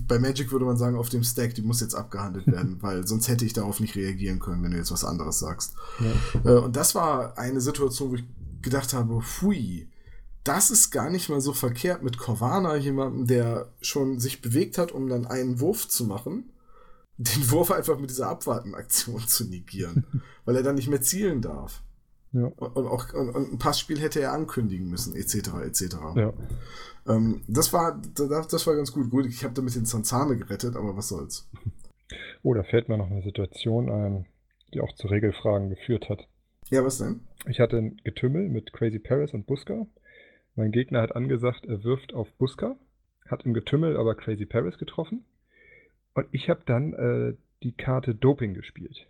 bei 0.07 0.17
Magic 0.17 0.51
würde 0.51 0.65
man 0.65 0.77
sagen, 0.77 0.97
auf 0.97 1.09
dem 1.09 1.23
Stack, 1.23 1.53
die 1.55 1.61
muss 1.61 1.81
jetzt 1.81 1.95
abgehandelt 1.95 2.47
werden, 2.47 2.77
weil 2.81 3.05
sonst 3.05 3.27
hätte 3.27 3.45
ich 3.45 3.53
darauf 3.53 3.79
nicht 3.79 3.95
reagieren 3.95 4.39
können, 4.39 4.63
wenn 4.63 4.71
du 4.71 4.77
jetzt 4.77 4.91
was 4.91 5.03
anderes 5.03 5.39
sagst. 5.39 5.75
Ja. 5.99 6.51
Äh, 6.51 6.59
und 6.59 6.75
das 6.75 6.95
war 6.95 7.37
eine 7.37 7.59
Situation, 7.61 8.11
wo 8.11 8.15
ich 8.15 8.23
gedacht 8.61 8.93
habe, 8.93 9.21
hui, 9.41 9.89
das 10.45 10.69
ist 10.69 10.91
gar 10.91 11.09
nicht 11.09 11.27
mal 11.27 11.41
so 11.41 11.53
verkehrt 11.53 12.03
mit 12.03 12.17
Corvana, 12.17 12.75
jemandem, 12.77 13.27
der 13.27 13.71
schon 13.81 14.19
sich 14.19 14.41
bewegt 14.41 14.77
hat, 14.77 14.91
um 14.91 15.09
dann 15.09 15.25
einen 15.25 15.59
Wurf 15.59 15.89
zu 15.89 16.05
machen, 16.05 16.51
den 17.17 17.51
Wurf 17.51 17.71
einfach 17.71 17.99
mit 17.99 18.11
dieser 18.11 18.29
Abwartenaktion 18.29 19.27
zu 19.27 19.45
negieren, 19.45 20.05
weil 20.45 20.55
er 20.55 20.63
dann 20.63 20.75
nicht 20.75 20.87
mehr 20.87 21.01
zielen 21.01 21.41
darf. 21.41 21.81
Ja. 22.31 22.45
Und, 22.45 22.87
auch 22.87 23.13
und, 23.13 23.29
und 23.29 23.53
ein 23.53 23.59
Passspiel 23.59 23.99
hätte 23.99 24.19
er 24.19 24.33
ankündigen 24.33 24.89
müssen, 24.89 25.15
etc. 25.15 25.35
etc. 25.63 25.95
Ja. 26.15 26.33
Ähm, 27.07 27.43
das, 27.47 27.73
war, 27.73 27.99
das, 28.13 28.67
war 28.67 28.75
ganz 28.75 28.91
gut. 28.91 29.09
Gut, 29.09 29.25
ich 29.25 29.43
habe 29.43 29.53
damit 29.53 29.75
den 29.75 29.85
Zanzame 29.85 30.37
gerettet, 30.37 30.75
aber 30.75 30.95
was 30.95 31.07
soll's. 31.07 31.49
Oh, 32.43 32.53
da 32.53 32.63
fällt 32.63 32.89
mir 32.89 32.97
noch 32.97 33.09
eine 33.09 33.23
Situation 33.23 33.89
ein, 33.89 34.25
die 34.73 34.81
auch 34.81 34.93
zu 34.95 35.07
Regelfragen 35.07 35.69
geführt 35.69 36.09
hat. 36.09 36.27
Ja, 36.69 36.83
was 36.83 36.97
denn? 36.97 37.21
Ich 37.47 37.59
hatte 37.59 37.77
ein 37.77 38.01
Getümmel 38.03 38.49
mit 38.49 38.73
Crazy 38.73 38.99
Paris 38.99 39.33
und 39.33 39.47
Buska. 39.47 39.87
Mein 40.55 40.71
Gegner 40.71 41.01
hat 41.01 41.15
angesagt, 41.15 41.65
er 41.65 41.83
wirft 41.83 42.13
auf 42.13 42.31
Buska, 42.33 42.77
hat 43.29 43.45
im 43.45 43.53
Getümmel 43.53 43.97
aber 43.97 44.15
Crazy 44.15 44.45
Paris 44.45 44.77
getroffen. 44.77 45.25
Und 46.13 46.27
ich 46.31 46.49
habe 46.49 46.61
dann 46.65 46.93
äh, 46.93 47.33
die 47.61 47.73
Karte 47.73 48.15
Doping 48.15 48.53
gespielt. 48.53 49.07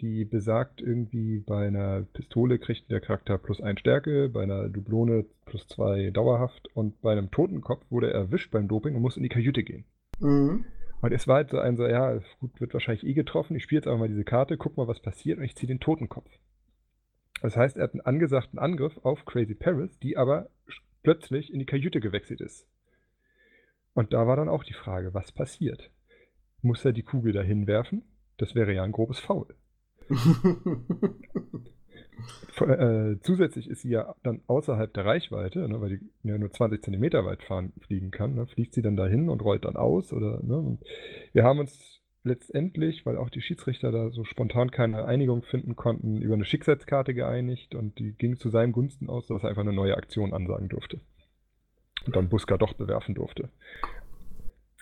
Die 0.00 0.24
besagt 0.24 0.80
irgendwie, 0.80 1.40
bei 1.40 1.66
einer 1.66 2.02
Pistole 2.12 2.60
kriegt 2.60 2.88
der 2.88 3.00
Charakter 3.00 3.36
plus 3.36 3.60
1 3.60 3.80
Stärke, 3.80 4.28
bei 4.28 4.44
einer 4.44 4.68
Dublone 4.68 5.24
plus 5.44 5.66
2 5.66 6.10
dauerhaft 6.10 6.68
und 6.76 7.00
bei 7.00 7.10
einem 7.10 7.32
Totenkopf 7.32 7.84
wurde 7.90 8.12
er 8.12 8.20
erwischt 8.20 8.52
beim 8.52 8.68
Doping 8.68 8.94
und 8.94 9.02
muss 9.02 9.16
in 9.16 9.24
die 9.24 9.28
Kajüte 9.28 9.64
gehen. 9.64 9.84
Mhm. 10.20 10.64
Und 11.00 11.12
es 11.12 11.26
war 11.26 11.36
halt 11.36 11.50
so 11.50 11.58
ein 11.58 11.76
so, 11.76 11.86
ja, 11.86 12.20
gut, 12.38 12.60
wird 12.60 12.74
wahrscheinlich 12.74 13.04
eh 13.04 13.14
getroffen, 13.14 13.56
ich 13.56 13.64
spiele 13.64 13.80
jetzt 13.80 13.88
einfach 13.88 14.00
mal 14.00 14.08
diese 14.08 14.24
Karte, 14.24 14.56
guck 14.56 14.76
mal, 14.76 14.86
was 14.86 15.00
passiert 15.00 15.38
und 15.38 15.44
ich 15.44 15.56
ziehe 15.56 15.68
den 15.68 15.80
Totenkopf. 15.80 16.30
Das 17.40 17.56
heißt, 17.56 17.76
er 17.76 17.84
hat 17.84 17.92
einen 17.92 18.00
angesagten 18.00 18.58
Angriff 18.58 18.98
auf 19.04 19.24
Crazy 19.24 19.54
Paris, 19.54 19.98
die 19.98 20.16
aber 20.16 20.48
plötzlich 21.02 21.52
in 21.52 21.58
die 21.58 21.66
Kajüte 21.66 22.00
gewechselt 22.00 22.40
ist. 22.40 22.66
Und 23.94 24.12
da 24.12 24.26
war 24.26 24.36
dann 24.36 24.48
auch 24.48 24.64
die 24.64 24.74
Frage, 24.74 25.14
was 25.14 25.32
passiert? 25.32 25.90
Muss 26.62 26.84
er 26.84 26.92
die 26.92 27.02
Kugel 27.02 27.32
dahin 27.32 27.66
werfen? 27.66 28.02
Das 28.36 28.54
wäre 28.54 28.72
ja 28.72 28.82
ein 28.82 28.92
grobes 28.92 29.18
Foul. 29.20 29.54
Äh, 32.60 33.16
zusätzlich 33.20 33.68
ist 33.68 33.82
sie 33.82 33.90
ja 33.90 34.14
dann 34.24 34.42
außerhalb 34.48 34.92
der 34.92 35.04
Reichweite, 35.04 35.68
ne, 35.68 35.80
weil 35.80 35.98
die 35.98 36.10
ja 36.24 36.36
nur 36.36 36.50
20 36.50 36.82
Zentimeter 36.82 37.24
weit 37.24 37.44
fahren, 37.44 37.72
fliegen 37.80 38.10
kann. 38.10 38.34
Ne, 38.34 38.46
fliegt 38.46 38.74
sie 38.74 38.82
dann 38.82 38.96
dahin 38.96 39.28
und 39.28 39.42
rollt 39.42 39.64
dann 39.64 39.76
aus? 39.76 40.12
Oder, 40.12 40.42
ne, 40.42 40.78
wir 41.32 41.44
haben 41.44 41.60
uns 41.60 41.97
letztendlich, 42.28 43.04
weil 43.04 43.16
auch 43.16 43.30
die 43.30 43.40
Schiedsrichter 43.40 43.90
da 43.90 44.10
so 44.10 44.24
spontan 44.24 44.70
keine 44.70 45.04
Einigung 45.04 45.42
finden 45.42 45.76
konnten, 45.76 46.22
über 46.22 46.34
eine 46.34 46.44
Schicksalskarte 46.44 47.14
geeinigt 47.14 47.74
und 47.74 47.98
die 47.98 48.12
ging 48.12 48.36
zu 48.36 48.50
seinem 48.50 48.72
Gunsten 48.72 49.08
aus, 49.08 49.26
dass 49.26 49.42
er 49.42 49.48
einfach 49.48 49.62
eine 49.62 49.72
neue 49.72 49.96
Aktion 49.96 50.32
ansagen 50.32 50.68
durfte. 50.68 51.00
Und 52.06 52.14
dann 52.14 52.28
Buska 52.28 52.56
doch 52.56 52.74
bewerfen 52.74 53.14
durfte. 53.14 53.48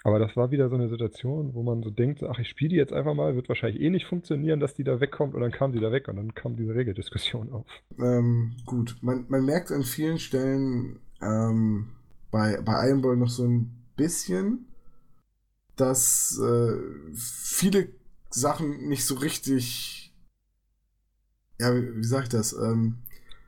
Aber 0.04 0.20
das 0.20 0.36
war 0.36 0.52
wieder 0.52 0.68
so 0.68 0.76
eine 0.76 0.88
Situation, 0.88 1.54
wo 1.54 1.64
man 1.64 1.82
so 1.82 1.90
denkt, 1.90 2.22
ach, 2.22 2.38
ich 2.38 2.48
spiele 2.48 2.70
die 2.70 2.76
jetzt 2.76 2.92
einfach 2.92 3.14
mal, 3.14 3.34
wird 3.34 3.48
wahrscheinlich 3.48 3.82
eh 3.82 3.90
nicht 3.90 4.06
funktionieren, 4.06 4.60
dass 4.60 4.74
die 4.74 4.84
da 4.84 5.00
wegkommt 5.00 5.34
und 5.34 5.40
dann 5.40 5.50
kam 5.50 5.72
sie 5.72 5.80
da 5.80 5.90
weg 5.90 6.06
und 6.06 6.14
dann 6.14 6.32
kam 6.32 6.54
diese 6.54 6.76
Regeldiskussion 6.76 7.50
auf. 7.50 7.66
Ähm, 7.98 8.52
gut, 8.66 8.96
man, 9.00 9.24
man 9.28 9.44
merkt 9.44 9.72
an 9.72 9.82
vielen 9.82 10.18
Stellen 10.18 11.00
ähm, 11.20 11.88
bei, 12.30 12.60
bei 12.64 12.88
Iron 12.88 13.02
Ball 13.02 13.16
noch 13.16 13.30
so 13.30 13.44
ein 13.44 13.72
bisschen, 13.96 14.66
dass 15.76 16.38
äh, 16.38 16.78
viele 17.14 17.88
Sachen 18.30 18.88
nicht 18.88 19.04
so 19.04 19.14
richtig, 19.16 20.14
ja, 21.58 21.74
wie, 21.74 21.96
wie 21.96 22.04
sag 22.04 22.24
ich 22.24 22.28
das, 22.30 22.52
ähm, 22.52 22.98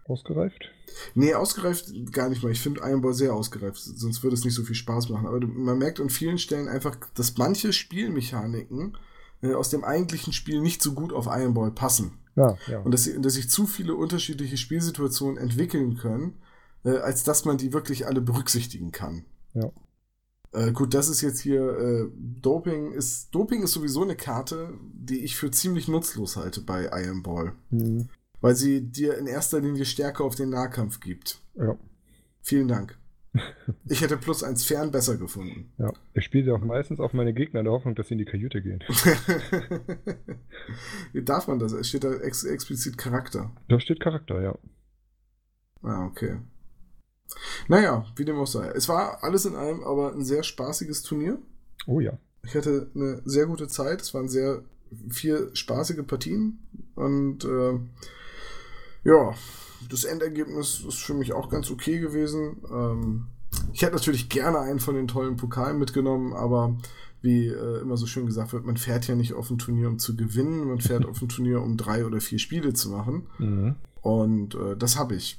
Ausgereift? 0.09 0.71
Nee, 1.15 1.35
ausgereift 1.35 1.93
gar 2.13 2.31
nicht 2.31 2.43
mal. 2.43 2.51
Ich 2.51 2.61
finde 2.61 2.81
Iron 2.83 3.03
Ball 3.03 3.13
sehr 3.13 3.35
ausgereift, 3.35 3.79
sonst 3.79 4.23
würde 4.23 4.35
es 4.35 4.45
nicht 4.45 4.55
so 4.55 4.65
viel 4.65 4.75
Spaß 4.75 5.11
machen. 5.11 5.27
Aber 5.27 5.47
man 5.47 5.79
merkt 5.79 6.01
an 6.01 6.09
vielen 6.09 6.39
Stellen 6.39 6.69
einfach, 6.69 6.97
dass 7.15 7.37
manche 7.37 7.75
Spielmechaniken 7.75 8.97
äh, 9.43 9.53
aus 9.53 9.69
dem 9.69 9.85
eigentlichen 9.85 10.33
Spiel 10.33 10.61
nicht 10.61 10.83
so 10.83 10.95
gut 10.95 11.13
auf 11.13 11.27
Iron 11.27 11.55
Ball 11.55 11.71
passen. 11.71 12.19
Ja, 12.37 12.57
ja. 12.69 12.79
Und 12.81 12.93
dass, 12.93 13.11
dass 13.21 13.35
sich 13.35 13.51
zu 13.51 13.67
viele 13.67 13.95
unterschiedliche 13.95 14.57
Spielsituationen 14.57 15.37
entwickeln 15.37 15.97
können, 15.97 16.41
äh, 16.85 16.97
als 16.99 17.23
dass 17.25 17.45
man 17.45 17.59
die 17.59 17.73
wirklich 17.73 18.07
alle 18.07 18.21
berücksichtigen 18.21 18.91
kann. 18.91 19.25
Ja. 19.53 19.71
Äh, 20.53 20.73
gut, 20.73 20.95
das 20.95 21.09
ist 21.09 21.21
jetzt 21.21 21.41
hier 21.41 21.79
äh, 21.79 22.09
Doping 22.17 22.93
ist 22.93 23.35
Doping 23.35 23.63
ist 23.63 23.73
sowieso 23.73 24.03
eine 24.03 24.17
Karte, 24.17 24.73
die 24.95 25.21
ich 25.21 25.37
für 25.37 25.51
ziemlich 25.51 25.89
nutzlos 25.89 26.37
halte 26.37 26.63
bei 26.63 26.89
Iron 27.03 27.23
Ball. 27.23 27.53
Mhm. 27.71 28.09
Weil 28.41 28.55
sie 28.55 28.83
dir 28.83 29.19
in 29.19 29.27
erster 29.27 29.61
Linie 29.61 29.85
Stärke 29.85 30.23
auf 30.23 30.35
den 30.35 30.51
Nahkampf 30.51 31.01
gibt. 31.01 31.41
Ja. 31.57 31.77
Vielen 32.41 32.69
Dank. 32.69 32.97
Ich 33.89 34.01
hätte 34.01 34.17
plus 34.17 34.43
eins 34.43 34.65
fern 34.65 34.91
besser 34.91 35.17
gefunden. 35.17 35.71
Ja, 35.79 35.93
ich 36.15 36.25
spiele 36.25 36.55
auch 36.55 36.61
meistens 36.61 37.01
auf 37.01 37.13
meine 37.13 37.35
Gegner 37.35 37.61
in 37.61 37.65
der 37.65 37.73
Hoffnung, 37.73 37.95
dass 37.95 38.09
sie 38.09 38.15
in 38.15 38.19
die 38.19 38.25
Kajüte 38.25 38.63
gehen. 38.63 38.83
Wie 41.13 41.23
darf 41.23 41.49
man 41.49 41.59
das? 41.59 41.73
Es 41.73 41.89
steht 41.89 42.05
da 42.05 42.13
ex 42.15 42.45
explizit 42.45 42.99
Charakter. 42.99 43.51
Da 43.69 43.81
steht 43.81 44.01
Charakter, 44.01 44.43
ja. 44.43 44.59
Ah, 45.83 46.07
okay. 46.07 46.39
Naja, 47.69 48.05
wie 48.17 48.25
dem 48.25 48.39
auch 48.39 48.47
sei. 48.47 48.69
Es 48.69 48.89
war 48.89 49.23
alles 49.23 49.45
in 49.45 49.55
allem 49.55 49.83
aber 49.85 50.13
ein 50.13 50.25
sehr 50.25 50.43
spaßiges 50.43 51.03
Turnier. 51.03 51.39
Oh 51.87 52.01
ja. 52.01 52.19
Ich 52.45 52.55
hatte 52.55 52.91
eine 52.95 53.23
sehr 53.25 53.47
gute 53.47 53.69
Zeit. 53.69 54.01
Es 54.01 54.15
waren 54.15 54.29
sehr 54.29 54.63
vier 55.11 55.51
spaßige 55.55 56.07
Partien. 56.07 56.61
Und 56.95 57.45
äh, 57.45 57.79
ja, 59.05 59.35
das 59.91 60.05
Endergebnis 60.05 60.85
ist 60.87 61.03
für 61.03 61.15
mich 61.15 61.33
auch 61.33 61.49
ganz 61.49 61.71
okay 61.71 61.99
gewesen. 61.99 62.63
Ähm, 62.71 63.27
ich 63.73 63.83
hätte 63.83 63.95
natürlich 63.95 64.29
gerne 64.29 64.61
einen 64.61 64.81
von 64.81 64.95
den 64.95 65.09
tollen 65.09 65.37
Pokalen 65.37 65.79
mitgenommen, 65.79 66.33
aber 66.33 66.77
wie 67.21 67.49
äh, 67.49 67.81
immer 67.81 67.97
so 67.97 68.07
schön 68.07 68.27
gesagt 68.27 68.53
wird, 68.53 68.65
man 68.65 68.77
fährt 68.77 69.07
ja 69.09 69.15
nicht 69.15 69.35
auf 69.35 69.51
ein 69.51 69.59
Turnier, 69.59 69.89
um 69.89 69.99
zu 69.99 70.17
gewinnen, 70.17 70.69
man 70.69 70.81
fährt 70.81 71.07
auf 71.09 71.21
ein 71.21 71.29
Turnier, 71.29 71.63
um 71.63 71.77
drei 71.77 72.05
oder 72.07 72.21
vier 72.21 72.39
Spiele 72.39 72.73
zu 72.73 72.91
machen. 72.91 73.27
Mhm. 73.39 73.77
Und 74.03 74.55
äh, 74.55 74.77
das 74.77 74.97
habe 74.97 75.15
ich. 75.15 75.39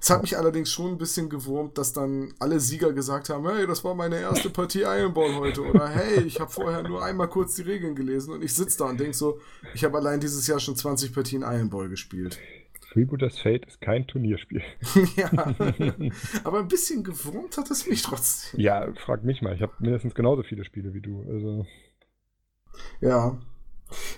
Es 0.00 0.10
hat 0.10 0.22
mich 0.22 0.36
allerdings 0.36 0.70
schon 0.70 0.92
ein 0.92 0.98
bisschen 0.98 1.28
gewurmt, 1.28 1.78
dass 1.78 1.92
dann 1.92 2.34
alle 2.38 2.60
Sieger 2.60 2.92
gesagt 2.92 3.28
haben, 3.28 3.48
hey, 3.48 3.66
das 3.66 3.84
war 3.84 3.94
meine 3.94 4.20
erste 4.20 4.50
Partie 4.50 4.82
Iron 4.82 5.12
Ball 5.12 5.34
heute. 5.34 5.62
Oder 5.62 5.88
hey, 5.88 6.22
ich 6.22 6.40
habe 6.40 6.50
vorher 6.50 6.82
nur 6.82 7.04
einmal 7.04 7.28
kurz 7.28 7.54
die 7.54 7.62
Regeln 7.62 7.94
gelesen 7.94 8.32
und 8.32 8.42
ich 8.42 8.54
sitze 8.54 8.78
da 8.78 8.84
und 8.86 9.00
denke 9.00 9.14
so, 9.14 9.40
ich 9.74 9.84
habe 9.84 9.98
allein 9.98 10.20
dieses 10.20 10.46
Jahr 10.46 10.60
schon 10.60 10.76
20 10.76 11.12
Partien 11.12 11.42
Iron 11.42 11.70
Ball 11.70 11.88
gespielt. 11.88 12.38
Freebooters 12.92 13.38
Fate 13.38 13.66
ist 13.66 13.80
kein 13.80 14.06
Turnierspiel. 14.06 14.62
ja, 15.16 15.30
aber 16.44 16.58
ein 16.60 16.68
bisschen 16.68 17.04
gewurmt 17.04 17.58
hat 17.58 17.70
es 17.70 17.86
mich 17.86 18.02
trotzdem. 18.02 18.60
Ja, 18.60 18.92
frag 19.04 19.24
mich 19.24 19.42
mal. 19.42 19.54
Ich 19.54 19.62
habe 19.62 19.72
mindestens 19.78 20.14
genauso 20.14 20.42
viele 20.42 20.64
Spiele 20.64 20.94
wie 20.94 21.02
du. 21.02 21.22
Also. 21.28 21.66
Ja. 23.00 23.38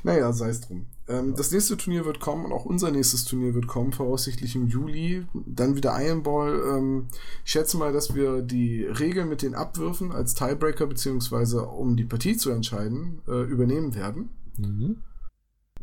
Naja, 0.03 0.33
sei 0.33 0.51
es 0.51 0.61
drum. 0.61 0.87
Ähm, 1.11 1.35
das 1.35 1.51
nächste 1.51 1.77
Turnier 1.77 2.05
wird 2.05 2.21
kommen 2.21 2.45
und 2.45 2.53
auch 2.53 2.65
unser 2.65 2.91
nächstes 2.91 3.25
Turnier 3.25 3.55
wird 3.55 3.67
kommen, 3.67 3.93
voraussichtlich 3.93 4.55
im 4.55 4.69
Juli. 4.69 5.27
Dann 5.35 5.75
wieder 5.75 6.01
Iron 6.01 6.23
Ball. 6.23 6.63
Ähm, 6.77 7.09
ich 7.45 7.51
schätze 7.51 7.77
mal, 7.77 7.93
dass 7.93 8.15
wir 8.15 8.43
die 8.43 8.85
Regeln 8.85 9.29
mit 9.29 9.43
den 9.43 9.55
Abwürfen 9.55 10.13
als 10.13 10.35
Tiebreaker, 10.35 10.87
beziehungsweise 10.87 11.67
um 11.67 11.97
die 11.97 12.05
Partie 12.05 12.37
zu 12.37 12.51
entscheiden, 12.51 13.23
äh, 13.27 13.43
übernehmen 13.43 13.95
werden. 13.95 14.31
Mhm. 14.57 15.03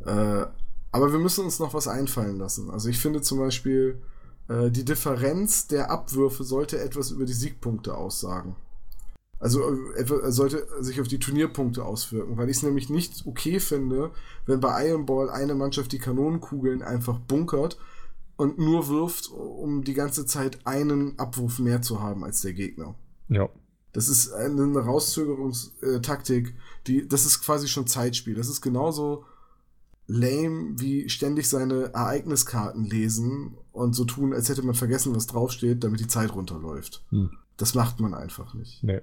Äh, 0.06 0.46
aber 0.92 1.12
wir 1.12 1.20
müssen 1.20 1.44
uns 1.44 1.60
noch 1.60 1.74
was 1.74 1.88
einfallen 1.88 2.38
lassen. 2.38 2.70
Also 2.70 2.88
ich 2.88 2.98
finde 2.98 3.22
zum 3.22 3.40
Beispiel, 3.40 4.02
äh, 4.48 4.72
die 4.72 4.86
Differenz 4.86 5.68
der 5.68 5.92
Abwürfe 5.92 6.46
sollte 6.46 6.80
etwas 6.80 7.12
über 7.12 7.26
die 7.26 7.34
Siegpunkte 7.34 7.96
aussagen. 7.96 8.56
Also 9.40 9.62
er 9.96 10.32
sollte 10.32 10.68
sich 10.80 11.00
auf 11.00 11.08
die 11.08 11.20
Turnierpunkte 11.20 11.86
auswirken, 11.86 12.38
weil 12.38 12.50
ich 12.50 12.58
es 12.58 12.64
nämlich 12.64 12.90
nicht 12.90 13.28
okay 13.28 13.60
finde, 13.60 14.12
wenn 14.48 14.60
bei 14.60 14.88
Iron 14.88 15.06
Ball 15.06 15.30
eine 15.30 15.54
Mannschaft 15.54 15.92
die 15.92 16.00
Kanonenkugeln 16.00 16.82
einfach 16.82 17.20
bunkert 17.20 17.78
und 18.36 18.58
nur 18.58 18.88
wirft, 18.88 19.30
um 19.30 19.84
die 19.84 19.94
ganze 19.94 20.26
Zeit 20.26 20.66
einen 20.66 21.20
Abwurf 21.20 21.60
mehr 21.60 21.84
zu 21.84 22.02
haben 22.02 22.24
als 22.24 22.42
der 22.42 22.54
Gegner. 22.54 22.96
Ja. 23.30 23.50
Das 23.94 24.10
ist 24.10 24.32
eine 24.32 24.80
Rauszögerungstaktik, 24.80 26.56
die, 26.88 27.08
das 27.08 27.26
ist 27.26 27.42
quasi 27.42 27.68
schon 27.68 27.88
Zeitspiel. 27.88 28.36
Das 28.36 28.50
ist 28.50 28.62
genauso 28.62 29.24
lame 30.08 30.80
wie 30.80 31.10
ständig 31.10 31.48
seine 31.50 31.94
Ereigniskarten 31.94 32.86
lesen 32.86 33.58
und 33.72 33.94
so 33.94 34.06
tun, 34.06 34.34
als 34.34 34.50
hätte 34.50 34.64
man 34.64 34.76
vergessen, 34.76 35.16
was 35.16 35.28
draufsteht, 35.28 35.84
damit 35.84 36.00
die 36.00 36.08
Zeit 36.08 36.34
runterläuft. 36.34 37.04
Hm. 37.10 37.32
Das 37.58 37.76
macht 37.76 38.00
man 38.00 38.14
einfach 38.14 38.54
nicht. 38.54 38.84
Nee. 38.84 39.02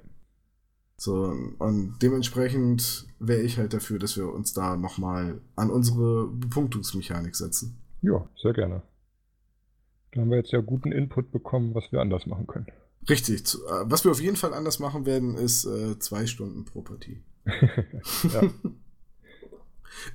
So, 0.96 1.34
und 1.58 1.98
dementsprechend 2.00 3.06
wäre 3.18 3.42
ich 3.42 3.58
halt 3.58 3.74
dafür, 3.74 3.98
dass 3.98 4.16
wir 4.16 4.32
uns 4.32 4.52
da 4.52 4.76
nochmal 4.76 5.40
an 5.56 5.70
unsere 5.70 6.28
Bepunktungsmechanik 6.28 7.34
setzen. 7.34 7.78
Ja, 8.00 8.28
sehr 8.40 8.52
gerne. 8.52 8.82
Da 10.12 10.20
haben 10.20 10.30
wir 10.30 10.36
jetzt 10.36 10.52
ja 10.52 10.60
guten 10.60 10.92
Input 10.92 11.32
bekommen, 11.32 11.74
was 11.74 11.90
wir 11.90 12.00
anders 12.00 12.26
machen 12.26 12.46
können. 12.46 12.66
Richtig. 13.08 13.42
Äh, 13.42 13.84
Was 13.84 14.04
wir 14.04 14.12
auf 14.12 14.20
jeden 14.20 14.36
Fall 14.36 14.54
anders 14.54 14.78
machen 14.78 15.04
werden, 15.04 15.36
ist 15.36 15.64
äh, 15.64 15.98
zwei 15.98 16.26
Stunden 16.26 16.64
pro 16.64 16.82
Partie. 16.82 17.22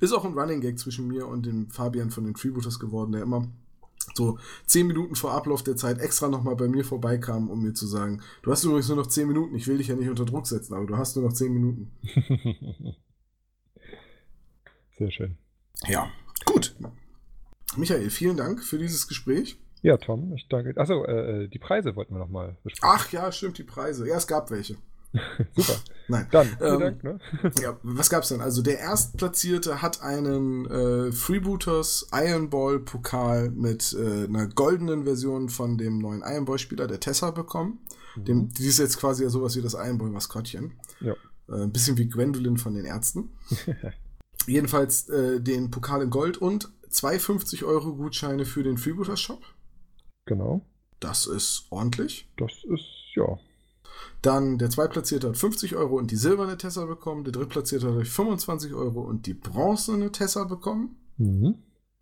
Ist 0.00 0.12
auch 0.12 0.24
ein 0.24 0.38
Running 0.38 0.60
Gag 0.60 0.78
zwischen 0.78 1.06
mir 1.06 1.26
und 1.26 1.46
dem 1.46 1.70
Fabian 1.70 2.10
von 2.10 2.24
den 2.24 2.36
Freebooters 2.36 2.78
geworden, 2.78 3.12
der 3.12 3.22
immer 3.22 3.48
so 4.14 4.38
zehn 4.66 4.86
Minuten 4.86 5.14
vor 5.16 5.32
Ablauf 5.32 5.62
der 5.62 5.76
Zeit 5.76 5.98
extra 5.98 6.28
nochmal 6.28 6.56
bei 6.56 6.68
mir 6.68 6.84
vorbeikam, 6.84 7.48
um 7.48 7.62
mir 7.62 7.74
zu 7.74 7.86
sagen, 7.86 8.22
du 8.42 8.50
hast 8.50 8.64
übrigens 8.64 8.88
nur 8.88 8.96
noch 8.96 9.06
zehn 9.06 9.28
Minuten, 9.28 9.54
ich 9.54 9.66
will 9.66 9.78
dich 9.78 9.88
ja 9.88 9.96
nicht 9.96 10.08
unter 10.08 10.24
Druck 10.24 10.46
setzen, 10.46 10.74
aber 10.74 10.86
du 10.86 10.96
hast 10.96 11.16
nur 11.16 11.24
noch 11.26 11.32
zehn 11.32 11.52
Minuten. 11.52 11.92
Sehr 14.98 15.10
schön. 15.10 15.38
Ja, 15.88 16.10
gut. 16.44 16.76
Michael, 17.76 18.10
vielen 18.10 18.36
Dank 18.36 18.62
für 18.62 18.78
dieses 18.78 19.08
Gespräch. 19.08 19.58
Ja, 19.82 19.96
Tom, 19.96 20.34
ich 20.34 20.46
danke. 20.48 20.78
Achso, 20.78 21.04
äh, 21.04 21.48
die 21.48 21.58
Preise 21.58 21.96
wollten 21.96 22.14
wir 22.14 22.18
nochmal 22.18 22.58
besprechen. 22.62 22.94
Ach 22.94 23.10
ja, 23.12 23.32
stimmt, 23.32 23.56
die 23.58 23.64
Preise. 23.64 24.06
Ja, 24.06 24.16
es 24.16 24.26
gab 24.26 24.50
welche. 24.50 24.76
Super. 25.56 25.78
Nein. 26.08 26.26
Dann, 26.30 26.46
vielen 26.46 26.74
Ähm, 26.74 26.80
Dank. 26.80 27.04
Ne? 27.04 27.18
Ja, 27.62 27.78
was 27.82 28.10
gab's 28.10 28.28
denn? 28.28 28.40
Also 28.40 28.62
der 28.62 28.78
Erstplatzierte 28.78 29.82
hat 29.82 30.02
einen 30.02 30.66
äh, 30.66 31.12
Freebooters 31.12 32.08
Iron 32.12 32.50
Ball 32.50 32.80
Pokal 32.80 33.50
mit 33.50 33.92
äh, 33.92 34.24
einer 34.24 34.46
goldenen 34.48 35.04
Version 35.04 35.48
von 35.48 35.78
dem 35.78 35.98
neuen 35.98 36.22
Iron 36.24 36.44
Ball 36.44 36.58
Spieler, 36.58 36.86
der 36.86 37.00
Tessa, 37.00 37.30
bekommen. 37.30 37.80
Dem, 38.16 38.48
die 38.48 38.66
ist 38.66 38.78
jetzt 38.78 38.98
quasi 38.98 39.22
ja 39.22 39.30
sowas 39.30 39.56
wie 39.56 39.62
das 39.62 39.74
Iron 39.74 39.98
Ball 39.98 40.10
Maskottchen. 40.10 40.78
Ja. 41.00 41.14
Äh, 41.48 41.62
ein 41.62 41.72
bisschen 41.72 41.96
wie 41.96 42.08
Gwendolyn 42.08 42.56
von 42.56 42.74
den 42.74 42.84
Ärzten. 42.84 43.30
Jedenfalls 44.46 45.08
äh, 45.08 45.40
den 45.40 45.70
Pokal 45.70 46.02
in 46.02 46.10
Gold 46.10 46.38
und 46.38 46.70
zwei 46.88 47.18
50 47.18 47.64
Euro 47.64 47.94
Gutscheine 47.94 48.44
für 48.44 48.62
den 48.62 48.78
Freebooters 48.78 49.20
Shop. 49.20 49.42
Genau. 50.26 50.66
Das 50.98 51.26
ist 51.26 51.66
ordentlich. 51.70 52.28
Das 52.36 52.52
ist, 52.64 52.84
ja. 53.14 53.38
Dann 54.22 54.58
der 54.58 54.70
Zweitplatzierte 54.70 55.28
hat 55.28 55.36
50 55.36 55.76
Euro 55.76 55.96
und 55.96 56.10
die 56.10 56.16
silberne 56.16 56.56
Tessa 56.56 56.84
bekommen. 56.84 57.24
Der 57.24 57.32
Drittplatzierte 57.32 57.94
hat 57.94 58.06
25 58.06 58.74
Euro 58.74 59.00
und 59.00 59.26
die 59.26 59.34
bronzene 59.34 60.12
Tessa 60.12 60.44
bekommen. 60.44 60.96
Mhm. 61.16 61.56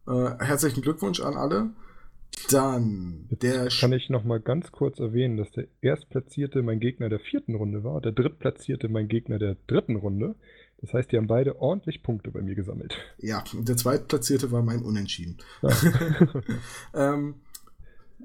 Äh, 0.06 0.44
herzlichen 0.44 0.82
Glückwunsch 0.82 1.20
an 1.20 1.36
alle. 1.36 1.70
Dann 2.50 3.26
der 3.30 3.68
Kann 3.68 3.92
ich 3.92 4.10
nochmal 4.10 4.40
ganz 4.40 4.70
kurz 4.72 4.98
erwähnen, 5.00 5.36
dass 5.36 5.50
der 5.50 5.66
Erstplatzierte 5.80 6.62
mein 6.62 6.80
Gegner 6.80 7.08
der 7.08 7.20
vierten 7.20 7.54
Runde 7.54 7.84
war, 7.84 8.00
der 8.00 8.12
Drittplatzierte 8.12 8.88
mein 8.88 9.08
Gegner 9.08 9.38
der 9.38 9.56
dritten 9.66 9.96
Runde, 9.96 10.36
Das 10.80 10.92
heißt, 10.92 11.10
die 11.10 11.16
haben 11.16 11.26
beide 11.26 11.60
ordentlich 11.60 12.02
Punkte 12.02 12.30
bei 12.30 12.40
mir 12.40 12.54
gesammelt. 12.54 12.94
Ja, 13.18 13.42
der 13.52 13.76
zweitplatzierte 13.76 14.52
war 14.52 14.62
mein 14.62 14.82
Unentschieden. 14.82 15.38
Ja. 15.62 15.70
ähm, 16.94 17.34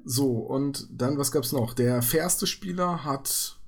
so, 0.05 0.31
und 0.31 0.87
dann, 0.91 1.17
was 1.17 1.31
gab 1.31 1.43
es 1.43 1.51
noch? 1.51 1.73
Der 1.73 2.01
fairste 2.01 2.45
Spieler 2.47 3.03
hat, 3.03 3.59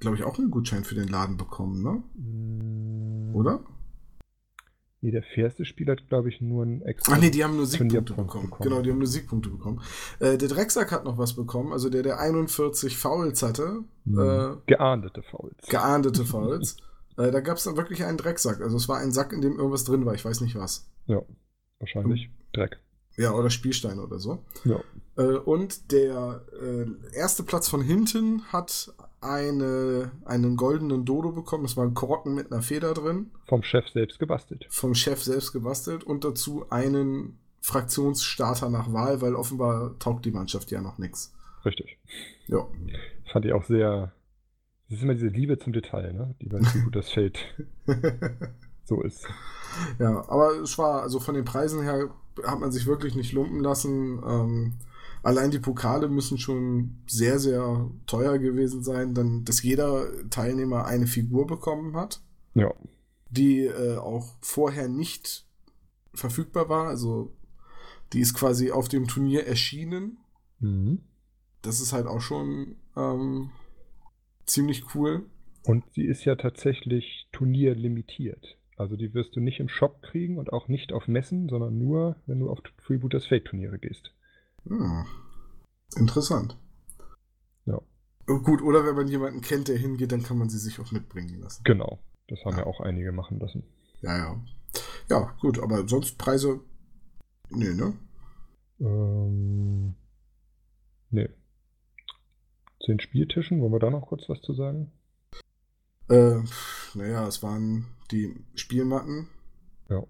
glaube 0.00 0.16
ich, 0.16 0.24
auch 0.24 0.38
einen 0.38 0.50
Gutschein 0.50 0.84
für 0.84 0.94
den 0.94 1.08
Laden 1.08 1.36
bekommen, 1.36 1.82
ne? 1.82 2.02
Mm. 2.20 3.34
Oder? 3.34 3.64
Nee, 5.02 5.10
der 5.10 5.22
fairste 5.22 5.64
Spieler 5.64 5.92
hat, 5.92 6.08
glaube 6.08 6.28
ich, 6.30 6.40
nur 6.40 6.64
einen 6.64 6.82
extra. 6.82 7.12
Ach 7.12 7.18
nee, 7.18 7.30
die 7.30 7.44
haben 7.44 7.56
nur 7.56 7.66
Siegpunkte 7.66 8.14
bekommen. 8.14 8.46
bekommen. 8.46 8.70
Genau, 8.70 8.82
die 8.82 8.90
haben 8.90 8.98
nur 8.98 9.06
Siegpunkte 9.06 9.50
bekommen. 9.50 9.80
Äh, 10.20 10.38
der 10.38 10.48
Drecksack 10.48 10.90
hat 10.90 11.04
noch 11.04 11.18
was 11.18 11.34
bekommen, 11.34 11.72
also 11.72 11.90
der, 11.90 12.02
der 12.02 12.18
41 12.18 12.96
Fouls 12.96 13.42
hatte. 13.42 13.84
Mhm. 14.04 14.18
Äh, 14.18 14.56
geahndete 14.66 15.22
Fouls. 15.22 15.54
Geahndete 15.68 16.24
Fouls. 16.26 16.76
äh, 17.18 17.30
da 17.30 17.40
gab 17.40 17.58
es 17.58 17.64
dann 17.64 17.76
wirklich 17.76 18.04
einen 18.04 18.18
Drecksack. 18.18 18.60
Also 18.60 18.76
es 18.76 18.88
war 18.88 18.98
ein 18.98 19.12
Sack, 19.12 19.32
in 19.32 19.42
dem 19.42 19.56
irgendwas 19.58 19.84
drin 19.84 20.06
war, 20.06 20.14
ich 20.14 20.24
weiß 20.24 20.40
nicht 20.40 20.56
was. 20.56 20.90
Ja, 21.06 21.22
wahrscheinlich. 21.78 22.28
Mhm. 22.28 22.32
Dreck. 22.52 22.78
Ja, 23.16 23.32
oder 23.32 23.50
Spielsteine 23.50 24.02
oder 24.02 24.18
so. 24.18 24.44
Ja. 24.64 24.80
Äh, 25.16 25.36
und 25.36 25.92
der 25.92 26.44
äh, 26.60 27.16
erste 27.16 27.42
Platz 27.42 27.68
von 27.68 27.80
hinten 27.82 28.44
hat 28.52 28.92
eine, 29.20 30.12
einen 30.24 30.56
goldenen 30.56 31.04
Dodo 31.04 31.32
bekommen. 31.32 31.64
Das 31.64 31.76
war 31.76 31.84
ein 31.84 31.94
Korken 31.94 32.34
mit 32.34 32.52
einer 32.52 32.62
Feder 32.62 32.94
drin. 32.94 33.30
Vom 33.46 33.62
Chef 33.62 33.88
selbst 33.88 34.18
gebastelt. 34.18 34.66
Vom 34.70 34.94
Chef 34.94 35.22
selbst 35.22 35.52
gebastelt 35.52 36.04
und 36.04 36.24
dazu 36.24 36.66
einen 36.70 37.38
Fraktionsstarter 37.60 38.70
nach 38.70 38.92
Wahl, 38.92 39.20
weil 39.20 39.34
offenbar 39.34 39.98
taugt 39.98 40.24
die 40.24 40.30
Mannschaft 40.30 40.70
ja 40.70 40.80
noch 40.80 40.98
nichts. 40.98 41.34
Richtig. 41.64 41.98
Ja. 42.46 42.66
Fand 43.32 43.44
ich 43.44 43.52
auch 43.52 43.64
sehr. 43.64 44.12
Das 44.88 44.98
ist 44.98 45.02
immer 45.02 45.14
diese 45.14 45.26
Liebe 45.26 45.58
zum 45.58 45.72
Detail, 45.72 46.12
ne? 46.12 46.34
Die 46.40 46.46
bei 46.46 46.60
wie 46.60 46.80
gut 46.82 46.94
das 46.94 47.10
Feld 47.10 47.38
so 48.84 49.02
ist. 49.02 49.26
Ja, 49.98 50.24
aber 50.28 50.60
es 50.62 50.78
war, 50.78 51.02
also 51.02 51.18
von 51.18 51.34
den 51.34 51.44
Preisen 51.44 51.82
her 51.82 52.08
hat 52.44 52.60
man 52.60 52.70
sich 52.70 52.86
wirklich 52.86 53.16
nicht 53.16 53.32
lumpen 53.32 53.60
lassen. 53.60 54.22
Ähm, 54.24 54.74
allein 55.26 55.50
die 55.50 55.58
Pokale 55.58 56.08
müssen 56.08 56.38
schon 56.38 56.98
sehr, 57.08 57.40
sehr 57.40 57.90
teuer 58.06 58.38
gewesen 58.38 58.84
sein, 58.84 59.12
dann, 59.12 59.44
dass 59.44 59.60
jeder 59.60 60.06
Teilnehmer 60.30 60.86
eine 60.86 61.08
Figur 61.08 61.48
bekommen 61.48 61.96
hat. 61.96 62.20
Ja. 62.54 62.72
Die 63.28 63.64
äh, 63.64 63.96
auch 63.96 64.36
vorher 64.40 64.86
nicht 64.86 65.44
verfügbar 66.14 66.68
war. 66.68 66.86
Also 66.86 67.32
die 68.12 68.20
ist 68.20 68.34
quasi 68.34 68.70
auf 68.70 68.86
dem 68.88 69.08
Turnier 69.08 69.48
erschienen. 69.48 70.18
Mhm. 70.60 71.00
Das 71.60 71.80
ist 71.80 71.92
halt 71.92 72.06
auch 72.06 72.20
schon 72.20 72.76
ähm, 72.96 73.50
ziemlich 74.44 74.94
cool. 74.94 75.26
Und 75.64 75.82
sie 75.92 76.04
ist 76.04 76.24
ja 76.24 76.36
tatsächlich 76.36 77.26
turnierlimitiert. 77.32 78.58
Also 78.76 78.94
die 78.94 79.12
wirst 79.12 79.34
du 79.34 79.40
nicht 79.40 79.58
im 79.58 79.68
Shop 79.68 80.02
kriegen 80.02 80.38
und 80.38 80.52
auch 80.52 80.68
nicht 80.68 80.92
auf 80.92 81.08
Messen, 81.08 81.48
sondern 81.48 81.76
nur, 81.76 82.14
wenn 82.26 82.38
du 82.38 82.48
auf 82.48 82.60
Freebooters 82.84 83.26
Fate 83.26 83.46
Turniere 83.46 83.80
gehst. 83.80 84.12
Hm. 84.68 85.06
Interessant. 85.96 86.56
Ja. 87.64 87.80
Oh, 88.28 88.40
gut, 88.40 88.62
oder 88.62 88.84
wenn 88.84 88.96
man 88.96 89.08
jemanden 89.08 89.40
kennt, 89.40 89.68
der 89.68 89.78
hingeht, 89.78 90.12
dann 90.12 90.22
kann 90.22 90.38
man 90.38 90.48
sie 90.48 90.58
sich 90.58 90.80
auch 90.80 90.90
mitbringen 90.90 91.40
lassen. 91.40 91.62
Genau. 91.64 92.00
Das 92.28 92.44
haben 92.44 92.56
ja, 92.56 92.62
ja 92.62 92.66
auch 92.66 92.80
einige 92.80 93.12
machen 93.12 93.38
lassen. 93.38 93.62
Ja, 94.02 94.16
ja. 94.16 94.40
Ja, 95.08 95.36
gut, 95.40 95.60
aber 95.60 95.86
sonst 95.86 96.18
Preise. 96.18 96.60
Nee, 97.50 97.74
ne? 97.74 97.94
Ähm. 98.80 99.94
Nee. 101.10 101.28
Zehn 102.84 103.00
Spieltischen, 103.00 103.60
wollen 103.60 103.72
wir 103.72 103.78
da 103.78 103.90
noch 103.90 104.08
kurz 104.08 104.28
was 104.28 104.40
zu 104.42 104.54
sagen? 104.54 104.92
Äh, 106.08 106.40
naja, 106.94 107.26
es 107.26 107.42
waren 107.42 107.86
die 108.10 108.34
Spielmatten. 108.54 109.28
Ja. 109.88 110.02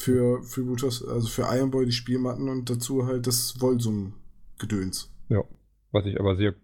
Für 0.00 0.42
Freebooters, 0.42 1.04
also 1.04 1.28
für 1.28 1.42
Iron 1.42 1.70
Boy 1.70 1.84
die 1.84 1.92
Spielmatten 1.92 2.48
und 2.48 2.70
dazu 2.70 3.06
halt 3.06 3.26
das 3.26 3.60
Volsum 3.60 4.14
Gedöns. 4.58 5.10
Ja, 5.28 5.44
was 5.92 6.06
ich 6.06 6.18
aber 6.18 6.36
sehr 6.36 6.54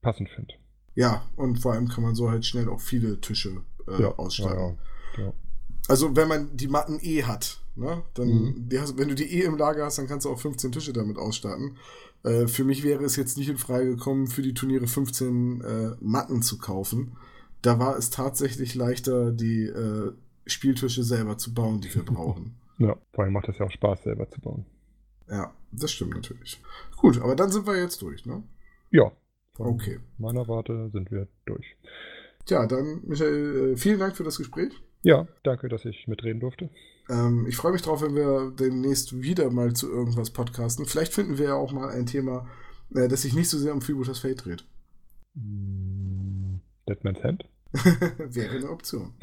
passend 0.00 0.28
finde. 0.28 0.54
Ja, 0.94 1.26
und 1.34 1.58
vor 1.58 1.72
allem 1.72 1.88
kann 1.88 2.04
man 2.04 2.14
so 2.14 2.30
halt 2.30 2.46
schnell 2.46 2.68
auch 2.68 2.80
viele 2.80 3.20
Tische 3.20 3.62
äh, 3.88 4.02
ja, 4.02 4.14
ausstatten. 4.14 4.78
Ja, 5.16 5.24
ja. 5.24 5.32
Also 5.88 6.14
wenn 6.14 6.28
man 6.28 6.56
die 6.56 6.68
Matten 6.68 7.00
eh 7.02 7.24
hat, 7.24 7.60
ne, 7.74 8.02
dann, 8.14 8.28
mhm. 8.28 8.68
hast, 8.78 8.96
wenn 8.96 9.08
du 9.08 9.16
die 9.16 9.40
eh 9.40 9.42
im 9.42 9.56
Lager 9.56 9.84
hast, 9.84 9.98
dann 9.98 10.06
kannst 10.06 10.24
du 10.24 10.30
auch 10.30 10.38
15 10.38 10.70
Tische 10.70 10.92
damit 10.92 11.18
ausstatten. 11.18 11.76
Äh, 12.22 12.46
für 12.46 12.64
mich 12.64 12.84
wäre 12.84 13.04
es 13.04 13.16
jetzt 13.16 13.36
nicht 13.36 13.48
in 13.48 13.58
Frage 13.58 13.90
gekommen, 13.96 14.28
für 14.28 14.42
die 14.42 14.54
Turniere 14.54 14.86
15 14.86 15.60
äh, 15.60 15.90
Matten 16.00 16.42
zu 16.42 16.58
kaufen. 16.58 17.16
Da 17.60 17.78
war 17.78 17.96
es 17.96 18.10
tatsächlich 18.10 18.74
leichter, 18.74 19.32
die 19.32 19.64
äh, 19.64 20.12
Spieltische 20.46 21.02
selber 21.02 21.38
zu 21.38 21.54
bauen, 21.54 21.80
die 21.80 21.94
wir 21.94 22.04
brauchen. 22.04 22.54
Ja, 22.78 22.96
vor 23.12 23.24
allem 23.24 23.32
macht 23.32 23.48
es 23.48 23.58
ja 23.58 23.66
auch 23.66 23.70
Spaß, 23.70 24.02
selber 24.02 24.28
zu 24.28 24.40
bauen. 24.40 24.66
Ja, 25.28 25.52
das 25.72 25.92
stimmt 25.92 26.14
natürlich. 26.14 26.60
Gut, 26.96 27.20
aber 27.20 27.36
dann 27.36 27.50
sind 27.50 27.66
wir 27.66 27.80
jetzt 27.80 28.02
durch, 28.02 28.26
ne? 28.26 28.42
Ja. 28.90 29.12
Okay. 29.56 30.00
meiner 30.18 30.48
Warte 30.48 30.90
sind 30.90 31.10
wir 31.10 31.28
durch. 31.46 31.76
Tja, 32.44 32.66
dann, 32.66 33.02
Michael, 33.06 33.72
äh, 33.72 33.76
vielen 33.76 33.98
Dank 33.98 34.16
für 34.16 34.24
das 34.24 34.38
Gespräch. 34.38 34.72
Ja, 35.02 35.28
danke, 35.42 35.68
dass 35.68 35.84
ich 35.84 36.08
mitreden 36.08 36.40
durfte. 36.40 36.70
Ähm, 37.08 37.46
ich 37.46 37.56
freue 37.56 37.72
mich 37.72 37.82
drauf, 37.82 38.02
wenn 38.02 38.14
wir 38.14 38.52
demnächst 38.58 39.20
wieder 39.22 39.50
mal 39.50 39.74
zu 39.74 39.90
irgendwas 39.90 40.30
podcasten. 40.30 40.86
Vielleicht 40.86 41.12
finden 41.12 41.38
wir 41.38 41.46
ja 41.46 41.54
auch 41.54 41.72
mal 41.72 41.90
ein 41.90 42.06
Thema, 42.06 42.48
äh, 42.94 43.08
das 43.08 43.22
sich 43.22 43.34
nicht 43.34 43.48
so 43.48 43.58
sehr 43.58 43.74
um 43.74 43.82
Freebooters 43.82 44.18
Fate 44.18 44.44
dreht. 44.44 44.64
Mm, 45.34 46.56
Deadman's 46.88 47.22
Hand? 47.22 47.44
Wäre 48.18 48.56
eine 48.56 48.70
Option. 48.70 49.14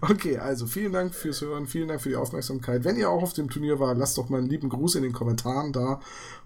Okay, 0.00 0.38
also 0.38 0.66
vielen 0.66 0.92
Dank 0.92 1.14
fürs 1.14 1.40
Hören, 1.40 1.66
vielen 1.66 1.88
Dank 1.88 2.00
für 2.00 2.08
die 2.08 2.16
Aufmerksamkeit. 2.16 2.84
Wenn 2.84 2.96
ihr 2.96 3.10
auch 3.10 3.22
auf 3.22 3.32
dem 3.32 3.50
Turnier 3.50 3.80
war, 3.80 3.94
lasst 3.94 4.16
doch 4.16 4.28
mal 4.28 4.38
einen 4.38 4.48
lieben 4.48 4.68
Gruß 4.68 4.94
in 4.94 5.02
den 5.02 5.12
Kommentaren 5.12 5.72
da. 5.72 6.00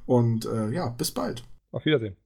Und 0.07 0.47
äh, 0.47 0.71
ja, 0.71 0.89
bis 0.89 1.11
bald. 1.11 1.45
Auf 1.71 1.85
Wiedersehen. 1.85 2.17